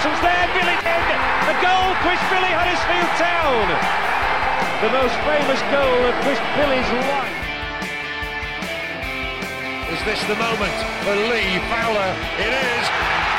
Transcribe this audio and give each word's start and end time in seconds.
Jepson's 0.00 0.24
there, 0.24 0.48
Billy 0.56 0.72
in. 0.80 1.20
A 1.44 1.56
goal, 1.60 1.92
Chris 2.00 2.16
Billy, 2.32 2.48
Huddersfield 2.56 3.12
Town. 3.20 3.68
The 4.80 4.88
most 4.96 5.12
famous 5.28 5.60
goal 5.68 6.00
of 6.08 6.16
Chris 6.24 6.40
Billy's 6.56 6.88
life. 7.04 7.36
Is 9.92 10.00
this 10.08 10.24
the 10.24 10.40
moment 10.40 10.72
for 11.04 11.12
Lee 11.28 11.60
Fowler? 11.68 12.16
It 12.40 12.48
is. 12.48 12.84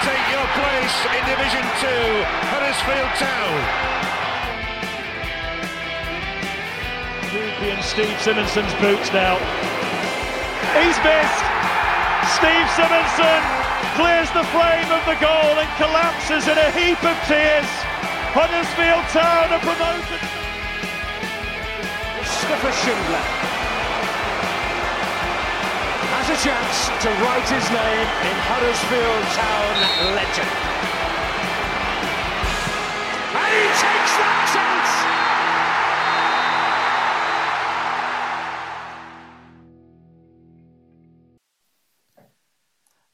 Take 0.05 0.21
your 0.29 0.45
place 0.53 0.97
in 1.17 1.21
Division 1.33 1.65
2, 1.65 2.29
Huddersfield 2.53 3.09
Town. 3.17 3.57
Ruby 7.33 7.73
and 7.73 7.81
Steve 7.81 8.21
Simonsen's 8.21 8.73
boots 8.77 9.09
now. 9.09 9.41
He's 10.77 10.97
missed. 11.01 11.41
Steve 12.37 12.69
Simonsen 12.77 13.60
clears 14.01 14.33
the 14.33 14.45
frame 14.49 14.89
of 14.89 15.03
the 15.05 15.13
goal 15.21 15.53
and 15.61 15.69
collapses 15.77 16.49
in 16.49 16.57
a 16.57 16.69
heap 16.73 16.97
of 17.05 17.13
tears. 17.29 17.69
Huddersfield 18.33 19.05
Town 19.13 19.45
are 19.53 19.61
promoted. 19.61 20.21
Mustafa 22.17 22.71
Schindler 22.81 23.25
has 26.17 26.27
a 26.33 26.39
chance 26.41 26.77
to 27.05 27.09
write 27.21 27.45
his 27.45 27.67
name 27.69 28.09
in 28.25 28.37
Huddersfield 28.49 29.25
Town 29.37 29.73
legend. 30.17 30.53
And 33.37 33.51
he 33.53 33.65
takes 33.85 34.13
that 34.17 34.41
chance! 34.49 35.20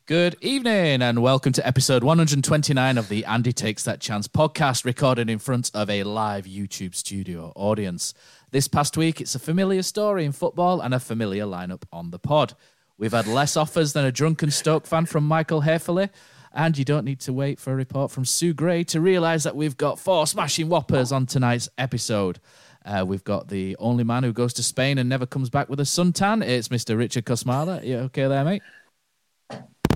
Good 0.07 0.38
evening 0.40 1.01
and 1.01 1.22
welcome 1.22 1.51
to 1.51 1.68
episode 1.68 2.01
129 2.01 2.97
of 2.97 3.09
the 3.09 3.25
And 3.25 3.45
He 3.45 3.51
Takes 3.51 3.84
That 3.84 4.00
Chance 4.00 4.29
podcast, 4.29 4.85
recorded 4.85 5.29
in 5.29 5.38
front 5.38 5.69
of 5.73 5.90
a 5.90 6.03
live 6.03 6.45
YouTube 6.45 6.95
studio 6.95 7.51
audience. 7.57 8.13
This 8.51 8.69
past 8.69 8.95
week, 8.95 9.19
it's 9.19 9.35
a 9.35 9.40
familiar 9.40 9.81
story 9.81 10.23
in 10.23 10.31
football 10.31 10.79
and 10.79 10.94
a 10.94 11.01
familiar 11.01 11.44
lineup 11.44 11.84
on 11.91 12.12
the 12.12 12.19
pod. 12.19 12.53
We've 12.97 13.12
had 13.12 13.28
less 13.28 13.57
offers 13.57 13.91
than 13.91 14.06
a 14.06 14.12
drunken 14.13 14.50
Stoke 14.50 14.88
fan 14.88 15.07
from 15.07 15.25
Michael 15.25 15.63
Hefele, 15.63 16.09
and 16.53 16.78
you 16.78 16.85
don't 16.85 17.03
need 17.03 17.19
to 17.19 17.34
wait 17.34 17.59
for 17.59 17.74
a 17.74 17.75
report 17.75 18.09
from 18.09 18.24
Sue 18.24 18.53
Gray 18.53 18.85
to 18.85 19.01
realise 19.01 19.44
that 19.44 19.57
we've 19.57 19.75
got 19.75 20.00
four 20.00 20.25
smashing 20.25 20.69
whoppers 20.69 21.12
on 21.12 21.25
tonight's 21.25 21.68
episode. 21.78 22.39
Uh, 22.85 23.03
we've 23.06 23.25
got 23.25 23.50
the 23.50 23.75
only 23.78 24.06
man 24.06 24.24
who 24.24 24.31
goes 24.31 24.53
to 24.53 24.63
Spain 24.63 25.00
and 25.00 25.09
never 25.09 25.25
comes 25.25 25.50
back 25.50 25.68
with 25.68 25.81
a 25.81 25.84
suntan. 25.84 26.47
It's 26.47 26.69
Mr. 26.69 26.97
Richard 26.97 27.25
Kosmala. 27.25 27.85
You 27.85 27.97
okay 27.97 28.29
there, 28.29 28.45
mate? 28.45 28.62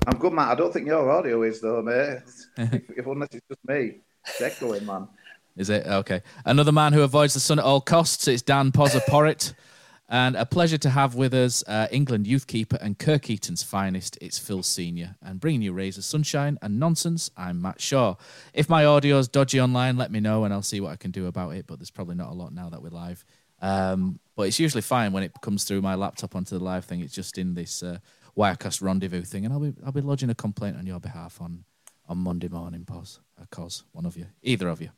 I'm 0.06 0.18
good, 0.18 0.32
Matt. 0.32 0.48
I 0.48 0.54
don't 0.56 0.72
think 0.72 0.86
your 0.86 1.10
audio 1.10 1.42
is 1.42 1.60
though, 1.60 1.80
mate. 1.80 2.22
if, 2.96 3.06
unless 3.06 3.28
it's 3.32 3.46
just 3.48 3.60
me, 3.66 4.00
it's 4.26 4.40
echoing, 4.40 4.84
man. 4.84 5.08
Is 5.56 5.70
it 5.70 5.86
okay? 5.86 6.22
Another 6.44 6.72
man 6.72 6.92
who 6.92 7.02
avoids 7.02 7.34
the 7.34 7.40
sun 7.40 7.58
at 7.58 7.64
all 7.64 7.80
costs. 7.80 8.26
It's 8.26 8.42
Dan 8.42 8.72
Pozza 8.72 9.00
Porritt, 9.08 9.54
and 10.08 10.34
a 10.34 10.44
pleasure 10.44 10.78
to 10.78 10.90
have 10.90 11.14
with 11.14 11.34
us 11.34 11.62
uh, 11.68 11.86
England 11.92 12.26
youth 12.26 12.48
keeper 12.48 12.78
and 12.80 12.98
Kirkheaton's 12.98 13.62
finest. 13.62 14.18
It's 14.20 14.38
Phil 14.38 14.64
Senior, 14.64 15.16
and 15.22 15.38
bringing 15.38 15.62
you 15.62 15.72
rays 15.72 15.98
of 15.98 16.04
sunshine 16.04 16.58
and 16.62 16.80
nonsense. 16.80 17.30
I'm 17.36 17.62
Matt 17.62 17.80
Shaw. 17.80 18.16
If 18.54 18.68
my 18.68 18.84
audio's 18.84 19.28
dodgy 19.28 19.60
online, 19.60 19.96
let 19.96 20.10
me 20.10 20.18
know, 20.18 20.44
and 20.44 20.52
I'll 20.52 20.62
see 20.62 20.80
what 20.80 20.90
I 20.90 20.96
can 20.96 21.12
do 21.12 21.26
about 21.26 21.50
it. 21.50 21.66
But 21.68 21.78
there's 21.78 21.90
probably 21.90 22.16
not 22.16 22.30
a 22.30 22.34
lot 22.34 22.52
now 22.52 22.70
that 22.70 22.82
we're 22.82 22.90
live. 22.90 23.24
Um, 23.60 24.18
but 24.34 24.48
it's 24.48 24.58
usually 24.58 24.82
fine 24.82 25.12
when 25.12 25.22
it 25.22 25.32
comes 25.42 25.62
through 25.62 25.82
my 25.82 25.94
laptop 25.94 26.34
onto 26.34 26.58
the 26.58 26.64
live 26.64 26.86
thing. 26.86 27.02
It's 27.02 27.14
just 27.14 27.38
in 27.38 27.54
this. 27.54 27.84
Uh, 27.84 27.98
Wirecast 28.36 28.82
rendezvous 28.82 29.22
thing, 29.22 29.44
and 29.44 29.52
I'll 29.52 29.60
be 29.60 29.72
I'll 29.84 29.92
be 29.92 30.00
lodging 30.00 30.30
a 30.30 30.34
complaint 30.34 30.76
on 30.76 30.86
your 30.86 31.00
behalf 31.00 31.40
on 31.40 31.64
on 32.08 32.18
Monday 32.18 32.48
morning, 32.48 32.84
Pos, 32.84 33.20
uh, 33.40 33.44
Cos, 33.50 33.84
one 33.92 34.06
of 34.06 34.16
you, 34.16 34.26
either 34.42 34.68
of 34.68 34.80
you. 34.80 34.90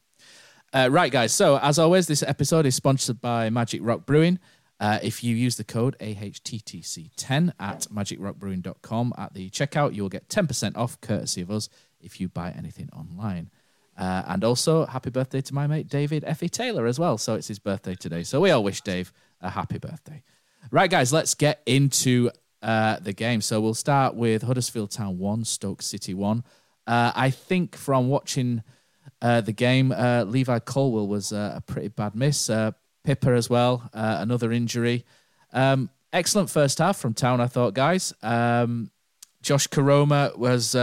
Uh, 0.72 0.88
right, 0.90 1.12
guys. 1.12 1.32
So 1.32 1.58
as 1.58 1.78
always, 1.78 2.06
this 2.06 2.22
episode 2.22 2.66
is 2.66 2.74
sponsored 2.74 3.20
by 3.20 3.50
Magic 3.50 3.80
Rock 3.82 4.06
Brewing. 4.06 4.38
Uh, 4.80 4.98
if 5.02 5.22
you 5.22 5.36
use 5.36 5.56
the 5.56 5.64
code 5.64 5.96
AHTTC10 6.00 7.52
at 7.60 7.82
magicrockbrewing.com 7.82 9.14
at 9.16 9.32
the 9.32 9.48
checkout, 9.50 9.94
you'll 9.94 10.08
get 10.08 10.28
10% 10.28 10.76
off, 10.76 11.00
courtesy 11.00 11.40
of 11.40 11.50
us, 11.50 11.68
if 12.00 12.20
you 12.20 12.28
buy 12.28 12.50
anything 12.50 12.90
online. 12.92 13.50
Uh, 13.96 14.24
and 14.26 14.42
also, 14.42 14.84
happy 14.86 15.10
birthday 15.10 15.40
to 15.40 15.54
my 15.54 15.68
mate 15.68 15.88
David 15.88 16.24
Effie 16.26 16.48
Taylor 16.48 16.86
as 16.86 16.98
well. 16.98 17.16
So 17.18 17.34
it's 17.34 17.46
his 17.46 17.60
birthday 17.60 17.94
today. 17.94 18.24
So 18.24 18.40
we 18.40 18.50
all 18.50 18.64
wish 18.64 18.80
Dave 18.80 19.12
a 19.40 19.50
happy 19.50 19.78
birthday. 19.78 20.24
Right, 20.72 20.90
guys, 20.90 21.12
let's 21.12 21.34
get 21.34 21.62
into 21.66 22.30
uh, 22.64 22.98
the 22.98 23.12
game. 23.12 23.42
So 23.42 23.60
we'll 23.60 23.74
start 23.74 24.14
with 24.14 24.42
Huddersfield 24.42 24.90
Town 24.90 25.18
1, 25.18 25.44
Stoke 25.44 25.82
City 25.82 26.14
1. 26.14 26.42
Uh, 26.86 27.12
I 27.14 27.28
think 27.28 27.76
from 27.76 28.08
watching 28.08 28.62
uh, 29.20 29.42
the 29.42 29.52
game, 29.52 29.92
uh, 29.92 30.24
Levi 30.24 30.58
Colwill 30.60 31.06
was 31.06 31.30
uh, 31.32 31.52
a 31.56 31.60
pretty 31.60 31.88
bad 31.88 32.14
miss. 32.14 32.48
Uh, 32.48 32.72
Pipa 33.04 33.36
as 33.36 33.50
well, 33.50 33.90
another 33.92 34.50
injury. 34.50 35.04
Um, 35.52 35.90
excellent 36.10 36.48
first 36.48 36.78
half 36.78 36.96
from 36.96 37.12
Town, 37.12 37.38
I 37.38 37.48
thought, 37.48 37.74
guys. 37.74 38.14
Um, 38.22 38.90
Josh 39.42 39.68
Koroma 39.68 40.36
was. 40.36 40.74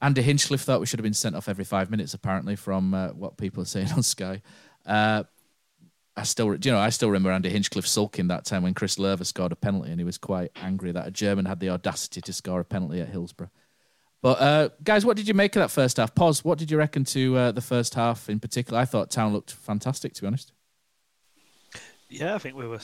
Andy 0.00 0.22
Hinchcliffe 0.22 0.60
thought 0.60 0.78
we 0.78 0.86
should 0.86 1.00
have 1.00 1.04
been 1.04 1.12
sent 1.12 1.34
off 1.34 1.48
every 1.48 1.64
five 1.64 1.90
minutes, 1.90 2.14
apparently, 2.14 2.54
from 2.54 2.92
what 3.18 3.36
people 3.36 3.64
are 3.64 3.66
saying 3.66 3.90
on 3.96 4.04
Sky. 4.04 4.40
I 6.18 6.24
still, 6.24 6.54
you 6.54 6.72
know, 6.72 6.78
I 6.78 6.88
still 6.90 7.10
remember 7.10 7.30
Andy 7.30 7.48
Hinchcliffe 7.48 7.86
sulking 7.86 8.26
that 8.28 8.44
time 8.44 8.64
when 8.64 8.74
Chris 8.74 8.96
Löwe 8.96 9.24
scored 9.24 9.52
a 9.52 9.56
penalty, 9.56 9.90
and 9.90 10.00
he 10.00 10.04
was 10.04 10.18
quite 10.18 10.50
angry 10.56 10.90
that 10.90 11.06
a 11.06 11.10
German 11.12 11.44
had 11.44 11.60
the 11.60 11.70
audacity 11.70 12.20
to 12.20 12.32
score 12.32 12.60
a 12.60 12.64
penalty 12.64 13.00
at 13.00 13.08
Hillsborough. 13.08 13.50
But 14.20 14.40
uh, 14.40 14.68
guys, 14.82 15.06
what 15.06 15.16
did 15.16 15.28
you 15.28 15.34
make 15.34 15.54
of 15.54 15.60
that 15.60 15.70
first 15.70 15.96
half? 15.96 16.16
Pos, 16.16 16.42
what 16.42 16.58
did 16.58 16.72
you 16.72 16.76
reckon 16.76 17.04
to 17.04 17.36
uh, 17.36 17.52
the 17.52 17.60
first 17.60 17.94
half 17.94 18.28
in 18.28 18.40
particular? 18.40 18.80
I 18.80 18.84
thought 18.84 19.12
Town 19.12 19.32
looked 19.32 19.52
fantastic, 19.52 20.12
to 20.14 20.22
be 20.22 20.26
honest. 20.26 20.50
Yeah, 22.08 22.34
I 22.34 22.38
think 22.38 22.56
we 22.56 22.66
were 22.66 22.80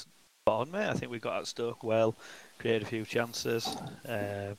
on, 0.46 0.70
mate. 0.70 0.88
I 0.88 0.94
think 0.94 1.10
we 1.10 1.18
got 1.18 1.38
at 1.40 1.48
Stoke 1.48 1.82
well, 1.82 2.14
created 2.60 2.82
a 2.82 2.86
few 2.86 3.04
chances. 3.04 3.66
Um, 4.06 4.56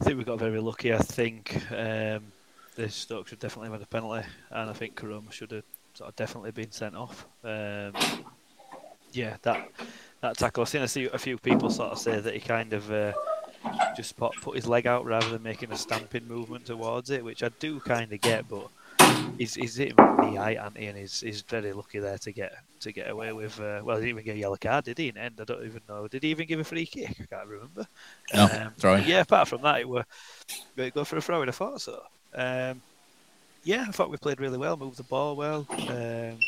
I 0.00 0.04
think 0.04 0.16
we 0.16 0.24
got 0.24 0.38
very 0.38 0.60
lucky. 0.60 0.94
I 0.94 0.98
think 0.98 1.54
um, 1.70 2.32
this 2.76 2.94
Stoke 2.94 3.28
should 3.28 3.40
definitely 3.40 3.68
have 3.68 3.80
had 3.80 3.82
a 3.82 3.86
penalty, 3.86 4.26
and 4.50 4.70
I 4.70 4.72
think 4.72 4.96
Koroma 4.96 5.30
should 5.32 5.50
have 5.50 5.64
sort 6.00 6.08
of 6.08 6.16
definitely 6.16 6.50
been 6.50 6.70
sent 6.70 6.96
off. 6.96 7.26
Um, 7.44 7.92
yeah, 9.12 9.36
that 9.42 9.68
that 10.22 10.38
tackle. 10.38 10.62
I've 10.62 10.68
seen 10.70 10.80
a 10.80 10.88
few, 10.88 11.10
a 11.10 11.18
few 11.18 11.36
people 11.36 11.68
sort 11.68 11.92
of 11.92 11.98
say 11.98 12.20
that 12.20 12.32
he 12.32 12.40
kind 12.40 12.72
of 12.72 12.90
uh, 12.90 13.12
just 13.94 14.16
put, 14.16 14.32
put 14.40 14.56
his 14.56 14.66
leg 14.66 14.86
out 14.86 15.04
rather 15.04 15.28
than 15.28 15.42
making 15.42 15.72
a 15.72 15.76
stamping 15.76 16.26
movement 16.26 16.64
towards 16.64 17.10
it, 17.10 17.22
which 17.22 17.42
I 17.42 17.50
do 17.58 17.80
kind 17.80 18.10
of 18.10 18.20
get, 18.22 18.48
but 18.48 18.68
he's 19.36 19.54
he's 19.54 19.76
hitting 19.76 19.96
the 19.96 20.36
height, 20.38 20.56
and 20.58 20.74
he? 20.74 20.86
And 20.86 20.96
he's, 20.96 21.20
he's 21.20 21.42
very 21.42 21.74
lucky 21.74 21.98
there 21.98 22.16
to 22.16 22.32
get 22.32 22.54
to 22.80 22.92
get 22.92 23.10
away 23.10 23.34
with. 23.34 23.60
Uh, 23.60 23.82
well, 23.84 23.98
he 23.98 24.06
didn't 24.06 24.20
even 24.20 24.24
get 24.24 24.36
a 24.36 24.38
yellow 24.38 24.56
card, 24.56 24.86
did 24.86 24.96
he? 24.96 25.08
In 25.08 25.16
the 25.16 25.20
end, 25.20 25.38
I 25.38 25.44
don't 25.44 25.66
even 25.66 25.82
know. 25.86 26.08
Did 26.08 26.22
he 26.22 26.30
even 26.30 26.46
give 26.46 26.60
a 26.60 26.64
free 26.64 26.86
kick? 26.86 27.14
I 27.20 27.26
can't 27.26 27.46
remember. 27.46 27.86
No, 28.32 28.70
um. 28.82 29.02
Yeah, 29.04 29.20
apart 29.20 29.48
from 29.48 29.60
that, 29.62 29.80
it 29.80 29.88
were 29.88 30.06
go 30.94 31.04
for 31.04 31.18
a 31.18 31.20
throw. 31.20 31.42
I 31.42 31.50
thought 31.50 31.82
so. 31.82 32.02
Um, 32.34 32.80
yeah, 33.62 33.84
I 33.86 33.92
thought 33.92 34.10
we 34.10 34.16
played 34.16 34.40
really 34.40 34.58
well, 34.58 34.76
moved 34.76 34.98
the 34.98 35.04
ball 35.04 35.36
well. 35.36 35.66
Um, 35.88 36.38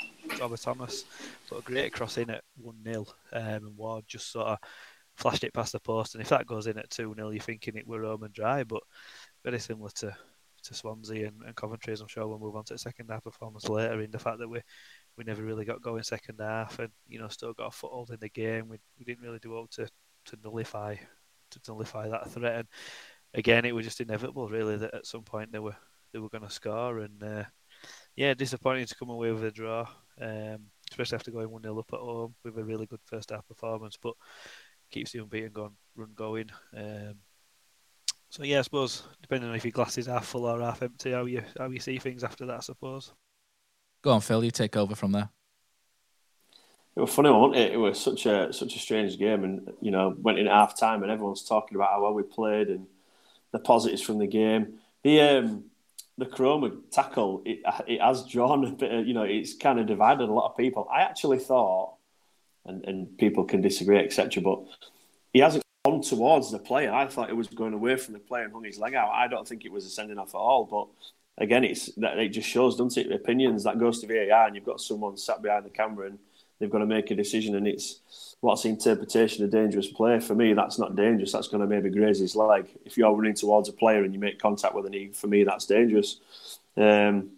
Robert 0.41 0.61
Thomas 0.61 1.05
put 1.49 1.59
a 1.59 1.63
great 1.63 1.93
cross 1.93 2.19
in 2.19 2.31
at 2.31 2.43
1 2.61 2.77
0, 2.85 3.07
um, 3.33 3.43
and 3.43 3.77
Ward 3.77 4.05
just 4.07 4.33
sort 4.33 4.49
of 4.49 4.59
flashed 5.17 5.45
it 5.45 5.53
past 5.53 5.73
the 5.73 5.81
post. 5.81 6.15
And 6.15 6.23
if 6.23 6.29
that 6.31 6.47
goes 6.47 6.67
in 6.67 6.79
at 6.79 6.91
2 6.91 7.15
0, 7.15 7.31
you're 7.31 7.43
thinking 7.43 7.77
it 7.77 7.87
were 7.87 8.05
and 8.05 8.33
dry, 8.33 8.65
but 8.65 8.83
very 9.45 9.59
similar 9.59 9.91
to, 9.97 10.17
to 10.65 10.75
Swansea 10.75 11.29
and, 11.29 11.43
and 11.47 11.57
Coventry, 11.57 11.93
as 11.93 12.01
I'm 12.01 12.09
sure 12.09 12.27
we'll 12.27 12.39
move 12.39 12.57
on 12.57 12.65
to 12.65 12.75
the 12.75 12.79
second 12.79 13.09
half 13.11 13.25
performance 13.25 13.69
later, 13.69 14.01
in 14.01 14.11
the 14.11 14.19
fact 14.19 14.39
that 14.39 14.49
we 14.49 14.61
we 15.19 15.25
never 15.25 15.43
really 15.43 15.67
got 15.67 15.83
going 15.83 16.03
second 16.03 16.41
half 16.41 16.79
and, 16.79 16.89
you 17.07 17.19
know, 17.19 17.29
still 17.29 17.53
got 17.53 17.67
a 17.67 17.71
foothold 17.71 18.11
in 18.11 18.19
the 18.21 18.31
game. 18.31 18.69
We, 18.69 18.79
we 18.99 19.05
didn't 19.05 19.23
really 19.23 19.39
do 19.39 19.51
well 19.51 19.67
to, 19.73 19.87
to 20.27 20.37
nullify 20.43 20.97
to 21.51 21.61
nullify 21.69 22.09
that 22.09 22.31
threat. 22.31 22.61
And 22.61 22.69
again, 23.35 23.67
it 23.67 23.75
was 23.75 23.85
just 23.85 24.01
inevitable, 24.01 24.49
really, 24.49 24.77
that 24.79 24.95
at 24.95 25.07
some 25.07 25.23
point 25.23 25.53
they 25.53 25.59
were 25.59 25.77
they 26.13 26.19
were 26.19 26.29
going 26.29 26.45
to 26.45 26.51
score. 26.51 27.01
And 27.01 27.23
uh, 27.23 27.45
yeah, 28.17 28.35
disappointing 28.35 28.87
to 28.87 28.95
come 28.97 29.11
away 29.11 29.33
with 29.33 29.45
a 29.45 29.51
draw, 29.51 29.87
um, 30.21 30.59
especially 30.91 31.17
after 31.17 31.31
going 31.31 31.51
1 31.51 31.63
0 31.63 31.79
up 31.79 31.91
at 31.93 32.01
home 32.01 32.35
with 32.45 32.59
a 32.59 32.65
really 32.65 32.87
good 32.87 33.01
first 33.05 33.31
half 33.31 33.47
performance. 33.49 33.97
But 34.01 34.15
keeps 34.91 35.13
the 35.13 35.21
unbeaten 35.21 35.53
going, 35.53 35.77
run 35.97 36.13
going. 36.15 36.51
Um, 36.77 37.15
so 38.31 38.45
yeah, 38.45 38.61
I 38.61 38.63
suppose 38.63 39.03
depending 39.21 39.51
on 39.51 39.57
if 39.57 39.65
your 39.65 39.73
glass 39.73 39.99
is 39.99 40.07
half 40.07 40.27
full 40.27 40.47
or 40.47 40.61
half 40.61 40.83
empty, 40.83 41.13
how 41.13 41.27
you 41.27 41.43
how 41.59 41.69
you 41.69 41.81
see 41.81 41.99
things 41.99 42.25
after 42.25 42.47
that, 42.47 42.57
I 42.57 42.61
suppose. 42.61 43.13
Go 44.03 44.11
on, 44.13 44.21
Phil. 44.21 44.45
You 44.45 44.51
take 44.51 44.77
over 44.77 44.95
from 44.95 45.13
there. 45.13 45.29
It 46.95 47.01
was 47.01 47.15
funny, 47.15 47.31
wasn't 47.31 47.57
it? 47.57 47.73
It 47.73 47.79
was 47.79 47.99
such 48.01 48.27
a 48.27 48.53
such 48.53 48.77
a 48.77 48.79
strange 48.79 49.19
game, 49.19 49.45
and 49.45 49.73
you 49.81 49.91
know, 49.91 50.15
went 50.19 50.39
in 50.39 50.47
half 50.47 50.79
time, 50.79 51.03
and 51.03 51.11
everyone's 51.11 51.45
talking 51.45 51.77
about 51.77 51.91
how 51.91 52.03
well 52.03 52.15
we 52.15 52.23
played 52.23 52.69
and 52.69 52.87
the 53.53 53.59
positives 53.59 54.03
from 54.03 54.19
the 54.19 54.27
game. 54.27 54.79
The 55.03 55.21
um, 55.21 55.65
the 56.19 56.27
Koroma 56.27 56.77
tackle, 56.91 57.43
it, 57.45 57.61
it 57.87 58.01
has 58.01 58.27
drawn 58.27 58.65
a 58.65 58.71
bit, 58.71 59.07
you 59.07 59.15
know, 59.15 59.23
it's 59.23 59.55
kind 59.55 59.79
of 59.79 59.87
divided 59.87 60.29
a 60.29 60.33
lot 60.33 60.51
of 60.51 60.57
people. 60.57 60.89
I 60.93 61.03
actually 61.03 61.39
thought, 61.39 61.95
and, 62.67 62.85
and 62.85 63.19
people 63.19 63.45
can 63.45 63.61
disagree, 63.61 63.99
etc., 63.99 64.43
but 64.43 64.61
he 65.33 65.41
hasn't 65.41 65.65
gone 65.85 66.03
towards 66.03 66.51
the 66.51 66.59
player. 66.59 66.93
I 66.93 67.07
thought 67.07 67.31
it 67.31 67.37
was 67.37 67.49
going 67.49 67.73
away 67.73 67.97
from 67.97 68.15
the 68.15 68.21
player 68.21 68.45
and 68.45 68.53
hung 68.53 68.65
his 68.65 68.79
leg 68.79 68.95
out. 68.95 69.11
I 69.13 69.27
don't 69.27 69.49
think 69.49 69.65
it 69.65 69.73
was 69.73 69.85
a 69.85 69.91
sending 69.91 70.19
off 70.19 70.35
at 70.35 70.39
all, 70.39 70.65
but 70.65 70.89
again, 71.43 71.65
it's 71.65 71.91
it 71.97 72.29
just 72.29 72.49
shows, 72.49 72.77
doesn't 72.77 73.07
it? 73.07 73.13
Opinions 73.13 73.65
that 73.65 73.79
goes 73.79 74.01
to 74.01 74.07
VAR, 74.07 74.47
and 74.47 74.55
you've 74.55 74.65
got 74.65 74.81
someone 74.81 75.17
sat 75.17 75.43
behind 75.43 75.65
the 75.65 75.71
camera 75.71 76.09
and 76.09 76.19
they've 76.63 76.71
got 76.71 76.79
to 76.79 76.87
make 76.87 77.11
a 77.11 77.17
decision, 77.17 77.57
and 77.57 77.67
it's 77.67 78.37
what's 78.41 78.63
the 78.63 78.69
interpretation 78.69 79.45
of 79.45 79.51
dangerous 79.51 79.89
play. 79.89 80.21
For 80.21 80.37
me, 80.37 80.53
that's 80.53 80.79
not 80.79 80.95
dangerous. 80.95 81.33
That's 81.33 81.49
going 81.49 81.61
to 81.61 81.67
maybe 81.67 81.91
graze 81.91 82.21
his 82.21 82.37
leg. 82.37 82.69
If 82.85 82.97
you're 82.97 83.13
running 83.13 83.35
towards 83.35 83.69
a 83.69 83.73
player 83.73 84.05
and 84.05 84.15
you 84.15 84.21
make 84.21 84.39
contact 84.39 84.73
with 84.73 84.87
a 84.87 84.91
knee, 84.91 85.11
for 85.13 85.27
me, 85.27 85.43
that's 85.43 85.67
dangerous. 85.67 86.21
Um, 86.77 87.31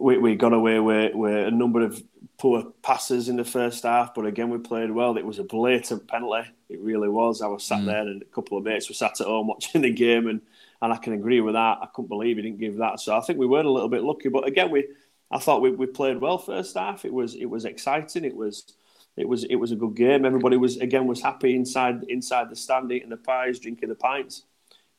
we, 0.00 0.18
we 0.18 0.34
got 0.34 0.52
away 0.52 0.80
with, 0.80 1.14
with 1.14 1.46
a 1.46 1.50
number 1.52 1.82
of 1.82 2.02
poor 2.38 2.64
passes 2.82 3.28
in 3.28 3.36
the 3.36 3.44
first 3.44 3.84
half, 3.84 4.14
but 4.14 4.26
again, 4.26 4.50
we 4.50 4.58
played 4.58 4.90
well. 4.90 5.16
It 5.16 5.24
was 5.24 5.38
a 5.38 5.44
blatant 5.44 6.08
penalty. 6.08 6.48
It 6.68 6.80
really 6.80 7.08
was. 7.08 7.40
I 7.40 7.46
was 7.46 7.62
sat 7.62 7.80
mm. 7.80 7.86
there, 7.86 8.02
and 8.02 8.20
a 8.20 8.26
couple 8.26 8.58
of 8.58 8.64
mates 8.64 8.88
were 8.88 8.94
sat 8.94 9.20
at 9.20 9.28
home 9.28 9.46
watching 9.46 9.82
the 9.82 9.92
game, 9.92 10.26
and, 10.26 10.40
and 10.82 10.92
I 10.92 10.96
can 10.96 11.12
agree 11.12 11.40
with 11.40 11.54
that. 11.54 11.78
I 11.82 11.86
couldn't 11.94 12.08
believe 12.08 12.36
he 12.36 12.42
didn't 12.42 12.58
give 12.58 12.78
that. 12.78 12.98
So 12.98 13.16
I 13.16 13.20
think 13.20 13.38
we 13.38 13.46
were 13.46 13.60
a 13.60 13.70
little 13.70 13.88
bit 13.88 14.02
lucky. 14.02 14.28
But 14.28 14.48
again, 14.48 14.70
we 14.72 14.88
I 15.30 15.38
thought 15.38 15.62
we, 15.62 15.70
we 15.70 15.86
played 15.86 16.20
well 16.20 16.38
first 16.38 16.76
half. 16.76 17.04
It 17.04 17.12
was 17.12 17.34
it 17.34 17.46
was 17.46 17.64
exciting. 17.64 18.24
It 18.24 18.34
was 18.34 18.74
it 19.16 19.28
was 19.28 19.44
it 19.44 19.56
was 19.56 19.72
a 19.72 19.76
good 19.76 19.94
game. 19.94 20.24
Everybody 20.24 20.56
was 20.56 20.76
again 20.78 21.06
was 21.06 21.22
happy 21.22 21.54
inside 21.54 22.04
inside 22.08 22.50
the 22.50 22.56
stand, 22.56 22.90
eating 22.90 23.10
the 23.10 23.16
pies, 23.16 23.58
drinking 23.58 23.88
the 23.88 23.94
pints. 23.94 24.44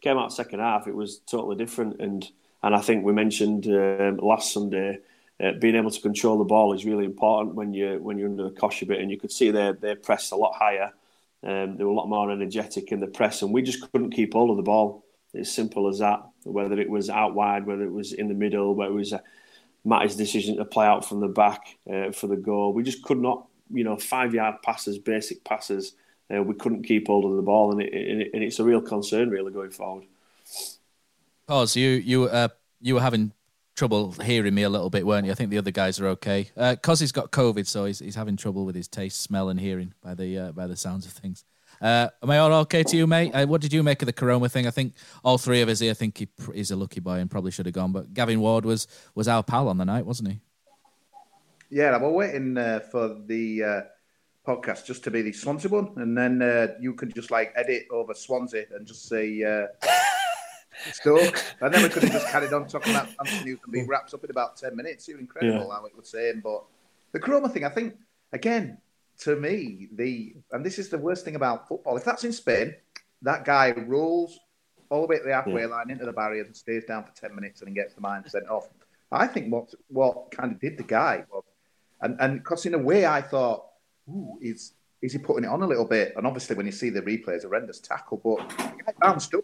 Came 0.02 0.18
out 0.18 0.34
second 0.34 0.60
half, 0.60 0.88
it 0.88 0.96
was 0.96 1.20
totally 1.20 1.56
different. 1.56 2.00
And 2.00 2.28
and 2.64 2.76
I 2.76 2.82
think 2.82 3.04
we 3.04 3.14
mentioned 3.14 3.68
um, 3.68 4.18
last 4.18 4.54
Sunday. 4.54 5.00
Uh, 5.42 5.54
being 5.54 5.76
able 5.76 5.90
to 5.90 6.02
control 6.02 6.38
the 6.38 6.44
ball 6.44 6.72
is 6.72 6.86
really 6.86 7.04
important 7.04 7.56
when 7.56 7.74
you 7.74 7.98
when 8.00 8.20
you're 8.20 8.30
under 8.30 8.44
the 8.44 8.52
cosh 8.52 8.84
a 8.84 8.86
bit, 8.86 9.00
and 9.00 9.10
you 9.10 9.18
could 9.18 9.32
see 9.32 9.50
they 9.50 9.74
they 9.80 9.96
pressed 9.96 10.32
a 10.32 10.36
lot 10.36 10.54
higher. 10.54 10.94
Um, 11.44 11.78
they 11.78 11.84
were 11.84 11.90
a 11.90 11.96
lot 11.96 12.08
more 12.08 12.30
energetic 12.30 12.92
in 12.92 13.00
the 13.00 13.08
press, 13.08 13.42
and 13.42 13.52
we 13.52 13.64
just 13.64 13.92
couldn't 13.92 14.12
keep 14.12 14.34
hold 14.34 14.52
of 14.52 14.58
the 14.58 14.64
ball. 14.64 15.04
It's 15.34 15.52
simple 15.52 15.88
as 15.88 15.98
that. 15.98 16.22
Whether 16.44 16.80
it 16.80 16.90
was 16.90 17.10
out 17.10 17.34
wide, 17.34 17.66
whether 17.66 17.84
it 17.84 17.92
was 17.92 18.14
in 18.14 18.28
the 18.28 18.36
middle, 18.36 18.76
whether 18.76 18.92
it 18.92 18.96
was 18.96 19.14
uh, 19.14 19.20
Matty's 19.84 20.16
decision 20.16 20.58
to 20.58 20.66
play 20.66 20.86
out 20.86 21.08
from 21.08 21.20
the 21.20 21.28
back 21.28 21.78
uh, 21.92 22.12
for 22.12 22.28
the 22.28 22.36
goal, 22.36 22.74
we 22.74 22.84
just 22.84 23.04
could 23.04 23.20
not 23.20 23.48
you 23.74 23.84
know, 23.84 23.98
five 23.98 24.34
yard 24.34 24.56
passes, 24.64 24.98
basic 24.98 25.44
passes. 25.44 25.94
Uh, 26.34 26.42
we 26.44 26.56
couldn't 26.56 26.84
keep 26.84 27.08
hold 27.08 27.26
of 27.26 27.36
the 27.36 27.42
ball, 27.42 27.72
and, 27.72 27.82
it, 27.82 27.94
and, 27.94 28.22
it, 28.22 28.32
and 28.34 28.44
it's 28.44 28.60
a 28.60 28.64
real 28.64 28.82
concern, 28.82 29.30
really, 29.30 29.52
going 29.52 29.72
forward. 29.72 30.06
Pause. 31.48 31.76
You 31.76 31.90
you 31.90 32.24
uh, 32.26 32.48
you 32.80 32.96
were 32.96 33.02
having 33.02 33.34
trouble 33.76 34.12
hearing 34.12 34.54
me 34.54 34.64
a 34.64 34.70
little 34.70 34.90
bit, 34.90 35.06
weren't 35.06 35.26
you? 35.26 35.32
I 35.32 35.36
think 35.36 35.50
the 35.50 35.58
other 35.58 35.72
guys 35.72 36.00
are 36.00 36.08
okay. 36.08 36.50
Uh, 36.56 36.76
Cos 36.82 37.00
he's 37.00 37.12
got 37.12 37.32
COVID, 37.32 37.68
so 37.68 37.86
he's, 37.86 38.00
he's 38.00 38.16
having 38.16 38.38
trouble 38.38 38.66
with 38.66 38.76
his 38.76 38.88
taste, 38.88 39.22
smell, 39.22 39.50
and 39.50 39.60
hearing 39.60 39.94
by 40.02 40.14
the 40.14 40.38
uh, 40.38 40.52
by 40.54 40.68
the 40.68 40.78
sounds 40.78 41.06
of 41.06 41.12
things. 41.12 41.44
Uh, 41.82 42.10
am 42.22 42.30
I 42.30 42.38
all 42.38 42.54
okay 42.54 42.84
to 42.84 42.96
you, 42.96 43.08
mate? 43.08 43.32
Uh, 43.34 43.48
what 43.48 43.60
did 43.60 43.74
you 43.74 43.82
make 43.82 44.02
of 44.04 44.06
the 44.06 44.14
Koroma 44.14 44.52
thing? 44.52 44.68
I 44.68 44.72
think 44.72 44.94
all 45.24 45.40
three 45.40 45.62
of 45.62 45.70
us 45.70 45.80
here 45.80 45.96
think 45.96 46.18
he, 46.20 46.28
he's 46.54 46.70
a 46.70 46.76
lucky 46.76 47.00
boy 47.00 47.16
and 47.16 47.30
probably 47.30 47.50
should 47.50 47.66
have 47.66 47.74
gone. 47.74 47.92
But 47.92 48.14
Gavin 48.14 48.40
Ward 48.40 48.66
was 48.66 48.88
was 49.16 49.28
our 49.28 49.42
pal 49.42 49.68
on 49.68 49.78
the 49.78 49.86
night, 49.86 50.06
wasn't 50.06 50.30
he? 50.30 50.40
Yeah, 51.72 51.96
I'm 51.96 52.14
waiting 52.14 52.58
uh, 52.58 52.82
for 52.92 53.18
the 53.26 53.64
uh, 53.64 53.82
podcast 54.46 54.86
just 54.86 55.04
to 55.06 55.12
be 55.12 55.22
the 55.24 55.32
Swansea 55.32 55.72
one, 55.72 55.94
and 55.96 56.16
then 56.16 56.42
uh, 56.42 56.68
you 56.80 56.94
can 56.94 57.12
just 57.14 57.32
like 57.32 57.52
edit 57.56 57.88
over 57.90 58.14
Swansea 58.14 58.66
and 58.76 58.86
just 58.86 59.08
say 59.08 59.42
uh, 59.42 59.68
Stoke, 60.92 61.44
and 61.62 61.74
then 61.74 61.82
we 61.82 61.90
could 61.90 62.04
have 62.04 62.12
just 62.12 62.28
carried 62.28 62.54
on 62.54 62.68
talking 62.68 62.94
about 62.94 63.08
Anthony 63.20 63.52
Newton 63.52 63.72
be 63.72 63.84
wrapped 63.84 64.14
up 64.14 64.24
in 64.24 64.30
about 64.30 64.58
ten 64.58 64.76
minutes. 64.76 65.08
It 65.08 65.14
was 65.14 65.22
incredible 65.22 65.68
yeah. 65.68 65.74
how 65.74 65.86
it 65.86 65.96
was 65.96 66.10
saying, 66.10 66.42
but 66.44 66.64
the 67.12 67.20
Koroma 67.20 67.52
thing, 67.52 67.66
I 67.66 67.70
think, 67.70 67.96
again, 68.34 68.78
to 69.22 69.36
me, 69.36 69.88
the 69.94 70.36
and 70.52 70.66
this 70.66 70.80
is 70.80 70.90
the 70.90 70.98
worst 70.98 71.26
thing 71.26 71.36
about 71.36 71.68
football. 71.68 71.98
If 71.98 72.04
that's 72.04 72.24
in 72.24 72.34
Spain, 72.34 72.76
that 73.22 73.46
guy 73.46 73.72
rolls 73.72 74.40
all 74.90 75.02
the 75.02 75.08
way 75.08 75.18
to 75.18 75.24
the 75.24 75.34
halfway 75.34 75.62
yeah. 75.62 75.68
line 75.68 75.90
into 75.90 76.06
the 76.06 76.12
barriers 76.12 76.48
and 76.48 76.56
stays 76.56 76.86
down 76.86 77.04
for 77.04 77.14
ten 77.14 77.34
minutes 77.34 77.62
and 77.62 77.68
then 77.68 77.76
gets 77.76 77.94
the 77.94 78.02
mind 78.02 78.26
sent 78.28 78.50
off. 78.50 78.70
I 79.12 79.28
think 79.28 79.52
what 79.52 79.74
what 79.88 80.32
kind 80.32 80.52
of 80.52 80.60
did 80.60 80.78
the 80.78 80.84
guy 80.84 81.24
was 81.32 81.44
and 82.02 82.18
and 82.20 82.40
because 82.40 82.66
in 82.66 82.74
a 82.74 82.80
way 82.80 83.06
I 83.06 83.22
thought, 83.22 83.66
ooh, 84.10 84.38
is 84.42 84.74
is 85.02 85.14
he 85.14 85.20
putting 85.20 85.44
it 85.44 85.50
on 85.50 85.62
a 85.62 85.68
little 85.68 85.86
bit? 85.86 86.14
And 86.16 86.28
obviously 86.28 86.56
when 86.56 86.66
you 86.66 86.72
see 86.72 86.90
the 86.90 87.02
replay, 87.02 87.30
it's 87.30 87.44
a 87.44 87.48
horrendous 87.48 87.80
tackle, 87.80 88.22
but 88.24 88.50
the 88.50 88.84
guy 88.86 88.94
bounced 89.00 89.34
up 89.34 89.44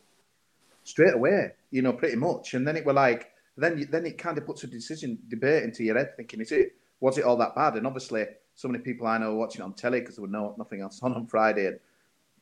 straight 0.84 1.16
away, 1.16 1.52
you 1.72 1.82
know, 1.82 1.94
pretty 1.94 2.16
much. 2.16 2.54
And 2.54 2.68
then 2.68 2.78
it 2.78 2.86
were 2.86 2.94
like, 2.94 3.32
then 3.58 3.78
you, 3.80 3.86
then 3.86 4.06
it 4.06 4.18
kind 4.18 4.38
of 4.38 4.46
puts 4.46 4.64
a 4.64 4.68
decision 4.68 5.18
debate 5.28 5.64
into 5.64 5.84
your 5.84 5.98
head, 5.98 6.16
thinking, 6.16 6.42
is 6.42 6.52
it 6.52 6.76
was 7.00 7.18
it 7.18 7.26
all 7.26 7.38
that 7.38 7.56
bad? 7.56 7.76
And 7.76 7.86
obviously, 7.86 8.26
so 8.58 8.68
many 8.68 8.84
people 8.84 9.06
I 9.06 9.20
know 9.20 9.36
watching 9.36 9.62
on 9.62 9.74
telly 9.74 10.00
because 10.00 10.16
there 10.16 10.24
was 10.24 10.32
no 10.32 10.56
nothing 10.58 10.82
else 10.82 11.00
on 11.04 11.14
on 11.14 11.28
Friday, 11.28 11.68
and 11.68 11.80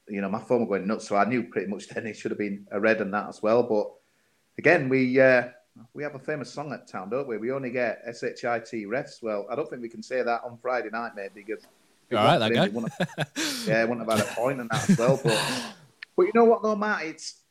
you 0.07 0.21
know 0.21 0.29
my 0.29 0.39
phone 0.39 0.61
was 0.61 0.69
going 0.69 0.87
nuts. 0.87 1.09
So 1.09 1.17
I 1.17 1.25
knew 1.25 1.43
pretty 1.43 1.67
much 1.67 1.87
then 1.89 2.07
it 2.07 2.15
should 2.15 2.31
have 2.31 2.39
been 2.39 2.65
a 2.71 2.79
red 2.79 3.01
and 3.01 3.13
that 3.13 3.27
as 3.27 3.43
well. 3.43 3.61
But 3.61 3.91
again, 4.57 4.87
we 4.87 5.19
uh, 5.19 5.49
we 5.93 6.03
have 6.03 6.15
a 6.15 6.19
famous 6.19 6.51
song 6.51 6.71
at 6.71 6.87
town, 6.87 7.09
don't 7.09 7.27
we? 7.27 7.37
We 7.37 7.51
only 7.51 7.69
get 7.69 8.01
shit 8.17 8.37
refs. 8.37 9.21
Well, 9.21 9.45
I 9.51 9.55
don't 9.55 9.69
think 9.69 9.81
we 9.81 9.89
can 9.89 10.01
say 10.01 10.23
that 10.23 10.41
on 10.45 10.57
Friday 10.57 10.89
night, 10.89 11.15
mate, 11.17 11.31
because 11.35 11.67
all 12.13 12.17
right, 12.19 12.37
that 12.37 12.53
guy. 12.53 12.67
yeah, 13.67 13.83
wouldn't 13.83 14.09
have 14.09 14.17
had 14.17 14.25
a 14.25 14.35
point 14.35 14.61
in 14.61 14.69
that 14.71 14.89
as 14.89 14.97
well. 14.97 15.19
But 15.21 15.73
but 16.15 16.23
you 16.23 16.31
know 16.33 16.45
what, 16.45 16.63
though, 16.63 16.77
Matt, 16.77 17.03
it's 17.03 17.41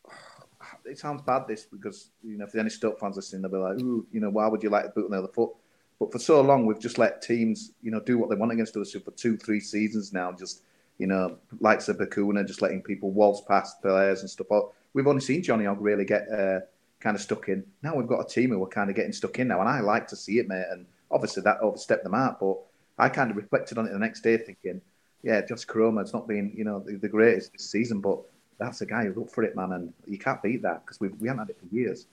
it 0.87 0.99
sounds 0.99 1.21
bad 1.21 1.47
this 1.47 1.67
because 1.67 2.09
you 2.23 2.39
know 2.39 2.47
if 2.47 2.53
there's 2.53 2.63
any 2.63 2.71
Stoke 2.71 2.99
fans 2.99 3.17
listening, 3.17 3.43
they'll 3.43 3.51
be 3.51 3.59
like, 3.59 3.79
ooh, 3.83 4.07
you 4.11 4.21
know, 4.21 4.31
why 4.31 4.47
would 4.47 4.63
you 4.63 4.71
like 4.71 4.85
to 4.85 4.91
boot 4.91 5.05
on 5.05 5.11
the 5.11 5.19
other 5.19 5.29
foot? 5.29 5.51
But 5.99 6.13
for 6.13 6.19
so 6.19 6.41
long, 6.41 6.67
we've 6.67 6.81
just 6.81 6.99
let 6.99 7.23
teams, 7.23 7.73
you 7.83 7.91
know, 7.91 8.01
do 8.01 8.19
what 8.19 8.31
they 8.31 8.37
want 8.37 8.53
against 8.53 8.77
us 8.77 8.93
So 8.93 9.01
for 9.01 9.13
two, 9.13 9.37
three 9.37 9.61
seasons 9.61 10.13
now. 10.13 10.33
Just 10.33 10.63
you 10.99 11.07
know, 11.09 11.39
likes 11.61 11.89
of 11.89 11.99
Bacuna, 11.99 12.47
just 12.47 12.63
letting 12.63 12.81
people 12.81 13.11
waltz 13.11 13.41
past 13.41 13.83
players 13.83 14.21
and 14.21 14.31
stuff. 14.31 14.47
We've 14.93 15.07
only 15.09 15.21
seen 15.21 15.43
Johnny 15.43 15.65
Hogg 15.65 15.81
really 15.81 16.05
get. 16.05 16.29
Uh, 16.31 16.61
kind 17.05 17.17
of 17.17 17.21
stuck 17.21 17.51
in. 17.51 17.63
Now 17.83 17.95
we've 17.95 18.09
got 18.09 18.21
a 18.21 18.27
team 18.27 18.51
who 18.51 18.65
are 18.65 18.69
kind 18.69 18.89
of 18.89 18.97
getting 18.97 19.13
stuck 19.13 19.39
in 19.39 19.49
now, 19.49 19.61
and 19.61 19.69
I 19.69 19.81
like 19.81 20.09
to 20.09 20.17
see 20.17 20.39
it, 20.39 20.49
mate. 20.49 20.65
And 20.71 20.87
obviously 21.11 21.43
that 21.43 21.61
overstepped 21.61 22.03
them 22.03 22.15
out, 22.15 22.41
but 22.41 22.57
I 22.99 23.11
kind 23.11 23.31
of 23.31 23.37
reflected 23.37 23.77
on 23.77 23.87
it 23.87 23.93
the 23.93 23.99
next 23.99 24.23
day, 24.23 24.39
thinking, 24.39 24.81
yeah, 25.23 25.43
just 25.43 25.69
Josh 25.69 25.99
it's 25.99 26.15
not 26.15 26.27
been, 26.27 26.53
you 26.57 26.65
know, 26.65 26.81
the, 26.81 26.97
the, 26.97 27.09
greatest 27.09 27.53
this 27.53 27.71
season, 27.71 28.01
but 28.01 28.19
that's 28.59 28.81
a 28.81 28.87
guy 28.87 29.05
who's 29.05 29.19
up 29.19 29.31
for 29.31 29.45
it, 29.45 29.55
man, 29.55 29.73
and 29.73 29.93
you 30.07 30.19
can't 30.19 30.43
beat 30.43 30.63
that 30.63 30.85
because 30.85 30.99
we 30.99 31.09
we 31.09 31.29
haven't 31.29 31.47
had 31.47 31.51
it 31.51 31.59
for 31.59 31.75
years. 31.75 32.07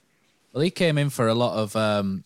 Well, 0.52 0.62
he 0.62 0.70
came 0.70 0.98
in 0.98 1.08
for 1.10 1.28
a 1.28 1.34
lot 1.34 1.56
of. 1.56 1.74
Um, 1.74 2.24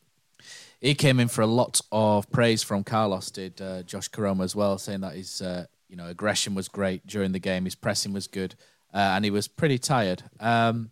he 0.80 0.94
came 0.94 1.20
in 1.20 1.28
for 1.28 1.42
a 1.42 1.46
lot 1.46 1.80
of 1.90 2.30
praise 2.30 2.62
from 2.62 2.84
Carlos. 2.84 3.30
Did 3.30 3.60
uh, 3.60 3.82
Josh 3.82 4.10
Koroma 4.10 4.44
as 4.44 4.54
well, 4.54 4.78
saying 4.78 5.00
that 5.00 5.14
his 5.14 5.42
uh, 5.42 5.66
you 5.88 5.96
know 5.96 6.06
aggression 6.06 6.54
was 6.54 6.68
great 6.68 7.06
during 7.06 7.32
the 7.32 7.38
game, 7.38 7.64
his 7.64 7.74
pressing 7.74 8.12
was 8.12 8.26
good, 8.26 8.54
uh, 8.92 8.98
and 8.98 9.24
he 9.24 9.30
was 9.30 9.48
pretty 9.48 9.78
tired. 9.78 10.22
Um, 10.40 10.90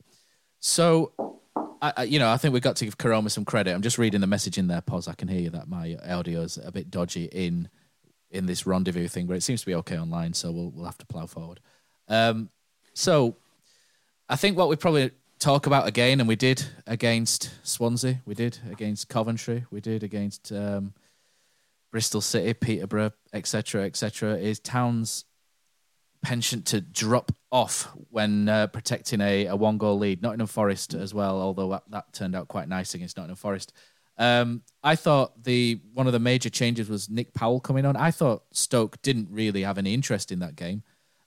so 0.60 1.12
I, 1.82 1.92
I, 1.98 2.02
you 2.04 2.18
know, 2.18 2.30
I 2.30 2.38
think 2.38 2.54
we've 2.54 2.62
got 2.62 2.76
to 2.76 2.84
give 2.84 2.96
Koroma 2.96 3.30
some 3.30 3.44
credit. 3.44 3.74
I'm 3.74 3.82
just 3.82 3.98
reading 3.98 4.20
the 4.20 4.26
message 4.26 4.56
in 4.56 4.68
there, 4.68 4.80
Pos. 4.80 5.06
I 5.06 5.14
can 5.14 5.28
hear 5.28 5.40
you 5.40 5.50
that 5.50 5.68
my 5.68 5.96
audio 6.08 6.40
is 6.40 6.58
a 6.58 6.72
bit 6.72 6.90
dodgy 6.90 7.24
in 7.26 7.68
in 8.30 8.46
this 8.46 8.66
rendezvous 8.66 9.06
thing, 9.06 9.26
but 9.26 9.36
it 9.36 9.42
seems 9.42 9.60
to 9.60 9.66
be 9.66 9.74
okay 9.76 9.98
online, 9.98 10.32
so 10.32 10.50
we'll 10.50 10.70
we'll 10.70 10.86
have 10.86 10.98
to 10.98 11.06
plow 11.06 11.26
forward. 11.26 11.60
Um, 12.08 12.50
so 12.94 13.36
I 14.28 14.36
think 14.36 14.56
what 14.56 14.68
we 14.68 14.76
probably 14.76 15.10
talk 15.44 15.66
about 15.66 15.86
again, 15.86 16.20
and 16.20 16.28
we 16.28 16.36
did 16.36 16.64
against 16.86 17.50
Swansea, 17.62 18.22
we 18.24 18.34
did 18.34 18.58
against 18.70 19.10
Coventry, 19.10 19.66
we 19.70 19.78
did 19.78 20.02
against 20.02 20.50
um, 20.50 20.94
Bristol 21.90 22.22
City, 22.22 22.54
Peterborough, 22.54 23.12
etc., 23.34 23.84
etc., 23.84 24.36
is 24.38 24.58
Town's 24.58 25.26
penchant 26.22 26.64
to 26.68 26.80
drop 26.80 27.30
off 27.52 27.90
when 28.08 28.48
uh, 28.48 28.68
protecting 28.68 29.20
a, 29.20 29.44
a 29.44 29.54
one 29.54 29.76
goal 29.76 29.98
lead. 29.98 30.22
Nottingham 30.22 30.46
Forest 30.46 30.94
as 30.94 31.12
well, 31.12 31.38
although 31.42 31.68
that, 31.68 31.82
that 31.90 32.10
turned 32.14 32.34
out 32.34 32.48
quite 32.48 32.66
nice 32.66 32.94
against 32.94 33.18
Nottingham 33.18 33.36
Forest. 33.36 33.74
Um, 34.16 34.62
I 34.82 34.96
thought 34.96 35.44
the 35.44 35.78
one 35.92 36.06
of 36.06 36.14
the 36.14 36.20
major 36.20 36.48
changes 36.48 36.88
was 36.88 37.10
Nick 37.10 37.34
Powell 37.34 37.60
coming 37.60 37.84
on. 37.84 37.96
I 37.96 38.12
thought 38.12 38.44
Stoke 38.52 39.02
didn't 39.02 39.28
really 39.30 39.62
have 39.64 39.76
any 39.76 39.92
interest 39.92 40.32
in 40.32 40.38
that 40.38 40.56
game 40.56 40.84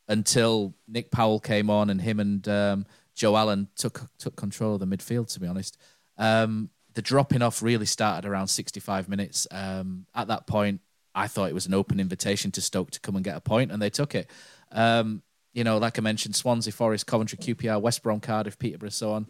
until 0.07 0.73
Nick 0.87 1.11
Powell 1.11 1.39
came 1.39 1.69
on 1.69 1.91
and 1.91 2.01
him 2.01 2.19
and 2.19 2.47
um, 2.47 2.85
Joe 3.17 3.35
Allen 3.35 3.67
took 3.75 4.09
took 4.19 4.35
control 4.35 4.75
of 4.75 4.79
the 4.79 4.85
midfield. 4.85 5.33
To 5.33 5.39
be 5.39 5.47
honest, 5.47 5.77
um, 6.17 6.69
the 6.93 7.01
dropping 7.01 7.41
off 7.41 7.61
really 7.61 7.87
started 7.87 8.27
around 8.27 8.47
65 8.47 9.09
minutes. 9.09 9.47
Um, 9.51 10.05
at 10.15 10.27
that 10.27 10.45
point, 10.45 10.81
I 11.15 11.27
thought 11.27 11.49
it 11.49 11.55
was 11.55 11.65
an 11.65 11.73
open 11.73 11.99
invitation 11.99 12.51
to 12.51 12.61
Stoke 12.61 12.91
to 12.91 12.99
come 12.99 13.15
and 13.15 13.25
get 13.25 13.35
a 13.35 13.41
point, 13.41 13.71
and 13.71 13.81
they 13.81 13.89
took 13.89 14.13
it. 14.13 14.29
Um, 14.71 15.23
you 15.51 15.63
know, 15.63 15.79
like 15.79 15.97
I 15.97 16.01
mentioned, 16.01 16.35
Swansea, 16.35 16.71
Forest, 16.71 17.07
Coventry, 17.07 17.39
QPR, 17.39 17.81
West 17.81 18.03
Brom, 18.03 18.19
Cardiff, 18.19 18.59
Peterborough, 18.59 18.89
so 18.89 19.11
on. 19.13 19.27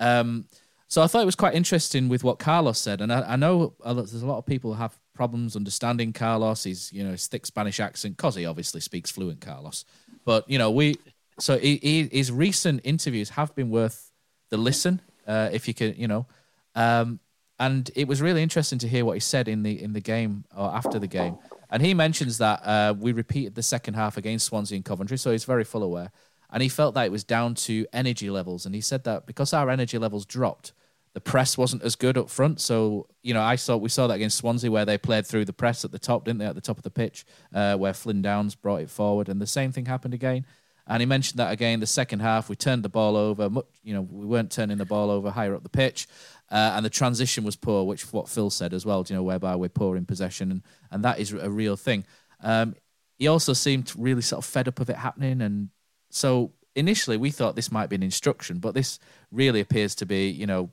Um, 0.00 0.46
so 0.88 1.00
I 1.00 1.06
thought 1.06 1.22
it 1.22 1.26
was 1.26 1.36
quite 1.36 1.54
interesting 1.54 2.08
with 2.08 2.24
what 2.24 2.40
Carlos 2.40 2.78
said, 2.78 3.00
and 3.00 3.12
I, 3.12 3.34
I 3.34 3.36
know 3.36 3.74
there's 3.84 4.14
a 4.14 4.26
lot 4.26 4.38
of 4.38 4.46
people 4.46 4.74
have 4.74 4.98
problems 5.14 5.54
understanding 5.54 6.12
Carlos. 6.12 6.64
He's 6.64 6.92
you 6.92 7.04
know 7.04 7.12
his 7.12 7.28
thick 7.28 7.46
Spanish 7.46 7.78
accent 7.78 8.16
because 8.16 8.34
he 8.34 8.46
obviously 8.46 8.80
speaks 8.80 9.12
fluent 9.12 9.40
Carlos. 9.40 9.84
But 10.24 10.50
you 10.50 10.58
know 10.58 10.72
we 10.72 10.96
so 11.38 11.58
his 11.58 12.32
recent 12.32 12.80
interviews 12.84 13.30
have 13.30 13.54
been 13.54 13.70
worth 13.70 14.12
the 14.50 14.56
listen 14.56 15.00
uh, 15.26 15.50
if 15.52 15.68
you 15.68 15.74
can 15.74 15.94
you 15.96 16.08
know. 16.08 16.26
Um, 16.74 17.20
and 17.60 17.90
it 17.96 18.06
was 18.06 18.22
really 18.22 18.42
interesting 18.42 18.78
to 18.80 18.88
hear 18.88 19.04
what 19.04 19.14
he 19.14 19.20
said 19.20 19.48
in 19.48 19.62
the 19.62 19.82
in 19.82 19.92
the 19.92 20.00
game 20.00 20.44
or 20.56 20.68
after 20.70 20.98
the 20.98 21.08
game. 21.08 21.38
And 21.70 21.82
he 21.82 21.92
mentions 21.92 22.38
that 22.38 22.60
uh, 22.64 22.94
we 22.98 23.12
repeated 23.12 23.54
the 23.54 23.62
second 23.62 23.94
half 23.94 24.16
against 24.16 24.46
Swansea 24.46 24.76
and 24.76 24.84
Coventry, 24.84 25.18
so 25.18 25.32
he's 25.32 25.44
very 25.44 25.64
full 25.64 25.82
aware. 25.82 26.10
And 26.50 26.62
he 26.62 26.68
felt 26.68 26.94
that 26.94 27.04
it 27.04 27.12
was 27.12 27.24
down 27.24 27.54
to 27.56 27.86
energy 27.92 28.30
levels. 28.30 28.64
And 28.64 28.74
he 28.74 28.80
said 28.80 29.04
that 29.04 29.26
because 29.26 29.52
our 29.52 29.68
energy 29.68 29.98
levels 29.98 30.24
dropped, 30.24 30.72
the 31.12 31.20
press 31.20 31.58
wasn't 31.58 31.82
as 31.82 31.94
good 31.94 32.16
up 32.16 32.30
front. 32.30 32.60
So, 32.60 33.06
you 33.22 33.34
know, 33.34 33.42
I 33.42 33.56
saw 33.56 33.76
we 33.76 33.90
saw 33.90 34.06
that 34.06 34.14
against 34.14 34.38
Swansea 34.38 34.70
where 34.70 34.86
they 34.86 34.96
played 34.96 35.26
through 35.26 35.44
the 35.44 35.52
press 35.52 35.84
at 35.84 35.92
the 35.92 35.98
top, 35.98 36.24
didn't 36.24 36.38
they, 36.38 36.46
at 36.46 36.54
the 36.54 36.60
top 36.62 36.78
of 36.78 36.84
the 36.84 36.90
pitch, 36.90 37.26
uh, 37.52 37.76
where 37.76 37.92
Flynn 37.92 38.22
Downs 38.22 38.54
brought 38.54 38.82
it 38.82 38.90
forward. 38.90 39.28
And 39.28 39.40
the 39.40 39.46
same 39.46 39.72
thing 39.72 39.86
happened 39.86 40.14
again. 40.14 40.46
And 40.88 41.00
he 41.00 41.06
mentioned 41.06 41.38
that 41.38 41.52
again 41.52 41.80
the 41.80 41.86
second 41.86 42.20
half, 42.20 42.48
we 42.48 42.56
turned 42.56 42.82
the 42.82 42.88
ball 42.88 43.16
over. 43.16 43.48
You 43.84 43.94
know, 43.94 44.02
we 44.02 44.26
weren't 44.26 44.50
turning 44.50 44.78
the 44.78 44.86
ball 44.86 45.10
over 45.10 45.30
higher 45.30 45.54
up 45.54 45.62
the 45.62 45.68
pitch. 45.68 46.08
Uh, 46.50 46.72
and 46.74 46.84
the 46.84 46.90
transition 46.90 47.44
was 47.44 47.56
poor, 47.56 47.84
which 47.84 48.10
what 48.12 48.28
Phil 48.28 48.50
said 48.50 48.72
as 48.72 48.86
well. 48.86 49.04
You 49.06 49.16
know, 49.16 49.22
whereby 49.22 49.54
we're 49.54 49.68
poor 49.68 49.96
in 49.96 50.06
possession, 50.06 50.50
and, 50.50 50.62
and 50.90 51.04
that 51.04 51.20
is 51.20 51.32
a 51.32 51.50
real 51.50 51.76
thing. 51.76 52.04
Um, 52.42 52.74
he 53.18 53.28
also 53.28 53.52
seemed 53.52 53.92
really 53.96 54.22
sort 54.22 54.38
of 54.38 54.50
fed 54.50 54.66
up 54.66 54.80
of 54.80 54.88
it 54.88 54.96
happening, 54.96 55.42
and 55.42 55.68
so 56.10 56.52
initially 56.74 57.16
we 57.16 57.30
thought 57.30 57.56
this 57.56 57.72
might 57.72 57.90
be 57.90 57.96
an 57.96 58.02
instruction, 58.02 58.60
but 58.60 58.72
this 58.74 58.98
really 59.30 59.60
appears 59.60 59.94
to 59.96 60.06
be, 60.06 60.28
you 60.30 60.46
know, 60.46 60.70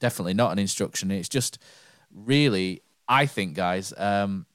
definitely 0.00 0.34
not 0.34 0.50
an 0.52 0.58
instruction. 0.58 1.10
It's 1.10 1.28
just 1.28 1.58
really, 2.12 2.82
I 3.06 3.26
think, 3.26 3.54
guys. 3.54 3.92
Um, 3.96 4.46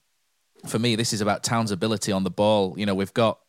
for 0.66 0.80
me, 0.80 0.96
this 0.96 1.14
is 1.14 1.22
about 1.22 1.44
Town's 1.44 1.72
ability 1.72 2.12
on 2.12 2.24
the 2.24 2.30
ball. 2.30 2.74
You 2.78 2.86
know, 2.86 2.96
we've 2.96 3.14
got, 3.14 3.40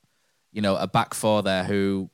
you 0.52 0.62
know, 0.62 0.76
a 0.76 0.87
back 0.87 1.14
four 1.14 1.42
there 1.42 1.64
who 1.64 2.11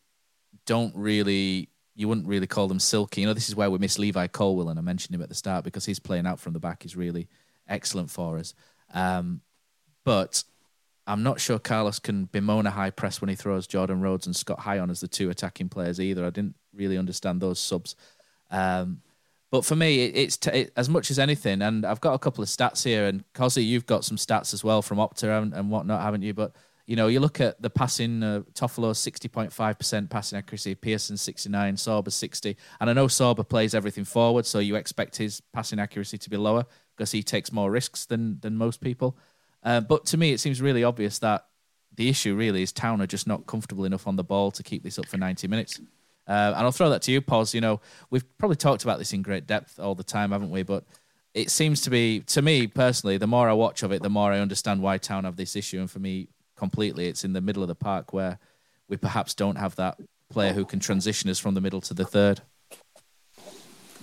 don't 0.67 0.95
really 0.95 1.71
you 1.97 2.09
wouldn't 2.09 2.27
really 2.27 2.47
call 2.47 2.69
them 2.69 2.79
silky. 2.79 3.23
You 3.23 3.27
know, 3.27 3.33
this 3.33 3.49
is 3.49 3.57
where 3.57 3.71
we 3.71 3.79
miss 3.79 3.99
Levi 3.99 4.27
Colwill, 4.27 4.69
and 4.69 4.79
I 4.79 4.83
mentioned 4.83 5.15
him 5.15 5.23
at 5.23 5.31
the 5.31 5.35
start 5.35 5.65
because 5.65 5.87
he's 5.87 5.99
playing 5.99 6.27
out 6.27 6.39
from 6.39 6.53
the 6.53 6.61
back 6.61 6.85
is 6.85 6.95
really 6.95 7.27
excellent 7.67 8.11
for 8.11 8.39
us. 8.39 8.55
Um, 8.93 9.41
but 10.05 10.45
I'm 11.07 11.23
not 11.23 11.41
sure 11.41 11.59
Carlos 11.59 11.99
can 11.99 12.27
bemoan 12.27 12.67
a 12.67 12.71
high 12.71 12.91
press 12.91 13.21
when 13.21 13.31
he 13.31 13.35
throws 13.35 13.67
Jordan 13.67 14.03
Rhodes 14.03 14.27
and 14.27 14.37
Scott 14.37 14.61
High 14.61 14.79
on 14.79 14.91
as 14.91 15.01
the 15.01 15.09
two 15.09 15.31
attacking 15.31 15.71
players 15.71 15.99
either. 15.99 16.27
I 16.27 16.31
didn't 16.31 16.55
really 16.75 16.99
understand 16.99 17.41
those 17.41 17.59
subs. 17.59 17.97
Um, 18.51 19.01
but 19.51 19.65
for 19.65 19.75
me, 19.75 20.05
it, 20.05 20.17
it's 20.17 20.37
t- 20.37 20.51
it, 20.51 20.73
as 20.77 20.89
much 20.91 21.11
as 21.11 21.19
anything, 21.19 21.63
and 21.63 21.87
I've 21.87 22.01
got 22.01 22.13
a 22.13 22.19
couple 22.19 22.43
of 22.43 22.49
stats 22.51 22.85
here, 22.85 23.07
and 23.07 23.25
Cosy, 23.33 23.65
you've 23.65 23.87
got 23.87 24.05
some 24.05 24.19
stats 24.19 24.53
as 24.53 24.63
well 24.63 24.83
from 24.83 24.99
Opta 24.99 25.43
and, 25.43 25.55
and 25.55 25.71
whatnot, 25.71 26.03
haven't 26.03 26.23
you? 26.23 26.35
But 26.35 26.53
you 26.87 26.95
know, 26.95 27.09
you 27.09 27.19
look 27.19 27.41
at 27.41 27.61
the 27.61 27.69
passing, 27.69 28.23
uh, 28.23 28.43
Toffolo 28.55 28.93
60.5% 28.93 30.09
passing 30.09 30.39
accuracy, 30.39 30.75
Pearson 30.77 31.17
69, 31.17 31.75
Sorba 31.75 32.13
60. 32.13 32.57
And 32.81 32.89
I 32.89 32.93
know 32.93 33.07
Sorba 33.07 33.47
plays 33.47 33.75
everything 33.75 34.05
forward, 34.05 34.47
so 34.47 34.61
you 34.61 34.77
expect 34.77 35.17
his 35.17 35.41
passing 35.53 35.81
accuracy 35.81 36.17
to 36.19 36.31
be 36.31 36.37
lower 36.37 36.65
because 36.97 37.11
he 37.11 37.25
takes 37.25 37.53
more 37.53 37.71
risks 37.71 38.07
than, 38.07 38.39
than 38.41 38.57
most 38.57 38.81
people. 38.81 39.19
Uh, 39.65 39.81
but 39.81 40.07
to 40.07 40.17
me, 40.17 40.33
it 40.33 40.39
seems 40.39 40.63
really 40.63 40.85
obvious 40.85 41.19
that 41.19 41.47
the 41.97 42.09
issue 42.09 42.37
really 42.37 42.63
is 42.63 42.73
Town 42.73 43.03
are 43.03 43.07
just 43.07 43.27
not 43.27 43.47
comfortable 43.47 43.85
enough 43.85 44.07
on 44.07 44.15
the 44.15 44.25
ball 44.25 44.53
to 44.53 44.63
keep 44.63 44.85
this 44.85 44.99
up 44.99 45.07
for 45.07 45.17
90 45.17 45.49
minutes. 45.49 45.81
Uh, 46.29 46.53
and 46.55 46.57
I'll 46.57 46.73
throw 46.73 46.91
that 46.91 47.03
to 47.03 47.13
you, 47.13 47.21
Pos. 47.21 47.53
You 47.53 47.61
know, 47.61 47.81
we've 48.11 48.25
probably 48.39 48.57
talked 48.57 48.85
about 48.85 48.99
this 48.99 49.13
in 49.13 49.23
great 49.23 49.47
depth 49.47 49.81
all 49.81 49.95
the 49.97 50.05
time, 50.05 50.31
haven't 50.31 50.51
we? 50.51 50.63
But 50.63 50.85
it 51.35 51.51
seems 51.51 51.81
to 51.83 51.91
be, 51.91 52.21
to 52.21 52.43
me 52.43 52.67
personally, 52.67 53.17
the 53.17 53.27
more 53.27 53.49
I 53.49 53.55
watch 53.55 53.83
of 53.83 53.93
it, 53.93 54.03
the 54.03 54.11
more 54.11 54.33
I 54.33 54.39
understand 54.39 54.83
why 54.83 54.99
Town 54.99 55.25
have 55.25 55.37
this 55.37 55.57
issue. 55.57 55.81
And 55.81 55.91
for 55.91 55.99
me, 55.99 56.29
completely. 56.57 57.07
It's 57.07 57.25
in 57.25 57.33
the 57.33 57.41
middle 57.41 57.63
of 57.63 57.69
the 57.69 57.75
park 57.75 58.13
where 58.13 58.39
we 58.89 58.97
perhaps 58.97 59.35
don't 59.35 59.57
have 59.57 59.77
that 59.77 59.99
player 60.31 60.53
who 60.53 60.65
can 60.65 60.81
transition 60.81 61.31
us 61.31 61.39
from 61.39 61.55
the 61.55 61.61
middle 61.61 61.81
to 61.83 61.95
the 61.95 62.05
third. 62.05 62.41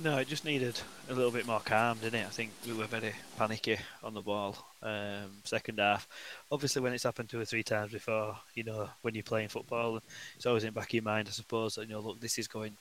No, 0.01 0.17
it 0.17 0.27
just 0.27 0.43
needed 0.43 0.79
a 1.09 1.13
little 1.13 1.31
bit 1.31 1.45
more 1.45 1.59
calm, 1.59 1.99
didn't 1.99 2.21
it? 2.21 2.25
I 2.25 2.29
think 2.29 2.51
we 2.65 2.73
were 2.73 2.85
very 2.85 3.13
panicky 3.37 3.77
on 4.03 4.13
the 4.13 4.21
ball. 4.21 4.57
Um, 4.81 5.31
second 5.43 5.79
half, 5.79 6.07
obviously, 6.51 6.81
when 6.81 6.93
it's 6.93 7.03
happened 7.03 7.29
two 7.29 7.39
or 7.39 7.45
three 7.45 7.61
times 7.63 7.91
before, 7.91 8.35
you 8.55 8.63
know, 8.63 8.89
when 9.03 9.13
you're 9.13 9.23
playing 9.23 9.49
football, 9.49 10.01
it's 10.35 10.45
always 10.45 10.63
in 10.63 10.69
the 10.69 10.79
back 10.79 10.89
of 10.89 10.93
your 10.93 11.03
mind, 11.03 11.27
I 11.27 11.31
suppose, 11.31 11.75
that 11.75 11.87
you 11.87 11.93
know, 11.93 11.99
look, 11.99 12.19
this 12.19 12.39
is 12.39 12.47
going. 12.47 12.75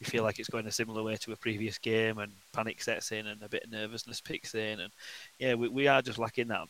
You 0.00 0.06
feel 0.06 0.22
like 0.22 0.38
it's 0.38 0.48
going 0.48 0.66
a 0.66 0.72
similar 0.72 1.02
way 1.02 1.16
to 1.16 1.32
a 1.32 1.36
previous 1.36 1.76
game, 1.76 2.18
and 2.18 2.32
panic 2.52 2.82
sets 2.82 3.12
in, 3.12 3.26
and 3.26 3.42
a 3.42 3.48
bit 3.48 3.64
of 3.64 3.70
nervousness 3.70 4.20
picks 4.20 4.54
in, 4.54 4.80
and 4.80 4.92
yeah, 5.38 5.54
we, 5.54 5.68
we 5.68 5.88
are 5.88 6.02
just 6.02 6.18
lacking 6.18 6.48
that 6.48 6.48
that 6.48 6.68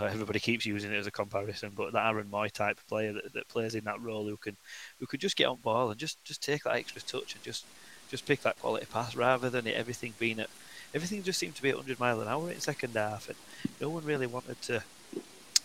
everybody 0.00 0.38
keeps 0.38 0.66
using 0.66 0.92
it 0.92 0.96
as 0.96 1.06
a 1.06 1.10
comparison, 1.10 1.72
but 1.74 1.92
that 1.92 2.06
Aaron 2.06 2.28
Mooy 2.30 2.50
type 2.50 2.78
player 2.88 3.12
that, 3.12 3.32
that 3.32 3.48
plays 3.48 3.74
in 3.74 3.84
that 3.84 4.00
role 4.00 4.26
who 4.26 4.36
can 4.36 4.56
who 4.98 5.06
could 5.06 5.20
just 5.20 5.36
get 5.36 5.46
on 5.46 5.56
ball 5.56 5.90
and 5.90 5.98
just, 5.98 6.22
just 6.24 6.42
take 6.42 6.64
that 6.64 6.76
extra 6.76 7.02
touch 7.02 7.34
and 7.34 7.42
just 7.42 7.64
just 8.10 8.26
pick 8.26 8.42
that 8.42 8.58
quality 8.58 8.86
pass 8.86 9.14
rather 9.14 9.50
than 9.50 9.66
it, 9.66 9.74
everything 9.74 10.14
being 10.18 10.40
at 10.40 10.50
everything 10.94 11.22
just 11.22 11.38
seemed 11.38 11.54
to 11.54 11.62
be 11.62 11.70
at 11.70 11.76
100 11.76 12.00
mile 12.00 12.20
an 12.20 12.28
hour 12.28 12.50
in 12.50 12.58
second 12.60 12.94
half 12.94 13.28
and 13.28 13.38
no 13.80 13.88
one 13.88 14.04
really 14.04 14.26
wanted 14.26 14.60
to 14.62 14.82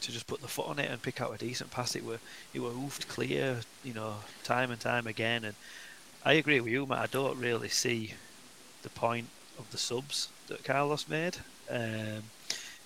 to 0.06 0.12
just 0.12 0.28
put 0.28 0.42
the 0.42 0.48
foot 0.48 0.68
on 0.68 0.80
it 0.80 0.90
and 0.90 1.02
pick 1.02 1.20
out 1.20 1.34
a 1.34 1.38
decent 1.38 1.72
pass. 1.72 1.96
It 1.96 2.06
were 2.06 2.20
it 2.54 2.60
were 2.60 2.70
oofed 2.70 3.08
clear, 3.08 3.62
you 3.84 3.94
know, 3.94 4.16
time 4.44 4.72
and 4.72 4.80
time 4.80 5.08
again. 5.08 5.44
And 5.44 5.56
I 6.24 6.34
agree 6.34 6.60
with 6.60 6.72
you, 6.72 6.86
Matt. 6.86 7.00
I 7.00 7.08
don't 7.08 7.40
really 7.40 7.70
see 7.70 8.14
the 8.84 8.90
point 8.90 9.28
of 9.58 9.70
the 9.72 9.78
subs 9.78 10.30
that 10.48 10.64
Carlos 10.64 11.08
made. 11.08 11.38
Um, 11.70 12.24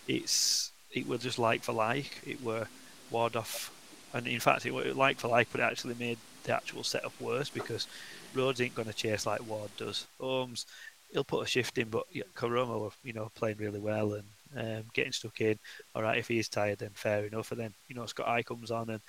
it's 0.08 0.72
it 0.92 1.08
were 1.08 1.18
just 1.18 1.40
like 1.40 1.64
for 1.64 1.74
like. 1.74 2.22
It 2.26 2.44
were 2.44 2.68
ward 3.12 3.36
off, 3.36 3.72
and 4.14 4.28
in 4.28 4.40
fact, 4.40 4.66
it 4.66 4.74
were 4.74 4.94
like 4.94 5.20
for 5.20 5.28
like, 5.28 5.48
but 5.52 5.62
it 5.62 5.66
actually 5.66 5.96
made 5.96 6.18
the 6.44 6.56
actual 6.56 6.84
setup 6.84 7.14
worse 7.20 7.50
because 7.50 7.88
Rhodes 8.34 8.62
ain't 8.62 8.76
going 8.76 8.88
to 8.88 8.94
chase 8.94 9.26
like 9.26 9.46
Ward 9.48 9.70
does. 9.78 10.08
Holmes, 10.20 10.66
he'll 11.12 11.24
put 11.24 11.44
a 11.44 11.48
shift 11.48 11.78
in, 11.78 11.90
but 11.90 12.06
were 12.14 12.90
you 13.04 13.14
know 13.14 13.32
playing 13.36 13.58
really 13.58 13.80
well 13.80 14.14
and 14.14 14.24
um, 14.58 14.84
getting 14.94 15.12
stuck 15.12 15.40
in. 15.42 15.60
All 15.96 16.04
right, 16.04 16.18
if 16.18 16.28
he 16.28 16.40
is 16.40 16.50
tired, 16.50 16.80
then 16.80 16.92
fair 16.94 17.26
enough. 17.26 17.52
And 17.52 17.60
then 17.60 17.74
you 17.88 17.96
know 17.96 18.06
Scott 18.06 18.28
High 18.28 18.44
comes 18.44 18.72
on 18.72 18.90
and 18.90 19.02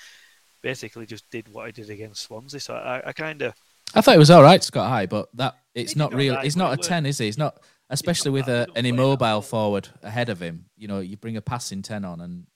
basically 0.63 1.07
just 1.07 1.31
did 1.31 1.53
what 1.53 1.67
he 1.67 1.73
did 1.73 1.91
against 1.91 2.23
Swansea. 2.23 2.61
So 2.61 2.75
I, 2.75 3.09
I 3.09 3.13
kind 3.13 3.43
of. 3.43 3.55
I 3.95 4.01
thought 4.01 4.15
it 4.15 4.19
was 4.19 4.31
all 4.31 4.43
right, 4.43 4.63
Scott 4.63 4.89
High, 4.89 5.07
but 5.07 5.29
that 5.35 5.57
it's 5.75 5.97
not 5.97 6.15
real. 6.15 6.35
Right, 6.35 6.45
he's 6.45 6.57
not 6.57 6.73
a 6.73 6.77
ten, 6.77 7.07
is 7.07 7.19
he? 7.19 7.29
It's 7.29 7.39
not 7.39 7.61
especially 7.91 8.31
with 8.31 8.49
a, 8.49 8.67
an 8.75 8.87
immobile 8.87 9.43
forward 9.43 9.89
ahead 10.03 10.29
of 10.29 10.41
him. 10.41 10.67
You 10.77 10.89
know, 10.89 11.01
you 11.01 11.17
bring 11.17 11.37
a 11.37 11.43
passing 11.43 11.83
ten 11.83 12.05
on, 12.05 12.21
and 12.21 12.47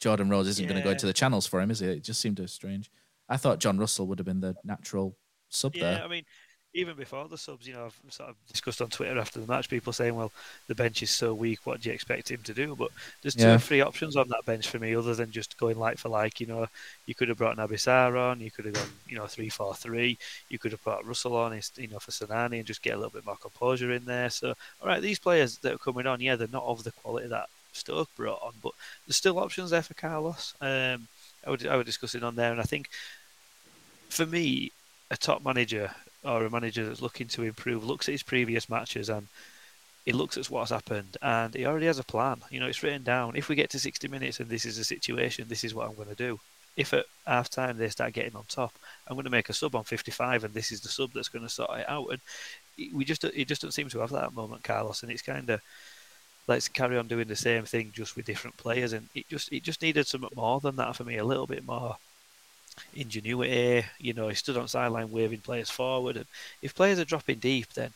Jordan 0.00 0.28
Rhodes 0.28 0.48
isn't 0.48 0.64
yeah. 0.64 0.68
going 0.68 0.82
to 0.82 0.84
go 0.84 0.90
into 0.90 1.06
the 1.06 1.12
channels 1.12 1.46
for 1.46 1.60
him, 1.60 1.70
is 1.70 1.82
it? 1.82 1.90
It 1.90 2.04
just 2.04 2.20
seemed 2.20 2.40
strange. 2.48 2.90
I 3.28 3.36
thought 3.36 3.60
John 3.60 3.78
Russell 3.78 4.06
would 4.08 4.18
have 4.18 4.26
been 4.26 4.40
the 4.40 4.56
natural 4.64 5.16
sub 5.48 5.76
yeah, 5.76 5.82
there. 5.82 6.04
I 6.04 6.08
mean, 6.08 6.24
even 6.74 6.94
before 6.96 7.26
the 7.28 7.38
subs, 7.38 7.66
you 7.66 7.72
know, 7.74 7.86
I've 7.86 8.12
sort 8.12 8.28
of 8.30 8.36
discussed 8.52 8.82
on 8.82 8.90
Twitter 8.90 9.18
after 9.18 9.40
the 9.40 9.46
match, 9.46 9.68
people 9.68 9.92
saying, 9.92 10.14
"Well, 10.14 10.30
the 10.66 10.74
bench 10.74 11.02
is 11.02 11.10
so 11.10 11.32
weak. 11.34 11.60
What 11.64 11.80
do 11.80 11.88
you 11.88 11.94
expect 11.94 12.30
him 12.30 12.42
to 12.44 12.54
do?" 12.54 12.76
But 12.76 12.90
there's 13.22 13.34
two 13.34 13.42
Yeah. 13.42 13.54
or 13.54 13.58
three 13.58 13.80
options 13.80 14.16
on 14.16 14.28
that 14.28 14.44
bench 14.44 14.68
for 14.68 14.78
me, 14.78 14.94
other 14.94 15.14
than 15.14 15.32
just 15.32 15.56
going 15.56 15.78
like 15.78 15.98
for 15.98 16.08
like. 16.10 16.40
You 16.40 16.46
know, 16.46 16.68
you 17.06 17.14
could 17.14 17.28
have 17.28 17.38
brought 17.38 17.56
Naby 17.56 17.78
Sarr 17.78 18.18
on, 18.20 18.40
you 18.40 18.50
could 18.50 18.66
have 18.66 18.74
gone, 18.74 18.92
you 19.08 19.16
know, 19.16 19.26
three 19.26 19.48
four 19.48 19.74
three. 19.74 20.18
You 20.50 20.58
could 20.58 20.72
have 20.72 20.84
brought 20.84 21.06
Russell 21.06 21.36
on, 21.36 21.58
you 21.76 21.88
know, 21.88 21.98
for 21.98 22.10
Sinani 22.10 22.58
and 22.58 22.66
just 22.66 22.82
get 22.82 22.94
a 22.94 22.96
little 22.98 23.10
bit 23.10 23.24
more 23.26 23.36
composure 23.36 23.92
in 23.92 24.04
there. 24.04 24.30
So, 24.30 24.54
all 24.80 24.88
right, 24.88 25.00
these 25.02 25.18
players 25.18 25.58
that 25.58 25.72
are 25.74 25.78
coming 25.78 26.06
on, 26.06 26.20
yeah, 26.20 26.36
they're 26.36 26.48
not 26.52 26.64
of 26.64 26.84
the 26.84 26.92
quality 26.92 27.28
that 27.28 27.48
Stoke 27.72 28.14
brought 28.16 28.42
on, 28.42 28.52
but 28.62 28.72
there's 29.06 29.16
still 29.16 29.38
options 29.38 29.70
there 29.70 29.82
for 29.82 29.94
Carlos. 29.94 30.54
Um, 30.60 31.08
I 31.46 31.50
would 31.50 31.66
I 31.66 31.76
would 31.76 31.86
discuss 31.86 32.14
it 32.14 32.22
on 32.22 32.36
there, 32.36 32.50
and 32.52 32.60
I 32.60 32.64
think 32.64 32.90
for 34.08 34.26
me, 34.26 34.72
a 35.10 35.16
top 35.16 35.42
manager 35.44 35.94
or 36.24 36.44
a 36.44 36.50
manager 36.50 36.86
that's 36.86 37.02
looking 37.02 37.28
to 37.28 37.42
improve 37.42 37.84
looks 37.84 38.08
at 38.08 38.12
his 38.12 38.22
previous 38.22 38.68
matches 38.68 39.08
and 39.08 39.28
he 40.04 40.12
looks 40.12 40.36
at 40.36 40.46
what's 40.50 40.70
happened 40.70 41.16
and 41.20 41.54
he 41.54 41.66
already 41.66 41.86
has 41.86 41.98
a 41.98 42.04
plan. 42.04 42.40
You 42.50 42.60
know, 42.60 42.66
it's 42.66 42.82
written 42.82 43.02
down. 43.02 43.36
If 43.36 43.48
we 43.48 43.56
get 43.56 43.70
to 43.70 43.78
60 43.78 44.08
minutes 44.08 44.40
and 44.40 44.48
this 44.48 44.64
is 44.64 44.78
a 44.78 44.84
situation, 44.84 45.46
this 45.48 45.64
is 45.64 45.74
what 45.74 45.88
I'm 45.88 45.96
going 45.96 46.08
to 46.08 46.14
do. 46.14 46.40
If 46.76 46.94
at 46.94 47.06
half 47.26 47.50
time 47.50 47.76
they 47.76 47.88
start 47.88 48.14
getting 48.14 48.36
on 48.36 48.44
top, 48.48 48.72
I'm 49.06 49.16
going 49.16 49.24
to 49.24 49.30
make 49.30 49.48
a 49.48 49.52
sub 49.52 49.74
on 49.74 49.84
55 49.84 50.44
and 50.44 50.54
this 50.54 50.72
is 50.72 50.80
the 50.80 50.88
sub 50.88 51.12
that's 51.12 51.28
going 51.28 51.44
to 51.44 51.50
sort 51.50 51.78
it 51.78 51.88
out. 51.88 52.08
And 52.10 52.20
we 52.94 53.04
just 53.04 53.24
it 53.24 53.48
just 53.48 53.62
doesn't 53.62 53.72
seem 53.72 53.88
to 53.90 53.98
have 53.98 54.10
that 54.10 54.34
moment, 54.34 54.64
Carlos. 54.64 55.02
And 55.02 55.12
it's 55.12 55.22
kind 55.22 55.50
of 55.50 55.60
let's 56.46 56.68
carry 56.68 56.96
on 56.96 57.06
doing 57.06 57.28
the 57.28 57.36
same 57.36 57.64
thing 57.64 57.90
just 57.92 58.16
with 58.16 58.24
different 58.24 58.56
players. 58.56 58.92
And 58.92 59.08
it 59.14 59.28
just 59.28 59.52
it 59.52 59.62
just 59.62 59.82
needed 59.82 60.06
something 60.06 60.30
more 60.34 60.60
than 60.60 60.76
that 60.76 60.96
for 60.96 61.04
me. 61.04 61.18
A 61.18 61.24
little 61.24 61.46
bit 61.46 61.66
more 61.66 61.96
ingenuity. 62.94 63.86
You 63.98 64.14
know, 64.14 64.28
he 64.28 64.34
stood 64.34 64.56
on 64.56 64.68
sideline 64.68 65.10
waving 65.10 65.40
players 65.40 65.70
forward. 65.70 66.16
And 66.16 66.26
if 66.62 66.74
players 66.74 66.98
are 66.98 67.04
dropping 67.04 67.38
deep, 67.38 67.72
then 67.74 67.92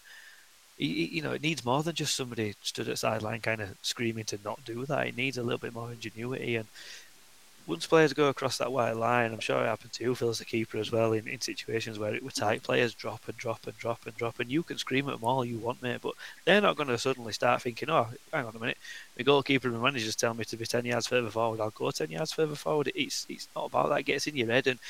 he- 0.77 1.07
you 1.17 1.23
know 1.23 1.33
it 1.33 1.43
needs 1.43 1.65
more 1.65 1.83
than 1.83 1.95
just 1.95 2.15
somebody 2.17 2.55
stood 2.63 2.89
at 2.89 2.99
sideline 2.99 3.41
kind 3.41 3.61
of 3.61 3.77
screaming 3.83 4.25
to 4.27 4.39
not 4.45 4.65
do 4.65 4.87
that. 4.87 5.07
It 5.09 5.17
needs 5.17 5.39
a 5.39 5.43
little 5.43 5.59
bit 5.59 5.75
more 5.75 5.93
ingenuity. 5.93 6.57
And 6.57 6.69
once 7.67 7.87
players 7.87 8.13
go 8.13 8.29
across 8.29 8.59
that 8.59 8.73
white 8.73 8.97
line, 8.97 9.33
I'm 9.33 9.41
sure 9.41 9.63
it 9.63 9.69
happened 9.69 9.93
to 9.95 10.05
you, 10.05 10.15
Phil, 10.15 10.31
as 10.31 10.41
a 10.41 10.45
keeper 10.45 10.79
as 10.79 10.91
well, 10.91 11.13
in, 11.13 11.29
in 11.29 11.41
situations 11.41 11.99
where 11.99 12.15
it 12.15 12.23
were 12.23 12.31
tight, 12.31 12.63
players 12.63 12.95
drop 12.95 13.29
and 13.29 13.37
drop 13.37 13.67
and 13.67 13.77
drop 13.77 14.05
and 14.07 14.17
drop, 14.17 14.41
and 14.41 14.51
you 14.51 14.63
can 14.63 14.79
scream 14.79 15.09
at 15.09 15.13
them 15.13 15.25
all 15.25 15.45
you 15.45 15.59
want, 15.59 15.83
mate, 15.83 16.01
but 16.03 16.15
they're 16.45 16.61
not 16.61 16.77
going 16.77 16.89
to 16.89 16.99
suddenly 16.99 17.33
start 17.33 17.63
thinking, 17.63 17.89
oh, 17.89 18.09
hang 18.33 18.47
on 18.47 18.57
a 18.57 18.59
minute, 18.59 18.79
the 19.17 19.25
goalkeeper 19.25 19.69
and 19.69 19.81
managers 19.81 20.17
tell 20.17 20.35
me 20.35 20.45
to 20.45 20.57
be 20.57 20.67
10 20.67 20.85
yards 20.85 21.07
further 21.07 21.31
forward, 21.31 21.61
I'll 21.61 21.71
go 21.71 21.91
10 21.91 22.11
yards 22.11 22.33
further 22.33 22.57
forward. 22.57 22.91
It's, 22.95 23.27
it's 23.29 23.49
not 23.55 23.67
about 23.67 23.91
that, 23.91 24.01
it 24.01 24.07
gets 24.07 24.27
in 24.27 24.37
your 24.37 24.49
head, 24.49 24.67
and 24.67 24.81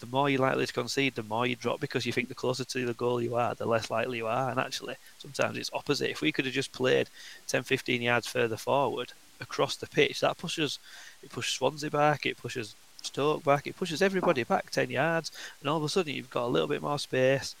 the 0.00 0.06
more 0.06 0.28
you're 0.28 0.40
likely 0.40 0.66
to 0.66 0.72
concede, 0.72 1.14
the 1.14 1.22
more 1.22 1.46
you 1.46 1.56
drop 1.56 1.80
because 1.80 2.04
you 2.04 2.12
think 2.12 2.28
the 2.28 2.34
closer 2.34 2.64
to 2.64 2.86
the 2.86 2.94
goal 2.94 3.22
you 3.22 3.34
are, 3.36 3.54
the 3.54 3.64
less 3.64 3.90
likely 3.90 4.18
you 4.18 4.26
are. 4.26 4.50
And 4.50 4.60
actually, 4.60 4.96
sometimes 5.16 5.56
it's 5.56 5.70
opposite. 5.72 6.10
If 6.10 6.20
we 6.20 6.32
could 6.32 6.44
have 6.44 6.52
just 6.52 6.72
played 6.72 7.08
10, 7.46 7.62
15 7.62 8.02
yards 8.02 8.26
further 8.26 8.58
forward 8.58 9.14
across 9.40 9.76
the 9.76 9.86
pitch, 9.86 10.20
that 10.20 10.38
pushes 10.38 10.78
it 11.22 11.30
pushes 11.30 11.54
Swansea 11.54 11.90
back, 11.90 12.26
it 12.26 12.36
pushes 12.36 12.74
Stoke 13.02 13.44
back, 13.44 13.66
it 13.66 13.76
pushes 13.76 14.02
everybody 14.02 14.42
back 14.42 14.70
10 14.70 14.90
yards, 14.90 15.30
and 15.60 15.70
all 15.70 15.78
of 15.78 15.84
a 15.84 15.88
sudden 15.88 16.14
you've 16.14 16.30
got 16.30 16.46
a 16.46 16.48
little 16.48 16.68
bit 16.68 16.82
more 16.82 16.98
space, 16.98 17.54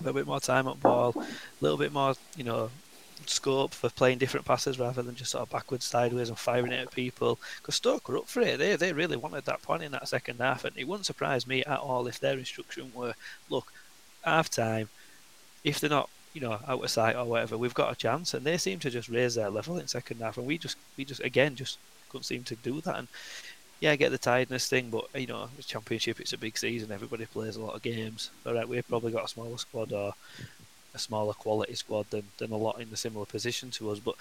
a 0.00 0.04
little 0.04 0.18
bit 0.18 0.26
more 0.26 0.40
time 0.40 0.66
at 0.66 0.80
ball, 0.80 1.14
a 1.16 1.24
little 1.60 1.78
bit 1.78 1.92
more, 1.92 2.14
you 2.36 2.44
know, 2.44 2.70
scope 3.26 3.72
for 3.72 3.88
playing 3.90 4.18
different 4.18 4.46
passes 4.46 4.78
rather 4.78 5.02
than 5.02 5.14
just 5.14 5.30
sort 5.30 5.42
of 5.42 5.50
backwards, 5.50 5.84
sideways, 5.84 6.28
and 6.28 6.38
firing 6.38 6.72
it 6.72 6.80
at 6.80 6.90
people. 6.90 7.38
Because 7.58 7.76
Stoke 7.76 8.08
were 8.08 8.18
up 8.18 8.28
for 8.28 8.40
it. 8.40 8.58
They 8.58 8.76
they 8.76 8.92
really 8.92 9.16
wanted 9.16 9.44
that 9.44 9.62
point 9.62 9.82
in 9.82 9.92
that 9.92 10.08
second 10.08 10.40
half, 10.40 10.64
and 10.64 10.76
it 10.76 10.88
wouldn't 10.88 11.06
surprise 11.06 11.46
me 11.46 11.62
at 11.64 11.78
all 11.78 12.06
if 12.06 12.18
their 12.18 12.38
instruction 12.38 12.90
were, 12.94 13.14
look, 13.48 13.72
half 14.22 14.50
time, 14.50 14.88
if 15.64 15.80
they're 15.80 15.90
not, 15.90 16.08
you 16.34 16.40
know, 16.40 16.58
out 16.66 16.82
of 16.82 16.90
sight 16.90 17.16
or 17.16 17.24
whatever, 17.24 17.58
we've 17.58 17.74
got 17.74 17.92
a 17.92 17.96
chance. 17.96 18.34
And 18.34 18.44
they 18.44 18.56
seem 18.56 18.78
to 18.80 18.90
just 18.90 19.08
raise 19.08 19.34
their 19.34 19.50
level 19.50 19.78
in 19.78 19.86
second 19.86 20.20
half, 20.20 20.38
and 20.38 20.46
we 20.46 20.58
just 20.58 20.76
we 20.96 21.04
just 21.04 21.20
again 21.20 21.56
just 21.56 21.78
couldn't 22.08 22.24
seem 22.24 22.44
to 22.44 22.56
do 22.56 22.80
that. 22.82 22.98
And 22.98 23.08
yeah, 23.80 23.90
I 23.90 23.96
get 23.96 24.12
the 24.12 24.18
tiredness 24.18 24.68
thing, 24.68 24.90
but 24.90 25.08
you 25.14 25.26
know, 25.26 25.48
the 25.56 25.62
championship 25.62 26.20
it's 26.20 26.32
a 26.32 26.38
big 26.38 26.56
season. 26.56 26.92
Everybody 26.92 27.26
plays 27.26 27.56
a 27.56 27.62
lot 27.62 27.74
of 27.74 27.82
games. 27.82 28.30
All 28.46 28.54
right, 28.54 28.68
we've 28.68 28.88
probably 28.88 29.12
got 29.12 29.24
a 29.24 29.28
smaller 29.28 29.58
squad 29.58 29.92
or 29.92 30.14
a 30.94 30.98
smaller 30.98 31.32
quality 31.32 31.74
squad 31.74 32.08
than, 32.10 32.24
than 32.38 32.52
a 32.52 32.56
lot 32.56 32.80
in 32.80 32.90
the 32.90 32.96
similar 32.96 33.26
position 33.26 33.70
to 33.72 33.90
us. 33.90 33.98
But 33.98 34.14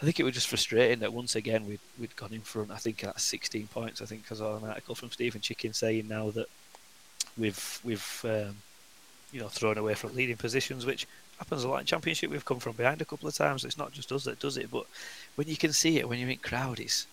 I 0.00 0.04
think 0.04 0.18
it 0.20 0.24
was 0.24 0.34
just 0.34 0.48
frustrating 0.48 0.98
that 1.00 1.12
once 1.12 1.34
again 1.36 1.66
we'd 1.66 1.80
we'd 1.98 2.16
gone 2.16 2.32
in 2.32 2.42
front. 2.42 2.70
I 2.70 2.76
think 2.76 3.04
at 3.04 3.18
16 3.18 3.68
points. 3.68 4.02
I 4.02 4.04
think 4.04 4.24
I 4.30 4.34
saw 4.34 4.56
an 4.56 4.68
article 4.68 4.94
from 4.94 5.10
Stephen 5.10 5.40
Chicken 5.40 5.72
saying 5.72 6.08
now 6.08 6.30
that 6.30 6.48
we've 7.38 7.80
we've 7.84 8.20
um, 8.24 8.56
you 9.32 9.40
know 9.40 9.48
thrown 9.48 9.78
away 9.78 9.94
from 9.94 10.14
leading 10.14 10.36
positions, 10.36 10.84
which 10.84 11.06
happens 11.38 11.64
a 11.64 11.68
lot 11.68 11.80
in 11.80 11.86
championship. 11.86 12.30
We've 12.30 12.44
come 12.44 12.60
from 12.60 12.72
behind 12.72 13.00
a 13.02 13.04
couple 13.04 13.28
of 13.28 13.34
times. 13.34 13.64
It's 13.64 13.78
not 13.78 13.92
just 13.92 14.12
us 14.12 14.24
that 14.24 14.38
does 14.38 14.56
it, 14.56 14.70
but 14.70 14.86
when 15.36 15.48
you 15.48 15.56
can 15.56 15.72
see 15.72 15.98
it 15.98 16.08
when 16.08 16.18
you're 16.18 16.30
in 16.30 16.38
crowd, 16.38 16.80
it's 16.80 17.06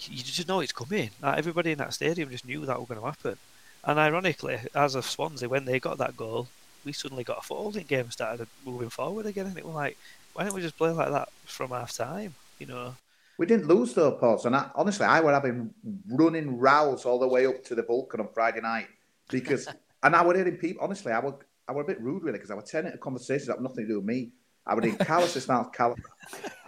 you 0.00 0.22
just 0.22 0.48
know 0.48 0.60
it's 0.60 0.72
coming. 0.72 1.10
Like, 1.20 1.38
everybody 1.38 1.72
in 1.72 1.78
that 1.78 1.94
stadium 1.94 2.30
just 2.30 2.46
knew 2.46 2.66
that 2.66 2.78
was 2.78 2.88
going 2.88 3.00
to 3.00 3.06
happen. 3.06 3.36
And 3.84 3.98
ironically, 3.98 4.58
as 4.74 4.94
of 4.94 5.04
Swansea, 5.04 5.48
when 5.48 5.64
they 5.64 5.80
got 5.80 5.98
that 5.98 6.16
goal, 6.16 6.48
we 6.84 6.92
suddenly 6.92 7.24
got 7.24 7.38
a 7.38 7.42
foothold 7.42 7.76
in 7.76 7.84
game, 7.84 8.00
and 8.00 8.12
started 8.12 8.46
moving 8.64 8.90
forward 8.90 9.26
again, 9.26 9.46
and 9.46 9.56
it 9.56 9.64
was 9.64 9.74
like, 9.74 9.96
why 10.32 10.44
don't 10.44 10.54
we 10.54 10.62
just 10.62 10.78
play 10.78 10.90
like 10.90 11.10
that 11.10 11.28
from 11.44 11.70
half 11.70 11.92
time? 11.92 12.34
You 12.58 12.66
know, 12.66 12.94
We 13.38 13.46
didn't 13.46 13.66
lose 13.66 13.94
though, 13.94 14.12
Paul. 14.12 14.40
And 14.44 14.56
I, 14.56 14.70
honestly, 14.74 15.06
I 15.06 15.20
were 15.20 15.32
having 15.32 15.72
running 16.08 16.58
rows 16.58 17.04
all 17.04 17.18
the 17.18 17.26
way 17.28 17.46
up 17.46 17.64
to 17.64 17.74
the 17.74 17.82
Vulcan 17.82 18.20
on 18.20 18.28
Friday 18.32 18.60
night 18.60 18.88
because, 19.28 19.68
and 20.02 20.14
I 20.16 20.24
were 20.24 20.34
hearing 20.34 20.56
people. 20.56 20.84
Honestly, 20.84 21.12
I 21.12 21.20
were 21.20 21.34
I 21.72 21.74
were 21.74 21.82
a 21.82 21.86
bit 21.86 22.00
rude 22.02 22.22
really 22.22 22.38
because 22.38 22.50
I 22.50 22.54
was 22.54 22.70
turning 22.70 22.92
to 22.92 22.98
conversations 22.98 23.46
that 23.46 23.54
have 23.54 23.62
nothing 23.62 23.84
to 23.86 23.88
do 23.88 23.96
with 23.96 24.04
me. 24.04 24.30
I 24.64 24.74
would 24.74 24.84
in 24.84 24.94
Carlos' 24.96 25.48
mouth, 25.48 25.72
Carlos. 25.72 25.98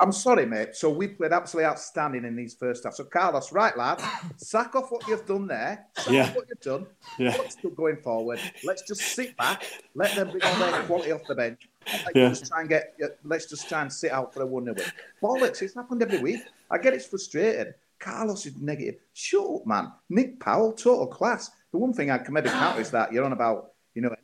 I'm 0.00 0.10
sorry, 0.10 0.46
mate. 0.46 0.74
So 0.74 0.90
we 0.90 1.08
played 1.08 1.32
absolutely 1.32 1.66
outstanding 1.66 2.24
in 2.24 2.34
these 2.34 2.54
first 2.54 2.82
half. 2.84 2.94
So 2.94 3.04
Carlos, 3.04 3.52
right, 3.52 3.76
lad, 3.76 4.02
sack 4.36 4.74
off 4.74 4.90
what 4.90 5.06
you've 5.06 5.26
done 5.26 5.46
there. 5.46 5.86
Sack 5.98 6.12
Yeah. 6.12 6.22
off 6.24 6.36
what 6.36 6.48
you've 6.48 6.60
done. 6.60 6.86
Yeah. 7.18 7.36
What's 7.36 7.52
still 7.52 7.70
going 7.70 7.98
forward? 7.98 8.40
Let's 8.64 8.82
just 8.82 9.02
sit 9.02 9.36
back. 9.36 9.64
Let 9.94 10.16
them 10.16 10.30
bring 10.30 10.42
all 10.42 10.58
their 10.58 10.82
quality 10.84 11.12
off 11.12 11.20
the 11.28 11.34
bench. 11.36 11.68
Let's 11.86 12.16
Yeah. 12.16 12.28
just 12.30 12.46
try 12.46 12.60
and 12.60 12.68
get. 12.68 12.96
Let's 13.22 13.46
just 13.46 13.68
try 13.68 13.82
and 13.82 13.92
sit 13.92 14.10
out 14.10 14.32
for 14.34 14.42
a 14.42 14.46
one 14.46 14.64
0 14.64 14.74
win. 14.74 14.86
Bollocks! 15.22 15.62
It's 15.62 15.74
happened 15.74 16.02
every 16.02 16.18
week. 16.18 16.40
I 16.70 16.78
get 16.78 16.94
it's 16.94 17.06
frustrated. 17.06 17.74
Carlos 18.00 18.44
is 18.46 18.56
negative. 18.56 18.96
Shut 19.12 19.44
up, 19.44 19.66
man. 19.66 19.92
Nick 20.08 20.40
Powell, 20.40 20.72
total 20.72 21.06
class. 21.06 21.50
The 21.70 21.78
one 21.78 21.92
thing 21.92 22.10
I 22.10 22.18
can 22.18 22.34
maybe 22.34 22.48
counter 22.48 22.80
is 22.80 22.90
that 22.90 23.12
you're 23.12 23.24
on 23.24 23.32
about 23.32 23.72
you 23.94 24.02
know 24.02 24.14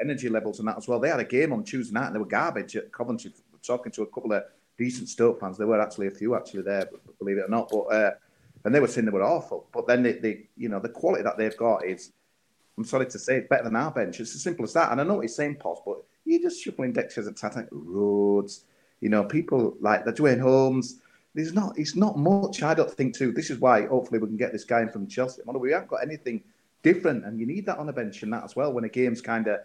energy, 0.00 0.28
levels 0.28 0.58
and 0.58 0.68
that 0.68 0.76
as 0.76 0.88
well. 0.88 0.98
They 0.98 1.08
had 1.08 1.20
a 1.20 1.24
game 1.24 1.52
on 1.52 1.64
Tuesday 1.64 1.94
night 1.94 2.06
and 2.06 2.14
they 2.14 2.20
were 2.20 2.26
garbage 2.26 2.76
at 2.76 2.92
Coventry. 2.92 3.32
Talking 3.62 3.92
to 3.92 4.02
a 4.02 4.06
couple 4.06 4.32
of 4.32 4.44
decent 4.78 5.08
Stoke 5.08 5.40
fans, 5.40 5.58
there 5.58 5.66
were 5.66 5.80
actually 5.80 6.06
a 6.06 6.12
few 6.12 6.36
actually 6.36 6.62
there, 6.62 6.88
believe 7.18 7.38
it 7.38 7.46
or 7.46 7.48
not. 7.48 7.68
But 7.68 7.82
uh, 7.86 8.10
and 8.64 8.74
they 8.74 8.80
were 8.80 8.88
saying 8.88 9.04
they 9.04 9.12
were 9.12 9.22
awful. 9.22 9.68
But 9.72 9.86
then 9.86 10.02
they, 10.02 10.12
they, 10.14 10.48
you 10.56 10.68
know, 10.68 10.80
the 10.80 10.88
quality 10.88 11.22
that 11.22 11.38
they've 11.38 11.56
got 11.56 11.84
is, 11.84 12.12
I'm 12.76 12.84
sorry 12.84 13.06
to 13.06 13.18
say, 13.18 13.36
it's 13.36 13.48
better 13.48 13.64
than 13.64 13.76
our 13.76 13.90
bench. 13.90 14.20
It's 14.20 14.34
as 14.34 14.42
simple 14.42 14.64
as 14.64 14.72
that. 14.72 14.90
And 14.92 15.00
I 15.00 15.04
know 15.04 15.14
what 15.14 15.22
he's 15.22 15.36
saying, 15.36 15.56
Pos, 15.56 15.80
but 15.86 15.98
you're 16.24 16.42
just 16.42 16.62
shuffling 16.62 16.92
Dexter's 16.92 17.28
and 17.28 17.36
Tata 17.36 17.68
Rhodes, 17.70 18.64
you 19.00 19.08
know, 19.08 19.24
people 19.24 19.76
like 19.80 20.04
the 20.04 20.12
Duane 20.12 20.40
Holmes. 20.40 21.00
There's 21.34 21.52
not, 21.52 21.78
it's 21.78 21.94
not 21.94 22.18
much, 22.18 22.62
I 22.62 22.74
don't 22.74 22.90
think, 22.90 23.14
too. 23.14 23.30
This 23.30 23.50
is 23.50 23.58
why 23.58 23.86
hopefully 23.86 24.18
we 24.18 24.26
can 24.26 24.36
get 24.36 24.52
this 24.52 24.64
guy 24.64 24.82
in 24.82 24.88
from 24.88 25.06
Chelsea. 25.06 25.42
We 25.46 25.70
haven't 25.70 25.88
got 25.88 26.02
anything 26.02 26.42
different, 26.86 27.24
and 27.24 27.40
you 27.40 27.46
need 27.46 27.66
that 27.66 27.78
on 27.78 27.88
a 27.88 27.92
bench 27.92 28.22
and 28.22 28.32
that 28.32 28.44
as 28.44 28.54
well 28.54 28.72
when 28.72 28.84
a 28.84 28.88
game's 28.88 29.20
kind 29.20 29.46
of, 29.48 29.58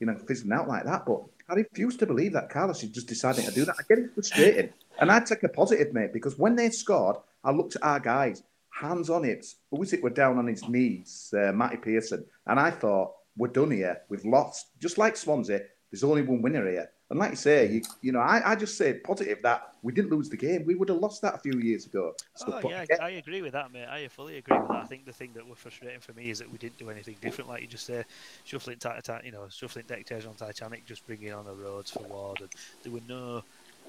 you 0.00 0.06
know, 0.06 0.16
fizzling 0.28 0.52
out 0.52 0.68
like 0.68 0.84
that. 0.84 1.04
But 1.04 1.20
I 1.48 1.54
refuse 1.54 1.96
to 1.96 2.06
believe 2.06 2.32
that 2.34 2.50
Carlos 2.50 2.82
is 2.84 2.90
just 2.90 3.08
deciding 3.08 3.44
to 3.46 3.50
do 3.50 3.64
that. 3.64 3.76
I 3.80 3.82
get 3.88 3.98
it 3.98 4.14
frustrated. 4.14 4.72
And 5.00 5.10
I 5.10 5.18
take 5.20 5.42
a 5.42 5.48
positive, 5.48 5.92
mate, 5.92 6.12
because 6.12 6.38
when 6.38 6.54
they 6.54 6.70
scored, 6.70 7.16
I 7.42 7.50
looked 7.50 7.76
at 7.76 7.82
our 7.82 7.98
guys, 7.98 8.44
hands 8.70 9.10
on 9.10 9.24
hips. 9.24 9.56
Who 9.70 9.78
was 9.80 9.92
it? 9.92 10.02
Were 10.02 10.10
down 10.10 10.38
on 10.38 10.46
his 10.46 10.68
knees, 10.68 11.34
uh, 11.36 11.52
Matty 11.52 11.78
Pearson. 11.78 12.24
And 12.46 12.60
I 12.60 12.70
thought, 12.70 13.14
we're 13.36 13.48
done 13.48 13.72
here. 13.72 14.02
We've 14.08 14.24
lost. 14.24 14.66
Just 14.80 14.98
like 14.98 15.16
Swansea, 15.16 15.60
there's 15.90 16.04
only 16.04 16.22
one 16.22 16.42
winner 16.42 16.68
here. 16.70 16.90
And 17.10 17.18
like 17.18 17.30
you 17.30 17.36
say, 17.36 17.70
you, 17.72 17.82
you 18.02 18.12
know, 18.12 18.18
I, 18.20 18.52
I 18.52 18.54
just 18.54 18.76
say 18.76 18.94
positive 18.94 19.38
that 19.42 19.62
we 19.82 19.92
didn't 19.92 20.10
lose 20.10 20.28
the 20.28 20.36
game. 20.36 20.64
We 20.66 20.74
would 20.74 20.90
have 20.90 20.98
lost 20.98 21.22
that 21.22 21.34
a 21.34 21.38
few 21.38 21.58
years 21.58 21.86
ago. 21.86 22.12
So, 22.34 22.52
Oh 22.52 22.68
yeah, 22.68 22.84
yeah, 22.90 22.96
I 23.00 23.10
agree 23.10 23.40
with 23.40 23.52
that, 23.54 23.72
mate. 23.72 23.86
I 23.88 24.08
fully 24.08 24.36
agree 24.36 24.58
with 24.58 24.68
that. 24.68 24.82
I 24.82 24.84
think 24.84 25.06
the 25.06 25.12
thing 25.12 25.32
that 25.32 25.46
was 25.46 25.58
frustrating 25.58 26.00
for 26.00 26.12
me 26.12 26.28
is 26.28 26.38
that 26.40 26.50
we 26.50 26.58
didn't 26.58 26.76
do 26.76 26.90
anything 26.90 27.16
different, 27.20 27.48
like 27.48 27.62
you 27.62 27.68
just 27.68 27.86
say, 27.86 28.04
shuffling, 28.44 28.78
Tita- 28.78 29.22
you 29.24 29.32
know, 29.32 29.48
shuffling 29.48 29.86
deck 29.86 30.06
chairs 30.06 30.26
on 30.26 30.34
Titanic, 30.34 30.84
just 30.84 31.06
bringing 31.06 31.32
on 31.32 31.46
the 31.46 31.54
roads 31.54 31.90
for 31.90 32.02
Ward, 32.02 32.40
and 32.40 32.50
there 32.82 32.92
were 32.92 33.00
no 33.08 33.42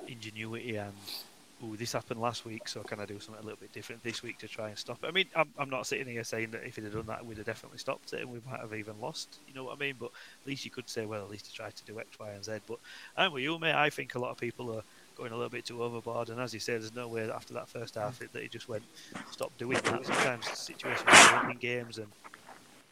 ingenuity 0.08 0.78
and. 0.78 0.96
Ooh, 1.64 1.76
this 1.76 1.92
happened 1.92 2.22
last 2.22 2.46
week, 2.46 2.70
so 2.70 2.82
can 2.84 3.02
I 3.02 3.06
do 3.06 3.20
something 3.20 3.44
a 3.44 3.46
little 3.46 3.60
bit 3.60 3.74
different 3.74 4.02
this 4.02 4.24
week 4.24 4.38
to 4.40 4.48
try 4.48 4.70
and 4.70 4.78
stop 4.78 5.04
it? 5.04 5.08
I 5.08 5.12
mean, 5.12 5.26
I'm, 5.36 5.50
I'm 5.58 5.70
not 5.70 5.86
sitting 5.86 6.08
here 6.08 6.24
saying 6.24 6.52
that 6.52 6.66
if 6.66 6.76
he'd 6.76 6.86
have 6.86 6.94
done 6.94 7.08
that, 7.08 7.26
we'd 7.26 7.38
have 7.38 7.46
definitely 7.46 7.80
stopped 7.80 8.14
it 8.14 8.22
and 8.22 8.32
we 8.32 8.40
might 8.50 8.62
have 8.62 8.74
even 8.74 9.00
lost. 9.02 9.40
You 9.46 9.54
know 9.54 9.66
what 9.66 9.76
I 9.76 9.80
mean? 9.80 9.96
But 10.00 10.12
at 10.42 10.48
least 10.48 10.64
you 10.64 10.72
could 10.72 10.90
say, 10.90 11.06
well, 11.06 11.22
at 11.22 11.30
least 11.30 11.48
he 11.48 11.54
tried 11.54 11.76
to 11.76 11.84
do 11.84 12.00
X, 12.00 12.18
Y, 12.18 12.30
and 12.30 12.46
Z. 12.46 12.60
But 12.66 12.80
I'm 13.18 13.34
with 13.34 13.44
you, 13.44 13.60
mate. 13.60 13.76
I 13.76 13.90
think 13.90 14.16
a 14.16 14.20
lot 14.20 14.32
of 14.32 14.38
people 14.38 14.74
are 14.74 14.84
going 15.18 15.34
a 15.34 15.36
little 15.36 15.50
bit 15.50 15.66
too 15.66 15.84
overboard. 15.84 16.30
And 16.30 16.40
as 16.40 16.54
you 16.54 16.62
say, 16.62 16.74
there's 16.74 16.96
no 16.96 17.10
way 17.10 17.30
after 17.30 17.54
that 17.56 17.68
first 17.68 17.96
half 17.96 18.20
that 18.20 18.42
he 18.42 18.48
just 18.48 18.70
went, 18.70 18.84
stop 19.30 19.52
doing 19.58 19.80
that. 19.84 20.06
Sometimes 20.06 20.48
situations 20.58 21.10
in 21.50 21.58
games 21.58 21.98
and 21.98 22.08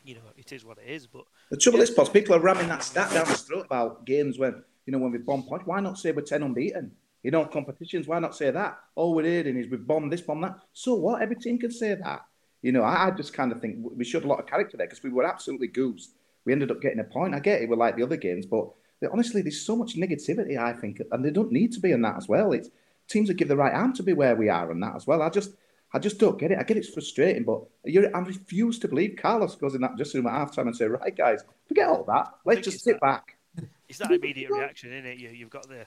you 0.03 0.15
know, 0.15 0.21
it 0.37 0.51
is 0.51 0.65
what 0.65 0.77
it 0.77 0.89
is. 0.89 1.05
But 1.07 1.23
the 1.49 1.57
trouble 1.57 1.79
yeah. 1.79 1.83
is, 1.83 1.91
Pods, 1.91 2.09
people 2.09 2.35
are 2.35 2.39
ramming 2.39 2.67
that 2.69 2.83
stat 2.83 3.11
down 3.11 3.27
the 3.27 3.33
throat 3.33 3.65
about 3.65 4.05
games 4.05 4.39
when 4.39 4.63
you 4.85 4.93
know 4.93 4.99
when 4.99 5.11
we 5.11 5.17
bomb 5.19 5.43
points. 5.43 5.65
Why 5.65 5.79
not 5.79 5.97
say 5.97 6.11
we're 6.11 6.21
ten 6.21 6.43
unbeaten? 6.43 6.91
You 7.23 7.31
know, 7.31 7.45
competitions. 7.45 8.07
Why 8.07 8.19
not 8.19 8.35
say 8.35 8.51
that? 8.51 8.77
All 8.95 9.13
we're 9.13 9.43
doing 9.43 9.57
is 9.57 9.69
we've 9.69 9.85
bombed 9.85 10.11
this, 10.11 10.21
bombed 10.21 10.43
that. 10.43 10.57
So 10.73 10.95
what? 10.95 11.21
Every 11.21 11.35
team 11.35 11.57
can 11.57 11.71
say 11.71 11.95
that. 11.95 12.25
You 12.61 12.71
know, 12.71 12.83
I, 12.83 13.07
I 13.07 13.11
just 13.11 13.33
kind 13.33 13.51
of 13.51 13.61
think 13.61 13.77
we 13.81 14.05
showed 14.05 14.23
a 14.23 14.27
lot 14.27 14.39
of 14.39 14.47
character 14.47 14.77
there 14.77 14.87
because 14.87 15.03
we 15.03 15.09
were 15.09 15.25
absolutely 15.25 15.67
goosed. 15.67 16.13
We 16.45 16.53
ended 16.53 16.71
up 16.71 16.81
getting 16.81 16.99
a 16.99 17.03
point. 17.03 17.35
I 17.35 17.39
get 17.39 17.61
it. 17.61 17.69
We're 17.69 17.75
like 17.75 17.97
the 17.97 18.03
other 18.03 18.17
games, 18.17 18.45
but 18.45 18.69
honestly, 19.11 19.41
there's 19.41 19.61
so 19.61 19.75
much 19.75 19.95
negativity. 19.95 20.57
I 20.57 20.73
think, 20.73 21.01
and 21.11 21.23
they 21.23 21.31
don't 21.31 21.51
need 21.51 21.73
to 21.73 21.79
be 21.79 21.91
in 21.91 22.01
that 22.03 22.17
as 22.17 22.27
well. 22.27 22.53
It's 22.53 22.69
teams 23.07 23.27
that 23.27 23.35
give 23.35 23.47
the 23.47 23.57
right 23.57 23.73
arm 23.73 23.93
to 23.93 24.03
be 24.03 24.13
where 24.13 24.35
we 24.35 24.49
are 24.49 24.71
and 24.71 24.81
that 24.83 24.95
as 24.95 25.07
well. 25.07 25.21
I 25.21 25.29
just 25.29 25.51
I 25.93 25.99
just 25.99 26.19
don't 26.19 26.37
get 26.37 26.51
it. 26.51 26.57
I 26.59 26.63
get 26.63 26.77
it's 26.77 26.89
frustrating, 26.89 27.43
but 27.43 27.61
I 27.85 28.19
refuse 28.19 28.77
to 28.79 28.87
believe 28.87 29.17
Carlos 29.21 29.55
goes 29.55 29.73
in 29.73 29.81
that 29.81 29.97
just 29.97 30.13
room 30.13 30.27
at 30.27 30.33
half 30.33 30.53
time 30.53 30.67
and 30.67 30.75
say, 30.75 30.85
right, 30.85 31.15
guys, 31.15 31.43
forget 31.67 31.87
all 31.87 32.03
that. 32.05 32.33
Let's 32.45 32.61
just 32.61 32.83
sit 32.83 32.93
that, 32.95 33.01
back. 33.01 33.37
It's 33.89 33.99
that 33.99 34.11
immediate 34.11 34.51
reaction, 34.51 34.91
isn't 34.91 35.05
it? 35.05 35.17
You, 35.17 35.29
you've 35.29 35.49
got 35.49 35.67
the, 35.69 35.85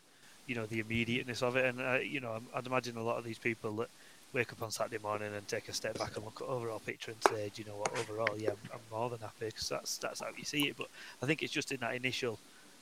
you 0.50 0.56
know, 0.56 0.66
the 0.66 0.80
immediateness 0.80 1.44
of 1.44 1.54
it. 1.54 1.64
And, 1.64 1.80
uh, 1.80 1.98
you 2.02 2.18
know, 2.18 2.40
I'd 2.52 2.66
imagine 2.66 2.96
a 2.96 3.02
lot 3.04 3.18
of 3.18 3.24
these 3.24 3.38
people 3.38 3.70
that 3.76 3.88
wake 4.32 4.52
up 4.52 4.60
on 4.62 4.72
Saturday 4.72 5.00
morning 5.00 5.32
and 5.32 5.46
take 5.46 5.68
a 5.68 5.72
step 5.72 5.96
back 5.96 6.16
and 6.16 6.24
look 6.24 6.40
at 6.42 6.48
overall 6.48 6.80
picture 6.80 7.12
and 7.12 7.22
say, 7.32 7.52
do 7.54 7.62
you 7.62 7.68
know 7.68 7.76
what, 7.76 7.96
overall, 7.96 8.36
yeah, 8.36 8.50
I'm, 8.50 8.56
I'm 8.74 8.80
more 8.90 9.08
than 9.10 9.20
happy 9.20 9.46
because 9.46 9.68
that's, 9.68 9.98
that's 9.98 10.18
how 10.18 10.26
you 10.36 10.42
see 10.42 10.62
it. 10.62 10.76
But 10.76 10.88
I 11.22 11.26
think 11.26 11.44
it's 11.44 11.52
just 11.52 11.70
in 11.70 11.78
that 11.82 11.94
initial 11.94 12.36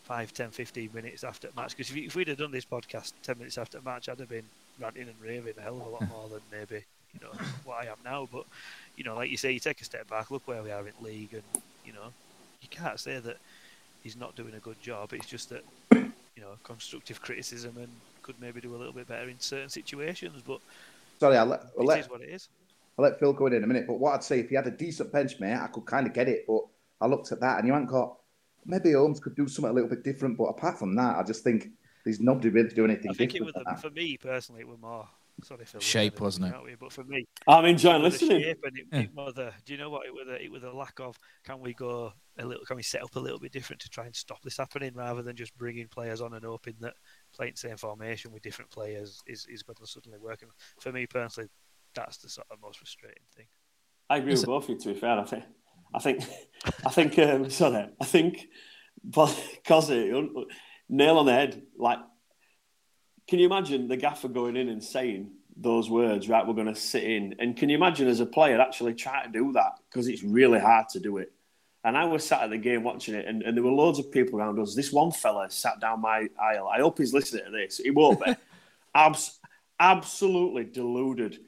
5, 0.05 0.33
10, 0.33 0.49
15 0.49 0.91
minutes 0.95 1.25
after 1.25 1.51
match. 1.55 1.77
Because 1.77 1.91
if, 1.91 1.99
if, 1.99 2.17
we'd 2.17 2.29
have 2.29 2.39
done 2.39 2.53
this 2.53 2.65
podcast 2.65 3.13
10 3.23 3.37
minutes 3.37 3.59
after 3.59 3.83
match, 3.83 4.09
I'd 4.09 4.19
have 4.19 4.31
been 4.31 4.49
ranting 4.81 5.03
and 5.03 5.21
raving 5.23 5.53
a 5.59 5.61
hell 5.61 5.77
of 5.77 5.87
a 5.87 5.91
lot 5.91 6.09
more 6.09 6.29
than 6.31 6.41
maybe 6.51 6.87
you 7.13 7.21
know 7.21 7.33
what 7.65 7.85
I 7.85 7.91
am 7.91 7.99
now. 8.03 8.27
But 8.33 8.45
you 8.97 9.05
know, 9.05 9.15
like 9.15 9.31
you 9.31 9.37
say, 9.37 9.53
you 9.53 9.61
take 9.61 9.83
a 9.83 9.85
step 9.85 10.09
back, 10.09 10.31
look 10.31 10.49
where 10.49 10.63
we 10.63 10.71
are 10.71 10.87
in 10.87 10.95
league, 11.03 11.35
and 11.35 11.43
you 11.85 11.93
know, 11.93 12.13
you 12.63 12.69
can't 12.71 12.99
say 12.99 13.19
that 13.19 13.37
he's 14.03 14.17
not 14.17 14.35
doing 14.37 14.55
a 14.55 14.61
good 14.61 14.81
job. 14.81 15.13
It's 15.13 15.27
just 15.27 15.51
that 15.51 15.65
know, 16.59 16.75
constructive 16.75 17.21
criticism 17.21 17.77
and 17.79 17.89
could 18.23 18.41
maybe 18.41 18.61
do 18.61 18.75
a 18.75 18.79
little 18.79 18.93
bit 18.93 19.09
better 19.09 19.29
in 19.29 19.39
certain 19.41 19.69
situations. 19.69 20.43
But 20.47 20.61
sorry, 21.19 21.37
I'll 21.37 21.47
let, 21.47 21.61
I'll 21.77 21.85
it 21.85 21.87
let, 21.87 22.01
is 22.01 22.11
what 22.11 22.21
it 22.21 22.29
is. 22.29 22.49
I'll 22.99 23.05
let 23.05 23.19
Phil 23.19 23.33
go 23.33 23.47
in 23.47 23.55
in 23.55 23.65
a 23.65 23.67
minute. 23.67 23.87
But 23.87 23.95
what 23.95 24.15
I'd 24.15 24.25
say, 24.25 24.41
if 24.41 24.49
he 24.49 24.57
had 24.57 24.67
a 24.67 24.71
decent 24.71 25.13
bench, 25.13 25.39
mate, 25.41 25.57
I 25.57 25.69
could 25.69 25.87
kind 25.87 26.07
of 26.07 26.13
get 26.13 26.29
it. 26.29 26.45
But 26.47 26.63
I 27.01 27.07
looked 27.07 27.33
at 27.33 27.41
that, 27.41 27.59
and 27.59 27.67
you 27.67 27.73
haven't 27.73 27.89
got. 27.89 28.17
Maybe 28.67 28.93
Holmes 28.93 29.21
could 29.21 29.35
do 29.35 29.49
something 29.49 29.71
a 29.71 29.73
little 29.73 29.89
bit 29.89 30.05
different, 30.05 30.37
but 30.37 30.45
apart 30.45 30.79
from 30.79 30.95
that, 30.97 31.17
I 31.17 31.23
just 31.23 31.43
think 31.43 31.71
there's 32.05 32.21
nobody 32.21 32.51
really 32.51 32.69
doing 32.69 32.91
anything. 32.91 33.11
I 33.11 33.15
think 33.15 33.35
it 33.35 33.43
was 33.43 33.55
for 33.81 33.91
me 33.91 34.19
personally, 34.19 34.61
it 34.61 34.69
was 34.69 34.79
more 34.79 35.09
Sorry, 35.45 35.65
Phil, 35.65 35.81
shape, 35.81 36.21
wasn't 36.21 36.47
it? 36.47 36.65
We, 36.65 36.75
But 36.75 36.93
for 36.93 37.05
me, 37.05 37.27
I'm 37.47 37.65
enjoying 37.65 38.03
listening. 38.03 38.43
Shape 38.43 38.65
and 38.65 38.79
it, 38.79 38.87
yeah. 38.93 39.01
it 39.01 39.11
was 39.15 39.39
a, 39.39 39.53
do 39.65 39.73
you 39.73 39.79
know 39.79 39.91
what? 39.91 40.07
It 40.07 40.13
was 40.13 40.27
a, 40.29 40.43
it 40.43 40.51
was 40.51 40.65
a 40.65 40.71
lack 40.71 40.99
of. 40.99 41.19
Can 41.45 41.61
we 41.61 41.75
go 41.75 42.13
a 42.39 42.45
little? 42.45 42.65
Can 42.65 42.77
we 42.77 42.83
set 42.83 43.03
up 43.03 43.15
a 43.17 43.21
little 43.21 43.39
bit 43.39 43.53
different 43.53 43.81
to 43.83 43.89
try 43.89 44.07
and 44.07 44.15
stop 44.15 44.43
this 44.43 44.57
happening, 44.57 44.93
rather 44.95 45.23
than 45.23 45.37
just 45.37 45.57
bringing 45.57 45.89
players 45.89 46.21
on 46.21 46.35
and 46.35 46.45
hoping 46.45 46.75
that 46.81 46.95
playing 47.35 47.53
the 47.55 47.69
same 47.69 47.77
formation 47.77 48.33
with 48.33 48.43
different 48.43 48.71
players 48.71 49.23
is 49.27 49.47
is 49.49 49.63
going 49.63 49.77
to 49.77 49.87
suddenly 49.87 50.19
work? 50.19 50.43
And 50.43 50.51
for 50.81 50.93
me 50.93 51.07
personally, 51.07 51.49
that's 51.95 52.19
the 52.19 52.29
sort 52.29 52.47
of 52.51 52.61
most 52.61 52.79
frustrating 52.79 53.25
thing. 53.37 53.47
I 54.11 54.19
agree 54.19 54.33
is 54.33 54.41
with 54.41 54.45
it... 54.45 54.47
both 54.47 54.65
of 54.65 54.71
you. 54.71 54.79
To 54.79 54.95
be 54.95 55.01
fair, 55.01 55.19
I 55.19 55.25
think, 55.25 55.45
I 55.95 55.99
think, 55.99 56.25
I 56.87 56.91
think. 56.91 57.19
Um, 57.19 57.51
sorry, 57.51 57.89
I 58.01 58.05
think, 58.05 58.47
because 59.05 59.91
nail 59.91 61.19
on 61.19 61.27
the 61.27 61.33
head. 61.33 61.63
Like 61.77 61.99
can 63.29 63.39
you 63.39 63.47
imagine 63.47 63.89
the 63.89 63.97
gaffer 63.97 64.29
going 64.29 64.57
in 64.57 64.71
and 64.71 64.83
saying 64.83 65.31
those 65.55 65.91
words, 65.91 66.29
right, 66.29 66.47
we're 66.47 66.55
going 66.55 66.67
to 66.67 66.75
sit 66.75 67.05
in? 67.05 67.35
And 67.39 67.57
can 67.57 67.69
you 67.69 67.77
imagine 67.77 68.09
as 68.09 68.21
a 68.21 68.27
player 68.27 68.59
actually 68.59 68.95
try 68.95 69.25
to 69.25 69.31
do 69.31 69.53
that? 69.53 69.73
Because 69.89 70.09
it's 70.09 70.23
really 70.23 70.59
hard 70.59 70.89
to 70.91 71.01
do 71.01 71.19
it. 71.19 71.33
And 71.85 71.97
I 71.97 72.05
was 72.05 72.27
sat 72.27 72.43
at 72.43 72.51
the 72.51 72.59
game 72.59 72.83
watching 72.83 73.15
it, 73.15 73.27
and, 73.27 73.43
and 73.43 73.57
there 73.57 73.65
were 73.65 73.71
loads 73.71 73.99
of 73.99 74.11
people 74.11 74.39
around 74.39 74.59
us. 74.59 74.75
This 74.75 74.93
one 74.93 75.13
fella 75.13 75.49
sat 75.51 75.81
down 75.81 76.01
my 76.01 76.29
aisle. 76.41 76.69
I 76.69 76.81
hope 76.81 76.99
he's 76.99 77.15
listening 77.15 77.45
to 77.45 77.51
this. 77.51 77.79
He 77.79 77.91
won't 77.91 78.23
be. 78.25 78.35
Abs- 78.95 79.39
absolutely 79.79 80.65
deluded. 80.65 81.39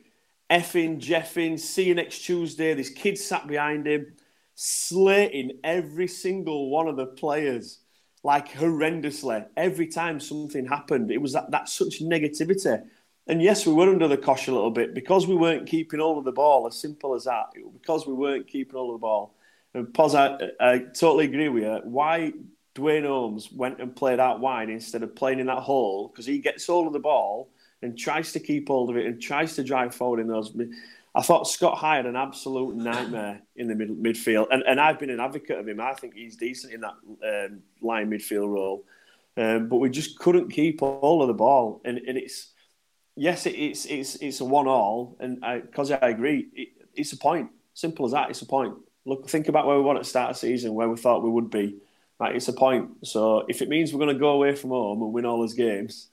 Effing, 0.51 1.01
Jeffing, 1.01 1.59
see 1.59 1.85
you 1.85 1.95
next 1.95 2.21
Tuesday. 2.21 2.75
This 2.75 2.90
kid 2.90 3.19
sat 3.19 3.47
behind 3.47 3.87
him, 3.87 4.14
slating 4.55 5.59
every 5.64 6.07
single 6.07 6.71
one 6.71 6.88
of 6.88 6.97
the 6.97 7.07
players 7.07 7.81
like 8.23 8.53
horrendously 8.53 9.47
every 9.57 9.87
time 9.87 10.21
something 10.21 10.66
happened. 10.66 11.11
It 11.11 11.21
was 11.21 11.33
that, 11.33 11.51
that 11.51 11.69
such 11.69 12.01
negativity. 12.01 12.83
And 13.27 13.40
yes, 13.40 13.66
we 13.66 13.73
were 13.73 13.88
under 13.88 14.09
the 14.09 14.16
cosh 14.16 14.49
a 14.49 14.53
little 14.53 14.71
bit 14.71 14.95
because 14.95 15.27
we 15.27 15.37
weren't 15.37 15.66
keeping 15.66 16.01
all 16.01 16.19
of 16.19 16.25
the 16.25 16.33
ball. 16.33 16.66
As 16.66 16.77
simple 16.77 17.14
as 17.14 17.25
that. 17.25 17.47
Because 17.73 18.07
we 18.07 18.12
weren't 18.12 18.49
keeping 18.49 18.77
all 18.77 18.95
of 18.95 19.01
the 19.01 19.03
ball. 19.03 19.35
And 19.74 19.92
Pos, 19.94 20.14
I, 20.14 20.37
I 20.61 20.78
totally 20.78 21.26
agree 21.26 21.48
with 21.48 21.62
you. 21.62 21.80
Why 21.85 22.33
Duane 22.74 23.04
Holmes 23.04 23.50
went 23.52 23.80
and 23.80 23.94
played 23.94 24.20
out 24.20 24.40
wide 24.40 24.68
instead 24.68 25.02
of 25.02 25.14
playing 25.14 25.40
in 25.40 25.46
that 25.46 25.59
hole? 25.59 26.09
Because 26.09 26.26
he 26.26 26.38
gets 26.38 26.66
hold 26.66 26.87
of 26.87 26.92
the 26.92 26.98
ball 26.98 27.50
and 27.83 27.96
tries 27.96 28.33
to 28.33 28.40
keep 28.40 28.68
hold 28.68 28.90
of 28.90 28.96
it 28.96 29.06
and 29.06 29.20
tries 29.20 29.56
to 29.56 29.64
drive 29.64 29.94
forward 29.94 30.20
in 30.20 30.26
those. 30.26 30.54
I 31.14 31.22
thought 31.22 31.48
Scott 31.48 31.78
had 31.78 32.06
an 32.06 32.16
absolute 32.16 32.76
nightmare 32.76 33.42
in 33.56 33.68
the 33.68 33.74
mid- 33.74 33.90
midfield, 33.90 34.46
and, 34.50 34.62
and 34.62 34.80
I've 34.80 34.98
been 34.98 35.11
an 35.11 35.20
advocate 35.20 35.59
of 35.59 35.68
him. 35.68 35.80
I 35.80 35.94
think 35.94 36.14
he's 36.14 36.37
decent 36.37 36.72
in 36.72 36.83
that 36.83 36.94
um, 37.24 37.62
line 37.80 38.11
midfield 38.11 38.48
role, 38.48 38.85
um, 39.37 39.68
but 39.68 39.76
we 39.76 39.90
just 39.90 40.18
couldn't 40.18 40.50
keep 40.50 40.83
all 40.83 41.22
of 41.22 41.28
the 41.28 41.35
ball, 41.35 41.80
and, 41.85 41.98
and 41.98 42.16
it's 42.16 42.52
yes, 43.16 43.46
it, 43.46 43.54
it's 43.54 43.87
it's 43.87 44.16
it's 44.16 44.40
a 44.40 44.44
one 44.44 44.68
all, 44.68 45.16
and 45.18 45.40
because 45.62 45.90
I, 45.90 45.96
I, 45.96 46.09
agree, 46.11 46.48
it, 46.54 46.68
it's 46.94 47.12
a 47.12 47.16
point. 47.16 47.50
Simple 47.74 48.06
as 48.06 48.12
that. 48.12 48.30
It's 48.30 48.42
a 48.42 48.46
point. 48.46 48.74
Look, 49.06 49.28
think 49.28 49.48
about 49.48 49.66
where 49.66 49.76
we 49.76 49.82
want 49.82 49.98
at 49.98 50.06
start 50.06 50.30
of 50.30 50.36
the 50.36 50.40
season, 50.40 50.74
where 50.74 50.88
we 50.88 50.96
thought 50.96 51.22
we 51.22 51.30
would 51.30 51.50
be. 51.50 51.78
Like 52.18 52.36
it's 52.36 52.48
a 52.48 52.52
point. 52.52 53.06
So 53.06 53.46
if 53.48 53.62
it 53.62 53.68
means 53.68 53.92
we're 53.92 54.04
going 54.04 54.14
to 54.14 54.20
go 54.20 54.30
away 54.30 54.54
from 54.54 54.70
home 54.70 55.02
and 55.02 55.12
win 55.12 55.24
all 55.24 55.40
those 55.40 55.54
games, 55.54 56.08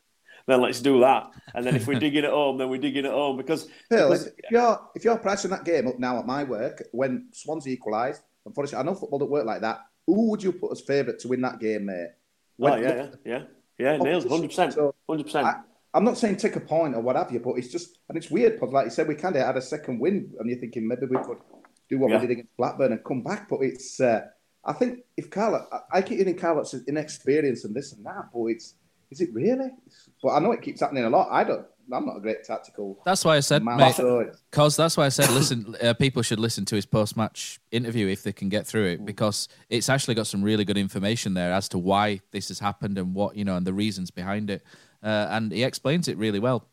then 0.48 0.62
let's 0.62 0.80
do 0.80 1.02
that. 1.02 1.30
And 1.54 1.66
then 1.66 1.76
if 1.76 1.86
we're 1.86 2.00
digging 2.00 2.24
at 2.24 2.32
home, 2.32 2.58
then 2.58 2.70
we're 2.70 2.80
digging 2.80 3.06
at 3.06 3.12
home 3.12 3.36
because. 3.36 3.68
Phil, 3.90 4.10
because, 4.10 4.28
if, 4.28 4.50
you're 4.50 4.80
if 4.96 5.04
you're 5.04 5.18
pricing 5.18 5.52
that 5.52 5.66
game 5.66 5.88
up 5.88 6.00
now 6.00 6.18
at 6.18 6.26
my 6.26 6.46
work 6.46 6.82
when 6.94 7.28
Swansea 7.34 7.74
equalised, 7.74 8.22
unfortunately, 8.46 8.80
I 8.80 8.84
know 8.84 8.98
football 8.98 9.20
don't 9.20 9.30
work 9.30 9.46
like 9.46 9.62
that. 9.62 9.82
Who 10.06 10.30
would 10.30 10.42
you 10.42 10.54
put 10.54 10.72
as 10.72 10.80
favourite 10.80 11.20
to 11.20 11.28
win 11.28 11.42
that 11.42 11.60
game, 11.60 11.88
mate? 11.88 12.12
When, 12.56 12.74
oh 12.74 12.76
yeah, 12.78 12.96
yeah, 12.96 13.10
yeah, 13.26 13.44
yeah. 13.78 13.98
Nails, 13.98 14.26
hundred 14.26 14.48
percent, 14.48 14.78
hundred 15.08 15.26
percent. 15.26 15.48
I'm 15.94 16.04
not 16.04 16.18
saying 16.18 16.38
take 16.38 16.56
a 16.56 16.62
point 16.62 16.96
or 16.96 17.02
what 17.02 17.16
have 17.16 17.32
you, 17.32 17.40
but 17.40 17.56
it's 17.56 17.68
just 17.68 17.98
and 18.08 18.18
it's 18.18 18.32
weird 18.32 18.54
because, 18.54 18.72
like 18.72 18.86
you 18.86 18.92
said, 18.92 19.08
we 19.08 19.16
kind 19.16 19.36
of 19.36 19.46
had 19.46 19.58
a 19.58 19.62
second 19.62 20.00
win, 20.00 20.34
and 20.40 20.50
you're 20.50 20.60
thinking 20.60 20.88
maybe 20.88 21.08
we 21.08 21.18
could 21.18 21.38
do 21.90 22.00
what 22.00 22.12
yeah. 22.12 22.18
we 22.18 22.28
did 22.28 22.32
against 22.34 22.58
Blackburn 22.58 22.92
and 22.92 23.04
come 23.04 23.24
back. 23.24 23.50
But 23.50 23.62
it's, 23.62 24.00
uh, 24.00 24.22
I 24.66 24.74
think 24.74 25.00
if 25.16 25.30
Carlos, 25.30 25.64
I, 25.72 25.98
I 25.98 26.02
keep 26.02 26.18
hearing 26.18 26.38
Carlos 26.38 26.74
inexperience 26.88 27.66
and 27.66 27.76
this 27.76 27.94
and 27.94 28.06
that, 28.06 28.30
but 28.34 28.46
it's 28.48 28.76
is 29.10 29.22
it 29.22 29.30
really? 29.34 29.70
But 30.22 30.30
I 30.30 30.40
know 30.40 30.52
it 30.52 30.62
keeps 30.62 30.82
happening 30.82 31.06
a 31.06 31.10
lot. 31.10 31.30
I 31.32 31.44
don't. 31.44 31.66
I'm 31.92 32.06
not 32.06 32.18
a 32.18 32.20
great 32.20 32.44
tactical. 32.44 33.00
That's 33.06 33.24
why 33.24 33.38
I 33.38 33.40
said, 33.40 33.64
mate, 33.64 33.96
because 34.52 34.76
that's 34.76 34.98
why 34.98 35.06
I 35.06 35.10
said, 35.10 35.30
listen, 35.30 35.74
uh, 35.82 35.94
people 35.94 36.22
should 36.22 36.40
listen 36.40 36.66
to 36.66 36.76
his 36.76 36.86
post-match 36.86 37.62
interview 37.72 38.08
if 38.08 38.24
they 38.24 38.34
can 38.34 38.50
get 38.50 38.68
through 38.68 38.88
it, 38.88 39.06
because 39.06 39.48
it's 39.70 39.88
actually 39.88 40.16
got 40.16 40.28
some 40.28 40.44
really 40.44 40.66
good 40.66 40.78
information 40.78 41.34
there 41.34 41.54
as 41.54 41.70
to 41.70 41.78
why 41.78 42.20
this 42.32 42.50
has 42.50 42.60
happened 42.60 42.98
and 42.98 43.16
what 43.16 43.38
you 43.38 43.46
know 43.46 43.56
and 43.56 43.66
the 43.66 43.72
reasons 43.72 44.12
behind 44.12 44.50
it, 44.50 44.64
uh, 45.02 45.28
and 45.30 45.54
he 45.54 45.64
explains 45.64 46.10
it 46.10 46.18
really 46.18 46.40
well. 46.40 46.68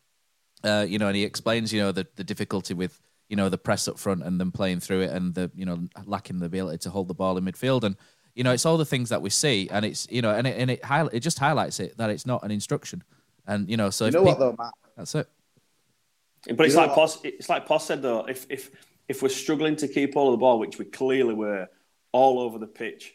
Uh, 0.65 0.85
you 0.87 0.99
know, 0.99 1.07
and 1.07 1.15
he 1.15 1.23
explains, 1.23 1.71
you 1.71 1.79
know, 1.79 1.91
the, 1.91 2.05
the 2.15 2.23
difficulty 2.23 2.73
with 2.73 2.99
you 3.29 3.35
know 3.35 3.49
the 3.49 3.57
press 3.57 3.87
up 3.87 3.97
front 3.97 4.23
and 4.23 4.39
them 4.39 4.51
playing 4.51 4.79
through 4.79 5.01
it 5.01 5.11
and 5.11 5.33
the 5.33 5.51
you 5.55 5.65
know 5.65 5.79
lacking 6.05 6.39
the 6.39 6.45
ability 6.45 6.77
to 6.77 6.89
hold 6.89 7.07
the 7.07 7.13
ball 7.13 7.37
in 7.37 7.45
midfield 7.45 7.83
and 7.83 7.95
you 8.35 8.43
know, 8.43 8.51
it's 8.51 8.65
all 8.65 8.77
the 8.77 8.85
things 8.85 9.09
that 9.09 9.21
we 9.21 9.29
see, 9.29 9.69
and 9.71 9.85
it's 9.85 10.07
you 10.11 10.21
know, 10.21 10.31
and 10.31 10.45
it 10.45 10.57
and 10.57 10.69
it, 10.69 10.83
highlight, 10.83 11.13
it 11.13 11.21
just 11.21 11.39
highlights 11.39 11.79
it 11.79 11.97
that 11.97 12.09
it's 12.09 12.25
not 12.25 12.43
an 12.43 12.51
instruction, 12.51 13.01
and 13.47 13.69
you 13.69 13.77
know, 13.77 13.89
so 13.89 14.05
you 14.05 14.11
know 14.11 14.23
what 14.23 14.39
though, 14.39 14.55
Matt? 14.57 14.73
That's 14.97 15.15
it. 15.15 15.27
But 16.53 16.65
it's 16.65 16.75
like 16.75 16.91
Pos, 16.91 17.17
it's 17.23 17.49
like 17.49 17.65
Pos 17.65 17.87
said 17.87 18.01
though, 18.01 18.25
if 18.25 18.45
if 18.49 18.71
if 19.07 19.23
we're 19.23 19.29
struggling 19.29 19.77
to 19.77 19.87
keep 19.87 20.17
all 20.17 20.27
of 20.27 20.33
the 20.33 20.37
ball, 20.37 20.59
which 20.59 20.77
we 20.77 20.83
clearly 20.85 21.33
were 21.33 21.67
all 22.11 22.39
over 22.39 22.59
the 22.59 22.67
pitch, 22.67 23.13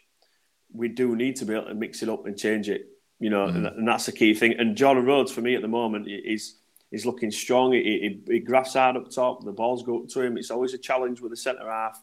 we 0.73 0.87
do 0.87 1.15
need 1.15 1.35
to 1.37 1.45
be 1.45 1.53
able 1.53 1.67
to 1.67 1.75
mix 1.75 2.01
it 2.01 2.09
up 2.09 2.25
and 2.25 2.35
change 2.35 2.67
it. 2.67 2.87
You 3.19 3.29
know, 3.29 3.45
mm. 3.45 3.55
and, 3.55 3.67
and, 3.67 3.87
that's 3.87 4.07
the 4.07 4.11
key 4.11 4.33
thing. 4.33 4.55
And 4.57 4.75
Jordan 4.75 5.05
Rhodes 5.05 5.31
for 5.31 5.41
me 5.41 5.53
at 5.53 5.61
the 5.61 5.67
moment 5.67 6.07
is 6.07 6.55
is 6.91 7.05
looking 7.05 7.31
strong. 7.31 7.73
He, 7.73 8.19
he, 8.27 8.33
he 8.33 8.39
grafts 8.39 8.73
hard 8.73 8.97
up 8.97 9.09
top. 9.09 9.43
The 9.43 9.51
balls 9.51 9.83
go 9.83 10.03
up 10.03 10.09
to 10.09 10.21
him. 10.21 10.37
It's 10.37 10.51
always 10.51 10.73
a 10.73 10.77
challenge 10.77 11.21
with 11.21 11.31
the 11.31 11.37
centre 11.37 11.69
half 11.69 12.01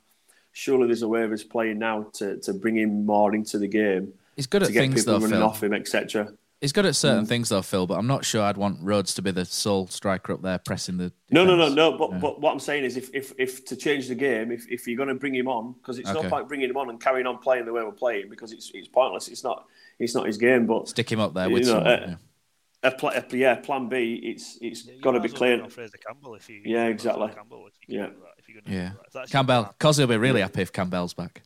surely 0.58 0.86
there's 0.86 1.02
a 1.02 1.08
way 1.08 1.22
of 1.22 1.30
his 1.30 1.44
playing 1.44 1.78
now 1.78 2.02
to, 2.14 2.36
to 2.38 2.52
bring 2.52 2.76
him 2.76 3.06
more 3.06 3.34
into 3.34 3.58
the 3.58 3.68
game. 3.68 4.12
He's 4.34 4.46
good 4.46 4.62
at 4.62 4.70
things 4.70 5.04
though, 5.04 5.14
running 5.14 5.30
Phil. 5.30 5.42
off 5.42 5.62
him, 5.62 5.72
etc. 5.72 6.32
He's 6.60 6.72
good 6.72 6.86
at 6.86 6.96
certain 6.96 7.24
mm. 7.24 7.28
things 7.28 7.48
though, 7.48 7.62
Phil. 7.62 7.86
But 7.86 7.98
I'm 7.98 8.06
not 8.06 8.24
sure 8.24 8.42
I'd 8.42 8.56
want 8.56 8.78
Rhodes 8.80 9.14
to 9.14 9.22
be 9.22 9.30
the 9.30 9.44
sole 9.44 9.86
striker 9.86 10.32
up 10.32 10.42
there 10.42 10.58
pressing 10.58 10.96
the. 10.96 11.04
Defense. 11.04 11.30
No, 11.30 11.44
no, 11.44 11.56
no, 11.56 11.68
no. 11.68 11.96
But 11.96 12.12
yeah. 12.12 12.18
but 12.18 12.40
what 12.40 12.52
I'm 12.52 12.60
saying 12.60 12.84
is, 12.84 12.96
if 12.96 13.10
if, 13.14 13.32
if 13.38 13.64
to 13.66 13.76
change 13.76 14.08
the 14.08 14.14
game, 14.14 14.50
if, 14.52 14.68
if 14.68 14.86
you're 14.86 14.96
going 14.96 15.08
to 15.08 15.14
bring 15.14 15.34
him 15.34 15.48
on, 15.48 15.74
because 15.74 15.98
it's 15.98 16.08
okay. 16.08 16.22
no 16.22 16.28
point 16.28 16.48
bringing 16.48 16.70
him 16.70 16.76
on 16.76 16.90
and 16.90 17.00
carrying 17.00 17.26
on 17.26 17.38
playing 17.38 17.64
the 17.64 17.72
way 17.72 17.82
we're 17.82 17.92
playing 17.92 18.28
because 18.28 18.52
it's 18.52 18.70
it's 18.74 18.88
pointless. 18.88 19.28
It's 19.28 19.42
not 19.42 19.66
it's 19.98 20.14
not 20.14 20.26
his 20.26 20.38
game. 20.38 20.66
But 20.66 20.88
stick 20.88 21.10
him 21.10 21.20
up 21.20 21.34
there 21.34 21.50
with 21.50 21.66
you 21.66 21.72
know, 21.72 21.78
someone, 21.78 21.92
uh, 21.92 22.06
yeah. 22.08 22.14
A, 22.82 22.90
pl- 22.92 23.08
a, 23.10 23.24
yeah, 23.32 23.56
plan 23.56 23.88
B. 23.88 24.20
It's 24.22 24.58
it's 24.60 24.86
yeah, 24.86 24.94
got 25.02 25.12
to 25.12 25.20
be 25.20 25.28
clear. 25.28 25.68
Fraser 25.68 25.98
Campbell, 25.98 26.36
if 26.36 26.48
you 26.48 26.62
yeah, 26.64 26.86
exactly. 26.86 27.28
Campbell, 27.34 27.66
if 27.66 27.74
you 27.88 27.98
yeah, 28.66 28.92
yeah. 29.12 29.24
Campbell, 29.28 29.74
Cosy 29.80 30.02
will 30.02 30.08
be 30.08 30.16
really 30.16 30.40
happy 30.40 30.62
if 30.62 30.72
Campbell's 30.72 31.12
back. 31.12 31.42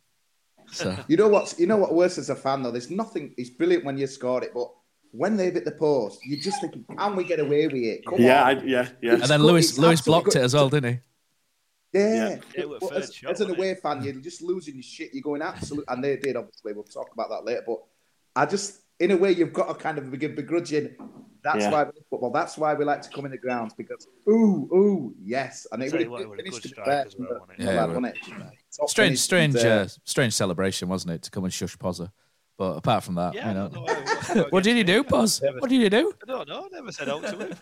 So 0.71 0.97
You 1.09 1.17
know 1.17 1.29
what's 1.29 1.59
you 1.59 1.67
know 1.67 1.79
what 1.79 1.95
worse 1.95 2.19
as 2.19 2.29
a 2.29 2.37
fan 2.37 2.63
though. 2.63 2.71
There's 2.71 2.91
nothing. 2.91 3.35
It's 3.39 3.51
brilliant 3.51 3.85
when 3.85 3.97
you 3.97 4.07
scored 4.07 4.45
it, 4.45 4.53
but 4.53 4.69
when 5.13 5.37
they've 5.37 5.53
hit 5.53 5.65
the 5.65 5.73
post, 5.73 6.21
you're 6.25 6.41
just 6.41 6.61
think, 6.61 6.75
can 6.97 7.17
we 7.17 7.25
get 7.25 7.41
away 7.41 7.67
with 7.67 7.77
it? 7.77 8.05
Come 8.05 8.21
Yeah, 8.21 8.43
on. 8.43 8.59
I, 8.59 8.63
yeah, 8.65 8.89
yeah. 9.01 9.13
and 9.13 9.23
then 9.23 9.41
good, 9.41 9.47
Lewis 9.47 9.79
Lewis 9.79 10.01
blocked 10.03 10.33
good. 10.33 10.37
it 10.37 10.43
as 10.43 10.55
well, 10.55 10.69
didn't 10.69 10.93
he? 10.95 11.01
Yeah. 11.99 12.39
It 12.55 12.69
was 12.69 12.91
as, 12.91 13.15
shot, 13.15 13.33
as 13.33 13.41
an 13.43 13.51
away 13.51 13.75
fan, 13.75 14.03
you're 14.03 14.15
just 14.15 14.43
losing 14.43 14.75
your 14.75 14.83
shit. 14.83 15.11
You're 15.13 15.23
going 15.23 15.43
absolute, 15.43 15.85
and 15.89 16.03
they 16.03 16.17
did. 16.17 16.37
Obviously, 16.37 16.73
we'll 16.73 16.85
talk 16.85 17.13
about 17.13 17.29
that 17.31 17.45
later. 17.45 17.63
But 17.67 17.83
I 18.35 18.47
just, 18.47 18.81
in 19.03 19.11
a 19.11 19.17
way, 19.17 19.33
you've 19.33 19.53
got 19.53 19.67
to 19.69 19.75
kind 19.75 19.99
of 19.99 20.11
begin 20.11 20.35
begrudging. 20.35 20.97
That's 21.45 21.65
Yeah. 21.65 21.71
why 21.73 21.83
we 21.83 21.87
love 21.87 21.95
football. 22.09 22.31
That's 22.31 22.57
why 22.57 22.73
we 22.75 22.85
like 22.85 23.03
to 23.03 23.11
come 23.11 23.25
in 23.25 23.33
the 23.33 23.37
grounds 23.39 23.75
because 23.75 24.07
ooh, 24.29 24.69
ooh, 24.73 25.15
yes, 25.21 25.67
and 25.73 25.83
it 25.83 25.91
Tell 25.91 25.99
would 25.99 26.03
it 26.03 26.11
have 26.23 26.31
was 26.31 26.39
a 26.39 26.43
finished 26.43 26.63
to 26.63 26.69
be 26.69 26.69
strike 26.69 26.87
well, 26.87 27.47
it? 27.51 27.59
Yeah, 27.59 27.87
Well, 27.87 28.05
it? 28.05 28.17
Top 28.79 28.89
Strange, 28.89 29.19
strange, 29.19 29.57
and, 29.57 29.67
uh, 29.67 29.71
uh, 29.71 29.89
strange 30.05 30.35
celebration, 30.35 30.89
wasn't 30.89 31.15
it, 31.15 31.23
to 31.23 31.31
come 31.33 31.43
and 31.45 31.53
shush 31.53 31.77
Pozza? 31.77 32.13
But 32.59 32.77
apart 32.77 33.03
from 33.03 33.17
that, 33.17 33.35
Yeah, 33.35 33.47
you 33.47 33.51
I 33.51 33.55
know, 33.55 33.69
don't 33.71 33.85
know 33.87 33.95
how- 33.95 34.35
how 34.35 34.45
what 34.51 34.63
did 34.63 34.77
you 34.77 34.85
do, 34.85 35.03
Poz? 35.03 35.43
What 35.59 35.69
did 35.69 35.81
you 35.83 35.91
do? 35.91 36.13
I 36.23 36.27
don't 36.27 36.49
know. 36.49 36.67
I 36.67 36.69
never 36.77 36.93
said 36.93 37.09
out 37.09 37.23
to 37.25 37.37
him. 37.37 37.57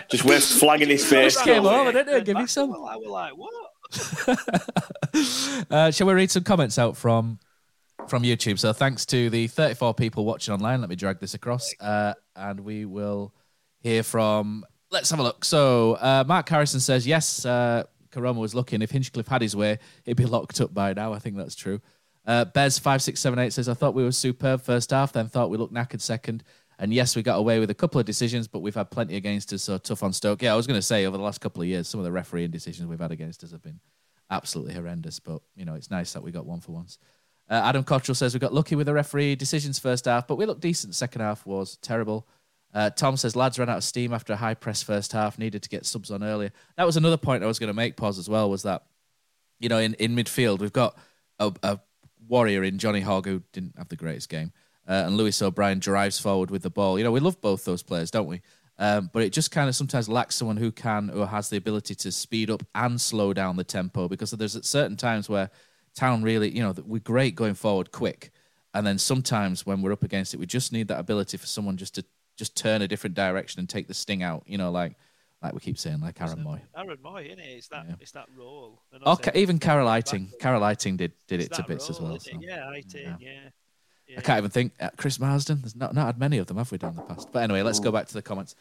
Just 0.10 0.24
wave 0.26 0.44
flag 0.44 0.82
in 0.82 0.90
his 0.90 1.06
face. 1.06 1.34
Just 1.34 1.44
came 1.46 1.64
over, 1.64 1.90
didn't 1.92 2.14
he? 2.16 2.20
Give 2.22 2.36
me 2.36 2.46
some. 2.46 2.70
Well, 2.70 2.84
I 2.84 2.96
was 2.96 3.08
like, 3.08 3.32
what? 3.34 3.54
Uh, 5.70 5.90
shall 5.90 6.06
we 6.06 6.12
read 6.12 6.30
some 6.30 6.44
comments 6.44 6.78
out 6.78 6.96
from 6.96 7.38
from 8.08 8.22
YouTube? 8.22 8.58
So 8.58 8.72
thanks 8.72 9.06
to 9.06 9.30
the 9.30 9.46
34 9.46 9.94
people 9.94 10.24
watching 10.24 10.54
online. 10.54 10.80
Let 10.80 10.90
me 10.90 10.96
drag 10.96 11.20
this 11.20 11.34
across, 11.34 11.72
uh, 11.80 12.14
and 12.36 12.60
we 12.60 12.84
will 12.84 13.34
hear 13.80 14.02
from. 14.02 14.64
Let's 14.90 15.10
have 15.10 15.18
a 15.18 15.22
look. 15.22 15.44
So 15.44 15.94
uh, 15.94 16.24
Mark 16.26 16.48
Harrison 16.48 16.80
says 16.80 17.06
yes. 17.06 17.44
Uh, 17.44 17.84
Koroma 18.10 18.36
was 18.36 18.54
looking. 18.54 18.82
If 18.82 18.90
Hinchcliffe 18.90 19.28
had 19.28 19.42
his 19.42 19.54
way, 19.54 19.78
he'd 20.04 20.16
be 20.16 20.24
locked 20.24 20.60
up 20.60 20.72
by 20.72 20.92
now. 20.94 21.12
I 21.12 21.18
think 21.18 21.36
that's 21.36 21.54
true. 21.54 21.80
Uh, 22.26 22.44
Bez 22.44 22.78
five 22.78 23.02
six 23.02 23.20
seven 23.20 23.38
eight 23.38 23.52
says 23.52 23.68
I 23.68 23.74
thought 23.74 23.94
we 23.94 24.04
were 24.04 24.12
superb 24.12 24.62
first 24.62 24.90
half, 24.90 25.12
then 25.12 25.28
thought 25.28 25.50
we 25.50 25.56
looked 25.56 25.74
knackered 25.74 26.00
second. 26.00 26.44
And 26.78 26.94
yes, 26.94 27.16
we 27.16 27.22
got 27.22 27.36
away 27.36 27.58
with 27.58 27.70
a 27.70 27.74
couple 27.74 27.98
of 27.98 28.06
decisions, 28.06 28.46
but 28.46 28.60
we've 28.60 28.74
had 28.74 28.90
plenty 28.90 29.16
against 29.16 29.52
us. 29.52 29.64
So 29.64 29.78
tough 29.78 30.02
on 30.02 30.12
Stoke. 30.12 30.42
Yeah, 30.42 30.52
I 30.52 30.56
was 30.56 30.66
going 30.66 30.78
to 30.78 30.86
say 30.86 31.06
over 31.06 31.16
the 31.16 31.22
last 31.22 31.40
couple 31.40 31.60
of 31.60 31.68
years, 31.68 31.88
some 31.88 31.98
of 31.98 32.04
the 32.04 32.12
refereeing 32.12 32.50
decisions 32.50 32.86
we've 32.86 33.00
had 33.00 33.10
against 33.10 33.42
us 33.42 33.50
have 33.50 33.62
been 33.62 33.80
absolutely 34.30 34.74
horrendous. 34.74 35.18
But 35.18 35.42
you 35.56 35.64
know, 35.64 35.74
it's 35.74 35.90
nice 35.90 36.12
that 36.12 36.22
we 36.22 36.30
got 36.30 36.46
one 36.46 36.60
for 36.60 36.72
once. 36.72 36.98
Uh, 37.50 37.62
Adam 37.64 37.82
Cottrell 37.82 38.14
says 38.14 38.34
we 38.34 38.40
got 38.40 38.52
lucky 38.52 38.74
with 38.74 38.86
the 38.86 38.92
referee 38.92 39.34
decisions 39.36 39.78
first 39.78 40.04
half, 40.04 40.26
but 40.26 40.36
we 40.36 40.46
looked 40.46 40.60
decent. 40.60 40.94
Second 40.94 41.22
half 41.22 41.46
was 41.46 41.76
terrible. 41.76 42.26
Uh, 42.74 42.90
Tom 42.90 43.16
says 43.16 43.34
lads 43.34 43.58
ran 43.58 43.70
out 43.70 43.78
of 43.78 43.84
steam 43.84 44.12
after 44.12 44.34
a 44.34 44.36
high 44.36 44.54
press 44.54 44.82
first 44.82 45.12
half, 45.12 45.38
needed 45.38 45.62
to 45.62 45.68
get 45.68 45.86
subs 45.86 46.10
on 46.10 46.22
earlier. 46.22 46.52
That 46.76 46.84
was 46.84 46.96
another 46.96 47.16
point 47.16 47.42
I 47.42 47.46
was 47.46 47.58
going 47.58 47.68
to 47.68 47.74
make. 47.74 47.96
Pause 47.96 48.18
as 48.18 48.28
well 48.28 48.50
was 48.50 48.62
that 48.64 48.84
you 49.58 49.68
know 49.68 49.78
in, 49.78 49.94
in 49.94 50.14
midfield 50.14 50.58
we've 50.58 50.72
got 50.72 50.98
a, 51.38 51.52
a 51.62 51.80
warrior 52.28 52.62
in 52.62 52.78
Johnny 52.78 53.00
Hogg 53.00 53.26
who 53.26 53.42
didn't 53.52 53.78
have 53.78 53.88
the 53.88 53.96
greatest 53.96 54.28
game, 54.28 54.52
uh, 54.86 55.04
and 55.06 55.16
Lewis 55.16 55.40
O'Brien 55.40 55.78
drives 55.78 56.18
forward 56.18 56.50
with 56.50 56.62
the 56.62 56.70
ball. 56.70 56.98
You 56.98 57.04
know 57.04 57.12
we 57.12 57.20
love 57.20 57.40
both 57.40 57.64
those 57.64 57.82
players, 57.82 58.10
don't 58.10 58.28
we? 58.28 58.42
Um, 58.78 59.10
but 59.12 59.22
it 59.22 59.32
just 59.32 59.50
kind 59.50 59.68
of 59.68 59.74
sometimes 59.74 60.08
lacks 60.08 60.36
someone 60.36 60.56
who 60.56 60.70
can 60.70 61.10
or 61.10 61.26
has 61.26 61.48
the 61.48 61.56
ability 61.56 61.96
to 61.96 62.12
speed 62.12 62.48
up 62.48 62.62
and 62.74 63.00
slow 63.00 63.32
down 63.32 63.56
the 63.56 63.64
tempo 63.64 64.06
because 64.06 64.30
there's 64.30 64.54
at 64.54 64.64
certain 64.64 64.96
times 64.96 65.28
where 65.28 65.50
Town 65.98 66.22
really, 66.22 66.48
you 66.50 66.62
know, 66.62 66.72
that 66.72 66.86
we're 66.86 67.00
great 67.00 67.34
going 67.34 67.54
forward 67.54 67.90
quick, 67.90 68.30
and 68.72 68.86
then 68.86 68.98
sometimes 68.98 69.66
when 69.66 69.82
we're 69.82 69.92
up 69.92 70.04
against 70.04 70.32
it, 70.34 70.38
we 70.40 70.46
just 70.46 70.72
need 70.72 70.86
that 70.88 71.00
ability 71.00 71.36
for 71.36 71.46
someone 71.46 71.76
just 71.76 71.94
to 71.96 72.04
just 72.36 72.56
turn 72.56 72.82
a 72.82 72.88
different 72.88 73.16
direction 73.16 73.58
and 73.58 73.68
take 73.68 73.88
the 73.88 73.94
sting 73.94 74.22
out. 74.22 74.42
You 74.46 74.58
know, 74.58 74.70
like 74.70 74.94
like 75.42 75.54
we 75.54 75.60
keep 75.60 75.76
saying, 75.78 76.00
like 76.00 76.20
Aaron 76.20 76.44
Mooy. 76.44 76.60
Aaron 76.76 76.98
Mooy, 77.04 77.26
isn't 77.26 77.40
it? 77.40 77.42
It's 77.58 77.68
that, 77.68 77.86
it's 78.00 78.12
that 78.12 78.26
role. 78.36 78.80
They're 78.90 79.00
Oh, 79.04 79.16
Ca- 79.16 79.32
even 79.34 79.58
Carel 79.58 79.88
Eiting. 79.88 80.38
Carel 80.40 80.62
Eiting 80.62 80.96
did 80.96 81.12
did 81.26 81.40
It's 81.40 81.46
it 81.48 81.54
to 81.54 81.62
that 81.62 81.68
bits 81.68 81.90
as 81.90 82.00
well. 82.00 82.14
isn't 82.14 82.32
so, 82.32 82.38
it? 82.40 82.44
Yeah, 82.46 82.58
Eiting, 82.72 83.16
yeah. 83.20 84.16
I 84.16 84.20
can't 84.20 84.38
even 84.38 84.50
think. 84.50 84.72
Uh, 84.80 84.90
Chris 84.96 85.18
Marsden. 85.20 85.60
There's 85.60 85.76
not 85.76 85.94
not 85.94 86.06
had 86.06 86.18
many 86.18 86.38
of 86.38 86.46
them, 86.46 86.56
have 86.56 86.70
we, 86.72 86.78
done 86.78 86.90
in 86.90 86.96
the 86.96 87.02
past? 87.02 87.28
But 87.32 87.40
anyway, 87.42 87.62
let's 87.62 87.80
go 87.80 87.90
back 87.92 88.06
to 88.06 88.14
the 88.14 88.22
comments. 88.22 88.54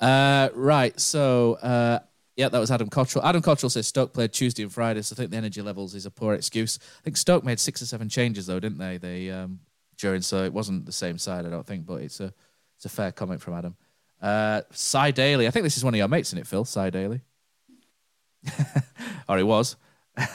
Uh, 0.00 0.48
right. 0.54 0.98
So 0.98 1.54
uh, 1.54 1.98
yeah, 2.36 2.48
that 2.48 2.58
was 2.58 2.70
Adam 2.70 2.88
Cottrell. 2.88 3.24
Adam 3.24 3.42
Cottrell 3.42 3.70
says 3.70 3.86
Stoke 3.86 4.12
played 4.12 4.32
Tuesday 4.32 4.62
and 4.62 4.72
Friday, 4.72 5.02
so 5.02 5.14
I 5.14 5.16
think 5.16 5.30
the 5.30 5.36
energy 5.36 5.62
levels 5.62 5.94
is 5.94 6.06
a 6.06 6.10
poor 6.10 6.34
excuse. 6.34 6.78
I 7.00 7.02
think 7.02 7.16
Stoke 7.16 7.44
made 7.44 7.60
six 7.60 7.80
or 7.80 7.86
seven 7.86 8.08
changes 8.08 8.46
though, 8.46 8.60
didn't 8.60 8.78
they? 8.78 8.96
They 8.98 9.30
um, 9.30 9.60
during 9.98 10.22
so 10.22 10.44
it 10.44 10.52
wasn't 10.52 10.86
the 10.86 10.92
same 10.92 11.18
side, 11.18 11.46
I 11.46 11.50
don't 11.50 11.66
think, 11.66 11.86
but 11.86 12.02
it's 12.02 12.20
a 12.20 12.32
it's 12.76 12.84
a 12.84 12.88
fair 12.88 13.12
comment 13.12 13.40
from 13.40 13.54
Adam. 13.54 13.76
Uh, 14.20 14.62
Cy 14.70 15.10
Daly. 15.10 15.46
I 15.46 15.50
think 15.50 15.64
this 15.64 15.76
is 15.76 15.84
one 15.84 15.94
of 15.94 15.98
your 15.98 16.08
mates 16.08 16.32
in 16.32 16.38
it, 16.38 16.46
Phil. 16.46 16.64
Cy 16.64 16.90
Daly. 16.90 17.20
or 19.28 19.36
he 19.36 19.42
was. 19.42 19.76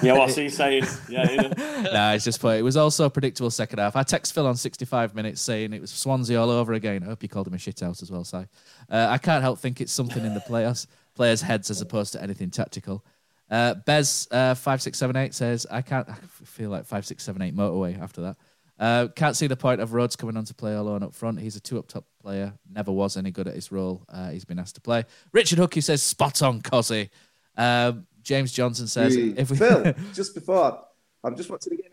Yeah, 0.02 0.14
what's 0.14 0.36
he 0.36 0.50
saying? 0.50 0.84
Yeah, 1.08 1.32
you 1.32 1.38
know. 1.84 1.92
nah, 1.92 2.12
it's 2.12 2.26
just. 2.26 2.44
It 2.44 2.64
was 2.64 2.76
also 2.76 3.06
a 3.06 3.10
predictable 3.10 3.50
second 3.50 3.80
half. 3.80 3.96
I 3.96 4.04
text 4.04 4.34
Phil 4.34 4.46
on 4.46 4.58
65 4.58 5.16
minutes 5.16 5.42
saying 5.42 5.72
it 5.72 5.80
was 5.80 5.92
Swansea 5.92 6.40
all 6.40 6.50
over 6.50 6.74
again. 6.74 7.02
I 7.04 7.08
hope 7.08 7.24
you 7.24 7.30
called 7.30 7.48
him 7.48 7.54
a 7.54 7.58
shithouse 7.58 8.02
as 8.02 8.12
well, 8.12 8.26
Si. 8.26 8.38
Uh, 8.38 9.08
I 9.10 9.18
can't 9.18 9.42
help 9.42 9.60
think 9.60 9.80
it's 9.80 9.94
something 9.94 10.26
in 10.26 10.34
the 10.34 10.42
players, 10.42 10.88
players' 11.20 11.42
heads 11.42 11.70
as 11.70 11.82
opposed 11.82 12.14
to 12.14 12.24
anything 12.24 12.50
tactical. 12.50 13.04
Uh, 13.52 13.74
Bez 13.86 14.26
uh, 14.32 14.56
5678 14.56 15.34
says, 15.34 15.68
I 15.70 15.82
can't 15.82 16.08
I 16.08 16.14
feel 16.46 16.70
like 16.70 16.86
5678 16.86 17.54
motorway 17.58 18.02
after 18.02 18.22
that. 18.22 18.38
Uh, 18.80 19.08
can't 19.14 19.36
see 19.36 19.48
the 19.48 19.58
point 19.58 19.82
of 19.82 19.92
Rhodes 19.92 20.16
coming 20.16 20.38
on 20.38 20.46
to 20.46 20.54
play 20.54 20.76
alone 20.76 21.04
up 21.04 21.14
front. 21.14 21.42
He's 21.42 21.58
a 21.58 21.60
two 21.60 21.78
up 21.78 21.90
top 21.90 22.06
player, 22.22 22.54
never 22.74 22.94
was 22.94 23.18
any 23.18 23.32
good 23.32 23.50
at 23.50 23.54
his 23.54 23.70
role. 23.70 24.06
Uh, 24.08 24.30
he's 24.30 24.46
been 24.46 24.60
asked 24.60 24.76
to 24.76 24.82
play. 24.82 25.04
Richard 25.34 25.60
Hookie 25.60 25.84
says, 25.84 26.02
spot 26.02 26.42
on, 26.42 26.62
Cozzy. 26.62 27.10
Um, 27.58 28.08
James 28.22 28.54
Johnson 28.54 28.88
says, 28.88 29.14
Hey, 29.14 29.34
if 29.36 29.52
we 29.52 29.58
Phil, 29.58 29.94
just 30.14 30.34
before, 30.34 30.86
I'm 31.22 31.36
just 31.36 31.50
watching 31.50 31.74
a 31.74 31.76
game. 31.76 31.92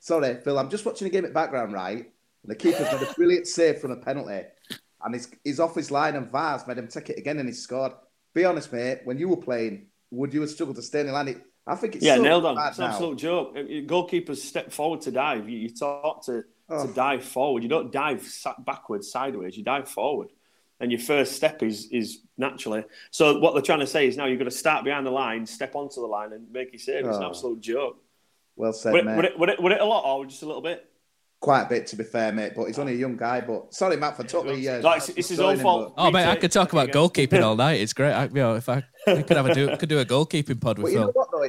Sorry, 0.00 0.34
Phil, 0.34 0.58
I'm 0.58 0.68
just 0.68 0.84
watching 0.84 1.06
a 1.06 1.10
game 1.10 1.24
at 1.24 1.32
background, 1.32 1.72
right? 1.72 2.12
And 2.42 2.50
the 2.50 2.56
keeper's 2.56 2.92
made 2.92 3.08
a 3.08 3.14
brilliant 3.14 3.46
save 3.46 3.78
from 3.78 3.92
a 3.92 3.96
penalty, 3.96 4.48
and 5.04 5.14
he's, 5.14 5.28
he's 5.44 5.60
off 5.60 5.74
his 5.74 5.90
line, 5.90 6.16
and 6.16 6.30
Vars 6.30 6.66
made 6.66 6.78
him 6.78 6.88
take 6.88 7.10
it 7.10 7.18
again, 7.18 7.38
and 7.38 7.48
he 7.48 7.54
scored. 7.54 7.92
Be 8.34 8.44
honest, 8.44 8.72
mate, 8.72 9.00
when 9.04 9.18
you 9.18 9.28
were 9.28 9.36
playing, 9.36 9.86
would 10.10 10.32
you 10.34 10.40
have 10.42 10.50
struggled 10.50 10.76
to 10.76 10.82
stay 10.82 11.00
in 11.00 11.06
the 11.06 11.12
line? 11.12 11.28
It- 11.28 11.42
I 11.66 11.76
think 11.76 11.94
it's 11.94 12.04
yeah, 12.04 12.16
so 12.16 12.22
nailed 12.22 12.44
on. 12.46 12.58
It's 12.68 12.78
an 12.78 12.84
absolute 12.84 13.18
joke. 13.18 13.52
Uh, 13.54 13.60
Goalkeepers 13.60 14.38
step 14.38 14.72
forward 14.72 15.02
to 15.02 15.12
dive. 15.12 15.48
You, 15.48 15.58
you 15.58 15.68
talk 15.68 16.24
to, 16.26 16.42
Oh. 16.68 16.86
to 16.86 16.92
dive 16.92 17.22
forward. 17.24 17.62
You 17.62 17.68
don't 17.68 17.92
dive 17.92 18.26
backwards, 18.64 19.10
sideways. 19.10 19.56
You 19.56 19.62
dive 19.62 19.88
forward. 19.88 20.28
And 20.80 20.90
your 20.90 21.00
first 21.00 21.32
step 21.36 21.62
is 21.62 21.86
is 21.92 22.20
naturally. 22.38 22.84
So 23.10 23.38
what 23.40 23.52
they're 23.52 23.62
trying 23.62 23.80
to 23.80 23.86
say 23.86 24.06
is 24.08 24.16
now 24.16 24.24
you've 24.26 24.38
got 24.38 24.46
to 24.46 24.50
start 24.50 24.84
behind 24.84 25.04
the 25.06 25.10
line, 25.10 25.44
step 25.46 25.76
onto 25.76 26.00
the 26.00 26.06
line, 26.06 26.32
and 26.32 26.50
make 26.50 26.72
your 26.72 26.78
save. 26.80 27.06
It's 27.06 27.18
an 27.18 27.24
Oh. 27.24 27.28
absolute 27.28 27.60
joke. 27.60 28.02
Well 28.56 28.72
said, 28.72 28.92
Would 28.94 29.00
it, 29.00 29.04
mate. 29.06 29.16
would, 29.16 29.24
it, 29.50 29.52
it, 29.54 29.62
would 29.62 29.72
it 29.72 29.80
a 29.80 29.84
lot 29.84 30.04
or 30.04 30.24
just 30.26 30.42
a 30.42 30.46
little 30.46 30.62
bit? 30.62 30.89
Quite 31.40 31.62
a 31.62 31.68
bit, 31.70 31.86
to 31.86 31.96
be 31.96 32.04
fair, 32.04 32.32
mate, 32.32 32.52
but 32.54 32.66
he's 32.66 32.78
only 32.78 32.92
a 32.92 32.96
young 32.96 33.16
guy. 33.16 33.40
But 33.40 33.72
sorry, 33.72 33.96
Matt, 33.96 34.14
for 34.16 34.24
totally. 34.24 34.68
Uh, 34.68 34.82
Like, 34.82 34.98
it's- 34.98 35.08
it's 35.08 35.16
his 35.16 35.28
destroying 35.28 35.52
own 35.52 35.56
him, 35.56 35.62
fault. 35.62 35.96
but- 35.96 36.02
Oh 36.06 36.10
mate, 36.10 36.26
I 36.26 36.36
could 36.36 36.52
talk 36.52 36.72
about 36.72 36.90
goalkeeping 36.90 37.42
all 37.42 37.56
night. 37.56 37.80
It's 37.80 37.94
great. 37.94 38.12
I, 38.12 38.24
you 38.24 38.30
know, 38.34 38.56
if 38.56 38.68
I, 38.68 38.84
I 39.06 39.22
could 39.22 39.36
have 39.38 39.46
a 39.46 39.54
do 39.54 39.74
could 39.78 39.88
do 39.88 39.98
a 40.00 40.04
goalkeeping 40.04 40.60
pod 40.60 40.76
But 40.76 40.82
with 40.84 40.92
you 40.92 40.98
know 41.00 41.06
Phil. 41.06 41.12
what, 41.14 41.28
though? 41.32 41.44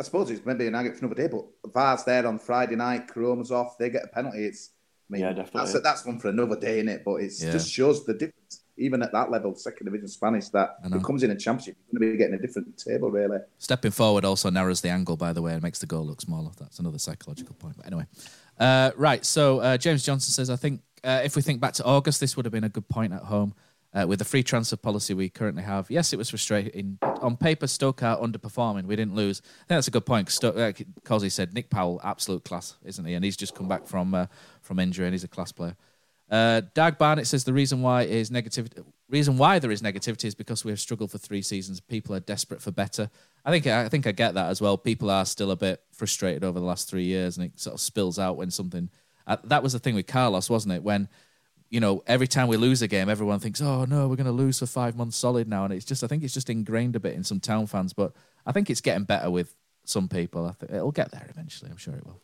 I 0.00 0.02
suppose 0.02 0.28
it's 0.32 0.44
maybe 0.44 0.66
an 0.66 0.74
agate 0.74 0.96
for 0.96 1.06
another 1.06 1.22
day, 1.22 1.28
but 1.28 1.44
VAR's 1.72 2.02
there 2.02 2.26
on 2.26 2.40
Friday 2.40 2.74
night, 2.74 3.06
Koroma's 3.06 3.52
off, 3.52 3.78
they 3.78 3.88
get 3.90 4.02
a 4.04 4.08
penalty. 4.08 4.46
It's, 4.46 4.70
I 5.08 5.12
mean, 5.12 5.22
Yeah, 5.22 5.32
definitely. 5.32 5.70
That's, 5.70 5.82
that's 5.84 6.04
one 6.04 6.18
for 6.18 6.28
another 6.30 6.56
day, 6.58 6.80
in 6.80 6.88
it? 6.88 7.02
But 7.04 7.16
it 7.22 7.32
Yeah. 7.38 7.52
just 7.52 7.70
shows 7.70 8.04
the 8.04 8.14
difference, 8.14 8.63
even 8.76 9.02
at 9.02 9.12
that 9.12 9.30
level, 9.30 9.54
second 9.54 9.86
division 9.86 10.08
Spanish, 10.08 10.48
that 10.48 10.76
I 10.84 10.88
know. 10.88 10.96
it 10.96 11.04
comes 11.04 11.22
in 11.22 11.30
a 11.30 11.36
championship, 11.36 11.76
you're 11.90 12.00
going 12.00 12.10
to 12.10 12.16
be 12.16 12.18
getting 12.18 12.34
a 12.34 12.42
different 12.42 12.76
table, 12.76 13.10
really. 13.10 13.38
Stepping 13.58 13.92
forward 13.92 14.24
also 14.24 14.50
narrows 14.50 14.80
the 14.80 14.88
angle, 14.88 15.16
by 15.16 15.32
the 15.32 15.42
way, 15.42 15.52
and 15.52 15.62
makes 15.62 15.78
the 15.78 15.86
goal 15.86 16.04
look 16.04 16.20
smaller. 16.20 16.50
That's 16.58 16.78
another 16.78 16.98
psychological 16.98 17.54
point. 17.54 17.76
But 17.76 17.86
anyway, 17.86 18.06
uh, 18.58 18.90
right. 18.96 19.24
So 19.24 19.60
uh, 19.60 19.76
James 19.76 20.04
Johnson 20.04 20.32
says, 20.32 20.50
I 20.50 20.56
think 20.56 20.80
uh, 21.04 21.22
if 21.24 21.36
we 21.36 21.42
think 21.42 21.60
back 21.60 21.74
to 21.74 21.84
August, 21.84 22.20
this 22.20 22.36
would 22.36 22.46
have 22.46 22.52
been 22.52 22.64
a 22.64 22.68
good 22.68 22.88
point 22.88 23.12
at 23.12 23.22
home. 23.22 23.54
Uh, 23.96 24.04
with 24.08 24.18
the 24.18 24.24
free 24.24 24.42
transfer 24.42 24.74
policy 24.74 25.14
we 25.14 25.28
currently 25.28 25.62
have, 25.62 25.88
yes, 25.88 26.12
it 26.12 26.16
was 26.16 26.28
frustrating. 26.28 26.98
On 27.20 27.36
paper, 27.36 27.68
Stoke 27.68 28.02
are 28.02 28.18
underperforming. 28.18 28.86
We 28.86 28.96
didn't 28.96 29.14
lose. 29.14 29.40
I 29.44 29.46
think 29.58 29.68
that's 29.68 29.86
a 29.86 29.92
good 29.92 30.04
point. 30.04 30.28
Stoke, 30.30 30.56
like 30.56 30.84
Cosy 31.04 31.28
said, 31.28 31.54
Nick 31.54 31.70
Powell, 31.70 32.00
absolute 32.02 32.42
class, 32.42 32.74
isn't 32.84 33.04
he? 33.04 33.14
And 33.14 33.24
he's 33.24 33.36
just 33.36 33.54
come 33.54 33.68
back 33.68 33.86
from 33.86 34.12
uh, 34.12 34.26
from 34.62 34.80
injury, 34.80 35.06
and 35.06 35.14
he's 35.14 35.22
a 35.22 35.28
class 35.28 35.52
player. 35.52 35.76
Uh, 36.30 36.62
Dag 36.72 36.98
Barnett 36.98 37.26
says 37.26 37.44
the 37.44 37.52
reason 37.52 37.82
why 37.82 38.02
is 38.02 38.30
negativity. 38.30 38.84
Reason 39.10 39.36
why 39.36 39.58
there 39.58 39.70
is 39.70 39.82
negativity 39.82 40.24
is 40.24 40.34
because 40.34 40.64
we 40.64 40.72
have 40.72 40.80
struggled 40.80 41.10
for 41.10 41.18
three 41.18 41.42
seasons. 41.42 41.80
People 41.80 42.14
are 42.14 42.20
desperate 42.20 42.62
for 42.62 42.70
better. 42.70 43.10
I 43.44 43.50
think 43.50 43.66
I 43.66 43.88
think 43.88 44.06
I 44.06 44.12
get 44.12 44.34
that 44.34 44.48
as 44.48 44.60
well. 44.60 44.78
People 44.78 45.10
are 45.10 45.26
still 45.26 45.50
a 45.50 45.56
bit 45.56 45.82
frustrated 45.92 46.42
over 46.42 46.58
the 46.58 46.64
last 46.64 46.88
three 46.88 47.04
years, 47.04 47.36
and 47.36 47.46
it 47.46 47.60
sort 47.60 47.74
of 47.74 47.80
spills 47.80 48.18
out 48.18 48.36
when 48.36 48.50
something. 48.50 48.88
Uh, 49.26 49.36
that 49.44 49.62
was 49.62 49.74
the 49.74 49.78
thing 49.78 49.94
with 49.94 50.06
Carlos, 50.06 50.48
wasn't 50.48 50.74
it? 50.74 50.82
When 50.82 51.08
you 51.68 51.80
know 51.80 52.02
every 52.06 52.26
time 52.26 52.48
we 52.48 52.56
lose 52.56 52.80
a 52.80 52.88
game, 52.88 53.10
everyone 53.10 53.38
thinks, 53.40 53.60
"Oh 53.60 53.84
no, 53.84 54.08
we're 54.08 54.16
going 54.16 54.26
to 54.26 54.32
lose 54.32 54.58
for 54.58 54.66
five 54.66 54.96
months 54.96 55.16
solid 55.18 55.46
now," 55.46 55.64
and 55.64 55.74
it's 55.74 55.84
just 55.84 56.02
I 56.02 56.06
think 56.06 56.24
it's 56.24 56.34
just 56.34 56.48
ingrained 56.48 56.96
a 56.96 57.00
bit 57.00 57.14
in 57.14 57.22
some 57.22 57.40
town 57.40 57.66
fans. 57.66 57.92
But 57.92 58.12
I 58.46 58.52
think 58.52 58.70
it's 58.70 58.80
getting 58.80 59.04
better 59.04 59.30
with 59.30 59.54
some 59.84 60.08
people. 60.08 60.46
I 60.46 60.52
think 60.52 60.72
it'll 60.72 60.90
get 60.90 61.10
there 61.10 61.26
eventually. 61.28 61.70
I'm 61.70 61.76
sure 61.76 61.94
it 61.94 62.06
will. 62.06 62.20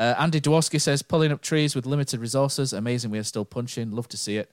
Uh, 0.00 0.14
Andy 0.18 0.40
Dworski 0.40 0.80
says, 0.80 1.02
pulling 1.02 1.30
up 1.30 1.42
trees 1.42 1.76
with 1.76 1.84
limited 1.84 2.20
resources. 2.20 2.72
Amazing 2.72 3.10
we 3.10 3.18
are 3.18 3.22
still 3.22 3.44
punching. 3.44 3.90
Love 3.90 4.08
to 4.08 4.16
see 4.16 4.38
it. 4.38 4.50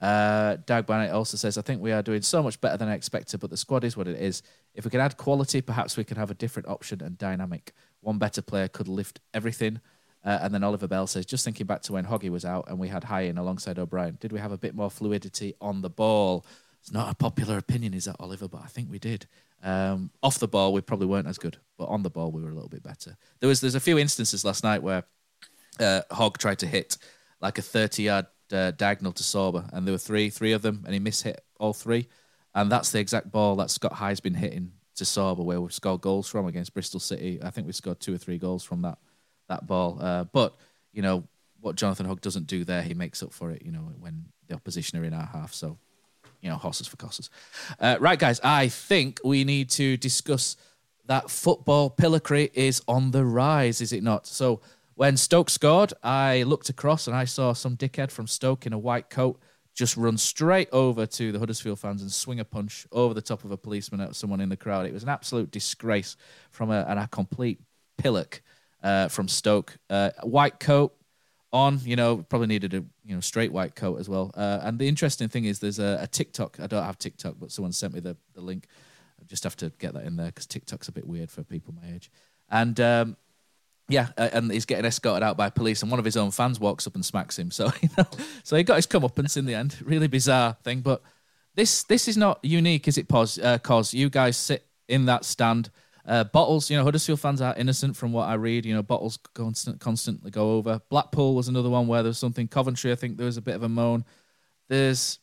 Uh, 0.00 0.56
Barnett 0.56 1.12
also 1.12 1.36
says, 1.36 1.56
I 1.56 1.62
think 1.62 1.80
we 1.80 1.92
are 1.92 2.02
doing 2.02 2.22
so 2.22 2.42
much 2.42 2.60
better 2.60 2.76
than 2.76 2.88
I 2.88 2.94
expected, 2.94 3.38
but 3.38 3.50
the 3.50 3.56
squad 3.56 3.84
is 3.84 3.96
what 3.96 4.08
it 4.08 4.20
is. 4.20 4.42
If 4.74 4.84
we 4.84 4.90
can 4.90 4.98
add 4.98 5.16
quality, 5.16 5.60
perhaps 5.60 5.96
we 5.96 6.02
can 6.02 6.16
have 6.16 6.32
a 6.32 6.34
different 6.34 6.68
option 6.68 7.00
and 7.00 7.16
dynamic. 7.16 7.74
one 8.00 8.18
better 8.18 8.42
player 8.42 8.66
could 8.66 8.88
lift 8.88 9.20
everything. 9.32 9.80
Uh, 10.24 10.40
and 10.42 10.52
then 10.52 10.64
Oliver 10.64 10.88
Bell 10.88 11.06
says, 11.06 11.24
just 11.24 11.44
thinking 11.44 11.66
back 11.66 11.82
to 11.82 11.92
when 11.92 12.06
Hoggy 12.06 12.28
was 12.28 12.44
out 12.44 12.68
and 12.68 12.80
we 12.80 12.88
had 12.88 13.04
High 13.04 13.22
in 13.22 13.38
alongside 13.38 13.78
O'Brien, 13.78 14.18
did 14.20 14.32
we 14.32 14.40
have 14.40 14.50
a 14.50 14.58
bit 14.58 14.74
more 14.74 14.90
fluidity 14.90 15.54
on 15.60 15.80
the 15.80 15.90
ball? 15.90 16.44
It's 16.80 16.92
not 16.92 17.08
a 17.08 17.14
popular 17.14 17.56
opinion, 17.56 17.94
is 17.94 18.06
that 18.06 18.16
Oliver? 18.18 18.48
But 18.48 18.62
I 18.64 18.66
think 18.66 18.90
we 18.90 18.98
did. 18.98 19.26
Um, 19.62 20.10
off 20.22 20.38
the 20.38 20.48
ball, 20.48 20.72
we 20.72 20.80
probably 20.80 21.06
weren't 21.06 21.26
as 21.26 21.38
good, 21.38 21.58
but 21.76 21.86
on 21.86 22.02
the 22.02 22.10
ball, 22.10 22.30
we 22.30 22.42
were 22.42 22.50
a 22.50 22.54
little 22.54 22.68
bit 22.68 22.82
better. 22.82 23.16
There 23.40 23.48
was 23.48 23.60
there's 23.60 23.74
a 23.74 23.80
few 23.80 23.98
instances 23.98 24.44
last 24.44 24.62
night 24.62 24.82
where 24.82 25.04
uh, 25.80 26.02
Hogg 26.10 26.38
tried 26.38 26.60
to 26.60 26.66
hit 26.66 26.96
like 27.40 27.58
a 27.58 27.62
30 27.62 28.02
yard 28.02 28.26
uh, 28.52 28.70
diagonal 28.72 29.12
to 29.12 29.22
Sorba, 29.22 29.68
and 29.72 29.86
there 29.86 29.92
were 29.92 29.98
three 29.98 30.30
three 30.30 30.52
of 30.52 30.62
them, 30.62 30.82
and 30.84 30.94
he 30.94 31.00
mishit 31.00 31.36
all 31.58 31.72
three, 31.72 32.08
and 32.54 32.70
that's 32.70 32.92
the 32.92 33.00
exact 33.00 33.30
ball 33.30 33.56
that 33.56 33.70
Scott 33.70 33.94
High's 33.94 34.20
been 34.20 34.34
hitting 34.34 34.72
to 34.96 35.04
Sorba, 35.04 35.44
where 35.44 35.60
we've 35.60 35.72
scored 35.72 36.00
goals 36.00 36.28
from 36.28 36.46
against 36.46 36.74
Bristol 36.74 37.00
City. 37.00 37.40
I 37.42 37.50
think 37.50 37.66
we 37.66 37.72
scored 37.72 38.00
two 38.00 38.14
or 38.14 38.18
three 38.18 38.38
goals 38.38 38.64
from 38.64 38.82
that 38.82 38.98
that 39.48 39.66
ball. 39.66 39.98
Uh, 40.00 40.24
but 40.24 40.56
you 40.92 41.02
know 41.02 41.24
what 41.60 41.76
Jonathan 41.76 42.06
Hogg 42.06 42.20
doesn't 42.20 42.46
do 42.46 42.64
there, 42.64 42.82
he 42.82 42.94
makes 42.94 43.22
up 43.22 43.32
for 43.32 43.50
it. 43.50 43.62
You 43.62 43.72
know 43.72 43.80
when 43.98 44.26
the 44.46 44.54
opposition 44.54 44.98
are 44.98 45.04
in 45.04 45.14
our 45.14 45.26
half. 45.26 45.52
So 45.52 45.78
you 46.40 46.48
know 46.48 46.56
horses 46.56 46.86
for 46.86 46.96
courses. 46.96 47.30
Uh, 47.80 47.96
right, 48.00 48.18
guys, 48.18 48.40
I 48.42 48.68
think 48.68 49.20
we 49.24 49.44
need 49.44 49.70
to 49.70 49.96
discuss 49.96 50.56
that 51.06 51.30
football 51.30 51.90
pillory 51.90 52.50
is 52.54 52.82
on 52.86 53.10
the 53.10 53.24
rise, 53.24 53.80
is 53.80 53.92
it 53.92 54.02
not? 54.02 54.26
So 54.26 54.60
when 54.94 55.16
Stoke 55.16 55.48
scored, 55.48 55.92
I 56.02 56.42
looked 56.42 56.68
across 56.68 57.06
and 57.06 57.16
I 57.16 57.24
saw 57.24 57.52
some 57.52 57.76
dickhead 57.76 58.10
from 58.10 58.26
Stoke 58.26 58.66
in 58.66 58.72
a 58.72 58.78
white 58.78 59.10
coat 59.10 59.40
just 59.78 59.96
run 59.96 60.18
straight 60.18 60.68
over 60.72 61.06
to 61.06 61.30
the 61.30 61.38
Huddersfield 61.38 61.78
fans 61.78 62.02
and 62.02 62.10
swing 62.10 62.40
a 62.40 62.44
punch 62.44 62.84
over 62.90 63.14
the 63.14 63.22
top 63.22 63.44
of 63.44 63.52
a 63.52 63.56
policeman 63.56 64.00
at 64.00 64.16
someone 64.16 64.40
in 64.40 64.48
the 64.48 64.56
crowd. 64.56 64.86
It 64.86 64.92
was 64.92 65.04
an 65.04 65.08
absolute 65.08 65.52
disgrace 65.52 66.16
from 66.50 66.72
a, 66.72 66.84
and 66.88 66.98
a 66.98 67.06
complete 67.06 67.60
pillock 67.96 68.42
uh, 68.82 69.06
from 69.06 69.28
Stoke. 69.28 69.78
Uh, 69.88 70.10
white 70.24 70.58
coat 70.58 70.96
on, 71.52 71.78
you 71.84 71.94
know, 71.94 72.18
probably 72.28 72.48
needed 72.48 72.74
a 72.74 72.84
you 73.08 73.14
know 73.14 73.20
straight 73.20 73.52
white 73.52 73.74
coat 73.74 73.98
as 73.98 74.08
well. 74.08 74.30
Uh, 74.34 74.60
and 74.62 74.78
the 74.78 74.86
interesting 74.86 75.28
thing 75.28 75.46
is, 75.46 75.58
there's 75.60 75.78
a, 75.78 75.98
a, 76.02 76.06
TikTok. 76.06 76.60
I 76.60 76.66
don't 76.66 76.84
have 76.84 76.98
TikTok, 76.98 77.36
but 77.40 77.50
someone 77.50 77.72
sent 77.72 77.94
me 77.94 78.00
the, 78.00 78.16
the 78.34 78.42
link. 78.42 78.66
I 79.18 79.24
just 79.24 79.44
have 79.44 79.56
to 79.56 79.72
get 79.78 79.94
that 79.94 80.04
in 80.04 80.16
there 80.16 80.26
because 80.26 80.46
TikTok's 80.46 80.88
a 80.88 80.92
bit 80.92 81.06
weird 81.06 81.30
for 81.30 81.42
people 81.42 81.74
my 81.74 81.94
age. 81.94 82.10
And 82.50 82.78
um, 82.78 83.16
yeah, 83.88 84.08
uh, 84.18 84.28
and 84.34 84.52
he's 84.52 84.66
getting 84.66 84.84
escorted 84.84 85.22
out 85.22 85.38
by 85.38 85.48
police, 85.48 85.80
and 85.80 85.90
one 85.90 85.98
of 85.98 86.04
his 86.04 86.18
own 86.18 86.30
fans 86.30 86.60
walks 86.60 86.86
up 86.86 86.94
and 86.94 87.04
smacks 87.04 87.38
him. 87.38 87.50
So 87.58 87.72
you 87.80 87.88
know, 87.96 88.06
so 88.44 88.56
he 88.56 88.62
got 88.62 88.76
his 88.76 88.86
comeuppance 88.86 89.38
in 89.38 89.46
the 89.46 89.54
end. 89.54 89.76
Really 89.82 90.06
bizarre 90.06 90.58
thing, 90.62 90.80
but 90.82 91.02
this 91.54 91.84
this 91.84 92.08
is 92.08 92.18
not 92.18 92.38
unique, 92.44 92.86
is 92.88 92.98
it? 92.98 93.08
Pos, 93.08 93.38
uh, 93.38 93.58
cause 93.58 93.94
you 93.94 94.10
guys 94.10 94.36
sit 94.36 94.66
in 94.86 95.06
that 95.06 95.24
stand. 95.24 95.70
Uh, 96.08 96.24
bottles, 96.24 96.70
you 96.70 96.76
know, 96.76 96.84
Huddersfield 96.84 97.20
fans 97.20 97.42
are 97.42 97.54
innocent 97.58 97.94
from 97.94 98.12
what 98.12 98.28
I 98.28 98.34
read. 98.34 98.64
You 98.64 98.74
know, 98.74 98.82
bottles 98.82 99.18
constant, 99.34 99.78
constantly 99.78 100.30
go 100.30 100.52
over. 100.52 100.80
Blackpool 100.88 101.34
was 101.34 101.48
another 101.48 101.68
one 101.68 101.86
where 101.86 102.02
there 102.02 102.08
was 102.08 102.18
something. 102.18 102.48
Coventry, 102.48 102.90
I 102.90 102.94
think 102.94 103.18
there 103.18 103.26
was 103.26 103.36
a 103.36 103.42
bit 103.42 103.54
of 103.54 103.62
a 103.62 103.68
moan. 103.68 104.06
There's, 104.68 105.18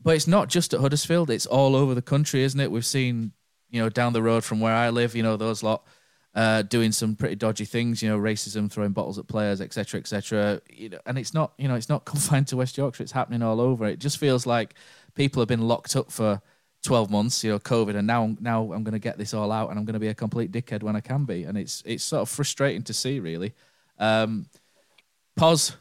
but 0.00 0.14
it's 0.14 0.28
not 0.28 0.48
just 0.48 0.72
at 0.72 0.78
Huddersfield; 0.78 1.30
it's 1.30 1.46
all 1.46 1.74
over 1.74 1.96
the 1.96 2.02
country, 2.02 2.44
isn't 2.44 2.60
it? 2.60 2.70
We've 2.70 2.86
seen, 2.86 3.32
you 3.70 3.82
know, 3.82 3.88
down 3.88 4.12
the 4.12 4.22
road 4.22 4.44
from 4.44 4.60
where 4.60 4.72
I 4.72 4.90
live, 4.90 5.16
you 5.16 5.24
know, 5.24 5.36
those 5.36 5.64
lot 5.64 5.84
uh, 6.34 6.62
doing 6.62 6.92
some 6.92 7.16
pretty 7.16 7.34
dodgy 7.34 7.64
things, 7.64 8.00
you 8.00 8.08
know, 8.08 8.18
racism, 8.18 8.70
throwing 8.70 8.92
bottles 8.92 9.18
at 9.18 9.26
players, 9.26 9.60
etc., 9.60 9.98
etc. 9.98 10.60
You 10.70 10.90
know, 10.90 10.98
and 11.06 11.18
it's 11.18 11.34
not, 11.34 11.54
you 11.58 11.66
know, 11.66 11.74
it's 11.74 11.88
not 11.88 12.04
confined 12.12 12.48
to 12.48 12.56
West 12.56 12.78
Yorkshire. 12.78 13.02
It's 13.02 13.12
happening 13.12 13.42
all 13.42 13.60
over. 13.60 13.86
It 13.86 13.98
just 13.98 14.18
feels 14.18 14.46
like 14.46 14.74
people 15.14 15.40
have 15.40 15.48
been 15.48 15.66
locked 15.66 15.96
up 15.96 16.12
for 16.12 16.40
12 16.84 17.10
months, 17.10 17.42
you 17.42 17.50
know, 17.50 17.58
COVID, 17.58 17.96
and 17.96 18.06
now, 18.06 18.36
now 18.40 18.72
I'm 18.72 18.84
going 18.84 18.92
to 18.92 18.98
get 18.98 19.18
this 19.18 19.34
all 19.34 19.50
out, 19.50 19.70
and 19.70 19.78
I'm 19.78 19.84
going 19.84 19.94
to 19.94 20.00
be 20.00 20.08
a 20.08 20.14
complete 20.14 20.52
dickhead 20.52 20.82
when 20.82 20.94
I 20.94 21.00
can 21.00 21.24
be, 21.24 21.44
and 21.44 21.58
it's 21.58 21.82
it's 21.84 22.04
sort 22.04 22.22
of 22.22 22.28
frustrating 22.28 22.82
to 22.82 22.94
see, 22.94 23.20
really. 23.20 23.52
Um, 23.98 24.46
Pos. 25.36 25.76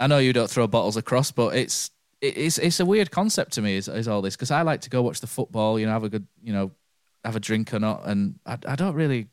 I 0.00 0.08
know 0.08 0.18
you 0.18 0.32
don't 0.32 0.50
throw 0.50 0.66
bottles 0.66 0.96
across, 0.96 1.30
but 1.30 1.54
it's 1.54 1.92
it's 2.20 2.58
it's 2.58 2.80
a 2.80 2.84
weird 2.84 3.10
concept 3.12 3.52
to 3.52 3.62
me. 3.62 3.76
Is, 3.76 3.86
is 3.86 4.08
all 4.08 4.20
this 4.22 4.34
because 4.34 4.50
I 4.50 4.62
like 4.62 4.80
to 4.80 4.90
go 4.90 5.02
watch 5.02 5.20
the 5.20 5.28
football, 5.28 5.78
you 5.78 5.86
know, 5.86 5.92
have 5.92 6.02
a 6.02 6.08
good, 6.08 6.26
you 6.42 6.52
know, 6.52 6.72
have 7.24 7.36
a 7.36 7.40
drink 7.40 7.72
or 7.72 7.78
not, 7.78 8.02
and 8.06 8.40
I, 8.44 8.58
I 8.66 8.74
don't 8.74 8.94
really 8.94 9.28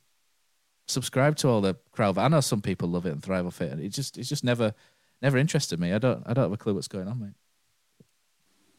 subscribe 0.88 1.38
to 1.38 1.48
all 1.48 1.62
the 1.62 1.76
crowd. 1.92 2.18
I 2.18 2.28
know 2.28 2.42
some 2.42 2.62
people 2.62 2.90
love 2.90 3.06
it 3.06 3.14
and 3.14 3.24
thrive 3.24 3.48
off 3.48 3.62
it, 3.62 3.72
and 3.72 3.82
it 3.82 3.90
just 3.90 4.18
it's 4.18 4.30
just 4.30 4.44
never 4.44 4.74
never 5.22 5.38
interested 5.38 5.80
me. 5.80 5.94
I 5.94 5.98
don't 5.98 6.22
I 6.26 6.34
don't 6.34 6.46
have 6.46 6.54
a 6.54 6.58
clue 6.58 6.76
what's 6.76 6.88
going 6.88 7.08
on, 7.08 7.34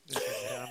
mate. 0.08 0.16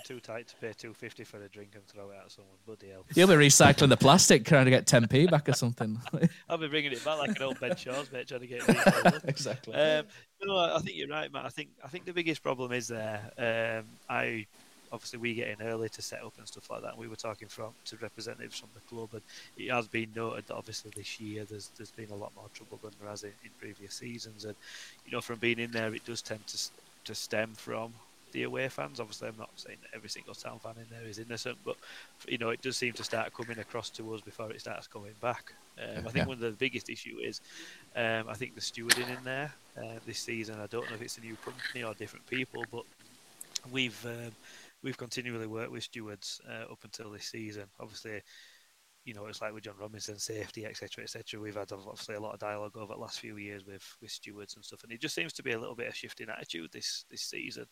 Too 0.09 0.19
tight 0.19 0.47
to 0.47 0.55
pay 0.55 0.73
two 0.75 0.95
fifty 0.95 1.23
for 1.23 1.39
a 1.43 1.47
drink 1.47 1.69
and 1.75 1.85
throw 1.85 2.09
it 2.09 2.17
at 2.25 2.31
someone. 2.31 2.55
Bloody 2.65 2.89
hell! 2.89 3.05
You'll 3.13 3.27
be 3.27 3.35
recycling 3.35 3.89
the 3.89 3.97
plastic, 3.97 4.43
trying 4.43 4.65
to 4.65 4.71
get 4.71 4.87
ten 4.87 5.07
p 5.07 5.27
back 5.27 5.47
or 5.47 5.53
something. 5.53 6.01
I'll 6.49 6.57
be 6.57 6.67
bringing 6.67 6.93
it 6.93 7.05
back 7.05 7.19
like 7.19 7.35
an 7.35 7.43
old 7.43 7.59
Ben 7.59 7.75
Shaw's 7.75 8.11
mate, 8.11 8.27
trying 8.27 8.39
to 8.39 8.47
get 8.47 8.63
it. 8.67 9.21
exactly. 9.27 9.75
Um, 9.75 10.07
no, 10.43 10.57
I 10.57 10.79
think 10.79 10.97
you're 10.97 11.07
right, 11.07 11.31
Matt. 11.31 11.45
I 11.45 11.49
think 11.49 11.69
I 11.85 11.89
think 11.89 12.05
the 12.05 12.13
biggest 12.13 12.41
problem 12.41 12.71
is 12.71 12.87
there. 12.87 13.21
Um, 13.37 13.85
I 14.09 14.47
obviously 14.91 15.19
we 15.19 15.35
get 15.35 15.49
in 15.49 15.61
early 15.67 15.89
to 15.89 16.01
set 16.01 16.23
up 16.23 16.33
and 16.39 16.47
stuff 16.47 16.71
like 16.71 16.81
that. 16.81 16.93
And 16.93 16.97
we 16.97 17.07
were 17.07 17.15
talking 17.15 17.47
from 17.47 17.73
to 17.85 17.97
representatives 17.97 18.57
from 18.57 18.69
the 18.73 18.81
club, 18.89 19.09
and 19.13 19.21
it 19.57 19.71
has 19.71 19.87
been 19.87 20.09
noted 20.15 20.47
that 20.47 20.55
obviously 20.55 20.91
this 20.95 21.19
year 21.19 21.45
there's 21.45 21.69
there's 21.77 21.91
been 21.91 22.09
a 22.09 22.15
lot 22.15 22.31
more 22.35 22.49
trouble 22.55 22.79
than 22.81 22.93
there 22.99 23.11
has 23.11 23.21
in, 23.21 23.33
in 23.43 23.51
previous 23.59 23.93
seasons. 23.93 24.43
And 24.43 24.55
you 25.05 25.11
know, 25.11 25.21
from 25.21 25.37
being 25.37 25.59
in 25.59 25.69
there, 25.69 25.93
it 25.93 26.03
does 26.03 26.23
tend 26.23 26.47
to 26.47 26.57
to 27.05 27.13
stem 27.13 27.53
from 27.53 27.93
the 28.31 28.43
away 28.43 28.67
fans. 28.69 28.99
Obviously, 28.99 29.27
I'm 29.27 29.37
not 29.37 29.51
saying 29.55 29.77
that 29.81 29.95
every 29.95 30.09
single 30.09 30.33
town 30.33 30.59
fan 30.59 30.75
in 30.77 30.85
there 30.89 31.07
is 31.07 31.19
innocent, 31.19 31.57
but 31.65 31.75
you 32.27 32.37
know, 32.37 32.49
it 32.49 32.61
does 32.61 32.77
seem 32.77 32.93
to 32.93 33.03
start 33.03 33.33
coming 33.33 33.59
across 33.59 33.89
to 33.91 34.13
us 34.13 34.21
before 34.21 34.51
it 34.51 34.61
starts 34.61 34.87
coming 34.87 35.13
back. 35.21 35.53
Um, 35.81 35.99
I 35.99 36.11
think 36.11 36.15
yeah. 36.15 36.25
one 36.25 36.35
of 36.35 36.41
the 36.41 36.51
biggest 36.51 36.89
issue 36.89 37.17
is, 37.21 37.41
um, 37.95 38.25
I 38.27 38.33
think 38.33 38.55
the 38.55 38.61
stewarding 38.61 39.09
in 39.17 39.23
there 39.23 39.53
uh, 39.77 39.99
this 40.05 40.19
season. 40.19 40.59
I 40.59 40.67
don't 40.67 40.89
know 40.89 40.95
if 40.95 41.01
it's 41.01 41.17
a 41.17 41.21
new 41.21 41.37
company 41.37 41.83
or 41.83 41.93
different 41.93 42.27
people, 42.27 42.65
but 42.71 42.83
we've 43.71 44.05
um, 44.05 44.31
we've 44.83 44.97
continually 44.97 45.47
worked 45.47 45.71
with 45.71 45.83
stewards 45.83 46.41
uh, 46.49 46.71
up 46.71 46.79
until 46.83 47.11
this 47.11 47.25
season. 47.25 47.65
Obviously, 47.79 48.21
you 49.05 49.13
know, 49.13 49.25
it's 49.25 49.41
like 49.41 49.53
with 49.53 49.63
John 49.63 49.75
Robinson, 49.79 50.19
safety, 50.19 50.65
etc., 50.65 51.03
etc. 51.03 51.39
We've 51.39 51.55
had 51.55 51.71
obviously 51.71 52.15
a 52.15 52.19
lot 52.19 52.33
of 52.33 52.39
dialogue 52.39 52.75
over 52.75 52.93
the 52.93 52.99
last 52.99 53.19
few 53.19 53.37
years 53.37 53.65
with 53.65 53.83
with 54.01 54.11
stewards 54.11 54.55
and 54.55 54.63
stuff, 54.63 54.83
and 54.83 54.91
it 54.91 55.01
just 55.01 55.15
seems 55.15 55.33
to 55.33 55.43
be 55.43 55.53
a 55.53 55.59
little 55.59 55.75
bit 55.75 55.87
of 55.87 55.95
shift 55.95 56.19
in 56.19 56.29
attitude 56.29 56.71
this 56.71 57.05
this 57.09 57.21
season. 57.21 57.65